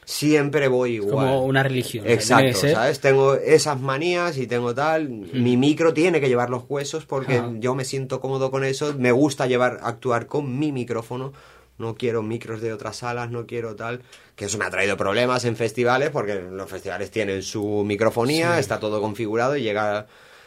Siempre 0.04 0.66
voy 0.66 0.94
igual. 0.94 1.26
Como 1.26 1.44
una 1.44 1.62
religión. 1.62 2.04
Exacto, 2.08 2.58
¿sabes? 2.58 3.00
Tengo 3.00 3.34
esas 3.34 3.80
manías 3.80 4.36
y 4.36 4.48
tengo 4.48 4.74
tal. 4.74 5.08
Mi 5.08 5.56
micro 5.56 5.94
tiene 5.94 6.20
que 6.20 6.28
llevar 6.28 6.50
los 6.50 6.64
huesos 6.68 7.06
porque 7.06 7.40
yo 7.60 7.74
me 7.76 7.84
siento 7.84 8.20
cómodo 8.20 8.50
con 8.50 8.64
eso. 8.64 8.94
Me 8.98 9.12
gusta 9.12 9.46
llevar, 9.46 9.78
actuar 9.82 10.26
con 10.26 10.58
mi 10.58 10.72
micrófono. 10.72 11.32
No 11.78 11.94
quiero 11.94 12.22
micros 12.22 12.60
de 12.60 12.72
otras 12.72 12.96
salas, 12.98 13.30
no 13.30 13.46
quiero 13.46 13.74
tal. 13.74 14.02
Que 14.36 14.44
eso 14.44 14.58
me 14.58 14.64
ha 14.64 14.70
traído 14.70 14.96
problemas 14.96 15.44
en 15.44 15.56
festivales 15.56 16.10
porque 16.10 16.34
los 16.50 16.68
festivales 16.70 17.10
tienen 17.10 17.42
su 17.42 17.82
microfonía, 17.84 18.58
está 18.58 18.78
todo 18.78 19.00
configurado 19.00 19.56
y 19.56 19.62
llega 19.62 20.06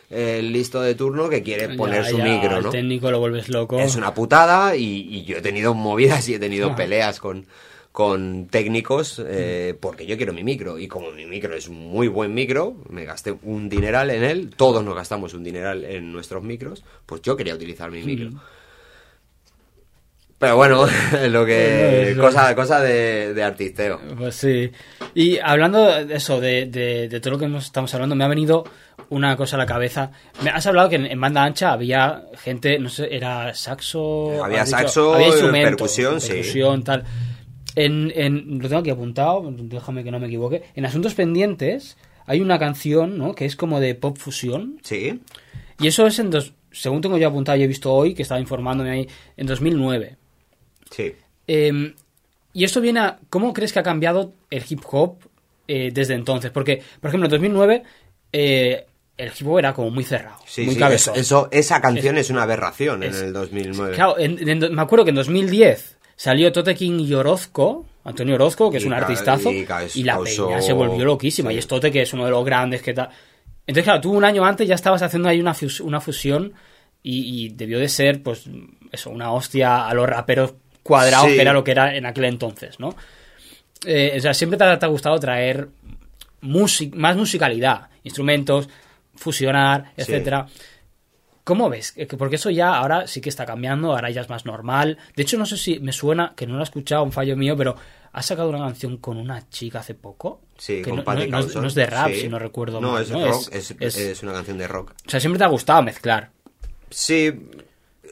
el 0.09 0.53
listo 0.53 0.81
de 0.81 0.95
turno 0.95 1.27
que 1.29 1.41
quiere 1.43 1.67
Ya, 1.69 1.75
poner 1.75 2.05
su 2.05 2.17
ya, 2.17 2.23
micro, 2.23 2.61
¿no? 2.61 2.69
técnico 2.69 3.09
lo 3.11 3.19
vuelves 3.19 3.49
loco. 3.49 3.79
Es 3.79 3.95
una 3.95 4.13
putada 4.13 4.75
y, 4.75 4.83
y 5.09 5.23
yo 5.25 5.37
he 5.37 5.41
tenido 5.41 5.73
movidas 5.73 6.29
y 6.29 6.35
he 6.35 6.39
tenido 6.39 6.67
Ajá. 6.67 6.75
peleas 6.75 7.19
con, 7.19 7.45
con 7.91 8.47
técnicos 8.47 9.21
eh, 9.25 9.73
porque 9.79 10.05
yo 10.05 10.15
quiero 10.17 10.31
mi 10.33 10.43
micro 10.43 10.77
y 10.77 10.87
como 10.87 11.11
mi 11.11 11.25
micro 11.25 11.55
es 11.55 11.67
un 11.67 11.77
muy 11.77 12.07
buen 12.07 12.33
micro, 12.33 12.75
me 12.89 13.03
gasté 13.05 13.35
un 13.43 13.67
dineral 13.67 14.11
en 14.11 14.23
él, 14.23 14.51
todos 14.55 14.83
nos 14.83 14.95
gastamos 14.95 15.33
un 15.33 15.43
dineral 15.43 15.83
en 15.85 16.11
nuestros 16.11 16.43
micros, 16.43 16.83
pues 17.05 17.21
yo 17.21 17.35
quería 17.35 17.55
utilizar 17.55 17.89
mi 17.91 18.03
micro. 18.03 18.29
Pero 20.37 20.57
bueno, 20.57 20.85
lo 21.29 21.45
que 21.45 22.15
cosa 22.19 22.53
cosa 22.55 22.81
de, 22.81 23.33
de 23.33 23.43
artisteo. 23.43 23.99
Pues 24.17 24.35
sí. 24.35 24.71
Y 25.13 25.39
hablando 25.39 26.05
de 26.05 26.15
eso, 26.15 26.41
de, 26.41 26.65
de, 26.65 27.07
de 27.07 27.19
todo 27.19 27.37
lo 27.37 27.39
que 27.39 27.57
estamos 27.57 27.93
hablando, 27.93 28.15
me 28.15 28.25
ha 28.25 28.27
venido 28.27 28.65
una 29.09 29.37
cosa 29.37 29.55
a 29.55 29.59
la 29.59 29.65
cabeza. 29.65 30.11
Me 30.43 30.49
has 30.49 30.65
hablado 30.67 30.89
que 30.89 30.97
en, 30.97 31.05
en 31.05 31.21
banda 31.21 31.43
ancha 31.43 31.71
había 31.71 32.23
gente, 32.37 32.77
no 32.79 32.89
sé, 32.89 33.07
era 33.15 33.53
saxo. 33.53 34.43
Había 34.43 34.65
dicho, 34.65 34.77
saxo, 34.77 35.13
había 35.13 35.27
instrumentos, 35.27 35.71
percusión, 35.71 36.21
sí. 36.21 36.29
percusión, 36.29 36.83
tal. 36.83 37.03
En, 37.75 38.11
en, 38.15 38.59
lo 38.59 38.67
tengo 38.67 38.81
aquí 38.81 38.89
apuntado, 38.89 39.43
déjame 39.51 40.03
que 40.03 40.11
no 40.11 40.19
me 40.19 40.27
equivoque. 40.27 40.63
En 40.75 40.85
Asuntos 40.85 41.13
Pendientes 41.13 41.97
hay 42.25 42.41
una 42.41 42.59
canción, 42.59 43.17
¿no? 43.17 43.33
Que 43.35 43.45
es 43.45 43.55
como 43.55 43.79
de 43.79 43.95
pop 43.95 44.17
fusión. 44.17 44.79
Sí, 44.83 45.19
Y 45.79 45.87
eso 45.87 46.07
es 46.07 46.19
en 46.19 46.29
dos, 46.29 46.53
según 46.71 47.01
tengo 47.01 47.17
yo 47.17 47.27
apuntado 47.27 47.57
y 47.57 47.63
he 47.63 47.67
visto 47.67 47.93
hoy, 47.93 48.13
que 48.13 48.23
estaba 48.23 48.39
informándome 48.39 48.91
ahí, 48.91 49.07
en 49.37 49.47
2009. 49.47 50.17
Sí. 50.89 51.13
Eh, 51.47 51.93
y 52.53 52.63
esto 52.63 52.81
viene 52.81 52.99
a... 53.01 53.19
¿Cómo 53.29 53.53
crees 53.53 53.73
que 53.73 53.79
ha 53.79 53.83
cambiado 53.83 54.33
el 54.49 54.63
hip 54.69 54.81
hop 54.91 55.17
eh, 55.67 55.91
desde 55.93 56.13
entonces? 56.13 56.51
Porque, 56.51 56.81
por 57.01 57.09
ejemplo, 57.09 57.25
en 57.27 57.31
2009 57.31 57.83
eh, 58.31 58.85
el 59.17 59.31
hip 59.37 59.47
hop 59.47 59.59
era 59.59 59.73
como 59.73 59.89
muy 59.91 60.03
cerrado, 60.03 60.37
Sí, 60.45 60.63
muy 60.63 60.73
sí, 60.73 60.79
cabezón. 60.79 61.15
eso, 61.17 61.47
esa 61.51 61.81
canción 61.81 62.17
es, 62.17 62.29
una 62.29 62.43
aberración 62.43 63.03
es- 63.03 63.17
en 63.19 63.27
el 63.27 63.33
2009. 63.33 63.95
Claro, 63.95 64.17
en- 64.19 64.47
en- 64.47 64.73
me 64.75 64.81
acuerdo 64.81 65.05
que 65.05 65.09
en 65.09 65.15
2010 65.15 65.97
salió 66.15 66.51
Tote 66.51 66.75
King 66.75 66.99
y 67.01 67.13
Orozco, 67.13 67.85
Antonio 68.03 68.35
Orozco, 68.35 68.69
que 68.71 68.77
es 68.77 68.83
Y 68.83 68.87
un 68.87 68.93
ca- 68.93 68.97
artistazo, 68.99 69.51
y 69.51 69.65
la 70.03 70.13
causó- 70.15 70.47
peña 70.49 70.61
se 70.61 70.73
volvió 70.73 71.05
loquísima. 71.05 71.49
sí. 71.49 71.55
Y 71.55 71.59
es 71.59 71.67
Tote, 71.67 71.91
que 71.91 72.01
es 72.03 72.13
uno 72.13 72.25
de 72.25 72.31
los 72.31 72.45
grandes 72.45 72.81
que 72.81 72.93
tal. 72.93 73.09
Entonces, 73.67 73.83
claro, 73.83 73.99
tú 74.01 74.11
un 74.13 74.23
año 74.23 74.45
antes 74.45 74.67
ya 74.67 74.75
estabas 74.75 75.01
haciendo 75.01 75.27
ahí 75.27 75.39
una, 75.39 75.53
fus- 75.53 75.79
una 75.81 75.99
fusión 75.99 76.53
y, 77.01 77.45
y 77.45 77.49
debió 77.49 77.79
de 77.79 77.89
ser, 77.89 78.21
pues, 78.21 78.43
eso, 78.91 79.09
una 79.09 79.31
hostia 79.31 79.87
a 79.87 79.93
los 79.93 80.07
raperos 80.07 80.53
cuadrados, 80.85 81.29
Sí. 81.29 81.35
que 81.35 81.41
era 81.41 81.51
lo 81.51 81.63
que 81.63 81.71
era 81.71 81.95
en 81.95 82.05
aquel 82.05 82.25
entonces, 82.25 82.79
¿no? 82.79 82.95
Eh, 83.87 84.13
o 84.17 84.21
sea, 84.21 84.35
siempre 84.35 84.55
te 84.57 84.63
ha, 84.65 84.77
te 84.77 84.85
ha 84.85 84.89
gustado 84.89 85.17
traer 85.19 85.67
music- 86.41 86.93
más 86.93 87.17
musicalidad, 87.17 87.89
instrumentos, 88.03 88.69
fusionar, 89.15 89.85
Sí. 89.95 90.03
etcétera. 90.03 90.45
¿Cómo 91.43 91.69
ves? 91.69 91.91
Que- 91.91 92.05
Porque 92.07 92.35
eso 92.35 92.49
ya 92.51 92.75
ahora 92.75 93.07
sí 93.07 93.19
que 93.19 93.29
está 93.29 93.45
cambiando, 93.47 93.91
ahora 93.93 94.11
ya 94.11 94.21
es 94.21 94.29
más 94.29 94.45
normal. 94.45 94.97
De 95.15 95.23
hecho, 95.23 95.37
no 95.39 95.45
sé 95.47 95.57
si 95.57 95.79
me 95.79 95.91
suena, 95.91 96.33
que 96.35 96.45
no 96.45 96.53
lo 96.55 96.59
he 96.61 96.63
escuchado, 96.63 97.03
un 97.03 97.11
fallo 97.11 97.35
mío, 97.35 97.55
pero 97.57 97.75
has 98.13 98.25
sacado 98.27 98.49
una 98.49 98.59
canción 98.59 98.97
con 98.97 99.17
una 99.17 99.49
chica 99.49 99.79
hace 99.79 99.93
poco. 99.95 100.41
Sí, 100.57 100.77
que 100.83 100.89
con 100.89 100.97
no, 100.97 101.03
Patty 101.03 101.25
no- 101.25 101.31
no 101.31 101.39
es, 101.39 101.45
Cawson. 101.45 101.61
no 101.63 101.67
es 101.67 101.75
de 101.75 101.85
rap, 101.87 102.09
Sí. 102.11 102.21
si 102.21 102.29
no 102.29 102.37
recuerdo 102.39 102.79
No, 102.79 102.91
mal. 102.93 103.03
es 103.03 103.09
¿no? 103.11 103.25
rock, 103.27 103.49
es, 103.53 103.75
es- 103.79 103.97
es 103.97 104.23
una 104.23 104.33
canción 104.33 104.57
de 104.57 104.67
rock. 104.67 104.93
O 105.05 105.09
sea, 105.09 105.19
siempre 105.19 105.37
te 105.39 105.43
ha 105.45 105.47
gustado 105.49 105.81
mezclar. 105.81 106.29
Sí, 106.89 107.31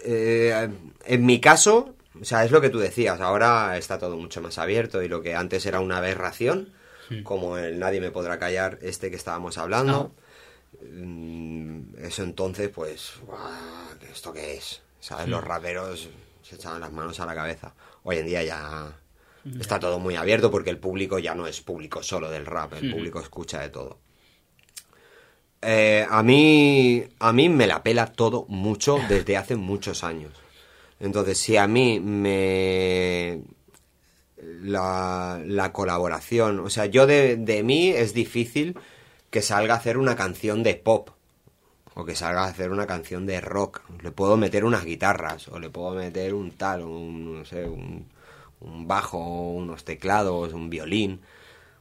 eh, 0.05 0.69
en 1.05 1.25
mi 1.25 1.39
caso, 1.39 1.95
o 2.23 2.25
sea, 2.25 2.45
es 2.45 2.51
lo 2.51 2.61
que 2.61 2.69
tú 2.69 2.79
decías, 2.79 3.19
ahora 3.19 3.77
está 3.77 3.97
todo 3.97 4.15
mucho 4.15 4.41
más 4.41 4.57
abierto 4.57 5.03
y 5.03 5.09
lo 5.09 5.21
que 5.21 5.35
antes 5.35 5.65
era 5.65 5.81
una 5.81 5.97
aberración, 5.97 6.69
como 7.23 7.57
el 7.57 7.79
Nadie 7.79 7.99
me 7.99 8.11
podrá 8.11 8.39
callar, 8.39 8.79
este 8.81 9.09
que 9.09 9.17
estábamos 9.17 9.57
hablando, 9.57 10.15
mm, 10.81 11.97
eso 12.01 12.23
entonces, 12.23 12.69
pues, 12.69 13.15
¡guau! 13.25 13.41
¿esto 14.09 14.31
qué 14.31 14.53
es? 14.53 14.81
¿Sabes? 15.01 15.27
Los 15.27 15.43
raperos 15.43 16.07
se 16.41 16.55
echaban 16.55 16.79
las 16.79 16.93
manos 16.93 17.19
a 17.19 17.25
la 17.25 17.35
cabeza. 17.35 17.73
Hoy 18.03 18.19
en 18.19 18.25
día 18.25 18.41
ya 18.41 18.97
está 19.59 19.77
todo 19.77 19.99
muy 19.99 20.15
abierto 20.15 20.49
porque 20.49 20.69
el 20.69 20.77
público 20.77 21.19
ya 21.19 21.35
no 21.35 21.45
es 21.45 21.59
público 21.59 22.01
solo 22.01 22.29
del 22.31 22.45
rap, 22.45 22.75
el 22.75 22.89
público 22.89 23.19
escucha 23.19 23.59
de 23.59 23.69
todo. 23.69 23.99
Eh, 25.61 26.07
a 26.09 26.23
mí 26.23 27.03
a 27.19 27.33
mí 27.33 27.49
me 27.49 27.67
la 27.67 27.83
pela 27.83 28.13
todo 28.13 28.45
mucho 28.47 28.97
desde 29.09 29.35
hace 29.35 29.57
muchos 29.57 30.05
años. 30.05 30.42
Entonces, 31.03 31.37
si 31.37 31.57
a 31.57 31.67
mí 31.67 31.99
me 31.99 33.41
la, 34.63 35.41
la 35.45 35.71
colaboración, 35.71 36.59
o 36.59 36.69
sea, 36.69 36.85
yo 36.85 37.07
de, 37.07 37.37
de 37.37 37.63
mí 37.63 37.89
es 37.89 38.13
difícil 38.13 38.77
que 39.29 39.41
salga 39.41 39.73
a 39.75 39.77
hacer 39.77 39.97
una 39.97 40.15
canción 40.15 40.63
de 40.63 40.75
pop 40.75 41.09
o 41.95 42.05
que 42.05 42.15
salga 42.15 42.43
a 42.43 42.47
hacer 42.47 42.71
una 42.71 42.87
canción 42.87 43.25
de 43.25 43.41
rock. 43.41 43.81
Le 44.01 44.11
puedo 44.11 44.37
meter 44.37 44.65
unas 44.65 44.85
guitarras 44.85 45.47
o 45.49 45.59
le 45.59 45.69
puedo 45.69 45.91
meter 45.95 46.33
un 46.33 46.51
tal, 46.51 46.81
un 46.83 47.39
no 47.39 47.45
sé, 47.45 47.65
un, 47.65 48.07
un 48.61 48.87
bajo, 48.87 49.17
unos 49.51 49.83
teclados, 49.83 50.53
un 50.53 50.69
violín. 50.69 51.21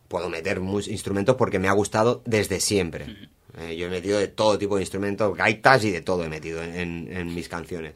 Puedo 0.08 0.28
meter 0.28 0.60
muchos 0.60 0.88
instrumentos 0.88 1.36
porque 1.36 1.58
me 1.58 1.68
ha 1.68 1.72
gustado 1.72 2.22
desde 2.26 2.60
siempre. 2.60 3.28
Eh, 3.58 3.76
yo 3.76 3.86
he 3.86 3.90
metido 3.90 4.18
de 4.18 4.28
todo 4.28 4.58
tipo 4.58 4.76
de 4.76 4.82
instrumentos, 4.82 5.34
gaitas 5.36 5.84
y 5.84 5.90
de 5.90 6.02
todo 6.02 6.24
he 6.24 6.28
metido 6.28 6.62
en, 6.62 6.74
en- 6.76 7.12
en 7.16 7.34
mis 7.34 7.48
canciones. 7.48 7.94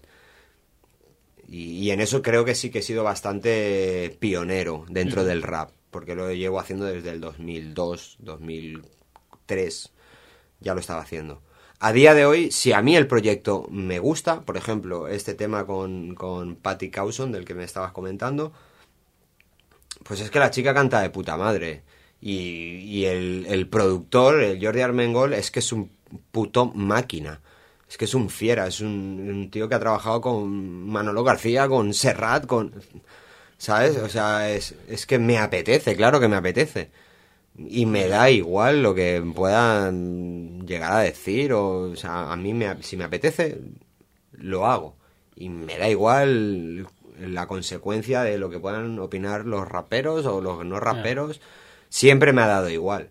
Y, 1.49 1.78
y 1.78 1.90
en 1.90 2.01
eso 2.01 2.22
creo 2.22 2.44
que 2.44 2.55
sí 2.55 2.70
que 2.70 2.80
he 2.80 2.82
sido 2.82 3.05
bastante 3.05 4.16
pionero 4.18 4.84
dentro 4.88 5.24
del 5.24 5.42
rap, 5.42 5.70
porque 5.90 6.14
lo 6.14 6.32
llevo 6.32 6.59
haciendo 6.59 6.86
desde 6.86 7.11
el 7.11 7.20
2002, 7.20 8.16
2003, 8.20 9.92
ya 10.61 10.74
lo 10.74 10.80
estaba 10.80 11.01
haciendo. 11.01 11.42
A 11.78 11.92
día 11.92 12.14
de 12.14 12.24
hoy, 12.24 12.51
si 12.51 12.72
a 12.72 12.80
mí 12.80 12.97
el 12.97 13.07
proyecto 13.07 13.66
me 13.70 13.99
gusta, 13.99 14.40
por 14.40 14.57
ejemplo, 14.57 15.09
este 15.09 15.34
tema 15.34 15.66
con, 15.66 16.14
con 16.14 16.57
Patty 16.57 16.90
Cawson, 16.90 17.32
del 17.32 17.44
que 17.44 17.55
me 17.55 17.64
estabas 17.64 17.92
comentando, 17.92 18.53
pues 20.03 20.20
es 20.20 20.30
que 20.30 20.38
la 20.38 20.51
chica 20.51 20.72
canta 20.72 21.03
de 21.03 21.11
puta 21.11 21.36
madre. 21.36 21.82
Y, 22.20 22.78
y 22.78 23.05
el, 23.05 23.44
el 23.49 23.68
productor, 23.68 24.40
el 24.40 24.64
Jordi 24.64 24.80
Armengol, 24.80 25.34
es 25.34 25.51
que 25.51 25.59
es 25.59 25.70
un 25.70 25.90
puto 26.32 26.66
máquina. 26.66 27.42
Es 27.89 27.97
que 27.97 28.07
es 28.07 28.14
un 28.14 28.30
fiera, 28.30 28.66
es 28.66 28.80
un, 28.80 29.28
un 29.30 29.51
tío 29.51 29.68
que 29.68 29.74
ha 29.76 29.80
trabajado 29.80 30.20
con 30.20 30.89
Manolo 30.89 31.22
García, 31.24 31.68
con 31.68 31.95
Serrat, 31.95 32.47
con... 32.47 32.72
¿Sabes? 33.59 33.97
O 33.97 34.09
sea, 34.09 34.51
es, 34.51 34.74
es 34.89 35.07
que 35.07 35.18
me 35.18 35.39
apetece, 35.39 35.97
claro 35.97 36.20
que 36.20 36.28
me 36.28 36.37
apetece. 36.37 36.91
Y 37.57 37.87
me 37.87 38.07
da 38.07 38.28
igual 38.30 38.82
lo 38.82 38.95
que 38.95 39.22
puedan 39.34 40.66
llegar 40.66 40.93
a 40.93 41.01
decir, 41.01 41.53
o, 41.55 41.91
o 41.91 41.97
sea, 41.97 42.30
a 42.32 42.37
mí 42.37 42.53
me, 42.53 42.82
si 42.82 42.97
me 42.97 43.05
apetece, 43.05 43.59
lo 44.32 44.66
hago. 44.66 44.97
Y 45.34 45.49
me 45.49 45.78
da 45.78 45.89
igual 45.89 46.87
la 47.18 47.47
consecuencia 47.47 48.22
de 48.22 48.39
lo 48.39 48.51
que 48.51 48.59
puedan 48.59 48.99
opinar 48.99 49.47
los 49.47 49.66
raperos 49.66 50.26
o 50.26 50.41
los 50.41 50.64
no 50.64 50.80
raperos. 50.80 51.41
Siempre 51.89 52.32
me 52.32 52.43
ha 52.43 52.47
dado 52.47 52.68
igual. 52.68 53.11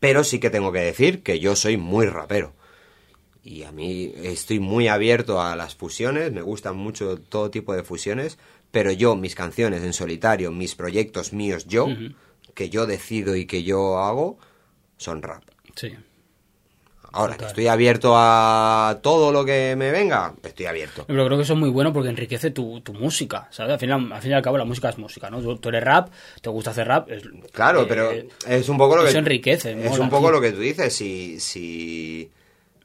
Pero 0.00 0.24
sí 0.24 0.40
que 0.40 0.50
tengo 0.50 0.72
que 0.72 0.80
decir 0.80 1.22
que 1.22 1.38
yo 1.38 1.56
soy 1.56 1.76
muy 1.76 2.06
rapero. 2.06 2.52
Y 3.48 3.62
a 3.62 3.70
mí 3.70 4.12
estoy 4.24 4.58
muy 4.58 4.88
abierto 4.88 5.40
a 5.40 5.54
las 5.54 5.76
fusiones, 5.76 6.32
me 6.32 6.42
gustan 6.42 6.76
mucho 6.76 7.16
todo 7.18 7.48
tipo 7.48 7.74
de 7.76 7.84
fusiones, 7.84 8.38
pero 8.72 8.90
yo, 8.90 9.14
mis 9.14 9.36
canciones 9.36 9.84
en 9.84 9.92
solitario, 9.92 10.50
mis 10.50 10.74
proyectos 10.74 11.32
míos, 11.32 11.64
yo, 11.68 11.86
que 12.54 12.70
yo 12.70 12.86
decido 12.86 13.36
y 13.36 13.46
que 13.46 13.62
yo 13.62 13.98
hago, 14.00 14.36
son 14.96 15.22
rap. 15.22 15.44
Sí. 15.76 15.92
Ahora, 17.12 17.36
que 17.36 17.46
estoy 17.46 17.68
abierto 17.68 18.14
a 18.16 18.98
todo 19.00 19.30
lo 19.30 19.44
que 19.44 19.74
me 19.76 19.90
venga, 19.92 20.34
estoy 20.42 20.66
abierto. 20.66 21.04
Pero 21.06 21.24
creo 21.24 21.38
que 21.38 21.44
eso 21.44 21.52
es 21.54 21.58
muy 21.58 21.70
bueno 21.70 21.92
porque 21.92 22.08
enriquece 22.10 22.50
tu, 22.50 22.80
tu 22.80 22.92
música, 22.94 23.46
¿sabes? 23.52 23.74
Al 23.74 23.78
final, 23.78 24.12
al 24.12 24.20
fin 24.20 24.32
y 24.32 24.34
al 24.34 24.42
cabo 24.42 24.58
la 24.58 24.64
música 24.64 24.88
es 24.90 24.98
música, 24.98 25.30
¿no? 25.30 25.40
Tú, 25.40 25.56
tú 25.56 25.68
eres 25.68 25.84
rap, 25.84 26.10
te 26.42 26.50
gusta 26.50 26.72
hacer 26.72 26.88
rap. 26.88 27.08
es- 27.10 27.22
Claro, 27.52 27.82
eh, 27.82 27.86
pero 27.88 28.10
es 28.48 28.68
un 28.68 28.76
poco 28.76 28.96
lo 28.96 29.04
que... 29.04 29.10
eso 29.10 29.18
enriquece, 29.18 29.70
Es 29.70 29.88
mola, 29.92 30.02
un 30.04 30.10
poco 30.10 30.30
lo 30.32 30.40
que 30.40 30.50
tú 30.52 30.58
dices, 30.58 30.92
si... 30.94 31.38
si 31.38 32.28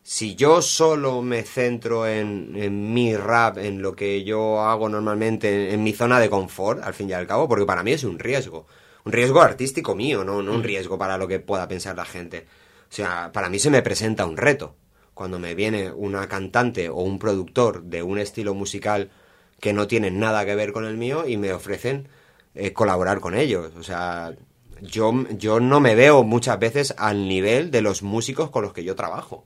si 0.03 0.35
yo 0.35 0.61
solo 0.61 1.21
me 1.21 1.43
centro 1.43 2.07
en, 2.07 2.53
en 2.55 2.93
mi 2.93 3.15
rap, 3.15 3.57
en 3.59 3.81
lo 3.81 3.95
que 3.95 4.23
yo 4.23 4.61
hago 4.61 4.89
normalmente, 4.89 5.67
en, 5.69 5.75
en 5.75 5.83
mi 5.83 5.93
zona 5.93 6.19
de 6.19 6.29
confort, 6.29 6.83
al 6.83 6.93
fin 6.93 7.09
y 7.09 7.13
al 7.13 7.27
cabo, 7.27 7.47
porque 7.47 7.65
para 7.65 7.83
mí 7.83 7.91
es 7.91 8.03
un 8.03 8.17
riesgo. 8.19 8.65
Un 9.05 9.11
riesgo 9.11 9.41
artístico 9.41 9.95
mío, 9.95 10.23
no, 10.23 10.41
Mm. 10.41 10.45
no 10.45 10.53
un 10.53 10.63
riesgo 10.63 10.97
para 10.97 11.17
lo 11.17 11.27
que 11.27 11.39
pueda 11.39 11.67
pensar 11.67 11.95
la 11.95 12.05
gente. 12.05 12.45
O 12.89 12.93
sea, 12.93 13.31
para 13.31 13.49
mí 13.49 13.59
se 13.59 13.69
me 13.69 13.81
presenta 13.81 14.25
un 14.25 14.37
reto. 14.37 14.75
Cuando 15.13 15.39
me 15.39 15.55
viene 15.55 15.91
una 15.91 16.27
cantante 16.27 16.89
o 16.89 17.01
un 17.01 17.19
productor 17.19 17.83
de 17.83 18.01
un 18.03 18.17
estilo 18.17 18.53
musical 18.53 19.11
que 19.59 19.73
no 19.73 19.87
tiene 19.87 20.09
nada 20.11 20.45
que 20.45 20.55
ver 20.55 20.71
con 20.71 20.85
el 20.85 20.97
mío 20.97 21.27
y 21.27 21.37
me 21.37 21.53
ofrecen 21.53 22.07
eh, 22.55 22.73
colaborar 22.73 23.19
con 23.19 23.35
ellos. 23.35 23.71
O 23.77 23.83
sea, 23.83 24.33
yo, 24.81 25.13
yo 25.37 25.59
no 25.59 25.79
me 25.79 25.93
veo 25.95 26.23
muchas 26.23 26.57
veces 26.59 26.93
al 26.97 27.27
nivel 27.27 27.69
de 27.71 27.81
los 27.81 28.01
músicos 28.03 28.49
con 28.49 28.63
los 28.63 28.73
que 28.73 28.83
yo 28.83 28.95
trabajo. 28.95 29.45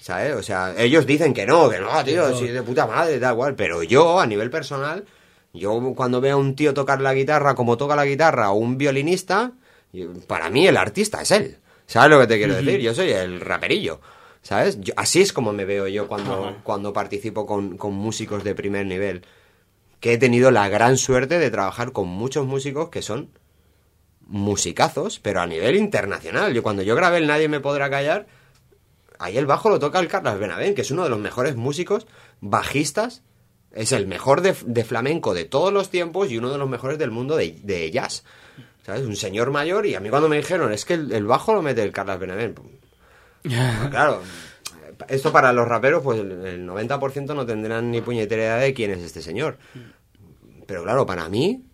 ¿Sabes? 0.00 0.34
O 0.34 0.42
sea, 0.42 0.74
ellos 0.78 1.06
dicen 1.06 1.32
que 1.32 1.46
no, 1.46 1.68
que 1.70 1.78
no, 1.78 2.02
tío, 2.04 2.28
no. 2.30 2.36
si 2.36 2.48
de 2.48 2.62
puta 2.62 2.86
madre, 2.86 3.18
da 3.18 3.32
igual. 3.32 3.54
Pero 3.54 3.82
yo, 3.82 4.20
a 4.20 4.26
nivel 4.26 4.50
personal, 4.50 5.04
yo 5.52 5.92
cuando 5.94 6.20
veo 6.20 6.34
a 6.36 6.40
un 6.40 6.56
tío 6.56 6.74
tocar 6.74 7.00
la 7.00 7.14
guitarra 7.14 7.54
como 7.54 7.76
toca 7.76 7.94
la 7.96 8.04
guitarra 8.06 8.50
o 8.50 8.54
un 8.54 8.78
violinista, 8.78 9.52
para 10.26 10.50
mí 10.50 10.66
el 10.66 10.76
artista 10.76 11.22
es 11.22 11.30
él. 11.30 11.58
¿Sabes 11.86 12.10
lo 12.10 12.20
que 12.20 12.26
te 12.26 12.38
quiero 12.38 12.54
decir? 12.54 12.80
Yo 12.80 12.94
soy 12.94 13.10
el 13.10 13.40
raperillo. 13.40 14.00
¿Sabes? 14.40 14.80
Yo- 14.80 14.94
así 14.96 15.20
es 15.20 15.32
como 15.32 15.52
me 15.52 15.64
veo 15.64 15.86
yo 15.86 16.08
cuando, 16.08 16.46
Ajá. 16.48 16.56
cuando 16.64 16.92
participo 16.92 17.46
con, 17.46 17.76
con 17.76 17.92
músicos 17.94 18.42
de 18.42 18.54
primer 18.56 18.86
nivel. 18.86 19.24
Que 20.00 20.14
he 20.14 20.18
tenido 20.18 20.50
la 20.50 20.68
gran 20.68 20.96
suerte 20.96 21.38
de 21.38 21.50
trabajar 21.50 21.92
con 21.92 22.08
muchos 22.08 22.44
músicos 22.44 22.88
que 22.88 23.02
son 23.02 23.28
musicazos, 24.26 25.20
pero 25.20 25.40
a 25.40 25.46
nivel 25.46 25.76
internacional. 25.76 26.52
Yo 26.54 26.62
cuando 26.62 26.82
yo 26.82 26.96
grabé 26.96 27.18
el 27.18 27.26
Nadie 27.26 27.48
me 27.48 27.60
podrá 27.60 27.90
callar, 27.90 28.26
ahí 29.18 29.36
el 29.36 29.46
bajo 29.46 29.68
lo 29.68 29.78
toca 29.78 29.98
el 29.98 30.08
Carlos 30.08 30.38
Benavent, 30.38 30.74
que 30.74 30.82
es 30.82 30.90
uno 30.90 31.04
de 31.04 31.10
los 31.10 31.18
mejores 31.18 31.56
músicos 31.56 32.06
bajistas, 32.40 33.22
es 33.72 33.92
el 33.92 34.06
mejor 34.06 34.42
de, 34.42 34.54
de 34.66 34.84
flamenco 34.84 35.34
de 35.34 35.44
todos 35.44 35.72
los 35.72 35.90
tiempos 35.90 36.30
y 36.30 36.38
uno 36.38 36.50
de 36.50 36.58
los 36.58 36.68
mejores 36.68 36.98
del 36.98 37.10
mundo 37.10 37.36
de, 37.36 37.58
de 37.62 37.90
jazz. 37.90 38.24
¿Sabes? 38.84 39.02
Un 39.02 39.16
señor 39.16 39.50
mayor 39.52 39.86
y 39.86 39.94
a 39.94 40.00
mí 40.00 40.10
cuando 40.10 40.28
me 40.28 40.36
dijeron, 40.36 40.72
es 40.72 40.84
que 40.84 40.94
el, 40.94 41.12
el 41.12 41.24
bajo 41.24 41.54
lo 41.54 41.62
mete 41.62 41.82
el 41.82 41.92
Carlos 41.92 42.18
Benavent. 42.18 42.58
Pues 42.58 42.68
claro, 43.90 44.20
esto 45.08 45.32
para 45.32 45.52
los 45.52 45.66
raperos, 45.66 46.02
pues 46.02 46.20
el, 46.20 46.44
el 46.44 46.68
90% 46.68 47.34
no 47.34 47.46
tendrán 47.46 47.90
ni 47.90 48.00
puñetera 48.00 48.42
idea 48.42 48.56
de 48.56 48.74
quién 48.74 48.90
es 48.90 49.00
este 49.00 49.22
señor. 49.22 49.58
Pero 50.66 50.82
claro, 50.82 51.06
para 51.06 51.28
mí 51.28 51.64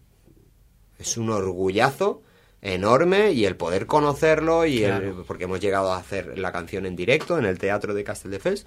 es 0.99 1.17
un 1.17 1.31
orgullazo 1.31 2.23
enorme 2.63 3.33
y 3.33 3.45
el 3.45 3.57
poder 3.57 3.87
conocerlo 3.87 4.67
y 4.67 4.83
el- 4.85 5.15
porque 5.27 5.45
hemos 5.45 5.61
llegado 5.61 5.93
a 5.93 5.99
hacer 5.99 6.39
la 6.39 6.53
canción 6.53 6.87
en 6.87 6.97
directo 6.97 7.39
en 7.39 7.45
el 7.45 7.59
teatro 7.59 7.95
de 7.95 8.05
Castelldefels 8.05 8.67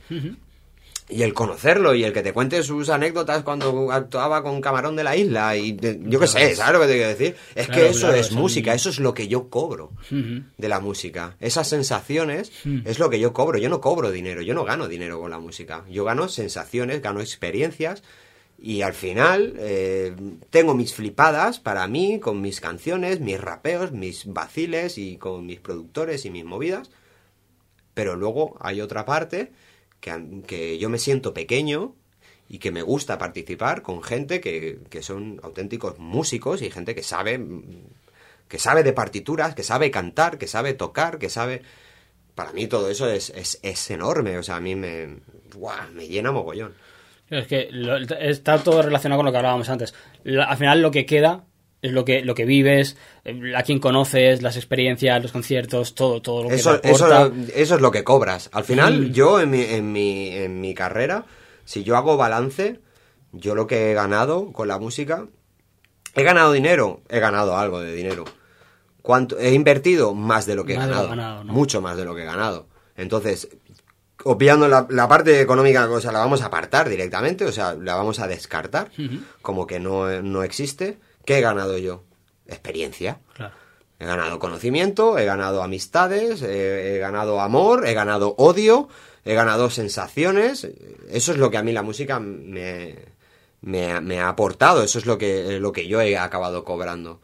y 1.10 1.24
el 1.24 1.34
conocerlo 1.34 1.94
y 1.94 2.06
el 2.06 2.14
que 2.14 2.22
te 2.24 2.32
cuente 2.32 2.64
sus 2.64 2.88
anécdotas 2.88 3.44
cuando 3.44 3.92
actuaba 3.92 4.44
con 4.44 4.62
Camarón 4.62 4.96
de 4.96 5.04
la 5.04 5.18
Isla 5.18 5.58
y 5.58 5.74
de- 5.74 6.00
yo 6.04 6.22
qué 6.22 6.28
sé, 6.28 6.56
¿sabes 6.56 6.74
lo 6.74 6.80
que 6.80 6.88
te 6.88 6.94
quiero 6.94 7.10
decir? 7.10 7.36
Es 7.54 7.66
Claro, 7.68 7.82
que 7.82 7.90
eso 7.90 8.00
claro, 8.08 8.16
es 8.16 8.28
son- 8.28 8.38
música, 8.38 8.74
eso 8.74 8.90
es 8.90 9.00
lo 9.00 9.14
que 9.14 9.28
yo 9.28 9.50
cobro 9.50 9.92
de 10.10 10.70
la 10.70 10.80
música. 10.80 11.36
Esas 11.42 11.68
sensaciones 11.68 12.54
es 12.86 12.98
lo 12.98 13.10
que 13.10 13.20
yo 13.20 13.34
cobro. 13.34 13.58
Yo 13.58 13.68
no 13.68 13.82
cobro 13.82 14.10
dinero, 14.10 14.42
yo 14.42 14.54
no 14.54 14.64
gano 14.64 14.88
dinero 14.88 15.20
con 15.20 15.32
la 15.32 15.40
música. 15.40 15.84
Yo 15.90 16.06
gano 16.06 16.30
sensaciones, 16.30 17.02
gano 17.02 17.20
experiencias 17.20 18.04
y 18.64 18.84
al 18.84 18.94
final 18.94 19.56
eh, 19.58 20.16
tengo 20.52 20.76
mis 20.76 20.94
flipadas 20.94 21.60
para 21.60 21.88
mí 21.88 22.20
con 22.20 22.42
mis 22.42 22.62
canciones, 22.62 23.20
mis 23.20 23.42
rapeos, 23.42 23.92
mis 23.92 24.32
vaciles 24.32 25.00
y 25.00 25.18
con 25.18 25.48
mis 25.48 25.60
productores 25.60 26.26
y 26.26 26.30
mis 26.30 26.46
movidas. 26.46 26.92
Pero 27.96 28.16
luego 28.16 28.58
hay 28.62 28.80
otra 28.80 29.04
parte 29.04 29.52
que, 30.00 30.44
que 30.46 30.78
yo 30.78 30.90
me 30.90 31.00
siento 31.00 31.34
pequeño 31.34 31.96
y 32.48 32.60
que 32.60 32.72
me 32.72 32.84
gusta 32.84 33.18
participar 33.18 33.82
con 33.82 34.04
gente 34.04 34.42
que, 34.42 34.80
que 34.92 35.02
son 35.02 35.40
auténticos 35.42 35.98
músicos 35.98 36.62
y 36.62 36.70
gente 36.70 36.94
que 36.94 37.04
sabe 37.04 37.44
que 38.48 38.60
sabe 38.60 38.84
de 38.84 38.94
partituras, 38.94 39.56
que 39.56 39.64
sabe 39.64 39.90
cantar, 39.92 40.38
que 40.38 40.48
sabe 40.48 40.74
tocar, 40.74 41.18
que 41.18 41.30
sabe... 41.30 41.62
Para 42.36 42.52
mí 42.52 42.68
todo 42.68 42.90
eso 42.90 43.10
es, 43.10 43.30
es, 43.30 43.60
es 43.64 43.90
enorme, 43.92 44.38
o 44.38 44.44
sea, 44.44 44.58
a 44.58 44.60
mí 44.60 44.76
me, 44.76 45.20
¡buah! 45.56 45.88
me 45.94 46.08
llena 46.08 46.32
mogollón. 46.32 46.74
Es 47.32 47.48
que 47.48 47.70
lo- 47.72 47.98
está 47.98 48.60
todo 48.60 48.84
relacionado 48.84 49.18
con 49.20 49.26
lo 49.26 49.32
que 49.32 49.38
hablábamos 49.40 49.68
antes. 49.70 49.96
La- 50.24 50.44
al 50.46 50.58
final 50.58 50.82
lo 50.84 50.92
que 50.92 51.06
queda 51.08 51.46
es 51.82 51.92
lo 51.92 52.06
que, 52.06 52.22
lo 52.24 52.36
que 52.36 52.46
vives, 52.46 52.96
eh, 53.26 53.54
a 53.56 53.64
quien 53.64 53.80
conoces, 53.80 54.44
las 54.44 54.56
experiencias, 54.58 55.20
los 55.24 55.32
conciertos, 55.32 55.96
todo, 55.96 56.22
todo 56.22 56.44
lo 56.44 56.50
que 56.50 56.56
Eso, 56.56 56.80
te 56.80 56.90
aporta. 56.90 57.22
eso, 57.26 57.34
eso 57.56 57.76
es 57.76 57.82
lo 57.82 57.90
que 57.90 58.04
cobras. 58.04 58.50
Al 58.54 58.64
final, 58.66 59.00
Mm. 59.10 59.12
yo 59.14 59.42
en 59.42 59.50
mi, 59.50 59.62
en, 59.64 59.92
mi, 59.92 60.28
en 60.30 60.62
mi 60.62 60.76
carrera, 60.76 61.26
si 61.66 61.84
yo 61.84 61.98
hago 61.98 62.18
balance, 62.18 62.80
yo 63.32 63.56
lo 63.56 63.66
que 63.66 63.90
he 63.90 63.94
ganado 63.96 64.52
con 64.52 64.68
la 64.68 64.78
música, 64.78 65.26
he 66.16 66.24
ganado 66.24 66.52
dinero, 66.52 67.02
he 67.10 67.20
ganado 67.20 67.58
algo 67.58 67.80
de 67.80 67.94
dinero. 67.96 68.26
¿Cuánto? 69.02 69.40
He 69.40 69.54
invertido 69.54 70.14
más 70.14 70.46
de 70.46 70.56
lo 70.56 70.66
que 70.66 70.74
he 70.74 70.78
Más 70.78 70.88
ganado. 70.90 71.08
ganado, 71.10 71.44
¿no? 71.46 71.54
Mucho 71.54 71.82
más 71.82 71.98
de 71.98 72.06
lo 72.06 72.14
que 72.14 72.22
he 72.22 72.26
ganado. 72.26 72.68
Entonces, 72.96 73.48
obviando 74.24 74.68
la, 74.68 74.86
la 74.90 75.08
parte 75.08 75.42
económica, 75.42 75.90
o 75.90 76.00
sea, 76.02 76.12
la 76.12 76.20
vamos 76.20 76.42
a 76.42 76.46
apartar 76.48 76.90
directamente, 76.90 77.46
o 77.46 77.52
sea, 77.52 77.74
la 77.74 77.96
vamos 77.96 78.20
a 78.20 78.28
descartar, 78.28 78.92
como 79.42 79.66
que 79.68 79.80
no, 79.80 80.22
no 80.22 80.44
existe. 80.44 81.00
¿Qué 81.26 81.38
he 81.38 81.42
ganado 81.42 81.78
yo? 81.78 82.04
Experiencia. 82.48 83.20
Claro. 83.36 83.54
He 84.00 84.06
ganado 84.06 84.40
conocimiento, 84.40 85.18
he 85.20 85.26
ganado 85.26 85.62
amistades, 85.62 86.42
he, 86.42 86.96
he 86.96 86.98
ganado 86.98 87.40
amor, 87.40 87.86
he 87.88 87.94
ganado 87.94 88.34
odio, 88.38 88.90
he 89.26 89.36
ganado 89.36 89.70
sensaciones. 89.70 90.68
Eso 91.10 91.32
es 91.32 91.38
lo 91.38 91.52
que 91.52 91.58
a 91.58 91.64
mí 91.64 91.72
la 91.72 91.84
música 91.84 92.20
me, 92.20 92.96
me, 93.62 93.92
ha- 93.92 94.02
me 94.02 94.20
ha 94.20 94.28
aportado, 94.30 94.82
eso 94.84 94.98
es 94.98 95.06
lo 95.06 95.20
que, 95.20 95.60
lo 95.60 95.72
que 95.72 95.88
yo 95.88 96.02
he 96.02 96.18
acabado 96.18 96.64
cobrando. 96.64 97.22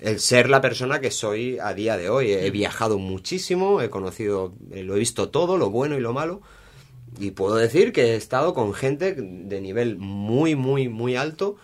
El 0.00 0.20
ser 0.20 0.48
la 0.48 0.60
persona 0.60 1.00
que 1.00 1.10
soy 1.10 1.58
a 1.58 1.74
día 1.74 1.96
de 1.96 2.08
hoy. 2.08 2.32
He 2.32 2.50
viajado 2.50 2.98
muchísimo, 2.98 3.80
he 3.82 3.90
conocido, 3.90 4.52
eh, 4.72 4.82
lo 4.82 4.94
he 4.96 4.98
visto 4.98 5.28
todo, 5.30 5.56
lo 5.56 5.70
bueno 5.70 5.96
y 5.96 6.00
lo 6.00 6.12
malo. 6.12 6.40
Y 7.18 7.32
puedo 7.32 7.56
decir 7.56 7.92
que 7.92 8.12
he 8.12 8.16
estado 8.16 8.54
con 8.54 8.74
gente 8.74 9.14
de 9.16 9.60
nivel 9.60 9.96
muy, 9.98 10.54
muy, 10.54 10.88
muy 10.88 11.16
alto 11.16 11.56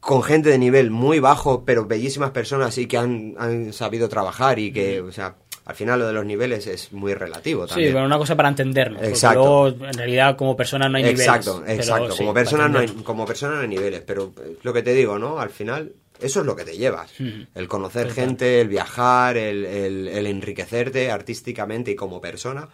con 0.00 0.24
gente 0.24 0.48
de 0.48 0.58
nivel 0.58 0.90
muy 0.90 1.20
bajo, 1.20 1.64
pero 1.64 1.86
bellísimas 1.86 2.32
personas 2.32 2.76
y 2.76 2.86
que 2.86 2.98
han, 2.98 3.36
han 3.38 3.72
sabido 3.72 4.08
trabajar 4.08 4.58
y 4.58 4.72
que, 4.72 5.00
o 5.00 5.12
sea, 5.12 5.36
al 5.64 5.76
final 5.76 6.00
lo 6.00 6.08
de 6.08 6.12
los 6.12 6.24
niveles 6.26 6.66
es 6.66 6.92
muy 6.92 7.14
relativo 7.14 7.66
Sí, 7.68 7.74
también. 7.74 7.92
pero 7.92 8.06
una 8.06 8.18
cosa 8.18 8.34
para 8.34 8.48
entendernos. 8.48 8.96
porque 8.98 9.10
Exacto. 9.10 9.38
luego, 9.70 9.86
en 9.86 9.94
realidad, 9.94 10.36
como 10.36 10.56
persona 10.56 10.88
no 10.88 10.96
hay 10.98 11.04
exacto, 11.04 11.60
niveles. 11.60 11.78
exacto. 11.78 12.10
sí, 12.10 12.18
como, 12.18 12.34
persona 12.34 12.68
no 12.68 12.80
hay, 12.80 12.88
como 12.88 13.24
persona 13.24 13.54
no 13.54 13.60
hay 13.60 13.68
niveles, 13.68 14.02
pero 14.04 14.32
eh, 14.44 14.56
lo 14.64 14.72
que 14.72 14.82
te 14.82 14.92
digo, 14.92 15.20
¿no? 15.20 15.38
Al 15.38 15.50
final, 15.50 15.92
eso 16.20 16.40
es 16.40 16.46
lo 16.46 16.54
que 16.56 16.64
te 16.64 16.76
llevas. 16.76 17.12
El 17.54 17.68
conocer 17.68 18.12
gente, 18.12 18.60
el 18.60 18.68
viajar, 18.68 19.36
el, 19.36 19.64
el- 19.64 20.08
el 20.08 20.26
enriquecerte 20.26 21.10
artísticamente 21.10 21.90
y 21.92 21.96
como 21.96 22.20
persona. 22.20 22.68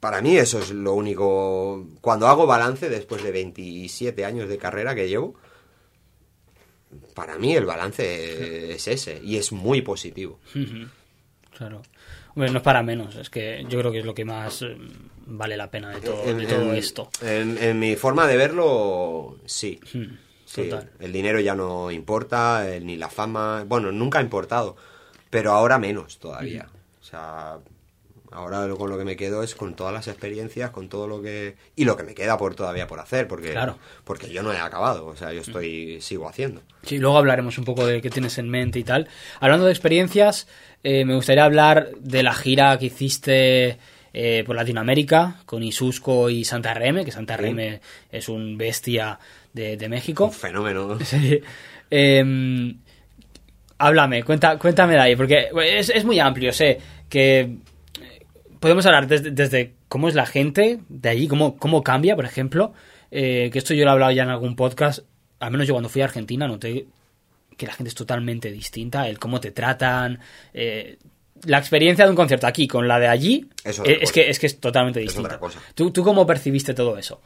Para 0.00 0.22
mí 0.22 0.36
eso 0.36 0.58
es 0.60 0.70
lo 0.70 0.94
único... 0.94 1.86
Cuando 2.00 2.26
hago 2.28 2.46
balance, 2.46 2.88
después 2.88 3.22
de 3.22 3.30
27 3.32 4.24
años 4.24 4.48
de 4.48 4.56
carrera 4.56 4.94
que 4.94 5.08
llevo, 5.08 5.34
para 7.14 7.38
mí 7.38 7.54
el 7.54 7.66
balance 7.66 8.72
es 8.74 8.88
ese 8.88 9.20
y 9.22 9.36
es 9.36 9.52
muy 9.52 9.82
positivo. 9.82 10.40
Claro. 11.56 11.82
Hombre, 12.34 12.50
no 12.50 12.58
es 12.58 12.62
para 12.64 12.82
menos. 12.82 13.14
Es 13.16 13.28
que 13.28 13.64
yo 13.68 13.78
creo 13.80 13.92
que 13.92 13.98
es 13.98 14.04
lo 14.04 14.14
que 14.14 14.24
más 14.24 14.62
eh, 14.62 14.76
vale 15.26 15.56
la 15.56 15.70
pena 15.70 15.90
de 15.90 16.00
todo, 16.00 16.22
de 16.34 16.46
todo 16.46 16.72
esto. 16.72 17.10
En, 17.22 17.58
en 17.58 17.78
mi 17.78 17.94
forma 17.96 18.26
de 18.26 18.36
verlo, 18.36 19.36
sí. 19.44 19.78
Mm, 20.50 20.60
Sí, 20.62 20.70
el 20.98 21.12
dinero 21.12 21.38
ya 21.40 21.54
no 21.54 21.90
importa, 21.90 22.68
eh, 22.68 22.80
ni 22.80 22.96
la 22.96 23.08
fama. 23.08 23.64
Bueno, 23.66 23.92
nunca 23.92 24.18
ha 24.18 24.22
importado, 24.22 24.76
pero 25.30 25.52
ahora 25.52 25.78
menos 25.78 26.18
todavía. 26.18 26.68
O 27.00 27.04
sea, 27.04 27.58
ahora 28.32 28.66
lo- 28.66 28.76
con 28.76 28.90
lo 28.90 28.98
que 28.98 29.04
me 29.04 29.16
quedo 29.16 29.42
es 29.44 29.54
con 29.54 29.74
todas 29.74 29.92
las 29.94 30.08
experiencias, 30.08 30.70
con 30.70 30.88
todo 30.88 31.06
lo 31.06 31.22
que. 31.22 31.56
Y 31.76 31.84
lo 31.84 31.96
que 31.96 32.02
me 32.02 32.14
queda 32.14 32.36
por 32.36 32.54
todavía 32.56 32.86
por 32.88 32.98
hacer, 32.98 33.28
porque, 33.28 33.52
Claro. 33.52 33.78
porque 34.04 34.28
yo 34.30 34.42
no 34.42 34.52
he 34.52 34.58
acabado. 34.58 35.06
O 35.06 35.16
sea, 35.16 35.32
yo 35.32 35.40
estoy. 35.40 36.00
sigo 36.00 36.28
haciendo. 36.28 36.62
Sí, 36.82 36.98
luego 36.98 37.18
hablaremos 37.18 37.56
un 37.58 37.64
poco 37.64 37.86
de 37.86 38.00
qué 38.02 38.10
tienes 38.10 38.36
en 38.38 38.48
mente 38.48 38.78
y 38.80 38.84
tal. 38.84 39.08
Hablando 39.38 39.66
de 39.66 39.72
experiencias, 39.72 40.48
eh, 40.82 41.04
me 41.04 41.14
gustaría 41.14 41.44
hablar 41.44 41.90
de 42.00 42.22
la 42.24 42.34
gira 42.34 42.76
que 42.78 42.86
hiciste 42.86 43.78
eh, 44.12 44.42
por 44.44 44.56
Latinoamérica 44.56 45.36
con 45.46 45.62
Isusco 45.62 46.30
y 46.30 46.44
Santa 46.44 46.74
Reme, 46.74 47.04
que 47.04 47.12
Santa 47.12 47.36
Sí. 47.36 47.42
Reme 47.42 47.80
es 48.10 48.28
un 48.28 48.56
bestia 48.58 49.18
de, 49.52 49.76
de 49.76 49.88
México. 49.88 50.26
Un 50.26 50.32
fenómeno. 50.32 50.98
Sí. 51.04 51.40
Em, 51.90 52.78
háblame, 53.78 54.22
cuenta, 54.22 54.58
cuéntame 54.58 54.94
de 54.94 55.00
ahí, 55.00 55.16
porque 55.16 55.48
es, 55.64 55.90
es 55.90 56.04
muy 56.04 56.20
amplio, 56.20 56.52
sé 56.52 56.78
que 57.08 57.40
eh, 57.40 57.56
podemos 58.60 58.86
hablar 58.86 59.08
desde, 59.08 59.32
desde 59.32 59.74
cómo 59.88 60.08
es 60.08 60.14
la 60.14 60.26
gente 60.26 60.78
de 60.88 61.08
allí, 61.08 61.26
cómo, 61.26 61.56
cómo 61.56 61.82
cambia, 61.82 62.14
por 62.14 62.24
ejemplo, 62.24 62.72
eh, 63.10 63.50
que 63.52 63.58
esto 63.58 63.74
yo 63.74 63.84
lo 63.84 63.90
he 63.90 63.92
hablado 63.94 64.12
ya 64.12 64.22
en 64.22 64.28
algún 64.28 64.54
podcast, 64.54 65.00
al 65.40 65.50
menos 65.50 65.66
yo 65.66 65.74
cuando 65.74 65.88
fui 65.88 66.02
a 66.02 66.04
Argentina 66.04 66.46
noté 66.46 66.86
que 67.56 67.66
la 67.66 67.72
gente 67.72 67.88
es 67.88 67.94
totalmente 67.94 68.50
distinta, 68.50 69.08
el 69.08 69.18
cómo 69.18 69.40
te 69.40 69.50
tratan, 69.50 70.20
eh, 70.54 70.96
la 71.44 71.58
experiencia 71.58 72.04
de 72.04 72.10
un 72.10 72.16
concierto 72.16 72.46
aquí 72.46 72.66
con 72.68 72.86
la 72.88 72.98
de 72.98 73.08
allí 73.08 73.48
Es 73.64 73.78
eh, 73.80 73.82
es, 73.92 73.98
cosa. 74.00 74.12
que, 74.12 74.30
es 74.30 74.38
que 74.38 74.46
es 74.46 74.60
totalmente 74.60 75.00
Es 75.00 75.06
distinta. 75.06 75.40
¿Tú, 75.74 75.90
¿Tú 75.90 76.02
cómo 76.04 76.26
percibiste 76.26 76.74
todo 76.74 76.96
eso? 76.98 77.20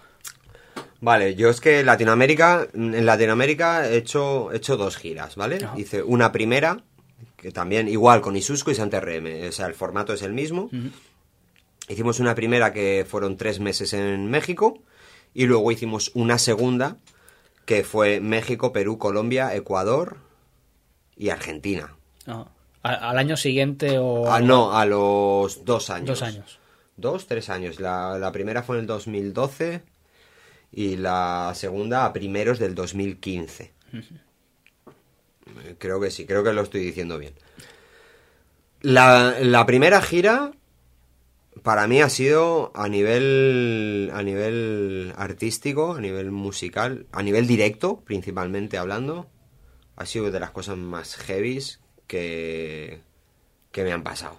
Vale, 1.01 1.35
yo 1.35 1.51
es 1.51 1.61
que 1.61 1.83
Latinoamérica, 1.85 2.67
en 2.73 3.05
Latinoamérica 3.05 3.89
he 3.91 3.97
hecho, 3.99 4.51
he 4.53 4.57
hecho 4.57 4.77
dos 4.77 4.97
giras, 4.97 5.37
¿vale? 5.37 5.59
Ajá. 5.63 5.79
Hice 5.79 6.03
una 6.03 6.33
primera, 6.33 6.83
que 7.37 7.51
también 7.51 7.89
igual 7.89 8.21
con 8.23 8.37
Isusco 8.37 8.71
y 8.71 8.75
Santa 8.75 9.01
RM, 9.01 9.49
o 9.49 9.53
sea, 9.53 9.67
el 9.67 9.75
formato 9.75 10.15
es 10.15 10.23
el 10.23 10.33
mismo. 10.33 10.71
Hicimos 11.89 12.21
una 12.21 12.35
primera 12.35 12.73
que 12.73 13.05
fueron 13.07 13.37
tres 13.37 13.61
meses 13.61 13.93
en 13.93 14.31
México 14.31 14.79
y 15.35 15.45
luego 15.45 15.71
hicimos 15.73 16.11
una 16.15 16.39
segunda 16.39 16.97
que 17.67 17.85
fue 17.85 18.21
México, 18.21 18.73
Perú, 18.73 18.97
Colombia, 18.97 19.55
Ecuador 19.55 20.17
y 21.17 21.29
Argentina. 21.29 21.95
Ah, 22.27 22.47
¿a- 22.47 22.49
¿Al 22.85 23.17
año 23.17 23.37
siguiente 23.39 23.99
o...? 23.99 24.31
Ah, 24.31 24.41
no, 24.41 24.77
a 24.77 24.85
los 24.85 25.65
dos 25.65 25.89
años. 25.89 26.07
Dos 26.09 26.23
años. 26.23 26.59
Dos, 26.99 27.27
tres 27.27 27.49
años. 27.49 27.81
La, 27.81 28.19
la 28.19 28.31
primera 28.31 28.63
fue 28.63 28.77
en 28.77 28.83
el 28.83 28.87
2012 28.87 29.83
y 30.71 30.97
la 30.97 31.53
segunda 31.55 32.05
a 32.05 32.13
primeros 32.13 32.59
del 32.59 32.75
2015. 32.75 33.73
Eh, 33.95 35.77
Creo 35.79 35.99
que 35.99 36.11
sí, 36.11 36.27
creo 36.27 36.45
que 36.45 36.53
lo 36.53 36.61
estoy 36.61 36.83
diciendo 36.85 37.19
bien. 37.19 37.33
La, 38.83 39.37
la 39.41 39.65
primera 39.65 40.03
gira 40.03 40.53
para 41.63 41.87
mí 41.87 42.03
ha 42.03 42.11
sido 42.11 42.71
a 42.75 42.89
nivel 42.89 44.11
a 44.13 44.23
nivel 44.23 45.15
artístico, 45.17 45.95
a 45.95 46.01
nivel 46.03 46.33
musical, 46.33 47.07
a 47.13 47.23
nivel 47.23 47.47
directo, 47.47 48.03
principalmente 48.05 48.77
hablando, 48.77 49.31
ha 49.97 50.05
sido 50.05 50.31
de 50.31 50.41
las 50.41 50.51
cosas 50.51 50.77
más 50.77 51.17
heavies 51.17 51.81
que, 52.07 53.01
que 53.73 53.85
me 53.85 53.93
han 53.93 54.03
pasado. 54.03 54.39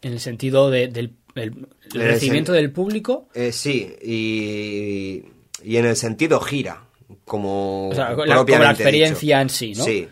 En 0.00 0.12
el 0.12 0.20
sentido 0.20 0.70
de- 0.70 0.88
del 0.88 1.14
el- 1.34 1.42
el 1.42 1.66
En 1.94 2.00
el 2.02 2.08
recibimiento 2.08 2.52
del 2.52 2.70
público. 2.72 3.28
Eh, 3.34 3.52
sí, 3.52 3.94
y, 4.02 5.24
y 5.62 5.76
en 5.76 5.86
el 5.86 5.96
sentido 5.96 6.40
gira, 6.40 6.82
como, 7.24 7.88
O 7.90 7.94
sea, 7.94 8.10
la- 8.10 8.14
como 8.16 8.26
la 8.26 8.34
propiamente 8.34 8.82
experiencia 8.82 9.38
dicho. 9.38 9.42
en 9.42 9.48
sí, 9.48 9.74
¿no? 9.74 9.84
Sí, 9.84 10.08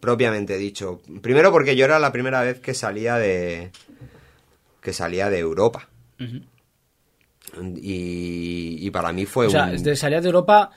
propiamente 0.00 0.56
dicho. 0.58 1.00
Primero 1.20 1.50
porque 1.50 1.74
yo 1.76 1.84
era 1.84 1.98
la 1.98 2.12
primera 2.12 2.42
vez 2.42 2.60
que 2.60 2.74
salía 2.74 3.16
de 3.16 3.70
que 4.80 4.92
salía 4.92 5.30
de 5.30 5.38
Europa. 5.38 5.88
Y, 7.76 8.78
y 8.80 8.90
para 8.90 9.12
mí 9.12 9.26
fue 9.26 9.46
O 9.46 9.50
sea, 9.50 9.64
un... 9.66 9.82
de 9.82 9.96
salir 9.96 10.20
de 10.20 10.26
Europa, 10.26 10.70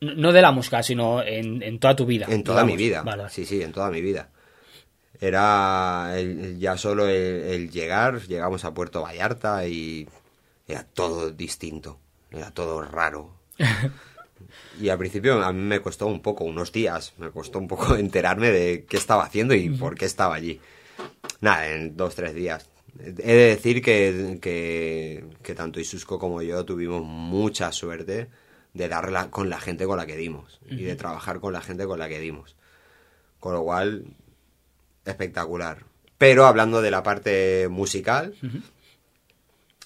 no 0.00 0.32
de 0.32 0.42
la 0.42 0.52
música, 0.52 0.82
sino 0.82 1.22
en, 1.22 1.62
en 1.62 1.78
toda 1.78 1.96
tu 1.96 2.06
vida. 2.06 2.26
En 2.28 2.42
toda 2.44 2.62
digamos. 2.62 2.76
mi 2.76 2.82
vida. 2.84 3.02
Vale. 3.02 3.28
Sí, 3.30 3.44
sí, 3.44 3.62
en 3.62 3.72
toda 3.72 3.90
mi 3.90 4.00
vida. 4.00 4.28
Era 5.20 6.12
el- 6.16 6.38
el- 6.44 6.58
ya 6.58 6.76
solo 6.76 7.08
el, 7.08 7.14
el 7.14 7.70
llegar, 7.70 8.20
llegamos 8.22 8.64
a 8.64 8.72
Puerto 8.74 9.02
Vallarta 9.02 9.66
y 9.66 10.06
era 10.66 10.84
todo 10.84 11.30
distinto. 11.30 11.98
Era 12.30 12.50
todo 12.50 12.82
raro. 12.82 13.32
Y 14.80 14.88
al 14.88 14.98
principio 14.98 15.42
a 15.42 15.52
mí 15.52 15.60
me 15.60 15.80
costó 15.80 16.06
un 16.06 16.20
poco, 16.22 16.44
unos 16.44 16.70
días, 16.70 17.12
me 17.18 17.30
costó 17.30 17.58
un 17.58 17.66
poco 17.66 17.96
enterarme 17.96 18.50
de 18.52 18.84
qué 18.88 18.96
estaba 18.96 19.24
haciendo 19.24 19.52
y 19.54 19.68
por 19.70 19.96
qué 19.96 20.04
estaba 20.04 20.36
allí. 20.36 20.60
Nada, 21.40 21.68
en 21.68 21.96
dos, 21.96 22.14
tres 22.14 22.34
días. 22.34 22.68
He 23.00 23.10
de 23.12 23.34
decir 23.34 23.82
que, 23.82 24.38
que, 24.40 25.24
que 25.42 25.54
tanto 25.54 25.80
Isusco 25.80 26.20
como 26.20 26.40
yo 26.42 26.64
tuvimos 26.64 27.02
mucha 27.04 27.72
suerte 27.72 28.28
de 28.78 28.88
dar 28.88 29.30
con 29.30 29.50
la 29.50 29.60
gente 29.60 29.84
con 29.84 29.98
la 29.98 30.06
que 30.06 30.16
dimos 30.16 30.60
y 30.70 30.84
de 30.84 30.96
trabajar 30.96 31.40
con 31.40 31.52
la 31.52 31.60
gente 31.60 31.84
con 31.84 31.98
la 31.98 32.08
que 32.08 32.20
dimos. 32.20 32.56
Con 33.40 33.52
lo 33.52 33.62
cual, 33.62 34.06
espectacular. 35.04 35.84
Pero 36.16 36.46
hablando 36.46 36.80
de 36.80 36.90
la 36.90 37.02
parte 37.02 37.68
musical, 37.68 38.34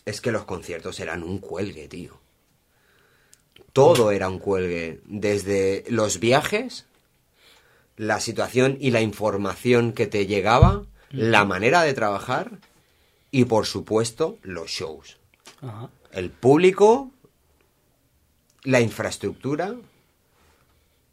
es 0.05 0.21
que 0.21 0.31
los 0.31 0.45
conciertos 0.45 1.01
eran 1.01 1.23
un 1.23 1.39
cuelgue, 1.39 1.89
tío. 1.89 2.21
Todo 3.73 4.11
era 4.11 4.29
un 4.29 4.39
cuelgue. 4.39 5.01
Desde 5.05 5.85
los 5.89 6.21
viajes, 6.21 6.87
la 7.97 8.21
situación 8.21 8.77
y 8.79 8.91
la 8.91 9.01
información 9.01 9.93
que 9.93 10.07
te 10.07 10.27
llegaba, 10.27 10.85
la 11.11 11.45
manera 11.45 11.83
de 11.83 11.95
trabajar 11.95 12.59
y, 13.31 13.47
por 13.47 13.67
supuesto, 13.67 14.39
los 14.43 14.71
shows. 14.71 15.19
El 16.11 16.31
público, 16.31 17.12
la 18.65 18.81
infraestructura, 18.81 19.75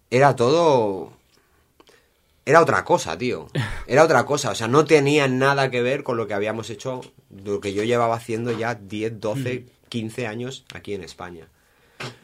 era 0.09 0.35
todo 0.35 1.19
era 2.49 2.61
otra 2.61 2.83
cosa, 2.83 3.15
tío. 3.15 3.47
Era 3.85 4.03
otra 4.03 4.25
cosa. 4.25 4.49
O 4.49 4.55
sea, 4.55 4.67
no 4.67 4.83
tenía 4.85 5.27
nada 5.27 5.69
que 5.69 5.83
ver 5.83 6.01
con 6.01 6.17
lo 6.17 6.27
que 6.27 6.33
habíamos 6.33 6.71
hecho, 6.71 7.01
lo 7.43 7.59
que 7.59 7.73
yo 7.73 7.83
llevaba 7.83 8.15
haciendo 8.15 8.51
ya 8.57 8.73
10, 8.73 9.19
12, 9.19 9.65
15 9.87 10.25
años 10.25 10.65
aquí 10.73 10.95
en 10.95 11.03
España. 11.03 11.47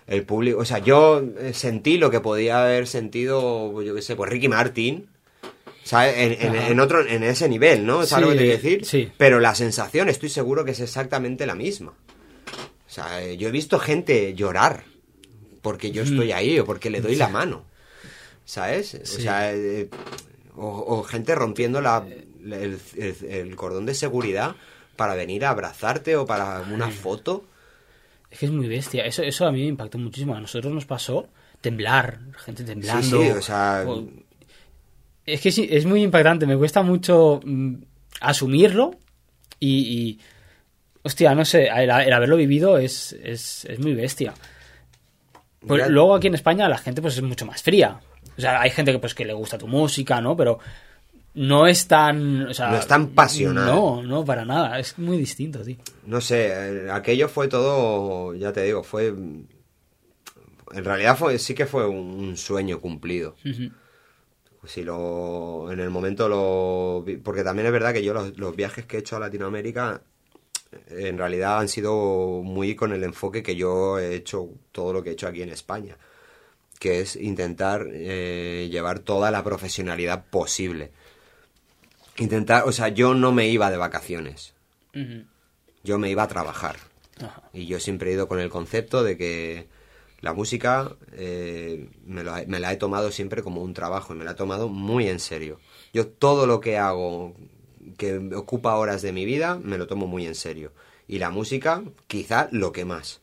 El 0.07 0.23
público, 0.23 0.59
o 0.59 0.65
sea, 0.65 0.79
yo 0.79 1.21
eh, 1.39 1.53
sentí 1.53 1.99
lo 1.99 2.09
que 2.09 2.21
podía 2.21 2.63
haber 2.63 2.87
sentido, 2.87 3.81
yo 3.83 3.93
qué 3.93 4.01
sé, 4.01 4.15
pues 4.15 4.31
Ricky 4.31 4.47
Martin, 4.47 5.07
¿sabes? 5.83 6.15
En, 6.17 6.79
otro, 6.79 7.05
en 7.05 7.21
ese 7.21 7.47
nivel, 7.47 7.85
¿no? 7.85 8.03
¿Sabes 8.05 8.25
lo 8.25 8.31
que 8.31 8.37
te 8.37 8.43
quiero 8.45 8.61
decir? 8.61 8.85
Sí. 8.85 9.11
Pero 9.17 9.39
la 9.39 9.53
sensación, 9.53 10.09
estoy 10.09 10.29
seguro 10.29 10.65
que 10.65 10.71
es 10.71 10.79
exactamente 10.79 11.45
la 11.45 11.53
misma. 11.53 11.91
O 11.91 12.89
sea, 12.89 13.31
yo 13.33 13.49
he 13.49 13.51
visto 13.51 13.77
gente 13.77 14.33
llorar 14.33 14.85
porque 15.65 15.89
yo 15.89 16.03
estoy 16.03 16.31
ahí 16.31 16.59
o 16.59 16.65
porque 16.65 16.91
le 16.91 17.01
doy 17.01 17.15
la 17.15 17.27
mano. 17.27 17.65
¿sabes? 18.45 18.93
O 18.93 19.05
sea, 19.05 19.51
eh, 19.51 19.89
o, 20.55 21.03
gente 21.03 21.35
rompiendo 21.35 21.81
la, 21.81 22.05
el, 22.45 23.55
cordón 23.55 23.85
de 23.85 23.95
seguridad 23.95 24.55
para 24.95 25.15
venir 25.15 25.43
a 25.43 25.49
abrazarte 25.49 26.15
o 26.15 26.25
para 26.25 26.61
una 26.71 26.89
foto. 26.89 27.43
Es 28.29 28.39
que 28.39 28.45
es 28.45 28.51
muy 28.51 28.67
bestia. 28.67 29.05
Eso, 29.05 29.23
eso 29.23 29.45
a 29.45 29.51
mí 29.51 29.61
me 29.61 29.67
impactó 29.67 29.97
muchísimo. 29.97 30.35
A 30.35 30.39
nosotros 30.39 30.71
nos 30.71 30.85
pasó 30.85 31.27
temblar, 31.59 32.19
gente 32.37 32.63
temblando. 32.63 33.21
Sí, 33.21 33.29
o 33.29 33.41
sea... 33.41 33.85
Es 35.25 35.41
que 35.41 35.51
sí, 35.51 35.67
es 35.69 35.87
muy 35.87 36.03
impactante. 36.03 36.45
Me 36.45 36.55
cuesta 36.55 36.83
mucho 36.83 37.41
mm, 37.43 37.75
asumirlo 38.21 38.91
y, 39.59 40.19
Hostia, 41.01 41.35
no 41.35 41.45
sé, 41.45 41.67
el, 41.67 41.91
haberlo 41.91 42.35
vivido 42.35 42.77
es, 42.79 43.15
es, 43.23 43.65
es 43.65 43.79
muy 43.79 43.93
bestia. 43.93 44.33
Pues 45.67 45.89
luego 45.89 46.15
aquí 46.15 46.27
en 46.27 46.35
España 46.35 46.69
la 46.69 46.77
gente 46.77 47.01
pues 47.01 47.15
es 47.15 47.23
mucho 47.23 47.45
más 47.45 47.61
fría. 47.61 47.99
O 48.37 48.41
sea, 48.41 48.61
hay 48.61 48.69
gente 48.69 48.91
que 48.91 48.99
pues 48.99 49.15
que 49.15 49.25
le 49.25 49.33
gusta 49.33 49.57
tu 49.57 49.67
música, 49.67 50.21
¿no? 50.21 50.35
Pero 50.35 50.59
no 51.35 51.67
es 51.67 51.87
tan. 51.87 52.47
O 52.47 52.53
sea, 52.53 52.71
no 52.71 52.77
es 52.77 52.87
tan 52.87 53.09
pasional. 53.09 53.65
No, 53.65 54.01
no, 54.01 54.25
para 54.25 54.45
nada. 54.45 54.79
Es 54.79 54.97
muy 54.97 55.17
distinto, 55.17 55.61
tío. 55.61 55.77
No 56.05 56.21
sé, 56.21 56.47
eh, 56.47 56.91
aquello 56.91 57.27
fue 57.29 57.47
todo. 57.47 58.33
Ya 58.35 58.51
te 58.53 58.63
digo, 58.63 58.83
fue. 58.83 59.07
En 59.07 60.83
realidad 60.83 61.17
fue, 61.17 61.37
sí 61.39 61.53
que 61.53 61.65
fue 61.65 61.87
un 61.87 62.35
sueño 62.37 62.79
cumplido. 62.79 63.35
Si 64.65 64.83
lo. 64.83 65.71
En 65.71 65.79
el 65.79 65.89
momento 65.89 66.27
lo. 66.27 67.05
Porque 67.23 67.43
también 67.43 67.67
es 67.67 67.71
verdad 67.71 67.93
que 67.93 68.03
yo 68.03 68.13
los, 68.13 68.37
los 68.37 68.55
viajes 68.55 68.85
que 68.85 68.97
he 68.97 68.99
hecho 69.01 69.17
a 69.17 69.19
Latinoamérica 69.19 70.01
en 70.89 71.17
realidad 71.17 71.59
han 71.59 71.67
sido 71.67 72.41
muy 72.43 72.75
con 72.75 72.93
el 72.93 73.03
enfoque 73.03 73.43
que 73.43 73.55
yo 73.55 73.99
he 73.99 74.15
hecho 74.15 74.49
todo 74.71 74.93
lo 74.93 75.03
que 75.03 75.09
he 75.09 75.13
hecho 75.13 75.27
aquí 75.27 75.41
en 75.41 75.49
España 75.49 75.97
que 76.79 77.01
es 77.01 77.15
intentar 77.15 77.87
eh, 77.91 78.67
llevar 78.71 78.99
toda 78.99 79.31
la 79.31 79.43
profesionalidad 79.43 80.25
posible. 80.25 80.91
Intentar, 82.17 82.63
o 82.65 82.71
sea, 82.71 82.89
yo 82.89 83.13
no 83.13 83.31
me 83.31 83.47
iba 83.47 83.71
de 83.71 83.77
vacaciones. 83.77 84.53
Yo 85.83 85.99
me 85.99 86.09
iba 86.09 86.23
a 86.23 86.27
trabajar. 86.27 86.77
Y 87.53 87.65
yo 87.65 87.79
siempre 87.79 88.09
he 88.09 88.13
ido 88.13 88.27
con 88.27 88.39
el 88.39 88.49
concepto 88.49 89.03
de 89.03 89.17
que 89.17 89.67
la 90.21 90.33
música 90.33 90.95
eh, 91.13 91.89
me, 92.05 92.23
me, 92.47 92.59
la 92.59 92.71
he 92.71 92.77
tomado 92.77 93.11
siempre 93.11 93.43
como 93.43 93.61
un 93.61 93.73
trabajo 93.73 94.13
y 94.13 94.17
me 94.17 94.23
la 94.23 94.31
he 94.31 94.35
tomado 94.35 94.69
muy 94.69 95.07
en 95.07 95.19
serio. 95.19 95.59
Yo 95.93 96.07
todo 96.07 96.47
lo 96.47 96.61
que 96.61 96.77
hago 96.77 97.35
que 97.97 98.17
ocupa 98.35 98.75
horas 98.75 99.01
de 99.01 99.11
mi 99.11 99.25
vida 99.25 99.59
me 99.61 99.77
lo 99.77 99.87
tomo 99.87 100.07
muy 100.07 100.25
en 100.25 100.35
serio. 100.35 100.71
Y 101.07 101.19
la 101.19 101.29
música, 101.29 101.83
quizá 102.07 102.47
lo 102.51 102.71
que 102.71 102.85
más. 102.85 103.21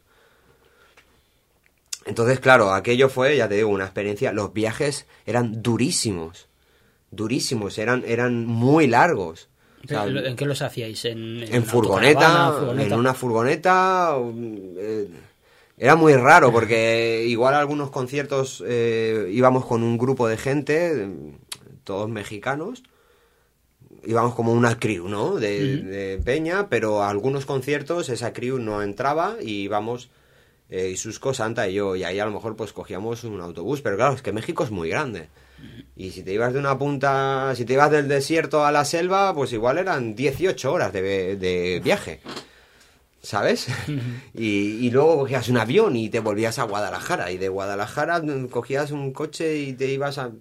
Entonces, 2.07 2.41
claro, 2.41 2.73
aquello 2.73 3.09
fue, 3.09 3.37
ya 3.37 3.49
te 3.49 3.57
digo, 3.57 3.69
una 3.69 3.85
experiencia. 3.85 4.33
Los 4.33 4.53
viajes 4.53 5.07
eran 5.27 5.63
durísimos. 5.63 6.49
Durísimos, 7.11 7.79
eran, 7.79 8.05
eran 8.07 8.47
muy 8.47 8.87
largos. 8.87 9.49
¿En 9.89 10.37
qué 10.37 10.45
los 10.47 10.63
hacíais? 10.63 11.05
¿En, 11.05 11.65
furgoneta, 11.65 12.55
En 12.79 12.93
una 12.93 13.15
furgoneta. 13.15 14.17
Eh, 14.79 15.09
era 15.77 15.97
muy 15.97 16.15
raro 16.15 16.53
porque 16.53 17.25
igual 17.27 17.55
algunos 17.55 17.91
conciertos 17.91 18.63
eh, 18.67 19.29
íbamos 19.33 19.67
con 19.67 19.83
un 19.83 19.99
grupo 19.99 20.29
de 20.29 20.37
gente, 20.37 21.11
todos 21.83 22.09
mexicanos. 22.09 22.85
Íbamos 24.05 24.35
como 24.35 24.53
una 24.53 24.79
crew, 24.79 25.09
¿no? 25.09 25.37
De, 25.37 25.79
de 25.79 26.19
Peña, 26.19 26.69
pero 26.69 27.03
a 27.03 27.11
algunos 27.11 27.47
conciertos 27.47 28.09
esa 28.09 28.33
crew 28.33 28.59
no 28.59 28.83
entraba 28.83 29.37
y 29.41 29.63
íbamos 29.63 30.11
eh, 30.73 30.89
Isusco, 30.89 31.35
Santa 31.35 31.69
y 31.69 31.75
yo, 31.75 31.97
y 31.97 32.03
ahí 32.03 32.19
a 32.19 32.25
lo 32.25 32.31
mejor 32.31 32.57
pues 32.57 32.73
cogíamos 32.73 33.25
un 33.25 33.43
autobús, 33.43 33.83
pero 33.83 33.97
claro, 33.97 34.15
es 34.15 34.23
que 34.23 34.33
México 34.33 34.65
es 34.65 34.71
muy 34.71 34.89
grande. 34.89 35.29
Y 35.95 36.13
si 36.13 36.23
te 36.23 36.33
ibas 36.33 36.55
de 36.55 36.59
una 36.59 36.79
punta, 36.79 37.53
si 37.55 37.67
te 37.67 37.75
ibas 37.75 37.91
del 37.91 38.09
desierto 38.09 38.65
a 38.65 38.73
la 38.73 38.87
selva, 38.87 39.35
pues 39.35 39.53
igual 39.53 39.77
eran 39.77 40.15
18 40.15 40.73
horas 40.73 40.93
de, 40.95 41.37
de 41.37 41.81
viaje. 41.85 42.21
¿Sabes? 43.21 43.69
y, 44.35 44.87
y, 44.87 44.91
luego 44.91 45.19
cogías 45.19 45.51
un 45.51 45.59
avión 45.59 45.95
y 45.95 46.09
te 46.09 46.21
volvías 46.21 46.59
a 46.59 46.65
Guadalajara. 46.65 47.31
Y 47.31 47.37
de 47.37 47.51
Guadalajara 47.51 48.23
cogías 48.51 48.91
un 48.93 49.13
coche 49.13 49.59
y 49.59 49.75
te 49.75 49.93
ibas 49.93 50.17
a. 50.17 50.33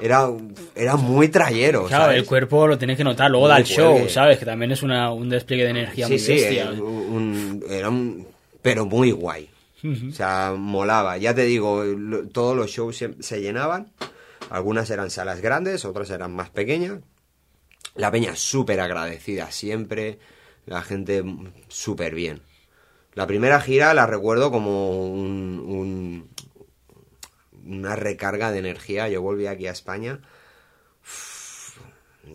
Era, 0.00 0.28
era 0.74 0.96
muy 0.96 1.28
trayero. 1.28 1.86
Claro, 1.86 2.12
el 2.12 2.24
cuerpo 2.24 2.66
lo 2.66 2.78
tienes 2.78 2.96
que 2.96 3.04
notar. 3.04 3.30
Luego 3.30 3.46
da 3.46 3.58
el 3.58 3.64
show, 3.64 4.08
¿sabes? 4.08 4.38
Que 4.38 4.44
también 4.44 4.72
es 4.72 4.82
una, 4.82 5.12
un 5.12 5.28
despliegue 5.28 5.64
de 5.64 5.70
energía 5.70 6.08
muy 6.08 6.16
bestia. 6.16 6.72
Sí, 6.72 6.80
un, 6.80 7.64
era 7.68 7.88
un, 7.88 8.26
pero 8.62 8.86
muy 8.86 9.10
guay. 9.12 9.48
O 9.84 10.12
sea, 10.12 10.54
molaba. 10.56 11.18
Ya 11.18 11.34
te 11.34 11.42
digo, 11.42 11.82
todos 12.32 12.56
los 12.56 12.70
shows 12.70 13.04
se, 13.18 13.40
llenaban. 13.40 13.92
Algunas 14.48 14.88
eran 14.90 15.10
salas 15.10 15.40
grandes, 15.40 15.84
otras 15.84 16.10
eran 16.10 16.32
más 16.32 16.50
pequeñas. 16.50 17.00
La 17.94 18.10
peña 18.10 18.36
súper 18.36 18.80
agradecida 18.80 19.50
siempre. 19.50 20.18
La 20.66 20.82
gente 20.82 21.24
súper 21.68 22.14
bien. 22.14 22.42
La 23.14 23.26
primera 23.26 23.60
gira 23.60 23.92
la 23.92 24.06
recuerdo 24.06 24.50
como 24.50 25.06
un, 25.12 26.28
una 27.66 27.96
recarga 27.96 28.50
de 28.50 28.58
energía. 28.58 29.08
Yo 29.08 29.22
volví 29.22 29.46
aquí 29.46 29.66
a 29.66 29.72
España 29.72 30.20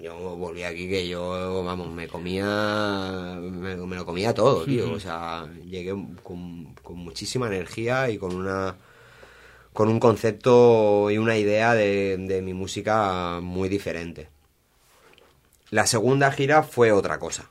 yo 0.02 0.36
volví 0.36 0.64
aquí 0.64 0.90
que 0.90 1.08
yo, 1.08 1.64
vamos, 1.64 1.90
me 1.94 2.08
comía, 2.08 3.38
me, 3.40 3.76
lo 3.76 4.06
comía 4.06 4.34
todo, 4.34 4.66
tío. 4.66 4.92
O 4.92 5.00
sea, 5.00 5.50
llegué 5.66 5.94
con, 6.24 6.76
muchísima 6.90 7.48
energía 7.48 8.10
y 8.10 8.18
con 8.18 8.36
una 8.36 8.76
con 9.74 9.90
un 9.90 10.00
concepto 10.00 11.12
y 11.12 11.20
una 11.20 11.38
idea 11.38 11.76
de, 11.76 12.42
mi 12.44 12.54
música 12.54 13.40
muy 13.42 13.70
diferente. 13.70 14.30
La 15.70 15.86
segunda 15.86 16.32
gira 16.32 16.64
fue 16.64 16.92
otra 16.92 17.20
cosa. 17.20 17.50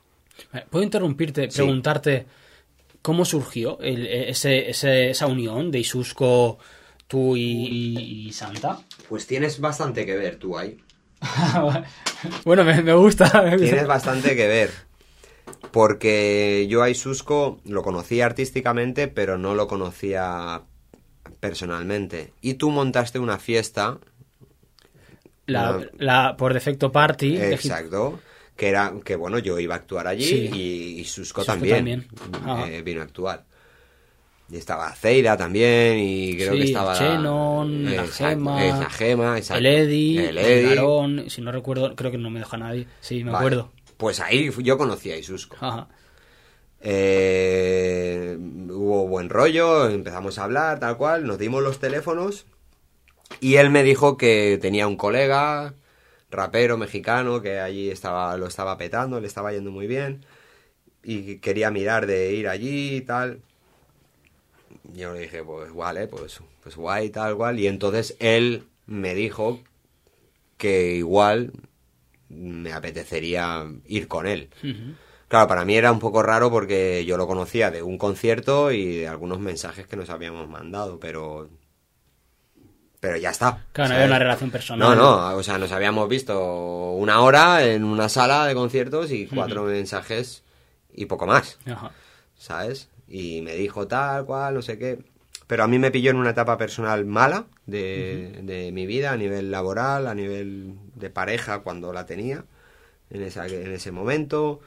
¿Puedo 0.71 0.85
interrumpirte, 0.85 1.49
preguntarte 1.49 2.27
cómo 3.01 3.25
surgió 3.25 3.79
ese, 3.81 4.69
esa 4.71 5.27
unión 5.27 5.71
de 5.71 5.79
Isusco, 5.79 6.59
tú 7.07 7.37
y, 7.37 8.27
y 8.29 8.33
Santa? 8.33 8.81
Pues 9.09 9.27
tienes 9.27 9.61
bastante 9.61 10.07
que 10.07 10.17
ver 10.17 10.37
tú 10.37 10.59
ahí. 10.59 10.79
bueno, 12.45 12.65
me, 12.65 12.95
gusta. 12.95 13.57
Tienes 13.57 13.87
bastante 13.87 14.37
que 14.37 14.47
ver. 14.47 14.71
Porque 15.71 16.67
yo 16.69 16.83
a 16.83 16.91
Isusco 16.91 17.61
lo 17.65 17.83
conocía 17.83 18.27
artísticamente, 18.27 19.09
pero 19.09 19.39
no 19.39 19.55
lo 19.55 19.67
conocía 19.69 20.63
personalmente. 21.41 22.33
Y 22.41 22.55
tú 22.55 22.71
montaste 22.71 23.19
una 23.19 23.39
fiesta. 23.39 23.99
La, 25.47 26.37
por 26.37 26.55
defecto 26.55 26.91
party. 26.91 27.37
Exacto. 27.37 28.21
Que 28.57 28.69
era 28.69 28.95
que 29.05 29.17
bueno, 29.17 29.39
yo 29.39 29.59
iba 29.59 29.75
a 29.75 29.79
actuar 29.79 30.07
allí 30.07 30.51
y, 30.53 31.01
Isusco 31.01 31.45
también, 31.45 32.09
eh, 32.69 32.83
vino 32.83 33.03
a 33.03 33.05
actuar. 33.05 33.45
Y 34.49 34.57
estaba 34.59 34.93
Zeira 34.95 35.37
también, 35.37 35.99
y 35.99 36.37
creo 36.37 36.53
Sí, 36.53 36.59
que 36.61 36.65
estaba... 36.67 36.97
Chenon, 36.97 37.85
la 37.85 38.05
Exacto, 38.05 38.15
Gema, 38.29 38.65
es 38.67 38.79
la 38.79 38.91
Gema, 38.91 39.39
exacto. 39.39 39.59
el 39.59 39.67
Eddie, 39.67 40.29
el 40.29 40.39
el, 40.39 40.45
Eddie. 40.45 40.75
Garón, 40.77 41.25
si 41.31 41.41
no 41.43 41.51
recuerdo, 41.51 41.97
creo 41.97 42.11
que 42.13 42.19
no 42.19 42.31
me 42.31 42.39
deja 42.39 42.57
nadie. 42.57 42.87
Sí, 43.01 43.25
me 43.25 43.33
Vale. 43.33 43.39
acuerdo. 43.39 43.73
Pues 43.97 44.21
ahí 44.21 44.51
yo 44.63 44.79
conocí 44.79 45.11
a 45.11 45.17
Isusco. 45.17 45.57
Ajá. 45.61 45.89
Eh, 46.81 48.37
hubo 48.71 49.09
buen 49.09 49.29
rollo, 49.31 49.89
empezamos 49.89 50.39
a 50.39 50.45
hablar, 50.45 50.79
tal 50.79 50.97
cual, 50.97 51.27
nos 51.27 51.39
dimos 51.39 51.63
los 51.63 51.79
teléfonos 51.81 52.47
y 53.41 53.57
él 53.57 53.71
me 53.71 53.83
dijo 53.83 54.17
que 54.17 54.59
tenía 54.63 54.87
un 54.87 54.97
colega, 54.97 55.75
rapero 56.31 56.77
mexicano, 56.77 57.43
que 57.43 57.59
allí 57.59 57.91
estaba, 57.91 58.37
lo 58.37 58.47
estaba 58.47 58.77
petando, 58.79 59.21
le 59.21 59.27
estaba 59.27 59.53
yendo 59.53 59.71
muy 59.73 59.87
bien 59.89 60.25
y 61.03 61.23
que 61.23 61.41
quería 61.41 61.71
mirar 61.71 62.07
de 62.07 62.33
ir 62.35 62.47
allí 62.49 62.97
y 62.97 63.01
tal. 63.01 63.41
Yo 64.93 65.13
le 65.13 65.21
dije, 65.21 65.43
pues 65.43 65.73
vale, 65.75 66.07
pues, 66.09 66.41
pues 66.63 66.77
guay, 66.77 67.11
tal 67.11 67.37
cual. 67.37 67.59
Y 67.59 67.67
entonces 67.67 68.17
él 68.19 68.69
me 68.87 69.15
dijo 69.15 69.61
que 70.57 70.95
igual 70.95 71.53
me 72.29 72.73
apetecería 72.73 73.67
ir 73.87 74.09
con 74.09 74.27
él. 74.27 74.51
Claro, 75.29 75.49
para 75.49 75.65
mí 75.65 75.77
era 75.77 75.91
un 75.91 75.99
poco 75.99 76.23
raro 76.23 76.51
porque 76.51 77.05
yo 77.05 77.17
lo 77.17 77.27
conocía 77.27 77.71
de 77.71 77.83
un 77.83 77.99
concierto 77.99 78.71
y 78.71 78.99
de 78.99 79.09
algunos 79.09 79.41
mensajes 79.41 79.87
que 79.87 79.97
nos 79.97 80.11
habíamos 80.11 80.49
mandado, 80.49 81.01
pero. 81.01 81.49
Pero 83.01 83.17
ya 83.19 83.31
está. 83.31 83.65
Claro, 83.73 83.91
no 83.91 83.95
había 83.97 84.07
una 84.07 84.19
relación 84.19 84.51
personal. 84.51 84.89
No, 84.89 84.95
no, 84.95 85.37
o 85.37 85.43
sea, 85.43 85.59
nos 85.59 85.71
habíamos 85.73 86.09
visto 86.09 86.93
una 86.93 87.21
hora 87.21 87.65
en 87.65 87.85
una 87.85 88.09
sala 88.09 88.47
de 88.47 88.55
conciertos 88.55 89.13
y 89.13 89.27
cuatro 89.27 89.65
mensajes 89.65 90.43
y 90.93 91.07
poco 91.07 91.27
más, 91.27 91.59
Ajá. 91.67 91.91
¿sabes? 92.37 92.89
Y 93.09 93.41
me 93.43 93.55
dijo 93.55 93.87
tal 93.87 94.25
cual, 94.27 94.55
no 94.55 94.63
sé 94.63 94.79
qué. 94.79 94.99
Pero 95.47 95.63
a 95.65 95.69
mí 95.69 95.79
me 95.79 95.91
pilló 95.93 96.11
en 96.11 96.17
una 96.17 96.31
etapa 96.31 96.59
personal 96.59 97.05
mala 97.07 97.47
de, 97.67 98.41
de 98.43 98.73
mi 98.73 98.87
vida, 98.87 99.13
a 99.13 99.17
nivel 99.17 99.51
laboral, 99.51 100.07
a 100.09 100.15
nivel 100.15 100.75
de 100.97 101.11
pareja, 101.11 101.61
cuando 101.61 101.93
la 101.93 102.05
tenía, 102.07 102.45
en, 103.11 103.23
esa, 103.23 103.47
en 103.49 103.73
ese 103.73 103.93
momento. 103.93 104.61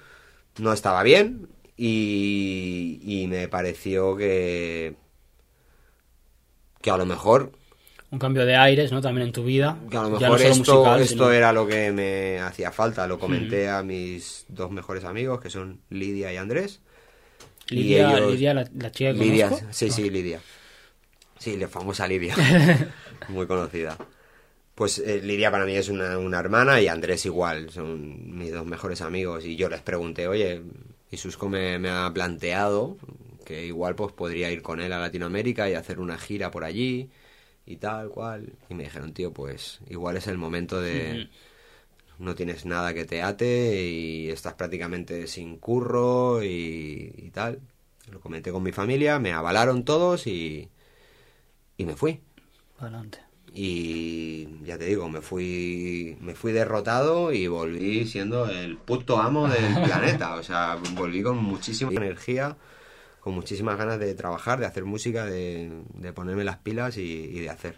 No 0.60 0.74
estaba 0.74 1.04
bien 1.04 1.50
y, 1.78 3.00
y 3.04 3.28
me 3.28 3.48
pareció 3.50 4.16
que, 4.18 4.96
que 6.82 6.92
a 6.92 6.98
lo 6.98 7.06
mejor 7.06 7.52
Un 8.12 8.20
cambio 8.20 8.46
de 8.46 8.56
aires, 8.56 8.92
¿no? 8.92 9.02
También 9.02 9.28
en 9.28 9.34
tu 9.34 9.44
vida. 9.44 9.78
que 9.90 9.98
a 9.98 10.04
lo 10.04 10.10
no 10.10 10.20
mejor 10.20 10.42
esto, 10.42 10.74
musical, 10.76 11.02
esto 11.02 11.14
sino- 11.26 11.32
era 11.32 11.54
lo 11.54 11.68
que 11.68 11.92
me 11.92 12.40
hacía 12.40 12.72
falta. 12.72 13.08
Lo 13.08 13.20
comenté 13.20 13.70
a 13.70 13.84
mis 13.84 14.46
dos 14.50 14.72
mejores 14.72 15.04
amigos, 15.04 15.40
que 15.42 15.50
son 15.50 15.82
Lidia 15.90 16.34
y 16.34 16.38
Andrés. 16.38 16.82
Y 17.72 17.76
Lidia, 17.76 18.18
ellos- 18.18 18.32
Lidia, 18.34 18.54
la, 18.54 18.70
la 18.76 18.92
chica 18.92 19.14
que 19.14 19.20
Lidia, 19.20 19.50
conozco. 19.50 19.68
sí, 19.72 19.90
sí, 19.92 20.10
Lidia. 20.10 20.42
Sí, 21.38 21.58
la 21.58 21.68
famosa 21.68 22.08
Lidia. 22.08 22.36
Muy 23.30 23.48
conocida. 23.48 23.98
Pues 24.76 25.00
eh, 25.00 25.22
Lidia 25.24 25.52
para 25.52 25.66
mí 25.66 25.76
es 25.76 25.90
una, 25.90 26.18
una 26.18 26.40
hermana 26.40 26.82
y 26.82 26.88
Andrés 26.88 27.26
igual. 27.26 27.70
Son 27.70 28.38
mis 28.38 28.52
dos 28.52 28.66
mejores 28.66 29.02
amigos. 29.02 29.46
Y 29.46 29.56
yo 29.56 29.70
les 29.70 29.82
pregunté, 29.82 30.28
oye, 30.28 30.62
y 31.12 31.18
Susco 31.18 31.50
me, 31.50 31.80
me 31.80 31.90
ha 31.90 32.12
planteado 32.14 32.98
que 33.46 33.66
igual 33.66 33.96
pues 33.96 34.14
podría 34.14 34.52
ir 34.52 34.62
con 34.62 34.80
él 34.80 34.94
a 34.94 35.00
Latinoamérica 35.00 35.70
y 35.70 35.74
hacer 35.74 36.00
una 36.00 36.18
gira 36.18 36.52
por 36.52 36.64
allí 36.64 37.10
y 37.66 37.78
tal 37.78 38.10
cual. 38.10 38.54
Y 38.70 38.74
me 38.74 38.84
dijeron, 38.84 39.14
tío, 39.14 39.32
pues 39.34 39.80
igual 39.90 40.18
es 40.18 40.28
el 40.28 40.38
momento 40.38 40.80
de... 40.82 41.30
No 42.20 42.36
tienes 42.36 42.66
nada 42.66 42.94
que 42.94 43.06
te 43.06 43.22
ate 43.22 43.82
y 43.90 44.30
estás 44.30 44.54
prácticamente 44.54 45.26
sin 45.28 45.58
curro 45.58 46.44
y, 46.44 47.14
y 47.18 47.30
tal. 47.32 47.62
Lo 48.12 48.20
comenté 48.20 48.52
con 48.52 48.64
mi 48.64 48.72
familia, 48.72 49.20
me 49.20 49.32
avalaron 49.34 49.86
todos 49.86 50.28
y, 50.28 50.70
y 51.78 51.86
me 51.86 51.96
fui. 51.96 52.20
Adelante. 52.78 53.20
Y 53.54 54.48
ya 54.64 54.78
te 54.78 54.86
digo, 54.86 55.10
me 55.10 55.22
fui, 55.22 56.18
me 56.22 56.36
fui 56.36 56.52
derrotado 56.52 57.32
y 57.34 57.48
volví 57.48 58.06
siendo 58.06 58.48
el 58.50 58.78
puto 58.78 59.20
amo 59.20 59.48
del 59.48 59.74
planeta. 59.84 60.36
O 60.36 60.44
sea, 60.44 60.78
volví 60.96 61.24
con 61.24 61.38
muchísima 61.38 61.92
energía, 61.92 62.58
con 63.22 63.34
muchísimas 63.34 63.78
ganas 63.78 64.00
de 64.00 64.14
trabajar, 64.14 64.60
de 64.60 64.66
hacer 64.66 64.86
música, 64.86 65.26
de, 65.26 65.72
de 65.94 66.14
ponerme 66.14 66.44
las 66.44 66.58
pilas 66.58 66.98
y, 66.98 67.02
y 67.04 67.40
de 67.40 67.50
hacer. 67.50 67.78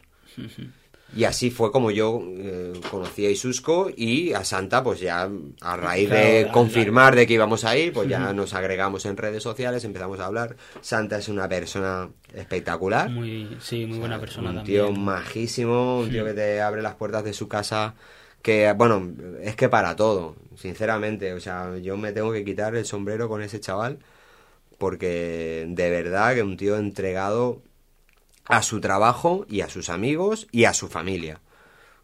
Y 1.14 1.26
así 1.26 1.52
fue 1.52 1.72
como 1.74 1.92
yo 1.92 2.22
eh, 2.26 2.72
conocí 2.90 3.26
a 3.26 3.30
Isusco 3.30 3.90
y 3.96 4.32
a 4.32 4.46
Santa, 4.46 4.82
pues 4.82 5.02
ya 5.02 5.30
a 5.60 5.76
raíz 5.78 6.08
Claro, 6.08 6.26
de 6.26 6.48
confirmar 6.54 7.16
de 7.16 7.28
que 7.28 7.34
íbamos 7.34 7.66
a 7.66 7.76
ir, 7.78 7.92
pues 7.92 8.08
ya 8.08 8.32
nos 8.32 8.54
agregamos 8.54 9.06
en 9.06 9.18
redes 9.18 9.44
sociales, 9.44 9.84
empezamos 9.84 10.20
a 10.22 10.26
hablar. 10.28 10.56
Santa 10.80 11.18
es 11.18 11.28
una 11.28 11.50
persona 11.50 12.10
espectacular. 12.34 13.10
Muy, 13.10 13.58
sí, 13.60 13.86
muy 13.86 14.00
buena 14.00 14.20
persona 14.20 14.52
un 14.52 14.56
también. 14.58 14.86
tío 14.86 14.92
majísimo, 14.94 16.00
un 16.00 16.10
tío 16.10 16.24
que 16.24 16.34
te 16.34 16.62
abre 16.62 16.82
las 16.82 16.96
puertas 16.96 17.26
de 17.26 17.34
su 17.34 17.50
casa, 17.50 17.94
que, 18.42 18.72
bueno, 18.74 19.12
es 19.42 19.58
que 19.58 19.68
para 19.68 19.96
todo, 19.98 20.36
sinceramente, 20.56 21.34
o 21.34 21.40
sea, 21.42 21.78
yo 21.78 21.98
me 21.98 22.14
tengo 22.14 22.32
que 22.32 22.46
quitar 22.46 22.74
el 22.76 22.86
sombrero 22.86 23.28
con 23.28 23.42
ese 23.42 23.60
chaval, 23.60 24.00
porque 24.78 25.66
de 25.68 25.90
verdad 25.90 26.34
que 26.36 26.44
un 26.44 26.58
tío 26.58 26.78
entregado 26.78 27.62
a 28.52 28.62
su 28.64 28.80
trabajo 28.82 29.46
y 29.50 29.62
a 29.62 29.70
sus 29.70 29.90
amigos 29.90 30.48
y 30.52 30.66
a 30.66 30.74
su 30.74 30.88
familia. 30.88 31.40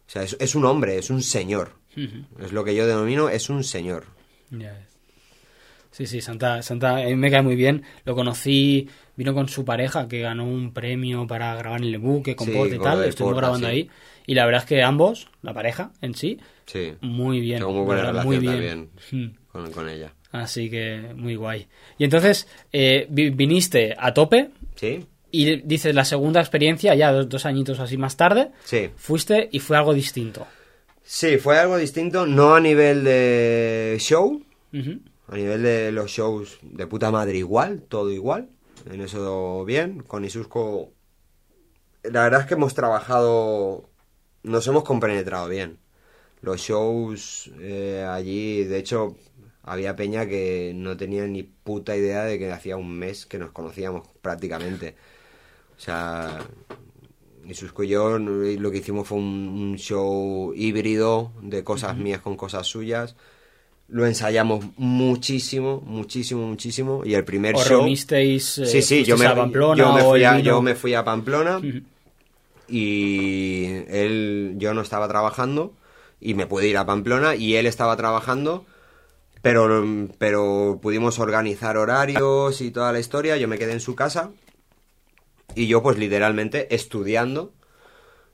O 0.06 0.10
sea, 0.10 0.22
es, 0.22 0.36
es 0.40 0.54
un 0.54 0.64
hombre, 0.64 0.96
es 0.98 1.10
un 1.10 1.22
señor. 1.22 1.72
Es 2.40 2.52
lo 2.52 2.64
que 2.64 2.74
yo 2.76 2.86
denomino, 2.86 3.28
es 3.28 3.50
un 3.50 3.64
señor. 3.64 4.04
Ya. 4.50 4.84
Sí, 5.90 6.06
sí, 6.06 6.20
Santa, 6.20 6.62
Santa 6.62 6.98
a 6.98 7.04
mí 7.04 7.16
me 7.16 7.30
cae 7.30 7.42
muy 7.42 7.56
bien. 7.56 7.82
Lo 8.04 8.14
conocí, 8.14 8.88
vino 9.16 9.34
con 9.34 9.48
su 9.48 9.64
pareja 9.64 10.06
que 10.06 10.20
ganó 10.20 10.44
un 10.44 10.72
premio 10.72 11.26
para 11.26 11.54
grabar 11.56 11.80
en 11.80 11.88
el 11.88 11.98
buque 11.98 12.36
con 12.36 12.46
Sí, 12.46 12.52
Porta 12.52 12.74
y 12.74 12.78
tal. 12.78 13.04
Estuvimos 13.04 13.36
grabando 13.38 13.66
sí. 13.66 13.72
ahí. 13.72 13.90
Y 14.26 14.34
la 14.34 14.44
verdad 14.46 14.62
es 14.62 14.68
que 14.68 14.82
ambos, 14.82 15.28
la 15.42 15.52
pareja 15.54 15.90
en 16.00 16.14
sí, 16.14 16.38
Sí, 16.66 16.92
muy 17.00 17.40
bien. 17.40 17.58
tengo 17.60 17.72
muy 17.72 17.84
buena 17.84 18.02
verdad, 18.02 18.22
relación 18.22 18.36
muy 18.36 18.46
también 18.46 18.90
bien. 19.10 19.30
Mm. 19.30 19.36
con, 19.50 19.72
con 19.72 19.88
ella. 19.88 20.12
Así 20.30 20.68
que 20.70 21.12
muy 21.16 21.34
guay. 21.34 21.66
Y 21.96 22.04
entonces, 22.04 22.46
eh, 22.72 23.06
vi- 23.10 23.30
viniste 23.30 23.94
a 23.98 24.12
tope 24.14 24.50
¿Sí? 24.76 25.04
Y 25.30 25.60
dices 25.62 25.94
la 25.94 26.04
segunda 26.04 26.40
experiencia, 26.40 26.94
ya 26.94 27.12
dos, 27.12 27.28
dos 27.28 27.46
añitos 27.46 27.80
así 27.80 27.96
más 27.96 28.16
tarde, 28.16 28.50
Sí. 28.64 28.90
fuiste 28.96 29.48
y 29.52 29.60
fue 29.60 29.76
algo 29.76 29.94
distinto. 29.94 30.46
Sí, 31.02 31.38
fue 31.38 31.58
algo 31.58 31.76
distinto, 31.78 32.26
no 32.26 32.54
a 32.54 32.60
nivel 32.60 33.04
de 33.04 33.96
show, 33.98 34.42
a 34.72 35.36
nivel 35.36 35.62
de 35.62 35.90
los 35.92 36.10
shows 36.10 36.58
de 36.62 36.86
puta 36.86 37.10
madre 37.10 37.38
igual, 37.38 37.82
todo 37.88 38.10
igual, 38.10 38.50
en 38.90 39.00
eso 39.00 39.64
bien, 39.64 40.00
con 40.02 40.24
Isusco 40.24 40.92
la 42.04 42.22
verdad 42.22 42.42
es 42.42 42.46
que 42.46 42.54
hemos 42.54 42.74
trabajado, 42.74 43.90
nos 44.42 44.66
hemos 44.66 44.84
compenetrado 44.84 45.48
bien. 45.48 45.78
Los 46.40 46.60
shows 46.60 47.50
eh, 47.60 48.06
allí, 48.08 48.64
de 48.64 48.78
hecho, 48.78 49.16
había 49.62 49.96
peña 49.96 50.26
que 50.26 50.72
no 50.74 50.96
tenía 50.96 51.26
ni 51.26 51.42
puta 51.42 51.96
idea 51.96 52.22
de 52.24 52.38
que 52.38 52.52
hacía 52.52 52.76
un 52.76 52.96
mes 52.96 53.26
que 53.26 53.38
nos 53.38 53.50
conocíamos 53.50 54.06
prácticamente. 54.22 54.94
O 55.78 55.80
sea, 55.80 56.40
y 57.48 57.86
yo 57.88 58.18
lo 58.18 58.70
que 58.70 58.78
hicimos 58.78 59.08
fue 59.08 59.16
un, 59.16 59.24
un 59.24 59.78
show 59.78 60.52
híbrido 60.54 61.32
de 61.40 61.64
cosas 61.64 61.96
mías 61.96 62.20
con 62.20 62.36
cosas 62.36 62.66
suyas. 62.66 63.14
Lo 63.86 64.04
ensayamos 64.04 64.66
muchísimo, 64.76 65.80
muchísimo, 65.86 66.46
muchísimo. 66.46 67.02
Y 67.06 67.14
el 67.14 67.24
primer 67.24 67.54
¿Os 67.54 67.66
show. 67.66 67.78
reunisteis 67.78 68.58
eh, 68.58 68.66
Sí, 68.66 68.82
sí, 68.82 69.04
yo 69.04 69.16
me, 69.16 69.24
a 69.24 69.34
Pamplona 69.34 69.82
yo 69.82 69.92
me 69.94 70.02
o 70.02 70.10
fui 70.10 70.24
a, 70.24 70.38
yo 70.40 70.60
me 70.60 70.74
fui 70.74 70.92
a 70.92 71.04
Pamplona 71.04 71.60
y 72.68 73.64
él, 73.88 74.56
yo 74.58 74.74
no 74.74 74.82
estaba 74.82 75.08
trabajando 75.08 75.72
y 76.20 76.34
me 76.34 76.46
pude 76.46 76.68
ir 76.68 76.76
a 76.76 76.84
Pamplona 76.84 77.34
y 77.34 77.54
él 77.54 77.64
estaba 77.64 77.96
trabajando, 77.96 78.66
pero, 79.40 79.86
pero 80.18 80.80
pudimos 80.82 81.18
organizar 81.18 81.78
horarios 81.78 82.60
y 82.60 82.70
toda 82.72 82.92
la 82.92 82.98
historia, 82.98 83.38
yo 83.38 83.48
me 83.48 83.56
quedé 83.56 83.72
en 83.72 83.80
su 83.80 83.94
casa 83.94 84.32
y 85.62 85.66
yo 85.66 85.82
pues 85.82 85.98
literalmente 85.98 86.74
estudiando 86.74 87.52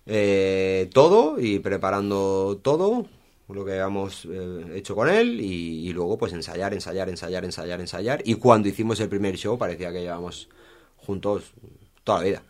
eh, 0.07 0.91
todo 0.93 1.37
y 1.41 1.59
preparando 1.61 2.59
todo 2.63 3.07
lo 3.49 3.65
que 3.65 3.73
habíamos 3.73 4.27
eh, 4.31 4.73
hecho 4.75 4.95
con 4.95 5.09
él 5.09 5.41
y, 5.41 5.89
y 5.89 5.93
luego 5.93 6.17
pues 6.19 6.33
ensayar, 6.33 6.73
ensayar, 6.75 7.09
ensayar, 7.09 7.45
ensayar, 7.45 7.81
ensayar 7.81 8.23
y 8.25 8.35
cuando 8.35 8.69
hicimos 8.69 9.01
el 9.01 9.09
primer 9.09 9.37
show 9.37 9.59
parecía 9.59 9.93
que 9.93 10.01
llevábamos 10.01 10.49
juntos 10.97 11.53
toda 12.05 12.19
la 12.21 12.25
vida. 12.25 12.43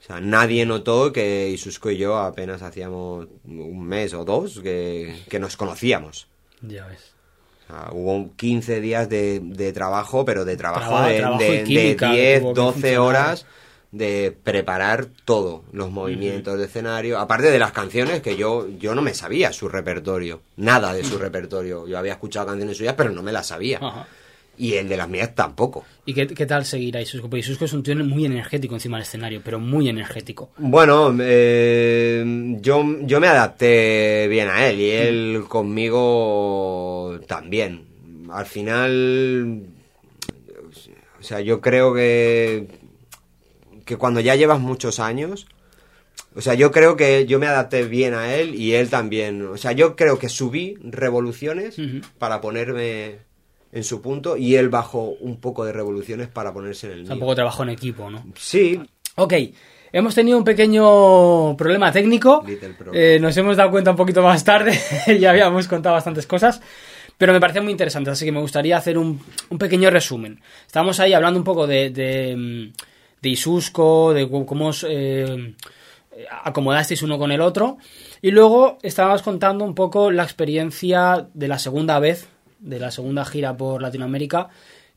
O 0.00 0.02
sea, 0.02 0.20
nadie 0.20 0.64
notó 0.66 1.12
que 1.12 1.50
Isusco 1.50 1.90
y 1.90 1.98
yo 1.98 2.18
apenas 2.18 2.62
hacíamos 2.62 3.28
un 3.44 3.84
mes 3.86 4.14
o 4.14 4.24
dos 4.24 4.60
que, 4.60 5.14
que 5.28 5.38
nos 5.38 5.56
conocíamos. 5.56 6.26
Ya 6.62 6.86
ves. 6.86 7.12
O 7.64 7.72
sea, 7.72 7.90
hubo 7.92 8.30
15 8.36 8.80
días 8.80 9.08
de, 9.08 9.40
de 9.40 9.72
trabajo, 9.72 10.24
pero 10.24 10.44
de 10.44 10.56
trabajo 10.56 11.00
de, 11.02 11.18
trabajo 11.18 11.42
de- 11.42 11.58
de 11.58 11.64
química 11.64 12.10
que 12.10 12.16
10, 12.16 12.40
tuvo 12.40 12.54
que 12.54 12.60
12 12.60 12.72
funcionar. 12.72 13.00
horas 13.06 13.46
de 13.92 14.36
preparar 14.44 15.08
todo, 15.24 15.64
los 15.72 15.90
movimientos 15.90 16.58
de 16.58 16.66
escenario, 16.66 17.18
aparte 17.18 17.50
de 17.50 17.58
las 17.58 17.72
canciones 17.72 18.20
que 18.22 18.36
yo, 18.36 18.68
yo 18.78 18.94
no 18.94 19.02
me 19.02 19.14
sabía 19.14 19.52
su 19.52 19.68
repertorio, 19.68 20.42
nada 20.56 20.94
de 20.94 21.02
su 21.02 21.18
repertorio. 21.18 21.88
Yo 21.88 21.98
había 21.98 22.12
escuchado 22.12 22.46
canciones 22.46 22.76
suyas, 22.76 22.94
pero 22.96 23.10
no 23.10 23.22
me 23.22 23.32
las 23.32 23.48
sabía. 23.48 23.78
Ajá. 23.78 24.06
Y 24.58 24.74
el 24.74 24.90
de 24.90 24.96
las 24.98 25.08
mías 25.08 25.34
tampoco. 25.34 25.86
¿Y 26.04 26.12
qué, 26.12 26.26
qué 26.26 26.44
tal 26.44 26.66
seguir 26.66 26.94
a 26.96 27.00
Isusko? 27.00 27.30
Porque 27.30 27.40
Isusko 27.40 27.64
es 27.64 27.72
un 27.72 27.82
tío 27.82 27.96
muy 27.96 28.26
energético 28.26 28.74
encima 28.74 28.98
del 28.98 29.04
escenario, 29.04 29.40
pero 29.42 29.58
muy 29.58 29.88
energético. 29.88 30.50
Bueno, 30.58 31.16
eh, 31.18 32.58
yo, 32.60 32.84
yo 33.00 33.20
me 33.20 33.26
adapté 33.26 34.28
bien 34.28 34.48
a 34.48 34.68
él 34.68 34.80
y 34.80 34.90
él 34.90 35.44
conmigo 35.48 37.18
también. 37.26 37.86
Al 38.30 38.44
final, 38.44 39.62
o 41.18 41.22
sea, 41.22 41.40
yo 41.40 41.60
creo 41.62 41.94
que, 41.94 42.66
que 43.90 43.96
cuando 43.96 44.20
ya 44.20 44.36
llevas 44.36 44.60
muchos 44.60 45.00
años, 45.00 45.48
o 46.36 46.40
sea, 46.40 46.54
yo 46.54 46.70
creo 46.70 46.94
que 46.96 47.26
yo 47.26 47.40
me 47.40 47.48
adapté 47.48 47.82
bien 47.82 48.14
a 48.14 48.32
él 48.36 48.54
y 48.54 48.74
él 48.74 48.88
también. 48.88 49.42
O 49.48 49.56
sea, 49.56 49.72
yo 49.72 49.96
creo 49.96 50.16
que 50.16 50.28
subí 50.28 50.78
revoluciones 50.80 51.76
Ujú. 51.76 52.02
para 52.18 52.40
ponerme 52.40 53.16
en 53.72 53.82
su 53.82 54.00
punto 54.00 54.36
y 54.36 54.54
él 54.54 54.68
bajó 54.68 55.08
un 55.20 55.40
poco 55.40 55.64
de 55.64 55.72
revoluciones 55.72 56.28
para 56.28 56.52
ponerse 56.52 56.86
en 56.86 56.92
el 56.92 57.02
mío. 57.02 57.18
poco 57.18 57.34
trabajo 57.34 57.64
en 57.64 57.70
equipo, 57.70 58.08
¿no? 58.10 58.24
Sí, 58.36 58.80
Ok, 59.16 59.34
hemos 59.92 60.14
tenido 60.14 60.38
un 60.38 60.44
pequeño 60.44 61.56
problema 61.56 61.90
técnico. 61.90 62.44
Eh, 62.92 63.18
nos 63.20 63.36
hemos 63.36 63.56
dado 63.56 63.72
cuenta 63.72 63.90
un 63.90 63.96
poquito 63.96 64.22
más 64.22 64.44
tarde, 64.44 64.78
ya 65.18 65.30
habíamos 65.30 65.66
contado 65.66 65.96
bastantes 65.96 66.26
cosas, 66.28 66.60
pero 67.18 67.32
me 67.32 67.40
parece 67.40 67.60
muy 67.60 67.72
interesante, 67.72 68.08
así 68.10 68.24
que 68.24 68.30
me 68.32 68.40
gustaría 68.40 68.76
hacer 68.76 68.96
un, 68.96 69.20
un 69.50 69.58
pequeño 69.58 69.90
resumen. 69.90 70.40
Estábamos 70.64 71.00
ahí 71.00 71.12
hablando 71.12 71.38
un 71.40 71.44
poco 71.44 71.66
de, 71.66 71.90
de, 71.90 72.36
mm, 72.36 72.72
de 73.22 73.28
Isusco, 73.28 74.12
de 74.14 74.28
cómo 74.28 74.68
os 74.68 74.84
eh, 74.88 75.54
acomodasteis 76.42 77.02
uno 77.02 77.18
con 77.18 77.32
el 77.32 77.40
otro, 77.40 77.78
y 78.22 78.30
luego 78.30 78.78
estábamos 78.82 79.22
contando 79.22 79.64
un 79.64 79.74
poco 79.74 80.10
la 80.10 80.22
experiencia 80.24 81.28
de 81.34 81.48
la 81.48 81.58
segunda 81.58 81.98
vez, 81.98 82.28
de 82.58 82.78
la 82.78 82.90
segunda 82.90 83.24
gira 83.24 83.56
por 83.56 83.80
Latinoamérica, 83.82 84.48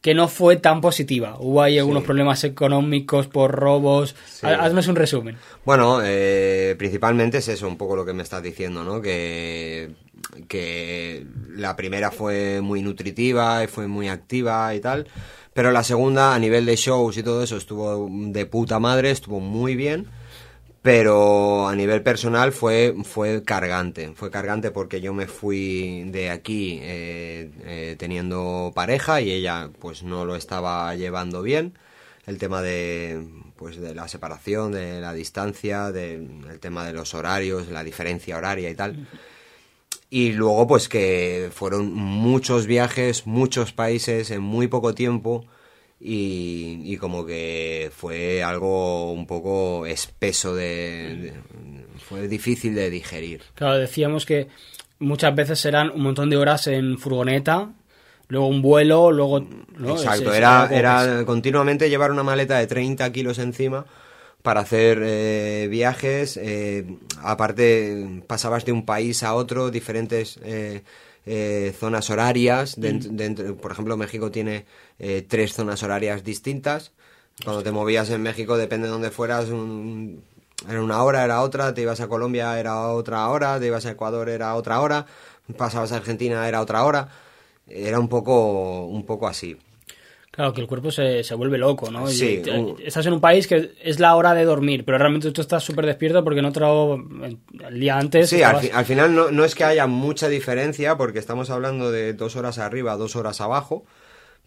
que 0.02 0.14
no 0.14 0.28
fue 0.28 0.58
tan 0.58 0.82
positiva. 0.82 1.38
Hubo 1.40 1.62
ahí 1.62 1.80
algunos 1.80 2.04
problemas 2.04 2.44
económicos 2.44 3.28
por 3.28 3.52
robos. 3.52 4.16
Sí. 4.28 4.46
Ha- 4.46 4.62
Haznos 4.66 4.90
un 4.90 4.98
resumen. 4.98 5.38
Bueno, 5.64 6.00
eh, 6.04 6.76
principalmente 6.78 7.38
es 7.38 7.48
eso, 7.48 7.70
un 7.70 7.78
poco 7.78 7.96
lo 7.96 8.06
que 8.06 8.12
me 8.12 8.22
estás 8.22 8.44
diciendo, 8.44 8.84
¿no? 8.84 9.02
Que, 9.02 9.92
que 10.50 11.26
la 11.56 11.78
primera 11.78 12.12
fue 12.12 12.60
muy 12.60 12.82
nutritiva 12.82 13.64
y 13.64 13.68
fue 13.68 13.88
muy 13.88 14.10
activa 14.10 14.76
y 14.76 14.82
tal, 14.82 15.08
pero 15.54 15.72
la 15.72 15.84
segunda, 15.84 16.34
a 16.34 16.40
nivel 16.40 16.66
de 16.66 16.76
shows 16.76 17.18
y 17.18 17.24
todo 17.24 17.44
eso, 17.44 17.58
estuvo 17.58 18.10
de 18.10 18.46
puta 18.46 18.80
madre, 18.80 19.12
estuvo 19.12 19.40
muy 19.40 19.76
bien, 19.76 20.08
pero 20.82 21.68
a 21.68 21.76
nivel 21.76 22.04
personal 22.04 22.52
fue, 22.52 22.94
fue 23.04 23.44
cargante, 23.44 24.12
fue 24.16 24.30
cargante 24.30 24.72
porque 24.72 25.00
yo 25.00 25.14
me 25.14 25.28
fui 25.28 26.04
de 26.12 26.30
aquí 26.30 26.80
eh, 26.82 27.52
eh, 27.64 27.96
teniendo 27.98 28.74
pareja 28.76 29.22
y 29.22 29.32
ella 29.32 29.70
pues 29.80 30.04
no 30.04 30.26
lo 30.26 30.36
estaba 30.36 30.94
llevando 30.96 31.42
bien. 31.42 31.78
El 32.26 32.38
tema 32.38 32.62
de 32.62 33.26
pues 33.56 33.78
de 33.78 33.96
la 33.96 34.08
separación, 34.08 34.74
de 34.74 35.00
la 35.00 35.14
distancia, 35.14 35.92
del 35.92 36.28
el 36.50 36.60
tema 36.60 36.86
de 36.86 36.94
los 36.94 37.14
horarios, 37.14 37.70
la 37.70 37.84
diferencia 37.84 38.38
horaria 38.38 38.70
y 38.70 38.76
tal. 38.76 39.08
Y 40.16 40.32
luego 40.34 40.68
pues 40.68 40.88
que 40.90 41.50
fueron 41.52 41.92
muchos 41.92 42.68
viajes, 42.68 43.26
muchos 43.26 43.74
países 43.74 44.30
en 44.30 44.42
muy 44.42 44.68
poco 44.68 44.94
tiempo 44.94 45.46
y, 46.00 46.82
y 46.84 46.98
como 46.98 47.26
que 47.26 47.90
fue 47.96 48.44
algo 48.44 49.12
un 49.12 49.26
poco 49.26 49.88
espeso 49.88 50.54
de, 50.54 51.16
de- 51.16 51.34
fue 52.08 52.28
difícil 52.28 52.76
de 52.76 52.92
digerir. 52.92 53.42
Claro, 53.56 53.78
decíamos 53.80 54.28
que 54.28 54.50
muchas 55.00 55.34
veces 55.34 55.60
serán 55.60 55.90
un 55.90 56.04
montón 56.04 56.30
de 56.30 56.38
horas 56.38 56.68
en 56.68 57.00
furgoneta, 57.00 57.72
luego 58.28 58.48
un 58.48 58.62
vuelo, 58.62 59.12
luego... 59.12 59.40
¿no? 59.80 59.90
Exacto, 59.90 60.26
Es- 60.26 60.30
es 60.30 60.38
era, 60.38 60.70
era 60.72 61.26
continuamente 61.26 61.90
llevar 61.90 62.12
una 62.12 62.22
maleta 62.22 62.60
de 62.60 62.68
30 62.68 63.12
kilos 63.12 63.40
encima 63.40 63.86
para 64.44 64.62
hacer 64.62 65.00
eh, 65.04 65.68
viajes. 65.72 66.38
eh, 66.38 66.86
aparte, 67.24 68.22
pasabas 68.28 68.66
de 68.66 68.72
un 68.74 68.86
país 68.86 69.24
a 69.24 69.34
otro, 69.34 69.72
diferentes 69.72 70.38
eh, 70.44 70.84
eh, 71.26 71.74
zonas 71.80 72.10
horarias. 72.12 72.76
dentro- 73.18 73.56
por 73.58 73.72
ejemplo, 73.72 73.98
México 73.98 74.30
tiene 74.30 74.66
tres 75.28 75.54
zonas 75.54 75.82
horarias 75.82 76.24
distintas. 76.24 76.92
Cuando 77.44 77.64
te 77.64 77.72
movías 77.72 78.10
en 78.12 78.22
México, 78.22 78.58
depende 78.58 78.88
de 78.88 78.92
dónde 78.92 79.10
fueras, 79.10 79.50
un- 79.50 80.22
era 80.70 80.82
una 80.82 81.02
hora, 81.04 81.24
era 81.24 81.42
otra, 81.42 81.74
te 81.74 81.82
ibas 81.82 82.00
a 82.00 82.08
Colombia, 82.08 82.58
era 82.60 82.88
otra 82.90 83.28
hora, 83.30 83.60
te 83.60 83.66
ibas 83.68 83.86
a 83.86 83.92
Ecuador, 83.92 84.30
era 84.30 84.54
otra 84.56 84.80
hora, 84.82 85.06
pasabas 85.58 85.92
a 85.92 85.98
Argentina, 85.98 86.48
era 86.48 86.62
otra 86.62 86.84
hora. 86.84 87.10
Era 87.68 88.00
un 88.00 88.08
poco, 88.10 88.86
un 88.86 89.06
poco 89.06 89.28
así. 89.28 89.58
Claro, 90.36 90.52
que 90.52 90.62
el 90.62 90.68
cuerpo 90.68 90.90
se, 90.90 91.24
se 91.24 91.36
vuelve 91.36 91.60
loco, 91.60 91.92
¿no? 91.92 92.08
Sí, 92.08 92.42
uh. 92.52 92.76
estás 92.84 93.06
en 93.06 93.14
un 93.14 93.22
país 93.22 93.46
que 93.46 93.74
es 93.84 94.00
la 94.00 94.16
hora 94.16 94.34
de 94.34 94.46
dormir, 94.46 94.84
pero 94.84 94.98
realmente 94.98 95.32
tú 95.32 95.42
estás 95.42 95.64
súper 95.64 95.86
despierto 95.86 96.24
porque 96.24 96.40
en 96.40 96.46
otro... 96.46 96.96
El 97.70 97.80
día 97.80 98.00
antes... 98.00 98.32
Sí, 98.32 98.42
al, 98.42 98.60
fi- 98.60 98.72
al 98.74 98.84
final 98.86 99.14
no, 99.14 99.30
no 99.30 99.46
es 99.46 99.54
que 99.54 99.64
haya 99.64 99.86
mucha 99.86 100.28
diferencia, 100.30 100.98
porque 100.98 101.20
estamos 101.20 101.52
hablando 101.52 101.92
de 101.92 102.14
dos 102.14 102.36
horas 102.36 102.58
arriba, 102.58 102.98
dos 102.98 103.16
horas 103.16 103.42
abajo, 103.42 103.86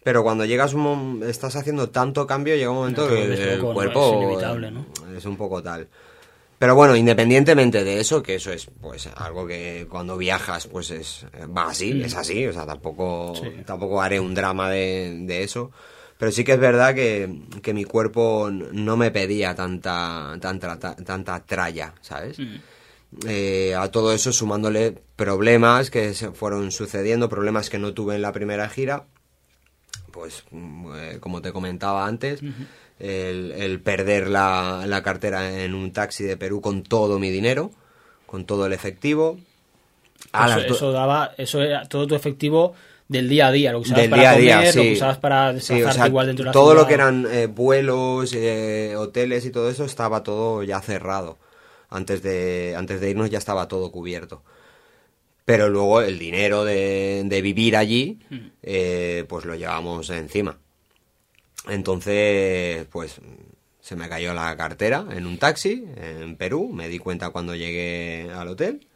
pero 0.03 0.23
cuando 0.23 0.43
llegas 0.43 0.73
un 0.73 1.23
estás 1.25 1.55
haciendo 1.55 1.89
tanto 1.89 2.27
cambio, 2.27 2.57
llega 2.57 2.69
un 2.69 2.77
momento 2.77 3.07
Te 3.07 3.15
que 3.15 3.53
el 3.53 3.59
¿no? 3.61 3.73
cuerpo 3.73 4.07
Es 4.09 4.15
inevitable, 4.23 4.71
¿no? 4.71 4.85
es 5.17 5.23
un 5.25 5.37
poco 5.37 5.63
tal. 5.63 5.87
Pero 6.59 6.73
bueno, 6.75 6.95
independientemente 6.95 7.83
de 7.83 7.99
eso, 7.99 8.23
que 8.23 8.35
eso 8.35 8.51
es 8.51 8.67
pues 8.81 9.07
algo 9.15 9.45
que 9.45 9.85
cuando 9.89 10.17
viajas 10.17 10.65
pues 10.67 10.89
es 10.89 11.25
va 11.55 11.69
así, 11.69 12.01
es 12.03 12.15
así, 12.15 12.47
o 12.47 12.53
sea, 12.53 12.65
tampoco 12.65 13.33
Sí. 13.35 13.61
tampoco 13.65 14.01
haré 14.01 14.19
un 14.19 14.33
drama 14.33 14.69
de, 14.71 15.17
de 15.21 15.43
eso. 15.43 15.71
Pero 16.17 16.31
sí 16.31 16.43
que 16.43 16.53
es 16.53 16.59
verdad 16.59 16.95
que, 16.95 17.31
que 17.61 17.75
mi 17.75 17.83
cuerpo 17.83 18.49
no 18.51 18.97
me 18.97 19.11
pedía 19.11 19.53
tanta 19.53 20.35
tanta 20.41 20.79
ta- 20.79 20.95
tanta 20.95 21.39
tralla, 21.45 21.93
¿sabes? 22.01 22.37
Eh, 23.27 23.75
a 23.75 23.89
todo 23.91 24.11
eso 24.11 24.31
sumándole 24.33 24.95
problemas 25.15 25.91
que 25.91 26.13
se 26.15 26.31
fueron 26.31 26.71
sucediendo, 26.71 27.29
problemas 27.29 27.69
que 27.69 27.77
no 27.77 27.93
tuve 27.93 28.15
en 28.15 28.23
la 28.23 28.33
primera 28.33 28.67
gira, 28.67 29.05
pues 30.11 30.43
mm, 30.51 30.91
eh, 30.95 31.17
como 31.19 31.41
te 31.41 31.51
comentaba 31.53 32.05
antes, 32.07 32.41
el, 32.99 33.51
el 33.51 33.79
perder 33.81 34.27
la, 34.27 34.83
la 34.87 35.03
cartera 35.03 35.63
en 35.63 35.73
un 35.73 35.91
taxi 35.91 36.23
de 36.23 36.37
Perú 36.37 36.61
con 36.61 36.83
todo 36.83 37.19
mi 37.19 37.29
dinero, 37.29 37.71
con 38.25 38.45
todo 38.45 38.65
el 38.65 38.73
efectivo. 38.73 39.37
A 40.31 40.59
eso, 40.59 40.91
daba... 40.91 41.33
Eso 41.37 41.61
era 41.61 41.85
todo 41.85 42.07
tu 42.07 42.15
efectivo 42.15 42.73
del 43.07 43.29
día 43.29 43.47
a 43.47 43.51
día, 43.51 43.71
lo 43.71 43.79
que 43.79 43.83
usabas 43.83 44.01
del 44.01 44.09
para 44.09 44.35
día 44.35 44.55
a 44.57 44.59
comer, 44.59 44.75
lo 44.75 44.81
que 44.81 44.93
usabas 44.93 45.17
para 45.19 45.51
Sí, 45.51 45.75
desplazarte 45.75 45.89
o 45.89 45.93
sea, 45.93 46.07
igual 46.07 46.27
dentro 46.27 46.43
de 46.43 46.47
la 46.47 46.51
todo 46.51 46.71
ciudad. 46.71 46.81
lo 46.81 46.87
que 46.87 46.93
eran 46.93 47.27
eh, 47.31 47.45
vuelos, 47.47 48.33
eh, 48.33 48.95
hoteles 48.97 49.45
y 49.45 49.51
todo 49.51 49.69
eso 49.69 49.85
estaba 49.85 50.23
todo 50.23 50.63
ya 50.63 50.81
cerrado. 50.81 51.37
Antes 51.89 52.21
de, 52.21 52.75
antes 52.77 52.99
de 52.99 53.09
irnos 53.11 53.29
ya 53.29 53.37
estaba 53.37 53.67
todo 53.69 53.91
cubierto. 53.91 54.43
Pero 55.45 55.69
luego 55.69 56.01
el 56.01 56.19
dinero 56.19 56.65
de, 56.65 57.21
de 57.25 57.41
vivir 57.41 57.77
allí, 57.77 58.19
eh, 58.61 59.23
pues 59.29 59.45
lo 59.45 59.55
llevamos 59.55 60.09
encima. 60.09 60.57
Entonces, 61.69 62.85
pues 62.91 63.19
se 63.79 63.95
me 63.95 64.09
cayó 64.09 64.33
la 64.33 64.55
cartera 64.57 65.05
en 65.11 65.25
un 65.25 65.37
taxi 65.37 65.85
en 65.95 66.35
Perú. 66.35 66.69
Me 66.73 66.87
di 66.89 66.99
cuenta 66.99 67.29
cuando 67.29 67.55
llegué 67.55 68.29
al 68.33 68.47
hotel. 68.49 68.87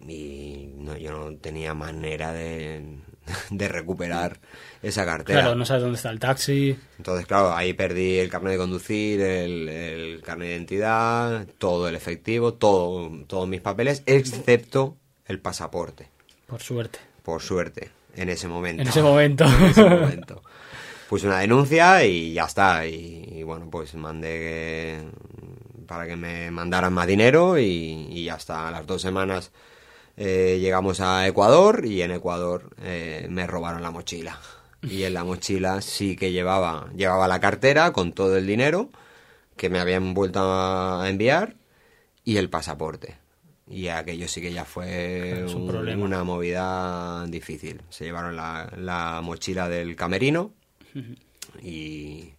Y 0.00 0.70
no, 0.76 0.96
yo 0.96 1.12
no 1.12 1.36
tenía 1.36 1.72
manera 1.74 2.32
de, 2.32 2.82
de 3.50 3.68
recuperar 3.68 4.38
esa 4.82 5.04
cartera. 5.04 5.40
Claro, 5.40 5.54
no 5.54 5.64
sabes 5.64 5.82
dónde 5.82 5.96
está 5.96 6.10
el 6.10 6.18
taxi. 6.18 6.76
Entonces, 6.98 7.26
claro, 7.26 7.54
ahí 7.54 7.72
perdí 7.72 8.18
el 8.18 8.28
carnet 8.28 8.52
de 8.52 8.58
conducir, 8.58 9.20
el, 9.20 9.68
el 9.68 10.22
carnet 10.22 10.48
de 10.48 10.54
identidad, 10.54 11.46
todo 11.58 11.88
el 11.88 11.94
efectivo, 11.94 12.54
todo, 12.54 13.10
todos 13.26 13.48
mis 13.48 13.60
papeles, 13.60 14.02
excepto 14.06 14.96
el 15.26 15.40
pasaporte, 15.40 16.08
Por 16.46 16.60
suerte. 16.60 16.98
por 17.22 17.42
suerte, 17.42 17.90
en 18.16 18.28
ese 18.28 18.48
momento. 18.48 18.82
En 18.82 18.88
ese 18.88 19.02
momento. 19.02 19.44
En 19.58 19.64
ese 19.64 19.84
momento. 19.84 20.42
Puse 21.08 21.26
una 21.26 21.38
denuncia 21.38 22.04
y 22.04 22.32
ya 22.32 22.44
está. 22.44 22.86
Y, 22.86 23.28
y 23.32 23.42
bueno, 23.42 23.68
pues 23.70 23.94
mandé 23.94 25.04
para 25.86 26.06
que 26.06 26.16
me 26.16 26.50
mandaran 26.50 26.92
más 26.92 27.06
dinero 27.06 27.58
y, 27.58 28.08
y 28.10 28.24
ya 28.24 28.34
está. 28.34 28.68
A 28.68 28.70
las 28.72 28.86
dos 28.86 29.02
semanas 29.02 29.52
eh, 30.16 30.58
llegamos 30.60 31.00
a 31.00 31.26
Ecuador 31.26 31.84
y 31.86 32.02
en 32.02 32.10
Ecuador 32.10 32.70
eh, 32.82 33.26
me 33.30 33.46
robaron 33.46 33.82
la 33.82 33.90
mochila. 33.90 34.38
Y 34.82 35.04
en 35.04 35.14
la 35.14 35.24
mochila 35.24 35.80
sí 35.80 36.16
que 36.16 36.32
llevaba, 36.32 36.88
llevaba 36.96 37.28
la 37.28 37.40
cartera 37.40 37.92
con 37.92 38.12
todo 38.12 38.36
el 38.36 38.46
dinero 38.46 38.90
que 39.56 39.70
me 39.70 39.78
habían 39.80 40.12
vuelto 40.14 40.40
a 40.42 41.08
enviar 41.08 41.54
y 42.24 42.36
el 42.36 42.50
pasaporte. 42.50 43.16
Y 43.68 43.88
aquello 43.88 44.28
sí 44.28 44.40
que 44.40 44.52
ya 44.52 44.64
fue 44.64 45.44
un 45.44 45.50
un- 45.70 46.02
una 46.02 46.24
movida 46.24 47.24
difícil. 47.26 47.82
Se 47.90 48.04
llevaron 48.04 48.36
la, 48.36 48.72
la 48.76 49.20
mochila 49.22 49.68
del 49.68 49.96
camerino 49.96 50.52
y, 51.62 52.34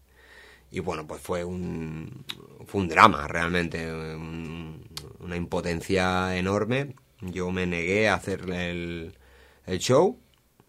y 0.72 0.80
bueno, 0.82 1.08
pues 1.08 1.22
fue 1.22 1.44
un, 1.46 2.26
fue 2.68 2.82
un 2.82 2.90
drama 2.90 3.28
realmente, 3.28 3.92
un- 3.94 4.84
una 5.20 5.36
impotencia 5.38 6.36
enorme. 6.38 6.96
Yo 7.22 7.52
me 7.52 7.66
negué 7.68 8.10
a 8.10 8.16
hacer 8.16 8.50
el, 8.52 9.18
el 9.66 9.80
show, 9.80 10.20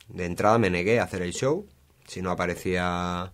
de 0.08 0.26
entrada 0.26 0.58
me 0.58 0.70
negué 0.70 1.00
a 1.00 1.04
hacer 1.04 1.22
el 1.22 1.32
show, 1.32 1.66
si 2.06 2.22
no 2.22 2.30
aparecía 2.30 3.32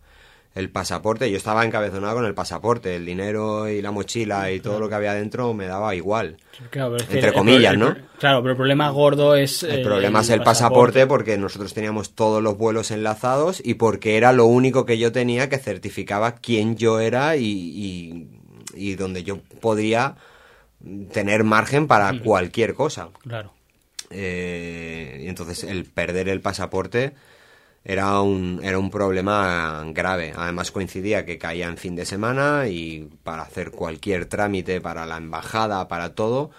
el 0.54 0.70
pasaporte. 0.70 1.30
Yo 1.30 1.36
estaba 1.36 1.64
encabezonado 1.64 2.14
con 2.14 2.24
el 2.26 2.34
pasaporte, 2.34 2.94
el 2.94 3.04
dinero 3.04 3.68
y 3.68 3.82
la 3.82 3.90
mochila 3.90 4.52
y 4.52 4.60
todo 4.60 4.78
lo 4.78 4.88
que 4.88 4.94
había 4.94 5.14
dentro 5.14 5.52
me 5.52 5.66
daba 5.66 5.94
igual. 5.96 6.36
Claro, 6.70 6.96
Entre 6.98 7.26
el- 7.28 7.32
comillas, 7.32 7.72
el- 7.74 7.78
¿no? 7.80 7.96
claro, 8.18 8.40
pero 8.40 8.52
el 8.52 8.56
problema 8.56 8.88
gordo 8.90 9.34
es. 9.34 9.64
El 9.64 9.82
problema 9.82 10.20
es 10.20 10.30
el 10.30 10.42
pasaporte 10.42 11.06
porque 11.08 11.36
nosotros 11.38 11.74
teníamos 11.74 12.14
todos 12.14 12.42
los 12.42 12.56
vuelos 12.56 12.90
enlazados 12.92 13.60
y 13.64 13.74
porque 13.74 14.16
era 14.16 14.32
lo 14.32 14.46
único 14.46 14.86
que 14.86 14.96
yo 14.98 15.10
tenía 15.10 15.48
que 15.48 15.58
certificaba 15.58 16.36
quién 16.36 16.76
yo 16.76 17.00
era 17.00 17.36
y, 17.36 17.44
y, 17.44 18.28
y 18.74 18.94
donde 18.94 19.24
yo 19.24 19.38
podía 19.60 20.14
tener 21.12 21.42
margen 21.44 21.86
para 21.88 22.20
cualquier 22.20 22.74
cosa. 22.74 23.08
Claro. 23.22 23.52
Eh, 24.10 25.22
y 25.24 25.28
entonces 25.28 25.64
el 25.64 25.84
perder 25.86 26.28
el 26.28 26.40
pasaporte 26.40 27.14
era 27.84 28.20
un, 28.20 28.60
era 28.62 28.78
un 28.78 28.90
problema 28.90 29.84
grave. 29.88 30.32
Además 30.36 30.70
coincidía 30.70 31.26
que 31.26 31.38
caía 31.38 31.68
en 31.68 31.76
fin 31.76 31.96
de 31.96 32.06
semana 32.06 32.68
y 32.68 33.10
para 33.22 33.42
hacer 33.42 33.70
cualquier 33.70 34.26
trámite 34.26 34.80
para 34.80 35.06
la 35.06 35.18
embajada, 35.18 35.86
para 35.88 36.14
todo, 36.14 36.50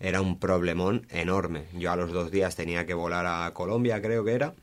era 0.00 0.20
un 0.20 0.38
problemón 0.38 1.06
enorme. 1.10 1.66
Yo 1.74 1.92
a 1.92 1.96
los 1.96 2.12
dos 2.12 2.30
días 2.30 2.56
tenía 2.56 2.86
que 2.86 2.94
volar 2.94 3.26
a 3.26 3.52
Colombia, 3.54 4.00
creo 4.00 4.24
que 4.24 4.32
era, 4.32 4.54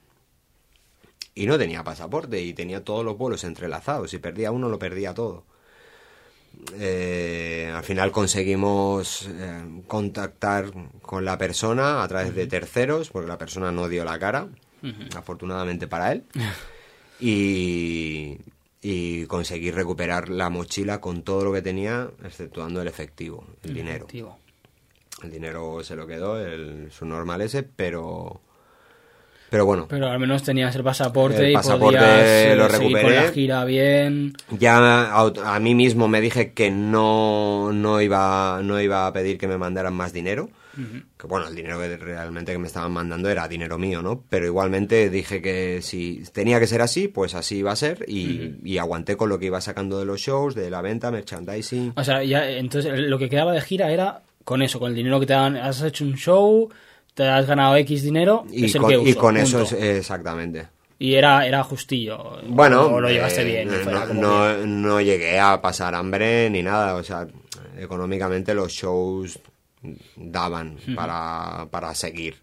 y 1.36 1.46
no 1.48 1.58
tenía 1.58 1.84
pasaporte 1.84 2.42
y 2.42 2.54
tenía 2.54 2.84
todos 2.84 3.04
los 3.04 3.18
vuelos 3.18 3.44
entrelazados. 3.44 4.12
Si 4.12 4.20
perdía 4.20 4.52
uno, 4.52 4.70
lo 4.70 4.80
perdía 4.80 5.14
todo. 5.14 5.44
Eh, 6.80 7.72
al 7.76 7.84
final 7.84 8.12
conseguimos 8.12 9.28
eh, 9.30 9.82
contactar 9.88 10.72
con 11.02 11.26
la 11.26 11.38
persona 11.38 12.02
a 12.02 12.08
través 12.08 12.34
de 12.34 12.48
terceros, 12.48 13.10
porque 13.10 13.28
la 13.28 13.38
persona 13.38 13.72
no 13.74 13.90
dio 13.90 14.06
la 14.06 14.18
cara, 14.18 14.48
afortunadamente 15.16 15.88
para 15.88 16.12
él, 16.12 16.24
y, 17.20 18.38
y 18.82 19.26
conseguí 19.26 19.72
recuperar 19.72 20.30
la 20.30 20.50
mochila 20.50 21.02
con 21.02 21.24
todo 21.24 21.44
lo 21.44 21.54
que 21.54 21.62
tenía, 21.62 22.10
exceptuando 22.24 22.82
el 22.82 22.88
efectivo, 22.88 23.46
el 23.64 23.74
dinero. 23.74 24.06
Efectivo. 24.06 24.40
El 25.24 25.32
dinero 25.32 25.84
se 25.84 25.96
lo 25.96 26.06
quedó, 26.06 26.40
el, 26.40 26.92
su 26.92 27.06
normal 27.06 27.42
ese, 27.42 27.64
pero... 27.64 28.42
Pero 29.50 29.66
bueno, 29.66 29.86
Pero 29.88 30.10
al 30.10 30.20
menos 30.20 30.44
tenías 30.44 30.76
el 30.76 30.84
pasaporte 30.84 31.46
El 31.46 31.52
y 31.52 31.56
podías 31.56 32.04
eh, 32.26 32.56
lo 32.58 32.68
con 32.68 32.80
recuperé. 32.80 33.16
la 33.16 33.32
gira 33.32 33.64
bien. 33.64 34.34
ya 34.50 34.80
a, 35.16 35.32
a 35.56 35.60
mí 35.60 35.76
mismo 35.76 36.08
me 36.08 36.20
dije 36.20 36.52
que 36.52 36.72
no, 36.72 37.72
no, 37.72 38.02
iba, 38.02 38.60
no 38.64 38.82
iba 38.82 39.06
a 39.08 39.14
pedir 39.14 39.38
que 39.38 39.48
me 39.48 39.58
mandaran 39.58 39.94
más 39.94 40.12
dinero. 40.12 40.50
Que 41.18 41.28
bueno, 41.28 41.48
el 41.48 41.56
dinero 41.56 41.80
que 41.80 41.96
realmente 41.98 42.52
que 42.52 42.58
me 42.58 42.68
estaban 42.68 42.92
mandando 42.92 43.30
era 43.30 43.48
dinero 43.48 43.78
mío, 43.78 44.02
¿no? 44.02 44.24
Pero 44.30 44.46
igualmente 44.46 45.10
dije 45.10 45.42
que 45.42 45.82
si 45.82 46.24
tenía 46.34 46.60
que 46.60 46.68
ser 46.68 46.82
así, 46.82 47.08
pues 47.08 47.34
así 47.36 47.58
iba 47.58 47.72
a 47.72 47.76
ser. 47.76 48.06
Y, 48.08 48.56
y 48.64 48.78
aguanté 48.78 49.16
con 49.18 49.30
lo 49.30 49.40
que 49.40 49.46
iba 49.46 49.62
sacando 49.62 49.98
de 50.00 50.06
los 50.06 50.20
shows, 50.20 50.56
de 50.56 50.70
la 50.70 50.82
venta, 50.82 51.12
merchandising. 51.12 51.94
O 51.96 52.04
sea, 52.04 52.24
ya, 52.24 52.50
entonces 52.50 52.92
lo 53.00 53.18
que 53.18 53.30
quedaba 53.30 53.54
de 53.54 53.62
gira 53.62 53.92
era 53.92 54.22
con 54.44 54.62
eso, 54.62 54.80
con 54.80 54.90
el 54.90 54.96
dinero 54.96 55.20
que 55.20 55.26
te 55.26 55.34
dan. 55.34 55.56
Has 55.58 55.82
hecho 55.82 56.04
un 56.06 56.16
show, 56.16 56.70
te 57.14 57.24
has 57.28 57.48
ganado 57.48 57.76
X 57.78 58.04
dinero, 58.04 58.46
Y 58.52 58.66
es 58.66 58.76
el 58.76 58.82
con, 58.82 58.90
que 58.92 59.10
y 59.10 59.14
con 59.16 59.38
eso 59.38 59.62
es- 59.62 59.72
exactamente. 59.74 60.68
Y 60.98 61.16
era, 61.16 61.46
era 61.46 61.62
justillo. 61.64 62.38
Bueno, 62.48 62.86
O 62.86 63.02
lo 63.02 63.10
llevaste 63.10 63.42
eh, 63.42 63.66
bien. 63.66 63.70
no, 64.14 64.66
no 64.66 65.02
llegué 65.02 65.38
a 65.40 65.62
pasar 65.62 65.94
hambre 65.94 66.50
ni 66.50 66.64
nada. 66.64 66.96
O 66.96 67.04
sea, 67.04 67.28
económicamente 67.78 68.54
los 68.54 68.72
shows 68.72 69.38
daban 70.16 70.78
para, 70.96 71.68
para 71.72 71.94
seguir. 71.96 72.36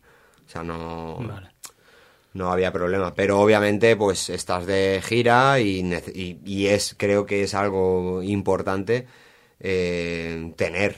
O 0.47 0.51
sea, 0.51 0.63
no, 0.63 1.19
Vale. 1.19 1.49
no 2.35 2.51
había 2.53 2.73
problema. 2.73 3.15
Pero 3.15 3.41
obviamente, 3.41 3.97
pues 3.97 4.29
estás 4.31 4.67
de 4.67 5.01
gira 5.05 5.61
y, 5.61 5.83
nece- 5.83 6.13
y, 6.15 6.39
y 6.45 6.67
es, 6.67 6.95
creo 6.99 7.25
que 7.27 7.43
es 7.45 7.55
algo 7.55 8.23
importante 8.23 9.07
eh, 9.61 10.53
tener. 10.57 10.97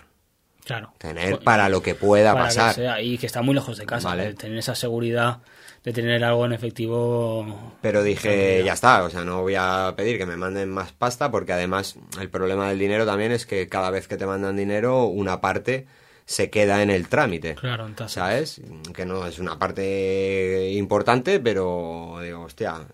Claro. 0.64 0.94
Tener 0.98 1.30
Pues, 1.32 1.44
para 1.44 1.68
lo 1.68 1.82
que 1.82 1.94
pueda 1.94 2.32
para 2.32 2.48
que 2.48 2.54
pasar. 2.54 2.74
sea- 2.74 3.02
y 3.02 3.18
que 3.18 3.26
está 3.26 3.42
muy 3.42 3.54
lejos 3.54 3.76
de 3.76 3.84
casa. 3.86 4.08
Vale. 4.08 4.32
tener 4.34 4.58
esa 4.58 4.74
seguridad 4.74 5.40
de 5.84 5.92
tener 5.92 6.24
algo 6.24 6.46
en 6.46 6.54
efectivo. 6.54 7.74
Pero 7.82 8.02
dije, 8.02 8.62
ya 8.64 8.72
está, 8.72 9.04
o 9.04 9.10
sea, 9.10 9.22
no 9.22 9.42
voy 9.42 9.54
a 9.58 9.92
pedir 9.94 10.16
que 10.16 10.24
me 10.24 10.36
manden 10.38 10.70
más 10.70 10.92
pasta 10.92 11.30
porque 11.30 11.52
además 11.52 11.96
el 12.18 12.30
problema 12.30 12.70
del 12.70 12.78
dinero 12.78 13.04
también 13.04 13.32
es 13.32 13.44
que 13.44 13.68
cada 13.68 13.90
vez 13.90 14.08
que 14.08 14.16
te 14.16 14.24
mandan 14.24 14.56
dinero, 14.56 15.04
una 15.04 15.42
parte 15.42 15.86
se 16.26 16.50
queda 16.50 16.82
en 16.82 16.90
el 16.90 17.08
trámite. 17.08 17.54
Claro, 17.54 17.86
en 17.86 17.94
tasa. 17.94 18.20
¿Sabes? 18.20 18.60
Que 18.94 19.04
no 19.04 19.26
es 19.26 19.38
una 19.38 19.58
parte 19.58 20.70
importante, 20.72 21.40
pero 21.40 22.18
digo, 22.22 22.42
hostia, 22.42 22.86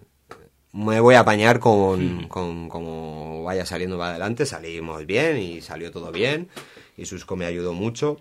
me 0.73 1.01
voy 1.01 1.15
a 1.15 1.21
apañar 1.21 1.59
con, 1.59 2.29
con 2.29 2.69
como 2.69 3.43
vaya 3.45 3.67
saliendo 3.67 3.99
para 3.99 4.11
adelante. 4.11 4.47
Salimos 4.47 5.07
bien 5.07 5.39
y 5.39 5.61
salió 5.61 5.91
todo 5.91 6.13
bien. 6.13 6.49
Y 6.97 7.07
Susco 7.07 7.37
me 7.37 7.47
ayudó 7.47 7.73
mucho 7.73 8.19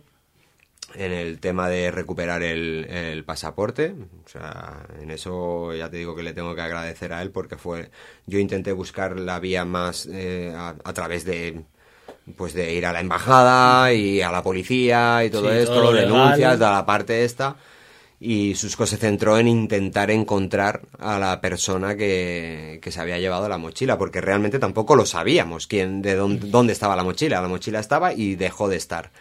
en 0.95 1.11
el 1.11 1.39
tema 1.39 1.69
de 1.69 1.91
recuperar 1.91 2.41
el, 2.41 2.85
el 2.89 3.23
pasaporte. 3.23 3.93
O 4.25 4.29
sea, 4.29 4.85
en 5.01 5.11
eso 5.11 5.73
ya 5.73 5.89
te 5.89 5.97
digo 5.97 6.15
que 6.15 6.23
le 6.23 6.33
tengo 6.33 6.55
que 6.55 6.61
agradecer 6.61 7.13
a 7.13 7.21
él 7.21 7.31
porque 7.31 7.57
fue. 7.57 7.91
Yo 8.25 8.39
intenté 8.39 8.71
buscar 8.71 9.19
la 9.19 9.39
vía 9.39 9.65
más 9.65 10.07
eh, 10.11 10.53
a, 10.55 10.75
a 10.83 10.93
través 10.93 11.25
de. 11.25 11.63
Pues 12.35 12.53
de 12.53 12.73
ir 12.73 12.85
a 12.85 12.93
la 12.93 12.99
embajada 12.99 13.93
y 13.93 14.21
a 14.21 14.31
la 14.31 14.43
policía 14.43 15.23
y 15.23 15.29
todo 15.29 15.49
Sí, 15.51 15.57
esto, 15.57 15.73
todo 15.73 15.91
lo 15.91 15.93
denuncias, 15.93 16.57
toda 16.57 16.71
la 16.71 16.85
parte 16.85 17.23
esta. 17.23 17.55
Y 18.21 18.55
Susco 18.55 18.85
se 18.85 18.97
centró 18.97 19.37
en 19.37 19.47
intentar 19.47 20.11
encontrar 20.11 20.81
a 20.99 21.17
la 21.19 21.39
persona 21.39 21.95
que, 21.95 22.79
que 22.81 22.91
se 22.91 22.99
había 22.99 23.17
llevado 23.17 23.47
la 23.47 23.57
mochila, 23.57 23.97
porque 23.97 24.19
realmente 24.19 24.59
tampoco 24.59 24.95
lo 24.95 25.05
sabíamos 25.05 25.67
quién, 25.67 26.01
de 26.01 26.15
dónde, 26.15 26.49
dónde 26.49 26.73
estaba 26.73 26.97
la 26.97 27.03
mochila. 27.03 27.41
La 27.41 27.47
mochila 27.47 27.79
estaba 27.79 28.13
y 28.13 28.35
dejó 28.35 28.67
de 28.67 28.75
estar 28.75 29.11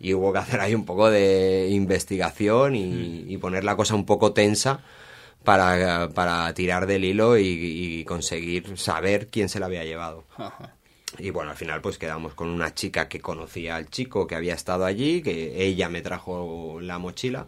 y 0.00 0.14
hubo 0.14 0.32
que 0.32 0.38
hacer 0.38 0.60
ahí 0.60 0.74
un 0.74 0.84
poco 0.84 1.10
de 1.10 1.68
investigación 1.70 2.76
y, 2.76 3.24
y 3.26 3.36
poner 3.38 3.64
la 3.64 3.74
cosa 3.76 3.94
un 3.96 4.06
poco 4.06 4.32
tensa 4.32 4.80
para, 5.42 6.08
para 6.10 6.52
tirar 6.54 6.86
del 6.86 7.04
hilo 7.04 7.36
y, 7.38 7.46
y 7.46 8.04
conseguir 8.04 8.78
saber 8.78 9.28
quién 9.28 9.48
se 9.48 9.58
la 9.58 9.66
había 9.66 9.84
llevado. 9.84 10.24
Ajá. 10.36 10.74
Y 11.18 11.30
bueno, 11.30 11.50
al 11.50 11.56
final 11.56 11.80
pues 11.80 11.96
quedamos 11.98 12.34
con 12.34 12.48
una 12.48 12.74
chica 12.74 13.08
que 13.08 13.20
conocía 13.20 13.76
al 13.76 13.88
chico 13.88 14.26
que 14.26 14.34
había 14.34 14.54
estado 14.54 14.84
allí, 14.84 15.22
que 15.22 15.64
ella 15.64 15.88
me 15.88 16.02
trajo 16.02 16.78
la 16.80 16.98
mochila 16.98 17.46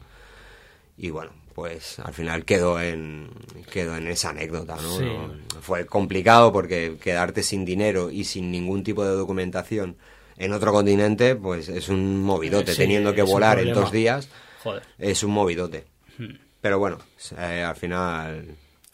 y 0.96 1.10
bueno, 1.10 1.30
pues 1.54 1.98
al 2.00 2.12
final 2.14 2.44
quedó 2.44 2.80
en, 2.80 3.28
quedó 3.72 3.96
en 3.96 4.08
esa 4.08 4.30
anécdota, 4.30 4.76
¿no? 4.76 4.98
Sí. 4.98 5.04
No- 5.04 5.60
Fue 5.60 5.86
complicado 5.86 6.52
porque 6.52 6.96
quedarte 7.02 7.42
sin 7.42 7.64
dinero 7.64 8.10
y 8.10 8.24
sin 8.24 8.50
ningún 8.50 8.82
tipo 8.82 9.04
de 9.04 9.12
documentación 9.12 9.96
en 10.36 10.52
otro 10.54 10.72
continente, 10.72 11.36
pues 11.36 11.68
es 11.68 11.88
un 11.90 12.22
movidote. 12.22 12.70
Eh, 12.72 12.74
Sí, 12.74 12.80
Teniendo 12.80 13.14
que 13.14 13.22
volar 13.22 13.58
en 13.58 13.74
dos 13.74 13.92
días, 13.92 14.28
Joder. 14.62 14.82
es 14.98 15.22
un 15.22 15.32
movidote. 15.32 15.84
Pero 16.62 16.78
bueno, 16.78 16.98
eh, 17.38 17.62
al 17.62 17.76
final 17.76 18.46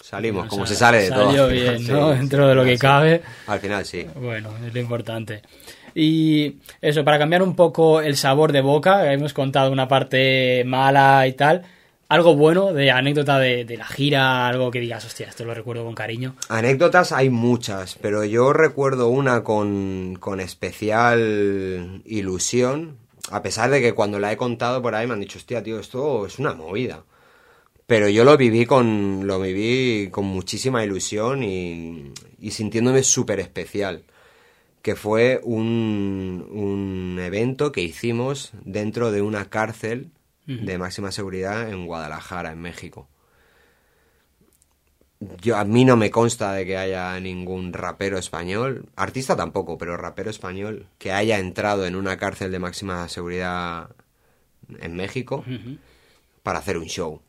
salimos, 0.08 0.46
O 0.46 0.48
como 0.48 0.66
sea, 0.66 0.74
se 0.74 0.78
sale 0.80 1.02
de 1.02 1.08
todo. 1.10 1.26
salió 1.26 1.44
al 1.44 1.50
final, 1.50 1.74
bien, 1.76 1.86
sí, 1.86 1.92
¿no? 1.92 2.12
sí, 2.12 2.18
Dentro 2.18 2.48
de 2.48 2.54
lo 2.54 2.64
que 2.64 2.76
final 2.76 2.78
cabe. 2.78 3.18
sí. 3.18 3.42
Al 3.46 3.60
final 3.60 3.84
sí. 3.84 4.06
Bueno, 4.14 4.50
es 4.66 4.72
lo 4.74 4.80
importante. 4.80 5.42
Y 5.94 6.56
eso, 6.82 7.04
para 7.04 7.18
cambiar 7.18 7.42
un 7.42 7.56
poco 7.56 8.00
el 8.00 8.16
sabor 8.16 8.52
de 8.52 8.60
boca, 8.60 9.12
hemos 9.12 9.32
contado 9.32 9.70
una 9.72 9.88
parte 9.88 10.62
mala 10.66 11.26
y 11.26 11.32
tal. 11.32 11.62
Algo 12.08 12.36
bueno 12.36 12.72
de 12.72 12.90
anécdota 12.92 13.38
de, 13.40 13.64
de 13.64 13.76
la 13.76 13.86
gira, 13.86 14.46
algo 14.46 14.70
que 14.70 14.78
digas, 14.78 15.04
hostia, 15.04 15.26
esto 15.28 15.44
lo 15.44 15.54
recuerdo 15.54 15.84
con 15.84 15.94
cariño. 15.94 16.36
Anécdotas 16.48 17.10
hay 17.10 17.30
muchas, 17.30 17.96
pero 18.00 18.24
yo 18.24 18.52
recuerdo 18.52 19.08
una 19.08 19.42
con, 19.42 20.16
con 20.20 20.38
especial 20.40 22.02
ilusión, 22.04 22.96
a 23.30 23.42
pesar 23.42 23.70
de 23.70 23.80
que 23.80 23.92
cuando 23.92 24.18
la 24.20 24.30
he 24.30 24.36
contado 24.36 24.82
por 24.82 24.94
ahí 24.94 25.06
me 25.06 25.14
han 25.14 25.20
dicho, 25.20 25.38
hostia, 25.38 25.62
tío, 25.62 25.80
esto 25.80 26.26
es 26.26 26.38
una 26.38 26.54
movida. 26.54 27.02
Pero 27.86 28.08
yo 28.08 28.24
lo 28.24 28.36
viví 28.36 28.66
con, 28.66 29.26
lo 29.26 29.40
viví 29.40 30.10
con 30.10 30.24
muchísima 30.26 30.84
ilusión 30.84 31.42
y, 31.44 32.12
y 32.40 32.50
sintiéndome 32.50 33.02
súper 33.02 33.38
especial. 33.40 34.04
Que 34.82 34.96
fue 34.96 35.40
un, 35.42 36.46
un 36.50 37.18
evento 37.20 37.72
que 37.72 37.82
hicimos 37.82 38.52
dentro 38.64 39.10
de 39.10 39.22
una 39.22 39.48
cárcel 39.48 40.10
de 40.46 40.78
máxima 40.78 41.10
seguridad 41.10 41.68
en 41.68 41.86
Guadalajara, 41.86 42.52
en 42.52 42.60
México. 42.60 43.08
Yo, 45.40 45.56
a 45.56 45.64
mí 45.64 45.84
no 45.84 45.96
me 45.96 46.10
consta 46.10 46.52
de 46.52 46.66
que 46.66 46.76
haya 46.76 47.18
ningún 47.18 47.72
rapero 47.72 48.18
español, 48.18 48.86
artista 48.96 49.34
tampoco, 49.34 49.76
pero 49.78 49.96
rapero 49.96 50.30
español, 50.30 50.86
que 50.98 51.10
haya 51.10 51.38
entrado 51.38 51.86
en 51.86 51.96
una 51.96 52.16
cárcel 52.16 52.52
de 52.52 52.58
máxima 52.58 53.08
seguridad 53.08 53.90
en 54.78 54.94
México 54.94 55.44
para 56.42 56.60
hacer 56.60 56.76
un 56.78 56.86
show. 56.86 57.22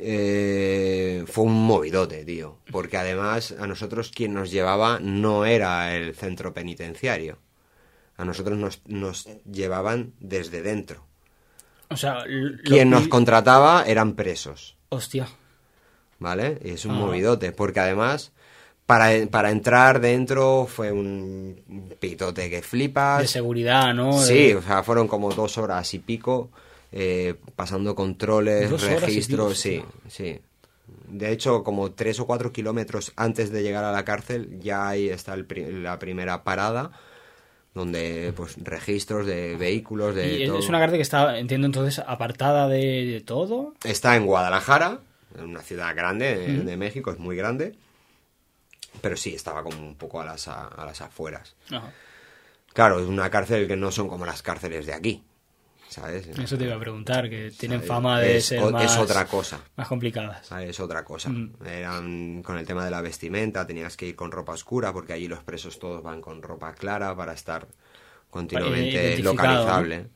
Eh, 0.00 1.24
fue 1.26 1.44
un 1.44 1.66
movidote, 1.66 2.24
tío, 2.24 2.58
porque 2.70 2.96
además 2.96 3.52
a 3.58 3.66
nosotros 3.66 4.10
quien 4.14 4.32
nos 4.32 4.50
llevaba 4.50 5.00
no 5.00 5.44
era 5.44 5.94
el 5.96 6.14
centro 6.14 6.54
penitenciario, 6.54 7.38
a 8.16 8.24
nosotros 8.24 8.56
nos, 8.58 8.80
nos 8.86 9.28
llevaban 9.50 10.12
desde 10.20 10.62
dentro. 10.62 11.04
O 11.90 11.96
sea, 11.96 12.24
Quien 12.64 12.90
nos 12.90 13.08
contrataba 13.08 13.84
eran 13.86 14.14
presos. 14.14 14.76
Hostia. 14.90 15.26
¿vale? 16.20 16.58
Y 16.64 16.70
es 16.70 16.84
un 16.84 16.92
Ah. 16.92 16.98
movidote, 16.98 17.52
porque 17.52 17.80
además, 17.80 18.32
para, 18.86 19.10
para 19.30 19.50
entrar 19.50 20.00
dentro 20.00 20.66
fue 20.66 20.90
un 20.92 21.60
pitote 22.00 22.50
que 22.50 22.60
flipas. 22.62 23.20
De 23.22 23.28
seguridad, 23.28 23.94
¿no? 23.94 24.20
Sí, 24.20 24.52
o 24.52 24.62
sea, 24.62 24.82
fueron 24.82 25.06
como 25.08 25.32
dos 25.32 25.58
horas 25.58 25.92
y 25.94 25.98
pico, 26.00 26.50
eh, 26.92 27.34
pasando 27.56 27.94
controles, 27.94 28.70
Dos 28.70 28.82
registros, 28.82 29.58
sí, 29.58 29.82
sí. 30.08 30.40
De 31.08 31.30
hecho, 31.32 31.62
como 31.64 31.92
tres 31.92 32.18
o 32.20 32.26
cuatro 32.26 32.50
kilómetros 32.52 33.12
antes 33.16 33.50
de 33.50 33.62
llegar 33.62 33.84
a 33.84 33.92
la 33.92 34.04
cárcel, 34.04 34.58
ya 34.60 34.88
ahí 34.88 35.08
está 35.08 35.34
el 35.34 35.44
pri- 35.44 35.70
la 35.82 35.98
primera 35.98 36.44
parada, 36.44 36.90
donde 37.74 38.32
pues 38.36 38.56
registros 38.62 39.26
de 39.26 39.56
vehículos, 39.56 40.14
de 40.14 40.38
Y 40.38 40.46
todo. 40.46 40.58
es 40.58 40.68
una 40.68 40.78
cárcel 40.80 40.98
que 40.98 41.02
está, 41.02 41.38
entiendo 41.38 41.66
entonces, 41.66 42.02
apartada 42.06 42.68
de, 42.68 43.04
de 43.06 43.20
todo. 43.20 43.74
Está 43.84 44.16
en 44.16 44.24
Guadalajara, 44.26 45.00
una 45.38 45.60
ciudad 45.60 45.94
grande 45.94 46.62
de, 46.64 46.76
México, 46.78 47.10
es 47.10 47.18
muy 47.18 47.36
grande, 47.36 47.74
pero 49.02 49.16
sí, 49.16 49.34
estaba 49.34 49.62
como 49.62 49.78
un 49.78 49.94
poco 49.94 50.20
a 50.20 50.24
las, 50.24 50.48
a- 50.48 50.68
a 50.68 50.84
las 50.86 51.00
afueras. 51.02 51.54
Ajá. 51.70 51.92
Claro, 52.72 53.00
es 53.00 53.06
una 53.06 53.28
cárcel 53.30 53.66
que 53.66 53.76
no 53.76 53.90
son 53.90 54.08
como 54.08 54.24
las 54.26 54.42
cárceles 54.42 54.86
de 54.86 54.94
aquí, 54.94 55.22
¿sabes? 55.88 56.26
Eso 56.38 56.56
te 56.58 56.64
iba 56.64 56.74
a 56.76 56.78
preguntar, 56.80 57.28
que 57.30 57.50
tienen 57.50 57.78
¿Sabes? 57.78 57.88
fama 57.88 58.20
de 58.20 58.36
es, 58.38 58.46
ser 58.46 58.62
o- 58.62 58.70
más, 58.70 58.84
es 58.84 58.96
otra 58.98 59.26
cosa. 59.26 59.60
más 59.76 59.88
complicadas. 59.88 60.46
¿sabes? 60.46 60.70
Es 60.70 60.80
otra 60.80 61.04
cosa. 61.04 61.28
Mm. 61.30 61.52
Eran 61.66 62.42
con 62.42 62.58
el 62.58 62.66
tema 62.66 62.84
de 62.84 62.90
la 62.90 63.00
vestimenta, 63.00 63.66
tenías 63.66 63.96
que 63.96 64.06
ir 64.08 64.16
con 64.16 64.30
ropa 64.30 64.52
oscura, 64.52 64.92
porque 64.92 65.12
allí 65.14 65.28
los 65.28 65.42
presos 65.42 65.78
todos 65.78 66.02
van 66.02 66.20
con 66.20 66.42
ropa 66.42 66.74
clara 66.74 67.14
para 67.16 67.32
estar 67.32 67.66
continuamente 68.30 69.18
localizable. 69.18 70.06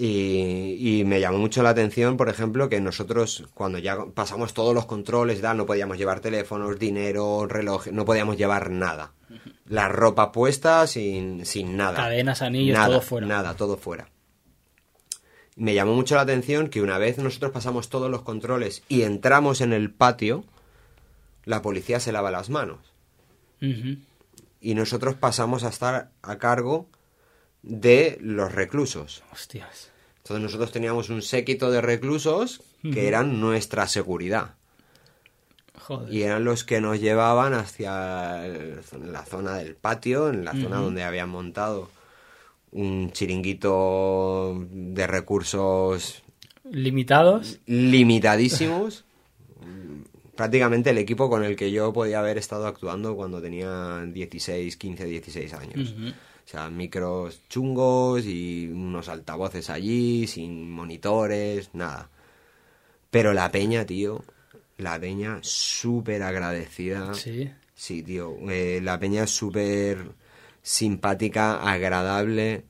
Y, 0.00 1.00
y 1.00 1.04
me 1.04 1.18
llamó 1.18 1.38
mucho 1.38 1.60
la 1.64 1.70
atención, 1.70 2.16
por 2.16 2.28
ejemplo, 2.28 2.68
que 2.68 2.80
nosotros 2.80 3.48
cuando 3.54 3.78
ya 3.78 3.96
pasamos 4.14 4.54
todos 4.54 4.72
los 4.72 4.86
controles, 4.86 5.42
no 5.42 5.66
podíamos 5.66 5.98
llevar 5.98 6.20
teléfonos, 6.20 6.78
dinero, 6.78 7.46
reloj, 7.48 7.88
no 7.88 8.04
podíamos 8.04 8.36
llevar 8.36 8.70
nada. 8.70 9.12
La 9.66 9.88
ropa 9.88 10.30
puesta 10.30 10.86
sin, 10.86 11.44
sin 11.44 11.76
nada. 11.76 11.96
Cadenas, 11.96 12.42
anillos, 12.42 12.76
Nada, 12.76 12.86
todo 12.90 13.00
fuera. 13.00 13.26
Nada, 13.26 13.54
todo 13.54 13.76
fuera. 13.76 14.08
Me 15.58 15.74
llamó 15.74 15.94
mucho 15.94 16.14
la 16.14 16.20
atención 16.20 16.68
que 16.68 16.80
una 16.80 16.98
vez 16.98 17.18
nosotros 17.18 17.50
pasamos 17.50 17.88
todos 17.88 18.08
los 18.10 18.22
controles 18.22 18.82
y 18.88 19.02
entramos 19.02 19.60
en 19.60 19.72
el 19.72 19.90
patio, 19.90 20.44
la 21.44 21.62
policía 21.62 21.98
se 21.98 22.12
lava 22.12 22.30
las 22.30 22.48
manos. 22.48 22.78
Y 24.60 24.74
nosotros 24.74 25.16
pasamos 25.16 25.64
a 25.64 25.68
estar 25.68 26.10
a 26.22 26.38
cargo 26.38 26.86
de 27.62 28.18
los 28.20 28.52
reclusos. 28.52 29.24
Hostias. 29.32 29.90
Entonces 30.18 30.42
nosotros 30.44 30.70
teníamos 30.70 31.08
un 31.10 31.22
séquito 31.22 31.70
de 31.72 31.80
reclusos 31.80 32.60
que 32.82 33.08
eran 33.08 33.40
nuestra 33.40 33.88
seguridad. 33.88 34.54
Joder. 35.80 36.12
Y 36.12 36.22
eran 36.22 36.44
los 36.44 36.62
que 36.64 36.80
nos 36.80 37.00
llevaban 37.00 37.54
hacia 37.54 38.46
el- 38.46 38.80
la 39.10 39.24
zona 39.24 39.56
del 39.56 39.74
patio, 39.74 40.28
en 40.28 40.44
la 40.44 40.52
zona 40.52 40.76
donde 40.76 41.02
habían 41.02 41.30
montado 41.30 41.90
un 42.72 43.10
chiringuito 43.12 44.66
de 44.70 45.06
recursos 45.06 46.22
Limitados. 46.70 47.60
limitadísimos. 47.66 49.04
Prácticamente 50.36 50.90
el 50.90 50.98
equipo 50.98 51.28
con 51.28 51.42
el 51.42 51.56
que 51.56 51.72
yo 51.72 51.92
podía 51.92 52.20
haber 52.20 52.38
estado 52.38 52.66
actuando 52.68 53.16
cuando 53.16 53.42
tenía 53.42 54.04
16, 54.06 54.76
15, 54.76 55.04
16 55.06 55.54
años. 55.54 55.94
O 55.98 56.50
sea, 56.50 56.70
micros 56.70 57.40
chungos 57.48 58.24
y 58.24 58.68
unos 58.68 59.08
altavoces 59.08 59.68
allí, 59.68 60.26
sin 60.28 60.70
monitores, 60.70 61.70
nada. 61.74 62.08
Pero 63.10 63.32
la 63.34 63.50
peña, 63.50 63.84
tío, 63.84 64.24
la 64.76 65.00
peña 65.00 65.40
súper 65.42 66.22
agradecida. 66.22 67.14
Sí. 67.14 67.50
Sí, 67.74 68.02
tío. 68.02 68.36
eh, 68.48 68.80
la 68.82 68.98
peña 68.98 69.26
súper 69.26 69.98
simpática, 70.62 71.60
agradable. 71.62 72.64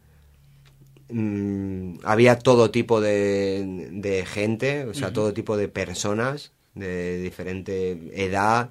Mm, 1.10 2.00
había 2.04 2.38
todo 2.38 2.70
tipo 2.70 3.00
de, 3.00 3.88
de 3.92 4.26
gente, 4.26 4.84
o 4.84 4.94
sea, 4.94 5.12
todo 5.12 5.32
tipo 5.32 5.56
de 5.56 5.68
personas 5.68 6.52
de 6.74 7.18
diferente 7.18 8.10
edad. 8.14 8.70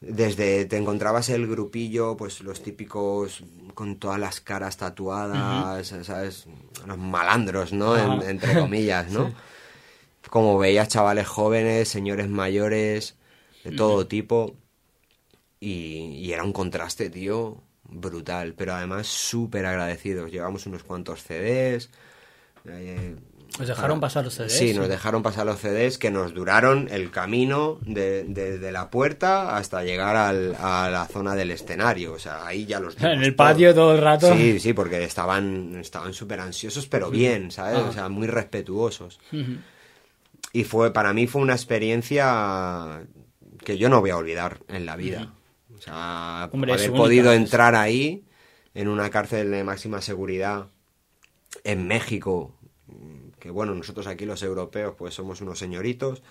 Desde 0.00 0.66
te 0.66 0.76
encontrabas 0.76 1.28
el 1.30 1.46
grupillo, 1.46 2.16
pues 2.16 2.40
los 2.42 2.62
típicos 2.62 3.42
con 3.74 3.96
todas 3.98 4.18
las 4.20 4.40
caras 4.40 4.76
tatuadas, 4.76 5.94
¿sabes? 6.02 6.46
Los 6.86 6.98
malandros, 6.98 7.72
¿no? 7.72 7.96
En- 7.96 8.22
entre 8.30 8.58
comillas, 8.60 9.10
¿no? 9.12 9.32
Como 10.30 10.58
veías 10.58 10.88
chavales 10.88 11.26
jóvenes, 11.26 11.88
señores 11.88 12.28
mayores, 12.28 13.16
de 13.64 13.70
todo 13.72 14.06
tipo. 14.06 14.56
Y, 15.60 16.18
y 16.22 16.32
era 16.32 16.44
un 16.44 16.52
contraste, 16.52 17.08
tío, 17.10 17.62
brutal. 17.88 18.54
Pero 18.56 18.74
además 18.74 19.06
súper 19.06 19.66
agradecidos. 19.66 20.30
Llevamos 20.30 20.66
unos 20.66 20.82
cuantos 20.84 21.22
CDs. 21.22 21.90
eh, 22.66 23.16
¿Os 23.60 23.68
dejaron 23.68 24.00
para- 24.00 24.08
pasar 24.08 24.24
los 24.24 24.34
CDs? 24.34 24.52
Sí, 24.52 24.74
nos 24.74 24.88
dejaron 24.88 25.22
pasar 25.22 25.46
los 25.46 25.60
CDs 25.60 25.96
que 25.98 26.10
nos 26.10 26.34
duraron 26.34 26.88
el 26.90 27.12
camino 27.12 27.78
de- 27.82 28.24
desde 28.24 28.72
la 28.72 28.90
puerta 28.90 29.56
hasta 29.56 29.84
llegar 29.84 30.16
al- 30.16 30.56
a 30.58 30.88
la 30.90 31.06
zona 31.06 31.36
del 31.36 31.52
escenario. 31.52 32.14
O 32.14 32.18
sea, 32.18 32.44
ahí 32.46 32.66
ya 32.66 32.80
los 32.80 32.96
En 33.00 33.22
el 33.22 33.36
patio 33.36 33.72
todo 33.74 33.94
el 33.94 34.00
rato. 34.00 34.34
Sí, 34.34 34.58
sí, 34.58 34.72
porque 34.72 35.04
estaban 35.04 35.76
estaban 35.76 36.12
súper 36.14 36.40
ansiosos, 36.40 36.88
pero 36.88 37.10
bien, 37.10 37.52
¿sabes? 37.52 37.78
Ah. 37.78 37.88
O 37.88 37.92
sea, 37.92 38.08
muy 38.08 38.26
respetuosos. 38.26 39.20
Ujú. 39.32 39.58
Y 40.52 40.64
fue, 40.64 40.92
para 40.92 41.12
mí 41.12 41.26
fue 41.28 41.42
una 41.42 41.52
experiencia 41.54 43.02
que 43.64 43.78
yo 43.78 43.88
no 43.88 44.00
voy 44.00 44.10
a 44.10 44.16
olvidar 44.16 44.60
en 44.68 44.84
la 44.86 44.96
vida. 44.96 45.32
O 45.84 45.90
sea, 45.90 46.48
Hombre, 46.52 46.72
haber 46.72 46.90
podido 46.96 47.32
entrar 47.32 47.74
ahí, 47.74 48.24
en 48.74 48.88
una 48.88 49.10
cárcel 49.10 49.50
de 49.50 49.64
máxima 49.64 50.00
seguridad, 50.00 50.66
en 51.62 51.86
México, 51.86 52.54
que 53.38 53.50
bueno, 53.50 53.74
nosotros 53.74 54.06
aquí 54.06 54.24
los 54.24 54.42
europeos 54.42 54.94
pues 54.96 55.12
somos 55.14 55.40
unos 55.42 55.58
señoritos 55.58 56.22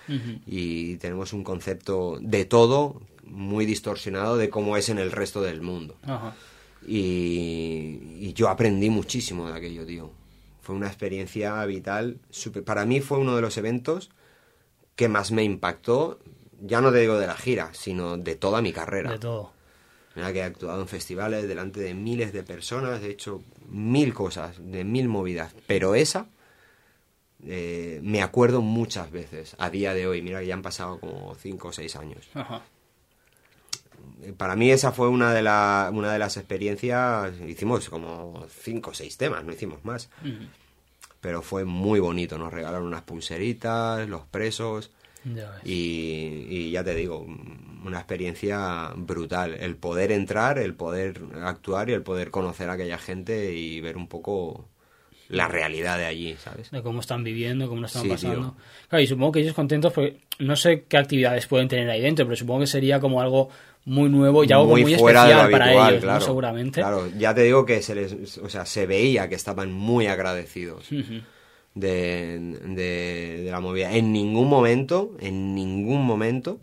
y 0.47 0.97
tenemos 0.97 1.31
un 1.33 1.43
concepto 1.43 2.17
de 2.19 2.45
todo 2.45 3.01
muy 3.23 3.65
distorsionado 3.67 4.37
de 4.37 4.49
cómo 4.49 4.75
es 4.75 4.89
en 4.89 4.97
el 4.97 5.11
resto 5.11 5.41
del 5.41 5.61
mundo. 5.61 5.95
Y, 6.85 8.17
y 8.19 8.33
yo 8.33 8.49
aprendí 8.49 8.89
muchísimo 8.89 9.47
de 9.47 9.53
aquello, 9.57 9.85
tío. 9.85 10.11
Fue 10.61 10.75
una 10.75 10.87
experiencia 10.87 11.63
vital. 11.65 12.17
súper- 12.31 12.63
para 12.63 12.85
mí 12.85 12.99
fue 13.01 13.19
uno 13.19 13.35
de 13.35 13.41
los 13.41 13.57
eventos 13.57 14.09
que 14.95 15.07
más 15.07 15.31
me 15.31 15.43
impactó, 15.43 16.19
ya 16.65 16.81
no 16.81 16.91
te 16.91 16.99
digo 16.99 17.17
de 17.19 17.27
la 17.27 17.35
gira, 17.35 17.69
sino 17.73 18.17
de 18.17 18.35
toda 18.35 18.61
mi 18.61 18.71
carrera. 18.73 19.11
De 19.11 19.19
todo. 19.19 19.51
Mira 20.15 20.31
que 20.31 20.39
he 20.39 20.43
actuado 20.43 20.81
en 20.81 20.87
festivales 20.87 21.47
delante 21.47 21.79
de 21.79 21.93
miles 21.93 22.33
de 22.33 22.43
personas, 22.43 23.01
he 23.01 23.09
hecho 23.09 23.41
mil 23.69 24.13
cosas, 24.13 24.55
de 24.59 24.83
mil 24.83 25.07
movidas, 25.09 25.53
pero 25.67 25.95
esa 25.95 26.27
eh, 27.45 27.99
me 28.03 28.21
acuerdo 28.21 28.61
muchas 28.61 29.11
veces 29.11 29.55
a 29.59 29.69
día 29.69 29.93
de 29.93 30.07
hoy. 30.07 30.21
Mira 30.21 30.39
que 30.39 30.47
ya 30.47 30.53
han 30.53 30.61
pasado 30.61 30.99
como 30.99 31.35
cinco 31.35 31.69
o 31.69 31.73
seis 31.73 31.95
años. 31.95 32.29
Ajá. 32.33 32.61
Eh, 34.21 34.33
Para 34.37 34.55
mí 34.55 34.71
esa 34.71 34.91
fue 34.91 35.07
una 35.09 35.33
de, 35.33 35.41
la- 35.41 35.89
una 35.93 36.11
de 36.13 36.19
las 36.19 36.37
experiencias, 36.37 37.33
hicimos 37.47 37.89
como 37.89 38.45
cinco 38.61 38.91
o 38.91 38.93
seis 38.93 39.17
temas, 39.17 39.43
no 39.43 39.51
hicimos 39.51 39.83
más, 39.83 40.09
pero 41.21 41.41
fue 41.41 41.65
muy 41.65 41.99
bonito, 41.99 42.37
nos 42.37 42.53
regalaron 42.53 42.85
unas 42.87 43.01
pulseritas, 43.01 44.07
los 44.07 44.21
presos, 44.25 44.91
Ya 45.25 45.51
y, 45.63 46.45
y 46.49 46.71
ya 46.71 46.83
te 46.83 46.95
digo, 46.95 47.25
una 47.85 47.97
experiencia 47.99 48.91
brutal, 48.95 49.53
el 49.59 49.75
poder 49.75 50.11
entrar, 50.11 50.57
el 50.59 50.73
poder 50.73 51.19
actuar 51.43 51.89
y 51.89 51.93
el 51.93 52.01
poder 52.01 52.31
conocer 52.31 52.69
a 52.69 52.73
aquella 52.73 52.97
gente 52.97 53.53
y 53.55 53.79
ver 53.81 53.97
un 53.97 54.07
poco 54.07 54.67
la 55.29 55.47
realidad 55.47 55.97
de 55.97 56.05
allí, 56.05 56.35
¿sabes? 56.37 56.69
de 56.69 56.83
cómo 56.83 56.99
están 56.99 57.23
viviendo, 57.23 57.67
cómo 57.67 57.81
lo 57.81 57.87
están 57.87 58.03
Sí, 58.03 58.09
pasando. 58.09 58.39
tío. 58.39 58.55
Claro, 58.89 59.01
y 59.03 59.07
supongo 59.07 59.31
que 59.31 59.39
ellos 59.39 59.53
contentos 59.53 59.91
porque 59.93 60.19
no 60.39 60.55
sé 60.55 60.83
qué 60.87 60.97
actividades 60.97 61.47
pueden 61.47 61.67
tener 61.67 61.89
ahí 61.89 62.01
dentro, 62.01 62.25
pero 62.25 62.35
supongo 62.35 62.59
que 62.61 62.67
sería 62.67 62.99
como 62.99 63.19
algo 63.21 63.49
muy 63.85 64.09
nuevo 64.09 64.43
y 64.43 64.51
algo 64.51 64.67
muy 64.67 64.95
fuera 64.95 65.25
de 65.25 65.33
lo 65.33 65.39
especial 65.41 65.51
para 65.51 65.65
habitual, 65.65 65.89
ellos, 65.93 66.03
¿no? 66.03 66.07
claro. 66.09 66.25
Seguramente. 66.25 66.81
Claro, 66.81 67.07
ya 67.17 67.33
te 67.33 67.41
digo 67.43 67.65
que 67.65 67.81
se 67.81 67.95
les, 67.95 68.37
o 68.37 68.49
sea, 68.49 68.65
se 68.65 68.85
veía 68.85 69.27
que 69.27 69.35
estaban 69.35 69.71
muy 69.71 70.07
agradecidos. 70.07 70.87
De, 71.75 72.39
de, 72.39 73.41
de 73.43 73.51
la 73.51 73.59
movida. 73.59 73.93
En 73.93 74.11
ningún 74.13 74.47
momento, 74.49 75.15
en 75.19 75.55
ningún 75.55 76.05
momento 76.05 76.59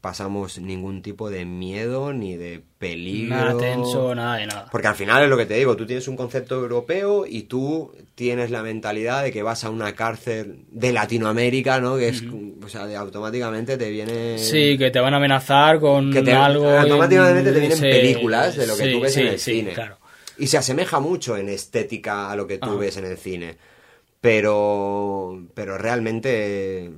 pasamos 0.00 0.58
ningún 0.58 1.00
tipo 1.00 1.30
de 1.30 1.46
miedo 1.46 2.12
ni 2.12 2.36
de 2.36 2.60
peligro. 2.78 3.36
Nada 3.36 3.56
tenso, 3.56 4.14
nada 4.14 4.36
de 4.36 4.46
nada. 4.46 4.68
Porque 4.70 4.86
al 4.86 4.94
final 4.96 5.22
es 5.22 5.30
lo 5.30 5.36
que 5.38 5.46
te 5.46 5.54
digo, 5.54 5.76
tú 5.76 5.86
tienes 5.86 6.06
un 6.08 6.16
concepto 6.16 6.56
europeo 6.56 7.24
y 7.26 7.44
tú 7.44 7.90
tienes 8.14 8.50
la 8.50 8.62
mentalidad 8.62 9.22
de 9.22 9.32
que 9.32 9.42
vas 9.42 9.64
a 9.64 9.70
una 9.70 9.94
cárcel 9.94 10.66
de 10.70 10.92
Latinoamérica, 10.92 11.80
¿no? 11.80 11.96
Que 11.96 12.08
es, 12.08 12.22
o 12.62 12.68
sea, 12.68 12.86
de 12.86 12.96
automáticamente 12.96 13.78
te 13.78 13.88
viene... 13.90 14.38
Sí, 14.38 14.76
que 14.76 14.90
te 14.90 15.00
van 15.00 15.14
a 15.14 15.16
amenazar 15.16 15.80
con 15.80 16.12
que 16.12 16.20
te- 16.20 16.34
algo. 16.34 16.68
automáticamente 16.68 17.42
te 17.42 17.48
en- 17.48 17.60
vienen 17.68 17.80
películas 17.80 18.56
de 18.56 18.66
lo 18.66 18.76
que 18.76 18.84
sí, 18.84 18.92
tú 18.92 19.00
ves 19.00 19.14
sí, 19.14 19.20
en 19.22 19.26
el 19.28 19.38
sí, 19.38 19.52
cine. 19.52 19.72
claro. 19.72 19.96
Y 20.36 20.48
se 20.48 20.58
asemeja 20.58 21.00
mucho 21.00 21.34
en 21.38 21.48
estética 21.48 22.30
a 22.30 22.36
lo 22.36 22.46
que 22.46 22.58
tú 22.58 22.68
Ajá. 22.72 22.78
ves 22.78 22.96
en 22.98 23.06
el 23.06 23.16
cine. 23.16 23.56
Pero, 24.24 25.46
pero 25.52 25.76
realmente, 25.76 26.90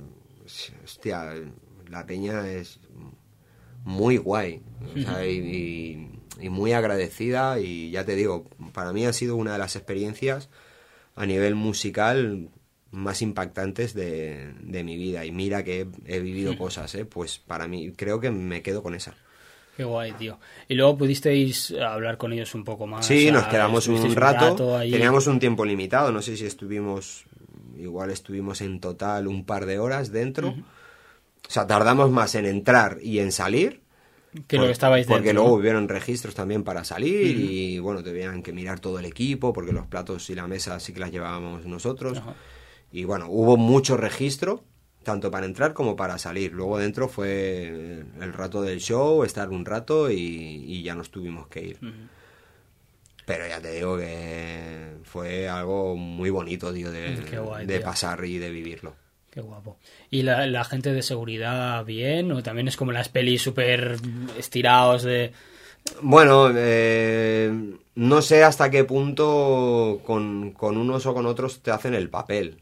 hostia, 0.85 1.33
la 1.89 2.05
peña 2.05 2.49
es 2.49 2.79
muy 3.83 4.15
guay 4.15 4.61
o 4.95 4.99
sea, 5.01 5.27
y, 5.27 5.37
y- 5.37 6.45
y 6.45 6.49
muy 6.49 6.71
agradecida 6.71 7.59
y 7.59 7.91
ya 7.91 8.05
te 8.05 8.15
digo, 8.15 8.45
para 8.71 8.93
mí 8.93 9.05
ha 9.05 9.11
sido 9.11 9.35
una 9.35 9.51
de 9.51 9.57
las 9.57 9.75
experiencias 9.75 10.47
a 11.15 11.25
nivel 11.25 11.55
musical 11.55 12.49
más 12.91 13.21
impactantes 13.21 13.93
de, 13.93 14.53
de 14.61 14.83
mi 14.85 14.95
vida 14.95 15.25
y 15.25 15.31
mira 15.33 15.65
que 15.65 15.81
he, 16.05 16.15
he 16.15 16.19
vivido 16.21 16.53
cosas, 16.57 16.95
¿eh? 16.95 17.03
pues 17.03 17.39
para 17.39 17.67
mí 17.67 17.91
creo 17.91 18.21
que 18.21 18.31
me 18.31 18.61
quedo 18.61 18.81
con 18.83 18.95
esa. 18.95 19.15
Qué 19.77 19.83
guay, 19.83 20.13
tío. 20.13 20.39
Y 20.67 20.73
luego 20.73 20.97
pudisteis 20.97 21.71
hablar 21.73 22.17
con 22.17 22.33
ellos 22.33 22.55
un 22.55 22.63
poco 22.63 22.87
más. 22.87 23.05
Sí, 23.05 23.19
o 23.19 23.21
sea, 23.21 23.31
nos 23.33 23.47
quedamos 23.47 23.87
un 23.87 23.93
estuvisteis 23.93 24.15
rato, 24.15 24.79
teníamos 24.79 25.27
un 25.27 25.39
tiempo 25.39 25.63
limitado, 25.63 26.11
no 26.11 26.23
sé 26.23 26.35
si 26.35 26.47
estuvimos, 26.47 27.25
igual 27.77 28.09
estuvimos 28.09 28.61
en 28.61 28.79
total 28.79 29.27
un 29.27 29.45
par 29.45 29.67
de 29.67 29.77
horas 29.77 30.11
dentro. 30.11 30.47
O 30.49 31.51
sea, 31.51 31.67
tardamos 31.67 32.09
más 32.09 32.33
en 32.33 32.47
entrar 32.47 32.97
y 33.03 33.19
en 33.19 33.31
salir. 33.31 33.81
Que 34.47 34.57
lo 34.57 34.65
que 34.65 34.71
estabais 34.71 35.05
Porque 35.05 35.27
dentro, 35.27 35.43
luego 35.43 35.55
¿no? 35.55 35.61
hubieron 35.61 35.87
registros 35.87 36.33
también 36.33 36.63
para 36.63 36.83
salir 36.83 37.37
y 37.39 37.77
bueno, 37.77 38.01
tenían 38.01 38.41
que 38.41 38.53
mirar 38.53 38.79
todo 38.79 38.97
el 38.97 39.05
equipo 39.05 39.53
porque 39.53 39.71
los 39.71 39.85
platos 39.85 40.27
y 40.31 40.35
la 40.35 40.47
mesa 40.47 40.79
sí 40.79 40.91
que 40.91 40.99
las 40.99 41.11
llevábamos 41.11 41.67
nosotros. 41.67 42.19
Y 42.91 43.03
bueno, 43.03 43.27
hubo 43.29 43.57
mucho 43.57 43.95
registro, 43.95 44.63
tanto 45.03 45.31
para 45.31 45.45
entrar 45.45 45.73
como 45.73 45.95
para 45.95 46.17
salir. 46.17 46.51
Luego 46.51 46.77
dentro 46.77 47.07
fue 47.07 48.03
el 48.21 48.33
rato 48.33 48.61
del 48.61 48.79
show, 48.79 49.23
estar 49.23 49.49
un 49.49 49.65
rato 49.65 50.11
y, 50.11 50.15
y 50.17 50.83
ya 50.83 50.95
nos 50.95 51.09
tuvimos 51.11 51.47
que 51.47 51.63
ir. 51.63 51.79
Pero 53.25 53.45
ya 53.47 53.59
te 53.59 53.71
digo 53.73 53.97
que 53.97 54.95
fue 55.03 55.49
algo 55.49 55.95
muy 55.95 56.29
bonito, 56.29 56.73
tío, 56.73 56.91
de, 56.91 57.23
Qué 57.29 57.39
guay, 57.39 57.65
de 57.65 57.77
tío. 57.77 57.85
pasar 57.85 58.23
y 58.23 58.37
de 58.37 58.49
vivirlo. 58.49 58.95
Qué 59.29 59.41
guapo. 59.41 59.77
¿Y 60.09 60.23
la, 60.23 60.47
la 60.47 60.63
gente 60.63 60.93
de 60.93 61.01
seguridad 61.03 61.83
bien? 61.85 62.31
¿O 62.31 62.41
también 62.41 62.67
es 62.69 62.77
como 62.77 62.91
las 62.93 63.09
pelis 63.09 63.41
súper 63.41 63.97
estirados 64.37 65.03
de... 65.03 65.31
Bueno, 66.01 66.51
eh, 66.55 67.51
no 67.95 68.21
sé 68.21 68.43
hasta 68.43 68.69
qué 68.71 68.83
punto 68.83 70.01
con, 70.05 70.51
con 70.51 70.77
unos 70.77 71.05
o 71.05 71.13
con 71.13 71.25
otros 71.25 71.61
te 71.61 71.71
hacen 71.71 71.93
el 71.93 72.09
papel, 72.09 72.61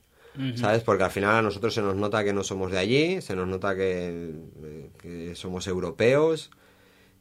¿sabes? 0.55 0.83
Porque 0.83 1.03
al 1.03 1.11
final 1.11 1.35
a 1.35 1.41
nosotros 1.41 1.73
se 1.73 1.81
nos 1.81 1.95
nota 1.95 2.23
que 2.23 2.33
no 2.33 2.43
somos 2.43 2.71
de 2.71 2.77
allí, 2.79 3.21
se 3.21 3.35
nos 3.35 3.47
nota 3.47 3.75
que, 3.75 4.31
que 5.01 5.35
somos 5.35 5.67
europeos 5.67 6.51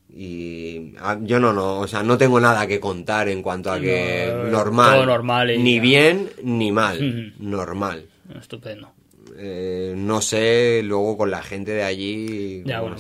y 0.09 0.95
ah, 0.99 1.19
yo 1.23 1.41
no, 1.41 1.53
no, 1.53 1.81
o 1.81 1.89
sea, 1.89 2.03
no 2.03 2.19
tengo 2.19 2.39
nada 2.39 2.67
que 2.67 2.79
contar 2.79 3.29
en 3.29 3.43
cuanto 3.43 3.73
a 3.73 3.81
que 3.81 4.31
No, 4.33 4.51
normal, 4.51 4.95
todo 4.97 5.07
normal 5.07 5.51
y 5.51 5.59
ni 5.63 5.77
ya. 5.77 5.83
bien 5.83 6.31
ni 6.43 6.73
mal, 6.73 7.33
normal. 7.39 8.07
Estupendo. 8.39 8.93
Eh, 9.37 9.95
no 9.97 10.21
sé 10.21 10.83
luego 10.85 11.17
con 11.17 11.31
la 11.31 11.43
gente 11.43 11.73
de 11.73 11.83
allí 11.83 12.63
Ya, 12.65 12.81
bueno, 12.81 12.97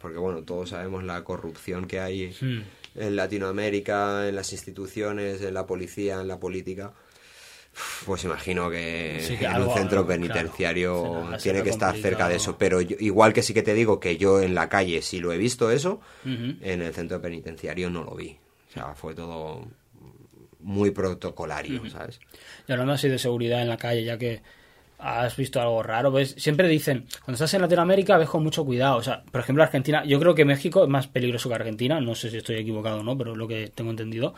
porque 0.00 0.18
bueno, 0.18 0.42
todos 0.42 0.70
sabemos 0.70 1.04
la 1.04 1.22
corrupción 1.22 1.86
que 1.86 2.00
hay 2.00 2.34
Mm. 2.40 2.60
en 2.96 3.14
Latinoamérica, 3.16 4.28
en 4.28 4.34
las 4.34 4.52
instituciones, 4.52 5.42
en 5.42 5.54
la 5.54 5.66
policía, 5.66 6.20
en 6.20 6.28
la 6.28 6.40
política. 6.40 6.92
Pues 8.06 8.24
imagino 8.24 8.70
que, 8.70 9.18
Sí, 9.20 9.36
en 9.38 9.46
algo- 9.46 9.70
un 9.72 9.76
centro 9.78 9.98
algo, 9.98 10.08
penitenciario 10.08 11.02
claro. 11.02 11.36
Tiene 11.42 11.62
que 11.62 11.70
estar 11.70 11.90
complicado. 11.90 12.02
cerca 12.18 12.28
de 12.28 12.36
eso. 12.36 12.56
Pero 12.56 12.80
yo- 12.80 12.96
igual 13.00 13.32
que 13.34 13.42
sí 13.42 13.52
que 13.52 13.62
te 13.62 13.74
digo 13.74 14.00
que 14.00 14.16
yo 14.16 14.40
en 14.40 14.54
la 14.54 14.68
calle 14.68 15.02
sí 15.02 15.18
lo 15.20 15.32
he 15.32 15.36
visto 15.38 15.70
eso, 15.70 16.00
en 16.24 16.82
el 16.82 16.94
centro 16.94 17.20
penitenciario 17.20 17.90
no 17.90 18.02
lo 18.04 18.14
vi. 18.14 18.38
O 18.70 18.72
sea, 18.72 18.94
fue 18.94 19.14
todo 19.14 19.66
muy 20.60 20.90
protocolario, 20.90 21.88
¿sabes? 21.90 22.18
Y 22.66 22.72
hablando 22.72 22.94
así 22.94 23.08
de 23.08 23.18
seguridad 23.18 23.60
en 23.62 23.68
la 23.68 23.76
calle, 23.76 24.04
ya 24.04 24.16
que 24.18 24.40
has 24.98 25.36
visto 25.36 25.60
algo 25.60 25.82
raro, 25.82 26.10
pues 26.10 26.34
siempre 26.38 26.68
dicen, 26.68 27.06
cuando 27.24 27.34
estás 27.34 27.52
en 27.54 27.60
Latinoamérica 27.60 28.16
ves 28.16 28.28
con 28.30 28.42
mucho 28.42 28.64
cuidado. 28.64 28.96
O 28.96 29.02
sea, 29.02 29.22
por 29.30 29.42
ejemplo, 29.42 29.62
Argentina, 29.62 30.02
yo 30.06 30.18
creo 30.18 30.34
que 30.34 30.44
México 30.46 30.82
es 30.84 30.88
más 30.88 31.06
peligroso 31.06 31.50
que 31.50 31.54
Argentina, 31.56 32.00
no 32.00 32.14
sé 32.14 32.30
si 32.30 32.38
estoy 32.38 32.56
equivocado 32.56 33.00
o 33.00 33.02
no, 33.02 33.16
pero 33.18 33.32
es 33.32 33.38
lo 33.38 33.46
que 33.46 33.68
tengo 33.74 33.90
entendido. 33.90 34.34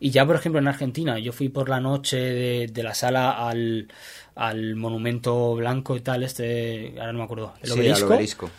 Y 0.00 0.10
ya, 0.10 0.26
por 0.26 0.34
ejemplo, 0.36 0.60
en 0.60 0.68
Argentina, 0.68 1.18
yo 1.18 1.32
fui 1.32 1.48
por 1.48 1.68
la 1.68 1.80
noche 1.80 2.16
de, 2.16 2.66
de 2.66 2.82
la 2.82 2.92
sala 2.94 3.48
al, 3.48 3.88
al 4.34 4.74
monumento 4.76 5.54
blanco 5.54 5.96
y 5.96 6.00
tal, 6.00 6.22
este, 6.24 6.94
ahora 6.98 7.12
no 7.12 7.18
me 7.20 7.24
acuerdo, 7.24 7.54
el 7.62 7.68
Sí, 7.70 7.78
obelisco. 7.78 8.06
obelisco. 8.14 8.50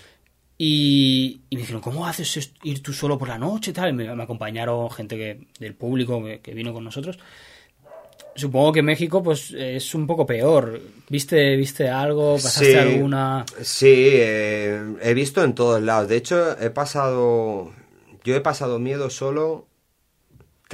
Y, 0.58 1.42
y 1.50 1.56
me 1.56 1.62
dijeron, 1.64 1.82
¿cómo 1.82 2.06
haces 2.08 2.52
ir 2.64 2.82
tú 2.82 2.94
solo 2.94 3.18
por 3.18 3.28
la 3.28 3.38
noche 3.38 3.72
y 3.72 3.74
tal? 3.74 3.90
Y 3.90 3.94
me, 3.94 4.16
me 4.16 4.24
acompañaron 4.24 4.90
gente 4.92 5.18
que, 5.18 5.48
del 5.60 5.74
público 5.74 6.24
que, 6.24 6.40
que 6.40 6.54
vino 6.54 6.74
con 6.74 6.84
nosotros. 6.86 7.20
Supongo 8.36 8.72
que 8.72 8.82
México 8.82 9.22
pues 9.22 9.52
es 9.52 9.94
un 9.94 10.08
poco 10.08 10.26
peor. 10.26 10.80
¿Viste, 11.10 11.56
viste 11.56 11.90
algo? 11.90 12.36
¿Pasaste 12.36 12.72
Sí. 12.72 12.78
alguna...? 12.78 13.46
Sí, 13.62 13.94
eh, 14.14 14.82
he 15.02 15.14
visto 15.14 15.44
en 15.44 15.54
todos 15.54 15.82
lados. 15.82 16.08
De 16.08 16.16
hecho, 16.18 16.58
he 16.60 16.70
pasado. 16.70 17.74
Yo 18.24 18.36
he 18.36 18.42
pasado 18.42 18.80
miedo 18.80 19.10
solo 19.10 19.68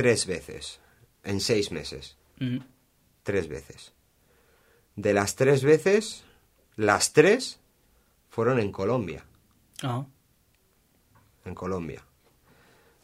tres 0.04 0.26
veces. 0.26 0.80
En 1.24 1.40
seis 1.42 1.72
meses. 1.72 2.16
Tres 3.24 3.50
veces. 3.50 3.94
De 4.96 5.14
las 5.14 5.36
tres 5.36 5.64
veces, 5.64 6.24
las 6.78 7.12
tres 7.14 7.60
fueron 8.30 8.60
en 8.60 8.72
Colombia. 8.72 9.26
ah, 9.84 10.06
En 11.46 11.54
Colombia. 11.56 12.02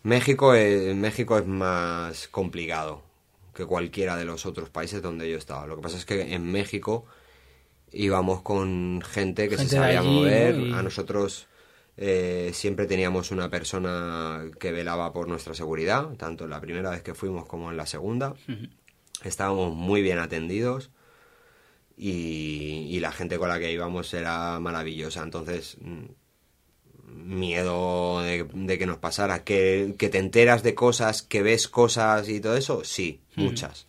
México 0.04 0.54
es, 0.54 0.96
México 0.96 1.38
es 1.38 1.46
más 1.48 2.28
complicado 2.30 3.02
que 3.54 3.66
cualquiera 3.66 4.16
de 4.16 4.24
los 4.26 4.46
otros 4.46 4.70
países 4.70 5.02
donde 5.02 5.30
yo 5.30 5.38
estaba. 5.38 5.66
Lo 5.68 5.76
que 5.76 5.82
pasa 5.82 5.98
es 5.98 6.06
que 6.06 6.34
en 6.34 6.50
México 6.52 7.06
íbamos 7.92 8.42
con 8.42 9.02
gente 9.06 9.50
que 9.50 9.58
Gente 9.58 9.70
se 9.72 9.76
sabía 9.78 10.00
allí, 10.02 10.08
mover. 10.10 10.56
¿no? 10.58 10.66
Y- 10.68 10.74
A 10.74 10.82
nosotros 10.84 11.48
eh, 11.98 12.52
siempre 12.54 12.88
teníamos 12.88 13.32
una 13.32 13.50
persona 13.50 14.44
que 14.60 14.72
velaba 14.72 15.14
por 15.14 15.28
nuestra 15.28 15.54
seguridad, 15.54 16.10
tanto 16.18 16.44
en 16.44 16.50
la 16.50 16.62
primera 16.62 16.90
vez 16.90 17.02
que 17.02 17.14
fuimos 17.14 17.46
como 17.46 17.72
en 17.72 17.78
la 17.78 17.86
segunda. 17.86 18.36
Estábamos 19.24 19.74
muy 19.74 20.02
bien 20.02 20.20
atendidos 20.20 20.92
y, 21.98 22.88
y 22.90 23.00
la 23.00 23.12
gente 23.12 23.38
con 23.38 23.50
la 23.50 23.60
que 23.60 23.72
íbamos 23.72 24.14
era 24.14 24.60
maravillosa. 24.60 25.24
Entonces, 25.24 25.78
mm, 25.80 26.06
miedo 27.16 28.22
de, 28.22 28.46
de 28.54 28.78
que 28.78 28.86
nos 28.86 28.98
pasara. 28.98 29.44
¿Que, 29.44 29.96
que 29.98 30.10
te 30.10 30.18
enteras 30.18 30.64
de 30.64 30.76
cosas, 30.76 31.22
que 31.22 31.42
ves 31.42 31.68
cosas 31.68 32.28
y 32.30 32.42
todo 32.42 32.58
eso, 32.58 32.84
sí, 32.84 33.22
muchas. 33.36 33.88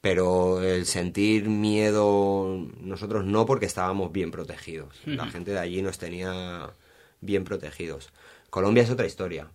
Pero 0.00 0.62
el 0.62 0.84
sentir 0.84 1.48
miedo, 1.48 2.66
nosotros 2.80 3.24
no, 3.24 3.46
porque 3.46 3.66
estábamos 3.66 4.12
bien 4.12 4.30
protegidos. 4.30 5.00
La 5.06 5.26
gente 5.28 5.52
de 5.52 5.60
allí 5.60 5.80
nos 5.80 5.96
tenía 5.96 6.70
bien 7.24 7.44
protegidos. 7.44 8.12
Colombia 8.50 8.82
es 8.82 8.90
otra 8.90 9.06
historia. 9.06 9.48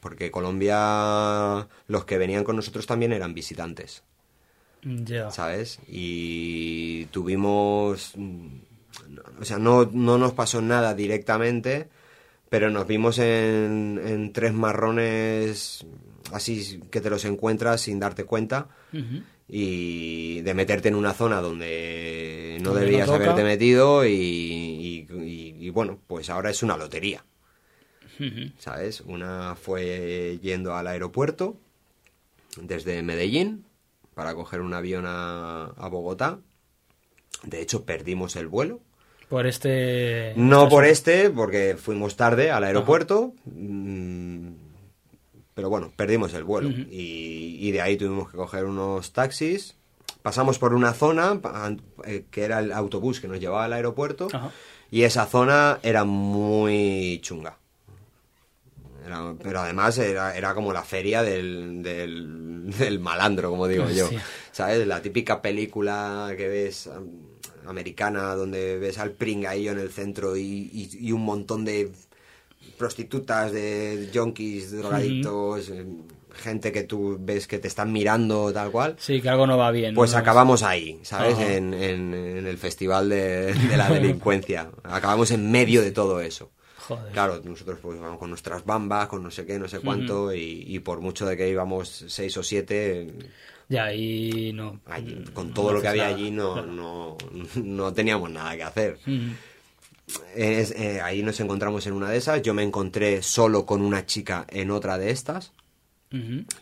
Porque 0.00 0.30
Colombia, 0.30 1.66
los 1.86 2.04
que 2.04 2.18
venían 2.18 2.44
con 2.44 2.56
nosotros 2.56 2.86
también 2.86 3.12
eran 3.12 3.34
visitantes. 3.34 4.02
ya. 4.82 5.30
¿sabes? 5.30 5.80
Y 5.88 7.06
tuvimos, 7.06 8.14
o 9.40 9.44
sea, 9.44 9.58
no, 9.58 9.88
no 9.92 10.18
nos 10.18 10.34
pasó 10.34 10.62
nada 10.62 10.94
directamente, 10.94 11.88
pero 12.48 12.70
nos 12.70 12.86
vimos 12.86 13.18
en, 13.18 14.00
en 14.04 14.32
tres 14.32 14.52
marrones 14.52 15.84
así 16.32 16.80
que 16.90 17.00
te 17.00 17.10
los 17.10 17.24
encuentras 17.24 17.82
sin 17.82 17.98
darte 17.98 18.24
cuenta. 18.24 18.68
Y 19.48 20.40
de 20.42 20.52
meterte 20.54 20.88
en 20.88 20.94
una 20.94 21.14
zona 21.14 21.40
donde 21.40 22.58
no 22.60 22.70
Donde 22.70 22.84
debías 22.84 23.08
haberte 23.08 23.42
metido 23.44 24.04
y, 24.04 24.10
y- 24.12 25.06
y- 25.10 25.56
y 25.66 25.70
bueno, 25.70 25.98
pues 26.06 26.28
ahora 26.30 26.50
es 26.50 26.62
una 26.62 26.76
lotería. 26.76 27.24
¿sabes? 28.58 29.00
Una 29.02 29.54
fue 29.54 30.38
yendo 30.42 30.74
al 30.74 30.88
aeropuerto 30.88 31.56
desde 32.60 33.00
Medellín 33.02 33.64
para 34.14 34.34
coger 34.34 34.60
un 34.60 34.74
avión 34.74 35.04
a, 35.06 35.66
a 35.76 35.88
Bogotá. 35.88 36.40
De 37.44 37.60
hecho, 37.62 37.84
perdimos 37.84 38.34
el 38.34 38.48
vuelo. 38.48 38.80
Por 39.28 39.46
este... 39.46 40.32
No 40.34 40.68
por 40.68 40.84
este, 40.84 41.30
porque 41.30 41.76
fuimos 41.78 42.16
tarde 42.16 42.50
al 42.50 42.64
aeropuerto. 42.64 43.34
mm, 43.44 44.48
Pero 45.58 45.70
bueno, 45.70 45.92
perdimos 45.96 46.32
el 46.34 46.44
vuelo. 46.44 46.68
y, 46.70 47.58
y 47.60 47.72
de 47.72 47.80
ahí 47.80 47.96
tuvimos 47.96 48.30
que 48.30 48.36
coger 48.36 48.64
unos 48.64 49.12
taxis. 49.12 49.74
Pasamos 50.22 50.56
por 50.60 50.72
una 50.72 50.92
zona 50.94 51.40
eh, 52.04 52.26
que 52.30 52.44
era 52.44 52.60
el 52.60 52.70
autobús 52.70 53.18
que 53.18 53.26
nos 53.26 53.40
llevaba 53.40 53.64
al 53.64 53.72
aeropuerto. 53.72 54.28
Ajá. 54.32 54.52
Y 54.92 55.02
esa 55.02 55.26
zona 55.26 55.80
era 55.82 56.04
muy 56.04 57.18
chunga. 57.22 57.58
Era- 59.04 59.34
pero 59.42 59.58
además 59.60 59.98
era, 59.98 60.36
era 60.36 60.54
como 60.54 60.72
la 60.72 60.84
feria 60.84 61.24
del, 61.24 61.82
del, 61.82 62.70
del 62.78 63.00
malandro, 63.00 63.50
como 63.50 63.66
digo 63.66 63.88
yo. 63.90 64.08
¿Sabes? 64.52 64.86
La 64.86 65.02
típica 65.02 65.42
película 65.42 66.32
que 66.36 66.46
ves 66.46 66.86
am, 66.86 67.08
americana 67.66 68.34
donde 68.36 68.78
ves 68.78 68.98
al 68.98 69.10
pringaillo 69.10 69.72
en 69.72 69.80
el 69.80 69.90
centro 69.90 70.36
y, 70.36 70.42
y- 70.72 70.90
y 71.00 71.10
un 71.10 71.24
montón 71.24 71.64
de 71.64 71.90
prostitutas, 72.78 73.52
de 73.52 74.08
junkies, 74.14 74.72
drogadictos, 74.72 75.68
eh, 75.70 75.84
gente 76.34 76.70
que 76.72 76.84
tú 76.84 77.16
ves 77.20 77.46
que 77.46 77.58
te 77.58 77.68
están 77.68 77.92
mirando 77.92 78.52
tal 78.52 78.70
cual. 78.70 78.94
Sí, 78.98 79.20
que 79.20 79.28
algo 79.28 79.46
no 79.46 79.58
va 79.58 79.70
bien. 79.72 79.94
Pues 79.94 80.12
¿no? 80.12 80.18
acabamos 80.18 80.62
ahí, 80.62 80.98
¿sabes? 81.02 81.38
En, 81.38 81.74
en- 81.74 82.14
en 82.14 82.46
el 82.46 82.56
festival 82.58 83.08
de, 83.08 83.52
de 83.54 83.76
la 83.76 83.88
delincuencia. 83.90 84.70
Acabamos 84.84 85.30
en 85.32 85.50
medio 85.50 85.82
de 85.82 85.90
todo 85.90 86.20
eso. 86.20 86.50
Joder. 86.86 87.12
Claro, 87.12 87.40
nosotros 87.44 87.78
pues 87.82 88.00
vamos 88.00 88.18
con 88.18 88.30
nuestras 88.30 88.64
bambas, 88.64 89.08
con 89.08 89.22
no 89.22 89.30
sé 89.30 89.44
qué, 89.44 89.58
no 89.58 89.68
sé 89.68 89.80
cuánto, 89.80 90.32
y, 90.32 90.64
y 90.66 90.78
por 90.78 91.00
mucho 91.00 91.26
de 91.26 91.36
que 91.36 91.48
íbamos 91.50 92.04
seis 92.08 92.34
o 92.38 92.42
siete, 92.42 93.12
Ya, 93.68 93.84
ahí 93.86 94.52
no. 94.54 94.80
allí- 94.86 95.22
con 95.34 95.48
no 95.48 95.54
todo 95.54 95.72
lo 95.72 95.82
que 95.82 95.88
había 95.88 96.04
nada. 96.04 96.14
allí 96.14 96.30
no, 96.30 96.64
no, 96.64 97.16
no 97.56 97.92
teníamos 97.92 98.30
nada 98.30 98.56
que 98.56 98.62
hacer. 98.62 98.98
Es- 100.34 100.70
eh, 100.72 101.00
ahí 101.02 101.22
nos 101.22 101.38
encontramos 101.40 101.86
en 101.86 101.92
una 101.92 102.08
de 102.10 102.16
esas, 102.18 102.40
yo 102.42 102.54
me 102.54 102.62
encontré 102.62 103.22
solo 103.22 103.66
con 103.66 103.82
una 103.82 104.06
chica 104.06 104.46
en 104.48 104.70
otra 104.70 104.96
de 104.98 105.10
estas, 105.10 105.52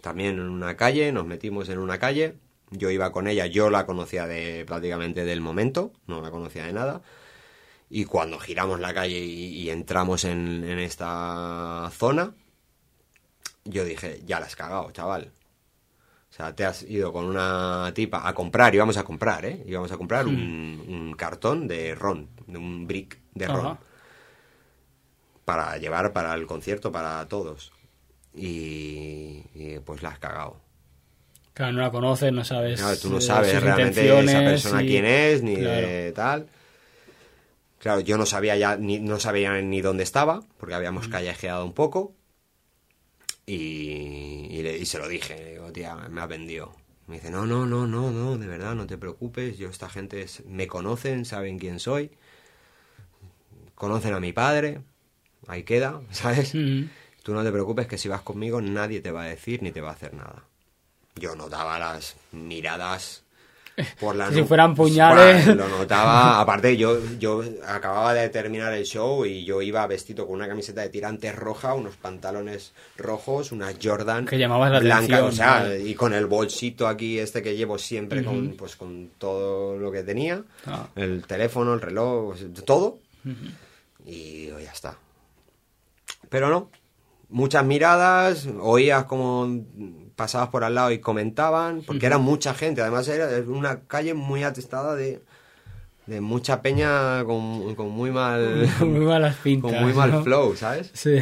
también 0.01 0.35
en 0.35 0.49
una 0.51 0.77
calle, 0.77 1.13
nos 1.13 1.27
metimos 1.27 1.69
en 1.69 1.79
una 1.79 1.99
calle, 1.99 2.35
yo 2.73 2.91
iba 2.91 3.13
con 3.13 3.29
ella, 3.29 3.47
yo 3.47 3.71
la 3.71 3.87
conocía 3.87 4.27
de 4.27 4.65
prácticamente 4.67 5.25
del 5.25 5.41
momento, 5.41 5.93
no 6.09 6.21
la 6.21 6.31
conocía 6.33 6.67
de 6.67 6.73
nada, 6.73 7.03
y 7.89 8.05
cuando 8.05 8.41
giramos 8.41 8.81
la 8.81 8.93
calle 8.93 9.21
y, 9.21 9.47
y 9.61 9.71
entramos 9.71 10.25
en, 10.25 10.65
en 10.65 10.81
esta 10.81 11.89
zona, 11.97 12.35
yo 13.65 13.85
dije, 13.85 14.21
ya 14.27 14.41
la 14.41 14.47
has 14.47 14.57
cagado, 14.57 14.91
chaval. 14.91 15.31
O 16.31 16.33
sea, 16.37 16.55
te 16.55 16.65
has 16.65 16.83
ido 16.83 17.13
con 17.13 17.25
una 17.25 17.93
tipa 17.95 18.27
a 18.29 18.35
comprar, 18.35 18.75
íbamos 18.75 18.97
a 18.97 19.05
comprar, 19.05 19.45
¿eh? 19.47 19.63
Íbamos 19.67 19.91
a 19.93 19.97
comprar 19.97 20.27
un, 20.27 20.85
un 20.89 21.15
cartón 21.15 21.67
de 21.69 21.95
ron, 21.95 22.29
de 22.47 22.59
un 22.59 22.87
brick 22.87 23.19
de 23.37 23.49
ron 23.49 23.67
Ajá. 23.67 23.79
para 25.45 25.77
llevar 25.79 26.13
para 26.13 26.35
el 26.35 26.47
concierto 26.47 26.91
para 26.93 27.27
todos. 27.29 27.73
Y, 28.35 29.45
y, 29.55 29.79
pues 29.85 30.03
la 30.03 30.11
has 30.11 30.19
cagado. 30.19 30.61
Claro, 31.55 31.73
no 31.73 31.81
la 31.83 31.91
conoces, 31.91 32.33
no 32.33 32.45
sabes. 32.45 32.81
Claro, 32.81 32.99
tú 32.99 33.11
no 33.11 33.19
eh, 33.19 33.21
sabes 33.21 33.53
sus 33.53 33.63
realmente 33.63 34.01
esa 34.25 34.41
persona 34.41 34.83
y- 34.83 34.89
quién 34.89 35.05
es, 35.07 35.43
ni 35.43 35.57
Claro. 35.57 35.87
de 35.87 36.13
tal. 36.15 36.49
Claro, 37.79 38.01
yo 38.01 38.19
no 38.19 38.27
sabía 38.27 38.57
ya, 38.57 38.77
ni, 38.77 38.99
no 38.99 39.19
sabía 39.21 39.61
ni 39.63 39.81
dónde 39.81 40.03
estaba, 40.03 40.43
porque 40.59 40.75
Mm. 40.75 40.79
habíamos 40.79 41.09
callejeado 41.09 41.65
un 41.65 41.73
poco. 41.73 42.15
Y, 43.47 44.49
y, 44.51 44.63
le- 44.63 44.79
y 44.79 44.87
se 44.87 44.99
lo 44.99 45.09
dije, 45.09 45.37
le 45.37 45.51
digo, 45.53 45.73
tía, 45.73 45.95
me 45.97 46.21
ha 46.21 46.27
vendido. 46.27 46.75
Me 47.07 47.17
dice, 47.17 47.31
no, 47.31 47.47
no, 47.47 47.67
no, 47.67 47.87
no, 47.87 48.11
no, 48.11 48.37
de 48.39 48.47
verdad, 48.49 48.75
no 48.75 48.87
te 48.87 48.99
preocupes, 48.99 49.59
yo, 49.59 49.69
esta 49.69 49.89
gente 49.89 50.23
es- 50.23 50.45
me 50.47 50.67
conocen, 50.67 51.25
saben 51.25 51.59
quién 51.59 51.79
soy, 51.79 52.11
conocen 53.77 54.13
a 54.15 54.19
mi 54.21 54.33
padre, 54.33 54.81
ahí 55.47 55.63
queda, 55.63 56.01
¿sabes? 56.11 56.51
Tú 57.23 57.33
no 57.35 57.45
te 57.45 57.53
preocupes 57.53 57.87
que 57.87 57.99
si 57.99 58.09
vas 58.09 58.23
conmigo 58.23 58.61
nadie 58.61 59.01
te 59.01 59.13
va 59.13 59.23
a 59.23 59.27
decir 59.27 59.63
ni 59.63 59.71
te 59.71 59.81
va 59.81 59.91
a 59.91 59.95
hacer 59.95 60.13
nada. 60.15 60.43
Yo 61.15 61.35
notaba 61.35 61.79
las 61.79 62.17
miradas 62.33 63.23
por 63.99 64.15
la 64.17 64.31
Si 64.33 64.43
fueran 64.45 64.75
puñales. 64.75 65.47
Lo 65.49 65.67
notaba. 65.69 66.41
Aparte, 66.43 66.77
yo, 66.77 66.99
yo 67.19 67.43
acababa 67.67 68.13
de 68.15 68.29
terminar 68.29 68.73
el 68.75 68.85
show 68.85 69.25
y 69.25 69.45
yo 69.45 69.61
iba 69.63 69.87
vestido 69.87 70.27
con 70.27 70.37
una 70.37 70.47
camiseta 70.49 70.83
de 70.83 70.89
tirantes 70.91 71.35
roja, 71.35 71.75
unos 71.75 71.97
pantalones 71.97 72.73
rojos, 72.99 73.51
unas 73.53 73.77
Jordan 73.83 74.27
Que 74.27 74.39
llamabas 74.39 74.71
la 74.83 74.97
atención, 74.99 75.25
o 75.25 75.33
sea, 75.33 75.77
y 75.77 75.95
con 75.95 76.13
el 76.15 76.27
bolsito 76.27 76.87
aquí 76.87 77.19
este 77.19 77.43
que 77.43 77.57
llevo 77.57 77.79
siempre 77.79 78.23
con, 78.23 78.51
pues, 78.57 78.77
con 78.77 79.11
todo 79.19 79.77
lo 79.79 79.91
que 79.91 80.03
tenía, 80.03 80.43
Ah. 80.67 80.89
el 80.97 81.25
teléfono, 81.27 81.75
el 81.75 81.81
reloj, 81.81 82.37
todo. 82.65 82.99
Y 84.07 84.47
ya 84.47 84.71
está. 84.73 84.97
Pero 86.29 86.49
no. 86.49 86.71
Muchas 87.29 87.65
miradas, 87.65 88.49
oías 88.61 89.05
como 89.05 89.65
pasabas 90.15 90.49
por 90.49 90.63
al 90.63 90.77
lado 90.77 90.93
y 90.93 91.01
comentaban, 91.01 91.83
porque 91.85 92.07
era 92.07 92.19
mucha 92.19 92.55
gente. 92.55 92.81
Además, 92.81 93.09
era 93.09 93.29
una 93.49 93.81
calle 93.81 94.15
muy 94.15 94.45
atestada 94.45 94.95
de, 94.95 95.23
de 96.07 96.21
mucha 96.21 96.63
peña 96.63 97.25
con, 97.25 97.75
con 97.75 97.91
muy 97.91 98.13
mal. 98.13 98.69
Muy 98.81 99.05
malas 99.05 99.37
pintas. 99.43 99.73
con 99.73 99.83
muy 99.83 99.93
mal 99.93 100.13
¿no? 100.13 100.23
flow, 100.23 100.57
¿sabes? 100.57 100.91
Sí. 100.95 101.19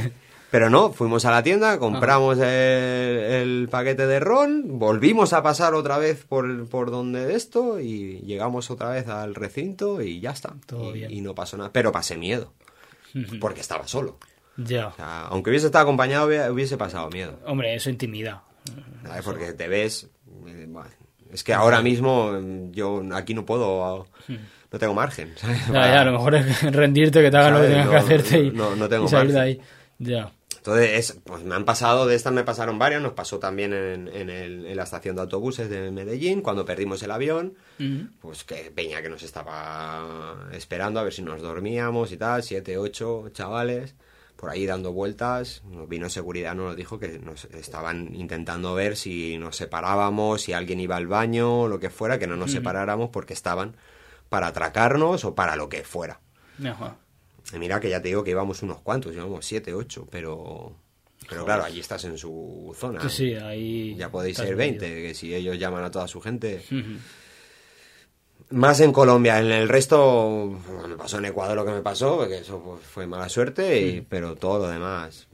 Pero 0.51 0.71
no, 0.71 0.93
fuimos 0.93 1.25
a 1.25 1.33
la 1.33 1.43
tienda, 1.43 1.81
compramos 1.81 2.39
el, 2.39 2.45
el 2.45 3.69
paquete 3.69 4.07
de 4.07 4.21
ron, 4.21 4.79
volvimos 4.79 5.33
a 5.33 5.43
pasar 5.43 5.75
otra 5.75 5.99
vez 5.99 6.25
por, 6.25 6.69
por 6.69 6.93
donde 6.93 7.27
de 7.27 7.35
esto 7.35 7.81
y 7.81 8.21
llegamos 8.21 8.71
otra 8.71 8.91
vez 8.91 9.09
al 9.09 9.35
recinto 9.35 10.01
y 10.01 10.21
ya 10.21 10.31
está. 10.31 10.55
Todo 10.67 10.91
y, 10.91 11.01
bien. 11.01 11.11
y 11.11 11.23
no 11.23 11.35
pasó 11.35 11.57
nada. 11.57 11.71
Pero 11.73 11.91
pasé 11.91 12.17
miedo. 12.17 12.53
Porque 13.41 13.61
estaba 13.61 13.87
solo. 13.87 14.19
Ya. 14.57 14.89
O 14.89 14.95
sea, 14.95 15.23
aunque 15.27 15.51
hubiese 15.51 15.67
estado 15.67 15.83
acompañado, 15.85 16.27
hubiese- 16.29 16.77
pasado 16.77 17.11
miedo. 17.11 17.39
Hombre, 17.47 17.75
eso 17.75 17.91
intimida. 17.91 18.43
¿sabes? 19.05 19.25
Porque 19.25 19.53
te 19.53 19.69
ves... 19.69 20.09
eh, 20.47 20.67
bueno, 20.69 20.89
es 21.33 21.43
que 21.45 21.53
ahora 21.53 21.83
mismo 21.83 22.33
eh, 22.37 22.69
yo 22.71 23.03
aquí 23.15 23.35
no 23.35 23.45
puedo... 23.45 24.07
No 24.73 24.79
tengo 24.79 24.95
margen. 24.95 25.33
¿sabes? 25.37 25.59
Ya, 25.69 25.87
ya, 25.87 26.01
a 26.01 26.05
lo 26.05 26.13
mejor 26.13 26.35
es 26.37 26.63
rendirte, 26.73 27.21
que 27.23 27.31
te 27.31 27.37
hagan 27.37 27.55
lo 27.55 27.61
que 27.63 27.69
tengas 27.69 27.85
No, 27.87 27.91
que 27.91 27.97
hacerte 27.97 28.39
y, 28.41 28.51
no- 28.51 28.75
no 28.77 28.89
tengo 28.89 29.07
y 29.07 29.09
salir 29.09 29.33
de 29.33 29.39
margen. 29.39 29.61
ahí. 29.61 29.67
Ya. 29.99 30.33
Entonces, 30.57 30.91
es- 31.11 31.21
pues 31.25 31.43
me 31.45 31.55
han 31.55 31.65
pasado, 31.65 32.07
de 32.07 32.15
estas 32.15 32.33
me 32.33 32.45
pasaron 32.45 32.79
varias, 32.79 33.03
nos 33.03 33.13
pasó 33.13 33.39
también 33.39 33.73
en, 33.73 34.09
en 34.09 34.31
el- 34.31 34.67
en 34.67 34.77
la 34.77 34.83
estación 34.85 35.17
de 35.17 35.23
autobuses 35.23 35.69
de 35.71 35.91
Medellín, 35.91 36.41
cuando 36.43 36.65
perdimos 36.65 37.03
el 37.03 37.11
avión, 37.11 37.55
pues 38.21 38.45
que 38.45 38.71
Peña 38.75 39.03
que 39.03 39.09
nos 39.09 39.23
estaba 39.23 40.49
esperando 40.53 41.01
a 41.01 41.03
ver 41.03 41.13
si 41.13 41.23
nos 41.23 41.41
dormíamos 41.43 42.13
y 42.13 42.17
tal, 42.17 42.43
siete, 42.43 42.79
ocho 42.79 43.29
chavales, 43.33 43.95
por 44.37 44.51
ahí 44.51 44.67
dando 44.67 44.93
vueltas, 44.93 45.63
nos 45.65 45.89
vino 45.89 46.11
seguridad, 46.11 46.55
nos 46.55 46.77
dijo 46.77 46.99
que 46.99 47.19
nos 47.19 47.45
estaban 47.47 48.15
intentando 48.15 48.75
ver 48.75 48.97
si 48.97 49.39
nos 49.39 49.57
separábamos, 49.57 50.43
si 50.43 50.53
alguien 50.53 50.81
iba 50.81 50.97
al 50.97 51.07
baño, 51.07 51.69
lo 51.69 51.79
que 51.81 51.89
fuera, 51.91 52.19
que 52.19 52.27
no 52.27 52.37
nos 52.37 52.51
separáramos 52.53 53.11
porque 53.11 53.33
estaban 53.33 53.77
para 54.29 54.49
atracarnos 54.49 55.25
o 55.25 55.35
para 55.35 55.57
lo 55.57 55.69
que 55.69 55.85
fuera. 55.85 56.21
Ajá. 56.65 56.97
Mira 57.59 57.79
que 57.81 57.91
ya 57.91 58.01
te 58.01 58.09
digo 58.09 58.25
que 58.25 58.31
íbamos 58.31 58.63
unos 58.63 58.81
cuantos, 58.81 59.15
íbamos 59.15 59.45
siete, 59.45 59.75
ocho, 59.75 60.07
pero... 60.11 60.75
Pero 61.29 61.45
claro, 61.45 61.65
allí 61.65 61.81
estás 61.81 62.05
en 62.05 62.19
su 62.19 62.75
zona. 62.79 63.09
Sí, 63.09 63.31
sí, 63.31 63.35
ahí. 63.35 63.95
Ya 63.97 64.11
podéis 64.11 64.37
ser 64.37 64.57
metido. 64.57 64.81
20, 64.83 65.03
que 65.09 65.15
si 65.15 65.35
ellos 65.35 65.59
llaman 65.59 65.83
a 65.85 65.91
toda 65.91 66.07
su 66.07 66.21
gente. 66.21 66.63
Más 68.51 68.81
en 68.81 68.93
Colombia, 68.93 69.41
en 69.41 69.51
el 69.51 69.69
resto 69.69 70.61
me 70.87 70.97
pasó 70.97 71.19
en 71.19 71.25
Ecuador 71.25 71.57
lo 71.57 71.65
que 71.65 71.73
me 71.73 71.81
pasó, 71.83 72.19
porque 72.19 72.39
eso 72.39 72.61
pues, 72.63 72.83
fue 72.83 73.07
mala 73.07 73.29
suerte, 73.29 73.81
y- 73.81 74.01
pero 74.03 74.37
todo 74.37 74.67
lo 74.67 74.69
demás. 74.69 75.29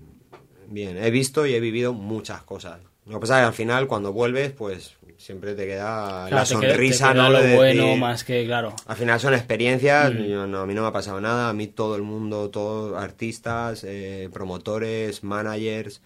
Bien, 0.68 0.96
he 0.96 1.10
visto 1.10 1.44
y 1.44 1.54
he 1.54 1.60
vivido 1.60 1.92
muchas 1.92 2.42
cosas. 2.44 2.80
Lo 3.06 3.14
que 3.14 3.20
pasa 3.20 3.38
es 3.38 3.42
que 3.42 3.46
al 3.48 3.54
final 3.54 3.88
cuando 3.88 4.12
vuelves, 4.12 4.52
pues 4.52 4.92
siempre 5.20 5.54
te 5.54 5.66
queda 5.66 6.26
Claro, 6.28 6.34
la 6.36 6.44
te 6.44 6.48
queda- 6.48 6.60
te 6.60 6.68
sonrisa, 6.74 7.12
queda 7.12 7.14
¿no? 7.24 7.30
lo 7.30 7.42
bueno 7.54 7.82
decir- 7.84 7.98
más 7.98 8.24
que, 8.24 8.44
claro. 8.46 8.74
Al 8.86 8.96
final 8.96 9.20
son 9.20 9.34
experiencias, 9.34 10.12
yo 10.12 10.46
no, 10.46 10.60
a 10.60 10.66
mí 10.66 10.74
no 10.74 10.82
me 10.82 10.88
ha 10.88 10.92
pasado 10.92 11.20
nada, 11.20 11.50
a 11.50 11.52
mí 11.52 11.66
todo 11.66 11.94
el 11.96 12.02
mundo, 12.02 12.48
todos 12.50 12.96
artistas, 13.00 13.84
eh, 13.84 14.30
promotores, 14.32 15.22
managers, 15.22 16.00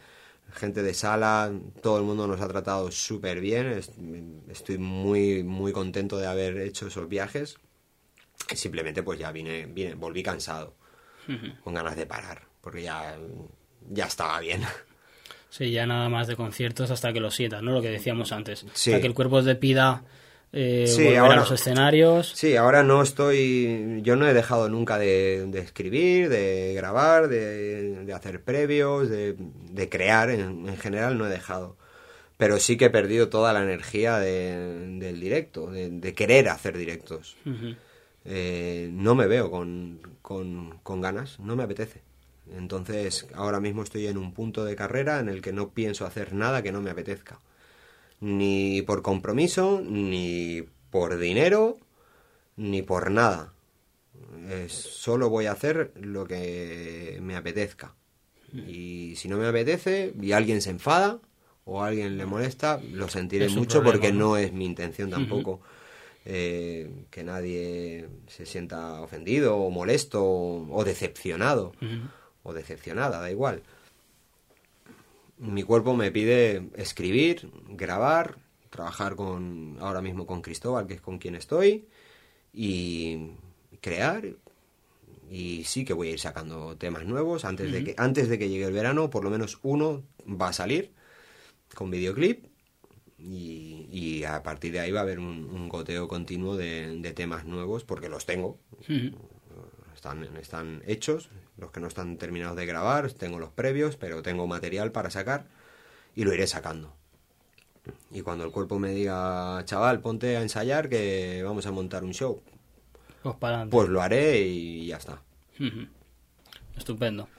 gente 0.53 0.83
de 0.83 0.95
sala, 0.95 1.53
todo 1.83 1.99
el 1.99 2.05
mundo 2.05 2.27
nos 2.27 2.41
ha 2.41 2.49
tratado 2.49 2.91
súper 2.91 3.41
bien, 3.41 3.67
es- 3.73 3.93
estoy 4.49 4.79
muy, 4.79 5.43
muy 5.45 5.73
contento 5.73 6.19
de 6.19 6.27
haber 6.27 6.59
hecho 6.59 6.89
esos 6.89 7.09
viajes, 7.09 7.57
simplemente 8.55 9.03
pues 9.03 9.19
ya 9.19 9.31
vine, 9.33 9.67
vine, 9.67 9.95
volví 9.95 10.23
cansado, 10.23 10.75
con 11.63 11.75
ganas 11.75 11.97
de 11.97 12.07
parar, 12.07 12.43
porque 12.61 12.83
ya, 12.83 13.17
ya 13.91 14.07
estaba 14.07 14.41
bien. 14.41 14.63
Sí, 15.57 15.71
ya 15.71 15.87
nada 15.87 16.09
más 16.09 16.27
de 16.27 16.35
conciertos 16.35 16.91
hasta 16.91 17.13
que 17.13 17.21
lo 17.21 17.31
sientas, 17.31 17.63
¿no? 17.63 17.71
Lo 17.71 17.81
que 17.81 17.89
decíamos 17.91 18.33
antes. 18.33 18.67
Sí. 18.73 18.91
Hasta 18.91 19.01
que 19.01 19.07
el 19.07 19.15
cuerpo 19.15 19.41
te 19.41 19.55
pida 19.55 20.03
eh, 20.53 20.85
Sí, 20.89 21.05
volver 21.05 21.19
ahora- 21.19 21.35
a 21.35 21.37
los 21.37 21.51
escenarios. 21.53 22.33
Sí, 22.35 22.57
ahora 22.57 22.83
no 22.83 23.03
estoy, 23.03 24.01
yo 24.03 24.17
no 24.17 24.27
he 24.27 24.35
dejado 24.35 24.69
nunca 24.69 24.99
de, 24.99 25.47
de 25.49 25.61
escribir, 25.61 26.29
de 26.29 26.75
grabar, 26.75 27.29
de, 27.29 28.05
de 28.05 28.13
hacer 28.13 28.43
previos, 28.43 29.09
de, 29.09 29.37
de 29.71 29.89
crear, 29.89 30.31
en, 30.31 30.69
en 30.69 30.77
general 30.77 31.19
no 31.19 31.27
he 31.27 31.31
dejado. 31.31 31.77
Pero 32.37 32.59
sí 32.59 32.77
que 32.77 32.87
he 32.87 32.91
perdido 32.91 33.29
toda 33.29 33.53
la 33.53 33.63
energía 33.63 34.19
de- 34.19 34.99
del 34.99 35.21
directo, 35.21 35.71
de, 35.71 36.15
querer 36.15 36.49
hacer 36.49 36.77
directos. 36.77 37.37
Eh, 38.25 38.89
no 38.93 39.15
me 39.15 39.27
veo 39.29 39.51
con, 39.53 40.01
con, 40.23 40.79
con 40.83 41.01
ganas, 41.01 41.39
no 41.39 41.55
me 41.57 41.63
apetece. 41.63 42.01
Entonces, 42.53 43.27
ahora 43.35 43.61
mismo 43.61 43.83
estoy 43.83 44.07
en 44.07 44.19
un 44.19 44.33
punto 44.33 44.65
de 44.65 44.77
carrera 44.77 45.19
en 45.21 45.29
el 45.29 45.41
que 45.41 45.53
no 45.53 45.71
pienso 45.71 46.07
hacer 46.07 46.35
nada 46.35 46.63
que 46.63 46.73
no 46.73 46.81
me 46.83 46.91
apetezca. 46.91 47.41
Ni 48.21 48.83
por 48.83 49.03
compromiso, 49.03 49.81
ni 49.85 50.65
por 50.91 51.19
dinero, 51.19 51.79
ni 52.57 52.83
por 52.83 53.11
nada. 53.11 53.53
Es- 54.49 54.73
solo 54.73 55.29
voy 55.31 55.47
a 55.47 55.53
hacer 55.53 55.93
lo 56.01 56.27
que 56.27 57.19
me 57.23 57.37
apetezca. 57.37 57.95
Y 58.67 59.17
si 59.17 59.29
no 59.29 59.37
me 59.37 59.47
apetece 59.49 60.15
y 60.21 60.33
alguien 60.33 60.63
se 60.63 60.71
enfada 60.71 61.19
o 61.65 61.83
a 61.83 61.89
alguien 61.89 62.17
le 62.17 62.25
molesta, 62.25 62.81
lo 62.93 63.09
sentiré 63.09 63.49
mucho 63.49 63.81
problema, 63.81 63.93
porque 63.93 64.13
¿no? 64.13 64.19
no 64.19 64.37
es 64.37 64.53
mi 64.53 64.65
intención 64.65 65.11
tampoco 65.11 65.61
eh, 66.25 66.91
que 67.11 67.25
nadie 67.25 68.09
se 68.29 68.47
sienta 68.47 69.01
ofendido 69.03 69.57
o 69.57 69.71
molesto 69.71 70.25
o, 70.25 70.85
decepcionado. 70.85 71.73
O 72.45 72.53
decepcionada, 72.53 73.21
da 73.21 73.31
igual. 73.31 73.63
mi 75.39 75.63
cuerpo 75.65 75.95
me 75.97 76.13
pide 76.13 76.69
escribir, 76.77 77.51
grabar, 77.69 78.37
trabajar 78.71 79.17
con 79.17 79.77
ahora 79.81 80.01
mismo 80.01 80.27
con 80.27 80.43
Cristóbal, 80.43 80.87
que 80.87 80.95
es 80.95 81.01
con 81.01 81.19
quien 81.19 81.35
estoy, 81.35 81.87
y 82.53 83.31
crear. 83.81 84.25
Y 85.31 85.65
sí 85.65 85.85
que 85.85 85.95
voy 85.95 86.09
a 86.09 86.13
ir 86.13 86.21
sacando 86.21 86.77
temas 86.77 87.05
nuevos 87.07 87.45
antes 87.45 87.73
de 87.73 87.83
que 87.83 87.95
antes 87.99 88.29
de 88.29 88.39
que 88.39 88.49
llegue 88.49 88.67
el 88.67 88.73
verano, 88.73 89.11
por 89.11 89.25
lo 89.25 89.31
menos 89.31 89.59
uno 89.63 90.05
va 90.29 90.49
a 90.49 90.53
salir 90.53 90.93
con 91.75 91.91
videoclip 91.91 92.45
y, 93.19 93.89
y 93.91 94.25
a 94.25 94.43
partir 94.43 94.73
de 94.73 94.81
ahí 94.81 94.93
va 94.93 95.01
a 95.01 95.03
haber 95.03 95.19
un, 95.19 95.49
un 95.51 95.69
goteo 95.69 96.07
continuo 96.09 96.57
de, 96.57 96.99
de 97.01 97.13
temas 97.13 97.45
nuevos 97.47 97.85
porque 97.85 98.09
los 98.09 98.27
tengo. 98.27 98.59
Están, 100.05 100.37
están 100.37 100.83
hechos, 100.87 101.31
los 101.57 101.71
que 101.71 101.81
no 101.81 101.87
están 101.87 102.19
terminados 102.19 102.59
de 102.59 102.67
grabar, 102.67 103.11
tengo 103.13 103.39
los 103.39 103.49
previos, 103.49 103.97
pero 103.97 104.21
tengo 104.21 104.47
material 104.47 104.93
para 104.93 105.09
sacar 105.09 105.47
y 106.15 106.25
lo 106.25 106.35
iré 106.35 106.47
sacando. 106.47 106.93
Y 108.11 108.21
cuando 108.21 108.45
el 108.45 108.51
cuerpo 108.51 108.79
me 108.79 108.91
diga, 108.91 109.63
chaval, 109.65 110.01
ponte 110.01 110.37
a 110.37 110.43
ensayar 110.43 110.91
que 110.91 111.43
vamos 111.43 111.65
a 111.65 111.71
montar 111.71 112.05
un 112.05 112.13
show, 112.13 112.43
Pues 113.23 113.37
para 113.37 113.65
pues 113.65 113.89
lo 113.89 114.03
haré 114.03 114.43
y 114.43 114.89
ya 114.89 114.99
está. 114.99 115.23
Estupendo. 116.77 117.31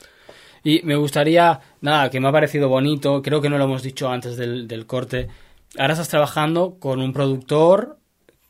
Y 0.64 0.82
me 0.82 0.96
gustaría, 0.96 1.60
nada, 1.82 2.10
que 2.10 2.20
me 2.20 2.30
ha 2.30 2.32
parecido 2.32 2.68
bonito, 2.68 3.22
creo 3.22 3.42
que 3.42 3.50
no 3.50 3.60
lo 3.60 3.66
hemos 3.66 3.84
dicho 3.84 4.10
antes 4.10 4.38
del, 4.38 4.68
del 4.68 4.88
corte. 4.88 5.28
Ahora 5.78 5.94
estás 5.94 6.10
trabajando 6.10 6.80
con 6.80 7.00
un 7.00 7.14
productor 7.14 8.00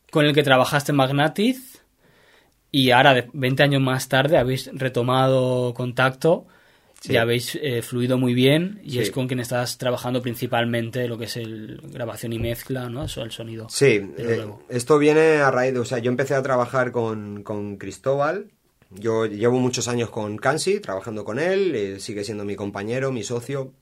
con 0.09 0.25
el 0.25 0.33
que 0.33 0.43
trabajaste 0.43 0.93
en 0.93 0.95
Magnatiz 0.95 1.74
y 2.81 2.91
ahora, 2.91 3.13
de 3.13 3.29
20 3.33 3.63
años 3.63 3.81
más 3.81 4.07
tarde, 4.09 4.37
habéis 4.37 4.69
retomado 4.73 5.73
contacto 5.73 6.45
Sí. 7.01 7.13
y 7.13 7.17
habéis 7.17 7.55
eh, 7.61 7.81
fluido 7.83 8.17
muy 8.17 8.33
bien 8.33 8.79
y 8.83 8.91
Sí. 8.91 8.99
es 8.99 9.11
con 9.11 9.27
quien 9.27 9.39
estás 9.39 9.77
trabajando 9.77 10.21
principalmente 10.23 11.07
lo 11.07 11.17
que 11.19 11.25
es 11.25 11.37
el 11.37 11.79
grabación 11.83 12.33
y 12.33 12.39
mezcla, 12.39 12.89
¿no? 12.89 13.03
Eso, 13.03 13.21
el 13.21 13.31
sonido. 13.31 13.67
Sí, 13.69 14.01
eh, 14.17 14.45
esto 14.69 14.97
viene 14.97 15.37
a 15.37 15.51
raíz 15.51 15.73
de, 15.73 15.79
o 15.81 15.85
sea, 15.85 15.99
yo 15.99 16.09
empecé 16.09 16.33
a 16.33 16.41
trabajar 16.41 16.91
con, 16.91 17.43
con 17.43 17.77
Cristóbal, 17.77 18.49
yo 18.89 19.25
llevo 19.27 19.59
muchos 19.59 19.87
años 19.87 20.09
con 20.09 20.37
Kansi, 20.37 20.79
trabajando 20.79 21.23
con 21.25 21.37
él, 21.37 21.75
eh, 21.75 21.99
sigue 21.99 22.23
siendo 22.23 22.43
mi 22.43 22.55
compañero, 22.55 23.11
mi 23.11 23.23
socio, 23.23 23.73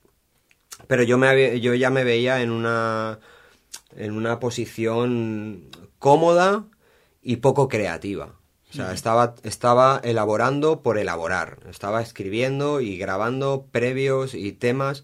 pero 0.87 1.03
yo, 1.03 1.17
me, 1.17 1.61
yo 1.61 1.73
ya 1.75 1.89
me 1.91 2.03
veía 2.03 2.41
en 2.41 2.49
una, 2.51 3.19
en 3.95 4.11
una 4.11 4.39
posición 4.39 5.69
cómoda 5.99 6.65
y 7.21 7.37
poco 7.37 7.67
creativa. 7.69 8.35
O 8.73 8.75
sea, 8.75 8.91
estaba, 8.91 9.35
estaba 9.43 10.01
elaborando 10.03 10.81
por 10.81 10.97
elaborar, 10.97 11.59
estaba 11.69 12.01
escribiendo 12.01 12.81
y 12.81 12.97
grabando 12.97 13.67
previos 13.71 14.33
y 14.33 14.51
temas 14.51 15.03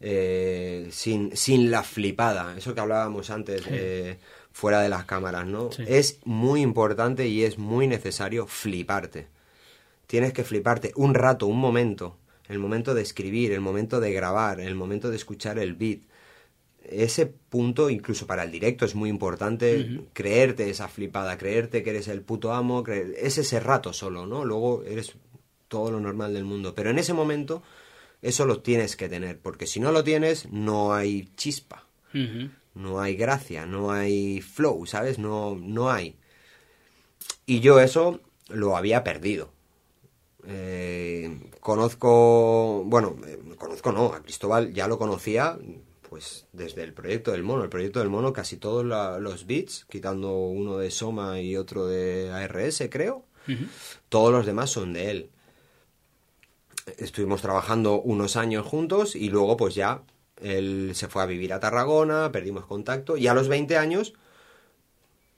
eh, 0.00 0.88
sin, 0.90 1.36
sin 1.36 1.70
la 1.70 1.82
flipada, 1.82 2.56
eso 2.56 2.74
que 2.74 2.80
hablábamos 2.80 3.28
antes 3.28 3.64
eh, 3.68 4.18
fuera 4.50 4.80
de 4.80 4.88
las 4.88 5.04
cámaras, 5.04 5.46
¿no? 5.46 5.70
Sí. 5.72 5.84
Es 5.86 6.20
muy 6.24 6.62
importante 6.62 7.28
y 7.28 7.44
es 7.44 7.58
muy 7.58 7.86
necesario 7.86 8.46
fliparte. 8.46 9.26
Tienes 10.06 10.32
que 10.32 10.42
fliparte 10.42 10.92
un 10.96 11.12
rato, 11.12 11.46
un 11.46 11.58
momento, 11.58 12.16
el 12.48 12.58
momento 12.58 12.94
de 12.94 13.02
escribir, 13.02 13.52
el 13.52 13.60
momento 13.60 14.00
de 14.00 14.12
grabar, 14.12 14.58
el 14.58 14.74
momento 14.74 15.10
de 15.10 15.16
escuchar 15.16 15.58
el 15.58 15.74
beat. 15.74 16.00
Ese 16.88 17.26
punto, 17.26 17.90
incluso 17.90 18.26
para 18.26 18.42
el 18.42 18.50
directo, 18.50 18.84
es 18.84 18.94
muy 18.94 19.08
importante 19.08 19.76
creerte 20.12 20.68
esa 20.68 20.88
flipada, 20.88 21.38
creerte 21.38 21.82
que 21.82 21.90
eres 21.90 22.08
el 22.08 22.22
puto 22.22 22.52
amo, 22.52 22.82
creer- 22.82 23.14
es 23.18 23.38
ese 23.38 23.60
rato 23.60 23.92
solo, 23.92 24.26
¿no? 24.26 24.44
Luego 24.44 24.82
eres 24.84 25.12
todo 25.68 25.90
lo 25.90 26.00
normal 26.00 26.34
del 26.34 26.44
mundo. 26.44 26.74
Pero 26.74 26.90
en 26.90 26.98
ese 26.98 27.12
momento, 27.14 27.62
eso 28.20 28.44
lo 28.46 28.60
tienes 28.60 28.96
que 28.96 29.08
tener, 29.08 29.38
porque 29.38 29.66
si 29.66 29.80
no 29.80 29.92
lo 29.92 30.02
tienes, 30.04 30.50
no 30.50 30.92
hay 30.92 31.28
chispa, 31.36 31.86
no 32.74 33.00
hay 33.00 33.16
gracia, 33.16 33.64
no 33.64 33.90
hay 33.92 34.40
flow, 34.40 34.84
¿sabes? 34.86 35.18
No, 35.18 35.54
no 35.56 35.90
hay. 35.90 36.16
Y 37.46 37.60
yo 37.60 37.80
eso 37.80 38.20
lo 38.48 38.76
había 38.76 39.02
perdido. 39.04 39.50
Eh, 40.46 41.38
conozco, 41.60 42.82
bueno, 42.84 43.16
eh, 43.26 43.38
conozco 43.56 43.92
no, 43.92 44.06
a 44.12 44.22
Cristóbal 44.22 44.72
ya 44.74 44.88
lo 44.88 44.98
conocía 44.98 45.56
pues 46.12 46.44
desde 46.52 46.82
el 46.82 46.92
proyecto 46.92 47.32
del 47.32 47.42
mono. 47.42 47.62
El 47.64 47.70
proyecto 47.70 48.00
del 48.00 48.10
mono, 48.10 48.34
casi 48.34 48.58
todos 48.58 48.84
la- 48.84 49.18
los 49.18 49.46
beats, 49.46 49.86
quitando 49.88 50.30
uno 50.36 50.76
de 50.76 50.90
Soma 50.90 51.40
y 51.40 51.56
otro 51.56 51.86
de 51.86 52.30
ARS, 52.30 52.90
creo, 52.90 53.24
todos 54.10 54.30
los 54.30 54.44
demás 54.44 54.68
son 54.68 54.92
de 54.92 55.10
él. 55.10 55.30
Estuvimos 56.98 57.40
trabajando 57.40 57.98
unos 58.02 58.36
años 58.36 58.66
juntos 58.66 59.16
y 59.16 59.30
luego 59.30 59.56
pues 59.56 59.74
ya 59.74 60.02
él 60.42 60.90
se 60.94 61.08
fue 61.08 61.22
a 61.22 61.26
vivir 61.26 61.54
a 61.54 61.60
Tarragona, 61.60 62.30
perdimos 62.30 62.66
contacto 62.66 63.16
y 63.16 63.26
a 63.28 63.32
los 63.32 63.48
20 63.48 63.78
años 63.78 64.12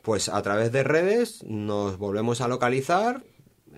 pues 0.02 0.28
a 0.28 0.42
través 0.42 0.72
de 0.72 0.82
redes 0.82 1.44
nos 1.44 1.98
volvemos 1.98 2.40
a 2.40 2.48
localizar. 2.48 3.22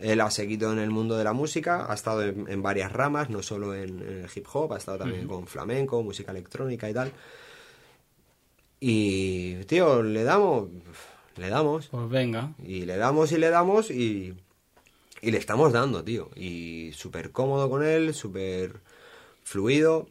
Él 0.02 0.20
ha 0.20 0.30
seguido 0.30 0.72
en 0.72 0.78
el 0.78 0.90
mundo 0.90 1.16
de 1.16 1.24
la 1.24 1.32
música, 1.32 1.90
ha 1.90 1.94
estado 1.94 2.22
en, 2.22 2.46
en 2.48 2.62
varias 2.62 2.92
ramas, 2.92 3.30
no 3.30 3.42
solo 3.42 3.74
en, 3.74 4.00
en 4.00 4.18
el 4.24 4.28
hip 4.34 4.46
hop, 4.52 4.72
ha 4.72 4.76
estado 4.78 4.98
también 4.98 5.26
con 5.26 5.46
flamenco, 5.46 6.02
música 6.02 6.30
electrónica 6.32 6.88
y 6.90 6.94
tal. 6.94 7.12
Y, 8.80 9.64
tío, 9.64 10.02
le 10.02 10.22
damos, 10.22 10.68
le 11.36 11.48
damos, 11.48 11.88
Pues 11.88 12.08
venga. 12.08 12.52
y 12.62 12.84
le 12.84 12.96
damos 12.96 13.32
y 13.32 13.38
le 13.38 13.48
damos 13.48 13.90
y, 13.90 14.34
y 15.22 15.30
le 15.30 15.38
estamos 15.38 15.72
dando, 15.72 16.04
tío. 16.04 16.30
Y 16.36 16.90
súper 16.94 17.32
cómodo 17.32 17.70
con 17.70 17.82
él, 17.84 18.14
súper 18.14 18.80
fluido. 19.42 20.08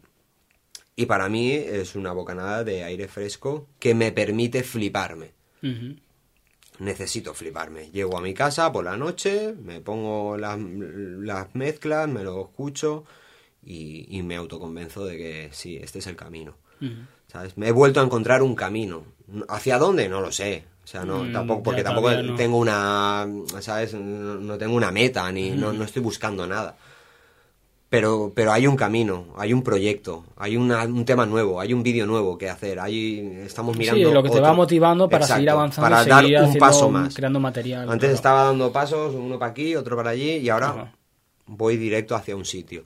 Y 0.95 1.05
para 1.05 1.29
mí 1.29 1.51
es 1.51 1.95
una 1.95 2.11
bocanada 2.13 2.63
de 2.63 2.83
aire 2.83 3.07
fresco 3.07 3.67
que 3.79 3.93
me 3.93 4.11
permite 4.11 4.63
fliparme. 4.63 5.31
Ujú. 5.61 5.95
Necesito 6.79 7.33
fliparme. 7.33 7.89
Llego 7.91 8.17
a 8.17 8.21
mi 8.21 8.33
casa 8.33 8.71
por 8.71 8.83
la 8.85 8.97
noche, 8.97 9.53
me 9.63 9.79
pongo 9.81 10.37
las, 10.37 10.59
las 10.59 11.55
mezclas, 11.55 12.07
me 12.09 12.23
lo 12.23 12.41
escucho 12.41 13.05
y, 13.63 14.05
y 14.17 14.21
me 14.23 14.35
autoconvenzo 14.35 15.05
de 15.05 15.17
que 15.17 15.49
sí, 15.53 15.77
este 15.77 15.99
es 15.99 16.07
el 16.07 16.15
camino. 16.15 16.55
¿Sabes? 17.27 17.57
Me 17.57 17.69
he 17.69 17.71
vuelto 17.71 17.99
a 18.01 18.03
encontrar 18.03 18.41
un 18.43 18.55
camino. 18.55 19.03
¿Hacia 19.49 19.77
dónde? 19.77 20.07
No 20.09 20.21
lo 20.21 20.31
sé. 20.31 20.65
O 20.83 20.87
sea, 20.87 21.03
no, 21.03 21.23
Mm, 21.23 21.33
tampoco, 21.33 21.63
porque 21.63 21.83
tampoco 21.83 22.11
no. 22.11 22.35
tengo 22.35 22.57
una, 22.57 23.25
¿sabes? 23.59 23.93
No, 23.95 24.35
no 24.35 24.57
tengo 24.57 24.75
una 24.75 24.91
meta, 24.91 25.31
ni 25.31 25.51
no, 25.51 25.73
no 25.73 25.83
estoy 25.83 26.01
buscando 26.03 26.45
nada. 26.45 26.77
Pero, 27.95 28.33
pero 28.35 28.51
hay 28.51 28.67
un 28.67 28.75
camino, 28.75 29.27
hay 29.37 29.53
un 29.53 29.61
proyecto, 29.63 30.25
hay 30.35 30.57
una- 30.57 30.83
un 30.83 31.05
tema 31.05 31.25
nuevo, 31.25 31.61
hay 31.61 31.71
un 31.73 31.81
vídeo 31.81 32.05
nuevo 32.05 32.37
que 32.37 32.49
hacer, 32.49 32.77
hay, 32.79 33.41
estamos 33.45 33.77
mirando 33.77 34.07
Sí, 34.09 34.13
lo 34.13 34.21
que 34.21 34.29
te 34.29 34.39
va 34.41 34.51
motivando 34.53 35.07
para 35.07 35.23
Exacto, 35.23 35.37
seguir 35.37 35.49
avanzando 35.51 35.89
para 35.89 36.03
dar 36.03 36.25
un 36.43 36.55
paso 36.57 36.89
más. 36.91 37.15
creando 37.15 37.39
material. 37.39 37.83
Antes 37.83 37.99
claro. 38.07 38.15
estaba 38.15 38.43
dando 38.43 38.71
pasos, 38.73 39.15
uno 39.15 39.39
para 39.39 39.51
aquí, 39.51 39.75
otro 39.77 39.95
para 39.95 40.09
allí, 40.09 40.31
y 40.37 40.49
ahora 40.49 40.67
Ajá. 40.71 40.91
voy 41.45 41.77
directo 41.77 42.15
hacia 42.15 42.35
un 42.35 42.43
sitio. 42.43 42.83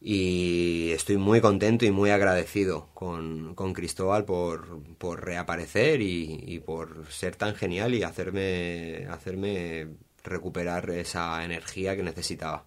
Y 0.00 0.90
estoy 0.92 1.16
muy 1.16 1.40
contento 1.40 1.86
y 1.86 1.90
muy 1.90 2.10
agradecido 2.10 2.88
con, 2.92 3.54
con 3.54 3.72
Cristóbal 3.72 4.26
por, 4.26 4.82
por 4.98 5.24
reaparecer 5.24 6.02
y, 6.02 6.44
y 6.46 6.58
por 6.58 7.06
ser 7.10 7.36
tan 7.36 7.54
genial 7.54 7.94
y 7.94 8.02
hacerme, 8.02 9.06
hacerme 9.10 9.86
recuperar 10.22 10.90
esa 10.90 11.42
energía 11.42 11.96
que 11.96 12.02
necesitaba. 12.02 12.66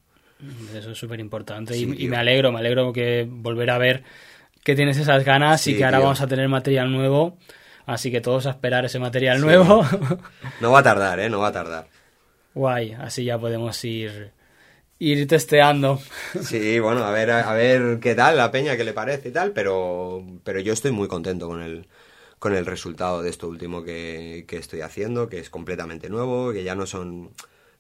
Eso 0.76 0.92
es 0.92 0.98
súper 0.98 1.20
importante 1.20 1.74
Sí, 1.74 1.92
y, 1.98 2.08
me 2.08 2.18
alegro, 2.18 2.52
me 2.52 2.60
alegro 2.60 2.94
que 2.94 3.28
volver 3.30 3.70
a 3.72 3.78
ver 3.78 4.04
que 4.64 4.76
tienes 4.76 4.98
esas 4.98 5.24
ganas 5.24 5.66
y 5.68 5.78
que 5.78 5.86
ahora 5.86 5.98
tío. 5.98 6.06
vamos 6.06 6.22
a 6.22 6.28
tener 6.28 6.48
material 6.50 6.92
nuevo. 6.92 7.38
Así 7.86 8.12
que 8.12 8.20
todos 8.20 8.46
a 8.48 8.50
esperar 8.50 8.84
ese 8.84 9.00
material 9.00 9.40
nuevo. 9.40 9.86
No 10.62 10.72
va 10.72 10.80
a 10.80 10.84
tardar, 10.84 11.20
¿eh? 11.22 11.30
No 11.30 11.40
va 11.40 11.48
a 11.48 11.52
tardar. 11.54 11.88
Guay, 12.54 12.94
así 13.00 13.24
ya 13.24 13.40
podemos 13.40 13.82
ir, 13.86 14.32
ir 15.00 15.26
testeando. 15.28 16.02
Sí, 16.42 16.80
bueno, 16.80 17.06
a 17.06 17.12
ver, 17.12 17.32
a 17.32 17.54
ver 17.54 18.00
qué 18.02 18.14
tal 18.14 18.36
la 18.36 18.52
peña, 18.52 18.76
qué 18.76 18.84
le 18.84 18.94
parece 18.94 19.30
y 19.30 19.32
tal, 19.32 19.52
pero, 19.52 20.22
pero 20.44 20.60
yo 20.60 20.74
estoy 20.74 20.92
muy 20.92 21.08
contento 21.08 21.48
con 21.48 21.62
el, 21.62 21.88
con 22.40 22.54
el 22.54 22.66
resultado 22.66 23.22
de 23.22 23.30
esto 23.30 23.48
último 23.48 23.84
que, 23.84 24.44
que 24.48 24.58
estoy 24.58 24.82
haciendo, 24.82 25.30
que 25.30 25.40
es 25.40 25.50
completamente 25.50 26.10
nuevo, 26.10 26.52
que 26.52 26.64
ya 26.64 26.76
no 26.76 26.86
son... 26.86 27.32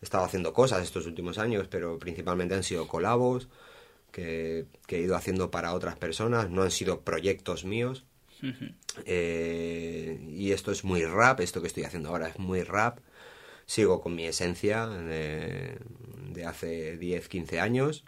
He 0.01 0.05
estado 0.05 0.23
haciendo 0.23 0.53
cosas 0.53 0.83
estos 0.83 1.05
últimos 1.07 1.37
años, 1.37 1.67
pero 1.69 1.97
principalmente 1.97 2.55
han 2.55 2.63
sido 2.63 2.87
colabos 2.87 3.47
que, 4.11 4.65
que 4.85 4.97
he 4.97 5.01
ido 5.01 5.15
haciendo 5.15 5.51
para 5.51 5.73
otras 5.73 5.95
personas, 5.97 6.49
no 6.49 6.63
han 6.63 6.71
sido 6.71 7.01
proyectos 7.01 7.65
míos. 7.65 8.05
Eh, 9.05 10.19
y 10.29 10.51
esto 10.51 10.71
es 10.71 10.83
muy 10.83 11.03
rap, 11.05 11.39
esto 11.39 11.61
que 11.61 11.67
estoy 11.67 11.83
haciendo 11.83 12.09
ahora 12.09 12.29
es 12.29 12.39
muy 12.39 12.63
rap. 12.63 12.99
Sigo 13.65 14.01
con 14.01 14.15
mi 14.15 14.25
esencia 14.25 14.87
de, 14.87 15.77
de 16.31 16.45
hace 16.45 16.97
10, 16.97 17.27
15 17.27 17.59
años. 17.59 18.05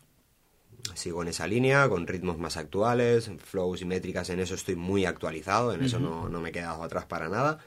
Sigo 0.94 1.22
en 1.22 1.28
esa 1.28 1.48
línea, 1.48 1.90
con 1.90 2.08
ritmos 2.08 2.38
más 2.38 2.58
actuales, 2.58 3.30
flows 3.44 3.82
y 3.82 3.86
métricas, 3.86 4.30
en 4.30 4.40
eso 4.40 4.56
estoy 4.56 4.76
muy 4.76 5.06
actualizado, 5.06 5.74
en 5.74 5.84
eso 5.84 6.00
no, 6.00 6.30
no 6.30 6.40
me 6.40 6.50
he 6.50 6.52
quedado 6.52 6.84
atrás 6.84 7.06
para 7.06 7.28
nada. 7.28 7.60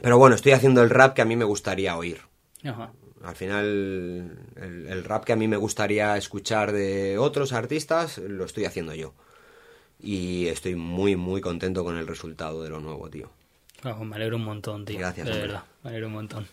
Pero 0.00 0.18
bueno, 0.18 0.36
estoy 0.36 0.52
haciendo 0.52 0.82
el 0.82 0.90
rap 0.90 1.14
que 1.14 1.22
a 1.22 1.24
mí 1.24 1.36
me 1.36 1.44
gustaría 1.44 1.96
oír. 1.96 2.20
Ajá. 2.64 2.90
Al 3.22 3.36
final, 3.36 3.64
el, 4.56 4.86
el 4.88 5.04
rap 5.04 5.24
que 5.24 5.32
a 5.32 5.36
mí 5.36 5.46
me 5.46 5.56
gustaría 5.58 6.16
escuchar 6.16 6.72
de 6.72 7.18
otros 7.18 7.52
artistas, 7.52 8.18
lo 8.18 8.44
estoy 8.44 8.64
haciendo 8.64 8.94
yo. 8.94 9.12
Y 9.98 10.46
estoy 10.46 10.74
muy, 10.74 11.16
muy 11.16 11.42
contento 11.42 11.84
con 11.84 11.98
el 11.98 12.06
resultado 12.06 12.62
de 12.62 12.70
lo 12.70 12.80
nuevo, 12.80 13.10
tío. 13.10 13.30
Me 13.82 14.16
alegro 14.16 14.36
un 14.36 14.44
montón, 14.44 14.84
tío. 14.84 14.98
Gracias, 14.98 15.26
De 15.26 15.38
verdad, 15.38 15.64
me 15.82 15.90
alegro 15.90 16.08
un 16.08 16.14
montón. 16.14 16.46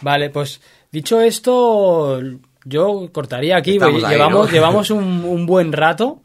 Vale, 0.00 0.30
pues 0.30 0.60
dicho 0.90 1.20
esto, 1.20 2.20
yo 2.64 3.08
cortaría 3.12 3.56
aquí. 3.56 3.78
Ahí, 3.80 4.00
llevamos 4.00 4.46
¿no? 4.46 4.52
llevamos 4.52 4.90
un, 4.90 5.24
un 5.24 5.46
buen 5.46 5.72
rato. 5.72 6.22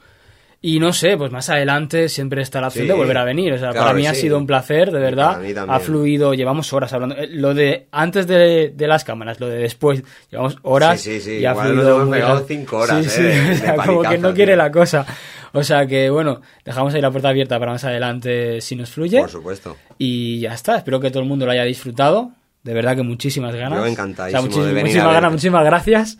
Y 0.64 0.80
no 0.80 0.94
sé, 0.94 1.18
pues 1.18 1.32
más 1.32 1.50
adelante 1.50 2.08
siempre 2.08 2.44
está 2.44 2.62
la 2.62 2.68
opción 2.68 2.84
Sí, 2.84 2.88
de 2.90 2.94
volver 2.94 3.18
a 3.18 3.24
venir. 3.24 3.52
O 3.52 3.58
sea, 3.58 3.72
claro 3.72 3.86
para 3.88 3.94
mí 3.96 4.04
que 4.04 4.08
ha 4.10 4.14
sí. 4.14 4.22
sido 4.22 4.38
un 4.38 4.46
placer, 4.46 4.92
de 4.92 5.00
verdad. 5.00 5.42
Ha 5.68 5.80
fluido, 5.80 6.36
llevamos 6.36 6.72
horas 6.72 6.94
hablando. 6.94 7.16
Eh, 7.18 7.28
Lo 7.32 7.56
de 7.56 7.88
antes 7.92 8.28
de, 8.28 8.70
de 8.76 8.88
las 8.88 9.04
cámaras, 9.04 9.40
lo 9.40 9.48
de 9.50 9.58
después, 9.58 10.04
llevamos 10.30 10.58
horas. 10.62 11.02
Sí, 11.02 11.14
sí, 11.16 11.22
sí, 11.22 11.32
y 11.40 11.46
ha 11.46 11.52
igual 11.54 11.68
nos 11.70 11.74
fluido 11.78 11.96
hemos 11.96 12.08
muy 12.10 12.18
pegado 12.20 12.46
cinco 12.48 12.78
horas, 12.78 13.06
Sí, 13.06 13.08
eh, 13.08 13.10
sí, 13.10 13.24
de- 13.24 13.52
o 13.54 13.56
sea, 13.58 13.76
como 13.76 14.02
que 14.04 14.18
no 14.20 14.34
quiere 14.36 14.52
tío. 14.54 14.58
la 14.64 14.72
cosa. 14.72 15.06
O 15.54 15.64
sea 15.64 15.88
que, 15.88 16.12
bueno, 16.12 16.42
dejamos 16.64 16.94
ahí 16.94 17.02
la 17.02 17.10
puerta 17.10 17.30
abierta 17.30 17.58
para 17.60 17.72
más 17.72 17.84
adelante 17.84 18.62
si 18.62 18.76
nos 18.76 18.92
fluye. 18.92 19.20
Por 19.20 19.32
supuesto. 19.32 19.76
Y 19.98 20.42
ya 20.42 20.54
está, 20.54 20.78
espero 20.78 21.00
que 21.00 21.10
todo 21.10 21.24
el 21.24 21.28
mundo 21.28 21.48
lo 21.48 21.54
haya 21.54 21.64
disfrutado. 21.64 22.34
De 22.62 22.76
verdad 22.76 22.96
que 22.96 23.02
muchísimas 23.02 23.56
ganas. 23.56 23.80
Yo 23.80 23.86
encantadísimo 23.88 24.44
muchis- 24.48 24.60
de 24.62 24.68
venir 24.68 24.84
muchísimas 24.84 25.14
ganas, 25.14 25.32
muchísimas 25.32 25.66
gracias. 25.66 26.18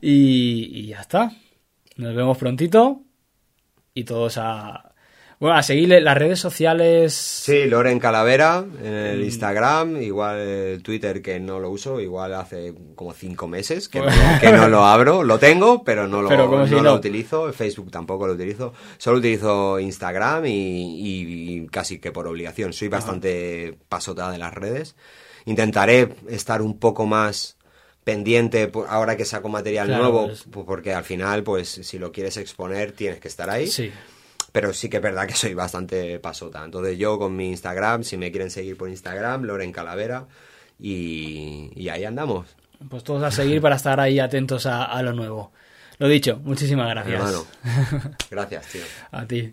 Y, 0.00 0.70
y 0.72 0.86
ya 0.86 1.00
está. 1.00 1.32
Nos 1.96 2.14
vemos 2.14 2.38
prontito. 2.38 3.02
Y 3.94 4.04
todos 4.04 4.38
a. 4.38 4.86
Bueno, 5.40 5.56
a 5.56 5.62
seguirle 5.62 6.02
las 6.02 6.18
redes 6.18 6.38
sociales. 6.38 7.14
Sí, 7.14 7.64
Loren 7.64 7.98
Calavera 7.98 8.62
en 8.82 8.92
el 8.92 9.24
Instagram, 9.24 9.96
igual 10.02 10.38
el 10.38 10.82
Twitter 10.82 11.22
que 11.22 11.40
no 11.40 11.58
lo 11.58 11.70
uso, 11.70 11.98
igual 11.98 12.34
hace 12.34 12.74
como 12.94 13.14
cinco 13.14 13.48
meses 13.48 13.88
que, 13.88 14.00
no, 14.00 14.06
que 14.38 14.52
no 14.52 14.68
lo 14.68 14.84
abro, 14.84 15.22
lo 15.24 15.38
tengo, 15.38 15.82
pero 15.82 16.06
no 16.06 16.20
lo, 16.20 16.28
Pero 16.28 16.46
como 16.50 16.66
si 16.66 16.72
no 16.72 16.82
no. 16.82 16.90
lo 16.90 16.94
utilizo, 16.96 17.50
Facebook 17.54 17.90
tampoco 17.90 18.26
lo 18.26 18.34
utilizo, 18.34 18.74
solo 18.98 19.16
utilizo 19.16 19.80
Instagram 19.80 20.44
y, 20.44 21.62
y 21.62 21.66
casi 21.68 22.00
que 22.00 22.12
por 22.12 22.26
obligación, 22.26 22.74
soy 22.74 22.88
bastante 22.88 23.78
pasota 23.88 24.30
de 24.30 24.36
las 24.36 24.52
redes, 24.52 24.94
intentaré 25.46 26.16
estar 26.28 26.60
un 26.60 26.78
poco 26.78 27.06
más 27.06 27.56
pendiente 28.10 28.72
ahora 28.88 29.16
que 29.16 29.24
saco 29.24 29.48
material 29.48 29.86
Claro, 29.86 30.02
nuevo, 30.02 30.30
porque 30.66 30.92
al 30.92 31.04
final, 31.04 31.44
pues 31.44 31.68
si 31.68 31.96
lo 31.98 32.10
quieres 32.10 32.36
exponer, 32.36 32.90
tienes 32.90 33.20
que 33.20 33.28
estar 33.28 33.48
ahí. 33.48 33.68
Sí. 33.68 33.92
Pero 34.50 34.72
sí 34.72 34.88
que 34.88 34.96
es 34.96 35.02
verdad 35.02 35.28
que 35.28 35.34
soy 35.34 35.54
bastante 35.54 36.18
pasota. 36.18 36.64
Entonces 36.64 36.98
yo 36.98 37.18
con 37.20 37.36
mi 37.36 37.50
Instagram, 37.50 38.02
si 38.02 38.16
me 38.16 38.32
quieren 38.32 38.50
seguir 38.50 38.76
por 38.76 38.88
Instagram, 38.88 39.44
Loren 39.44 39.70
Calavera, 39.70 40.26
y, 40.80 41.70
y 41.76 41.88
ahí 41.88 42.04
andamos. 42.04 42.48
Pues 42.88 43.04
todos 43.04 43.22
a 43.22 43.30
seguir 43.30 43.60
para 43.60 43.76
estar 43.76 44.00
ahí 44.00 44.18
atentos 44.18 44.66
a, 44.66 44.84
a 44.84 45.02
lo 45.02 45.12
nuevo. 45.12 45.52
Lo 45.98 46.08
dicho, 46.08 46.40
muchísimas 46.42 46.88
gracias. 46.88 47.14
Hermano. 47.14 47.46
Gracias, 48.30 48.66
tío. 48.68 48.82
A 49.12 49.26
ti. 49.26 49.48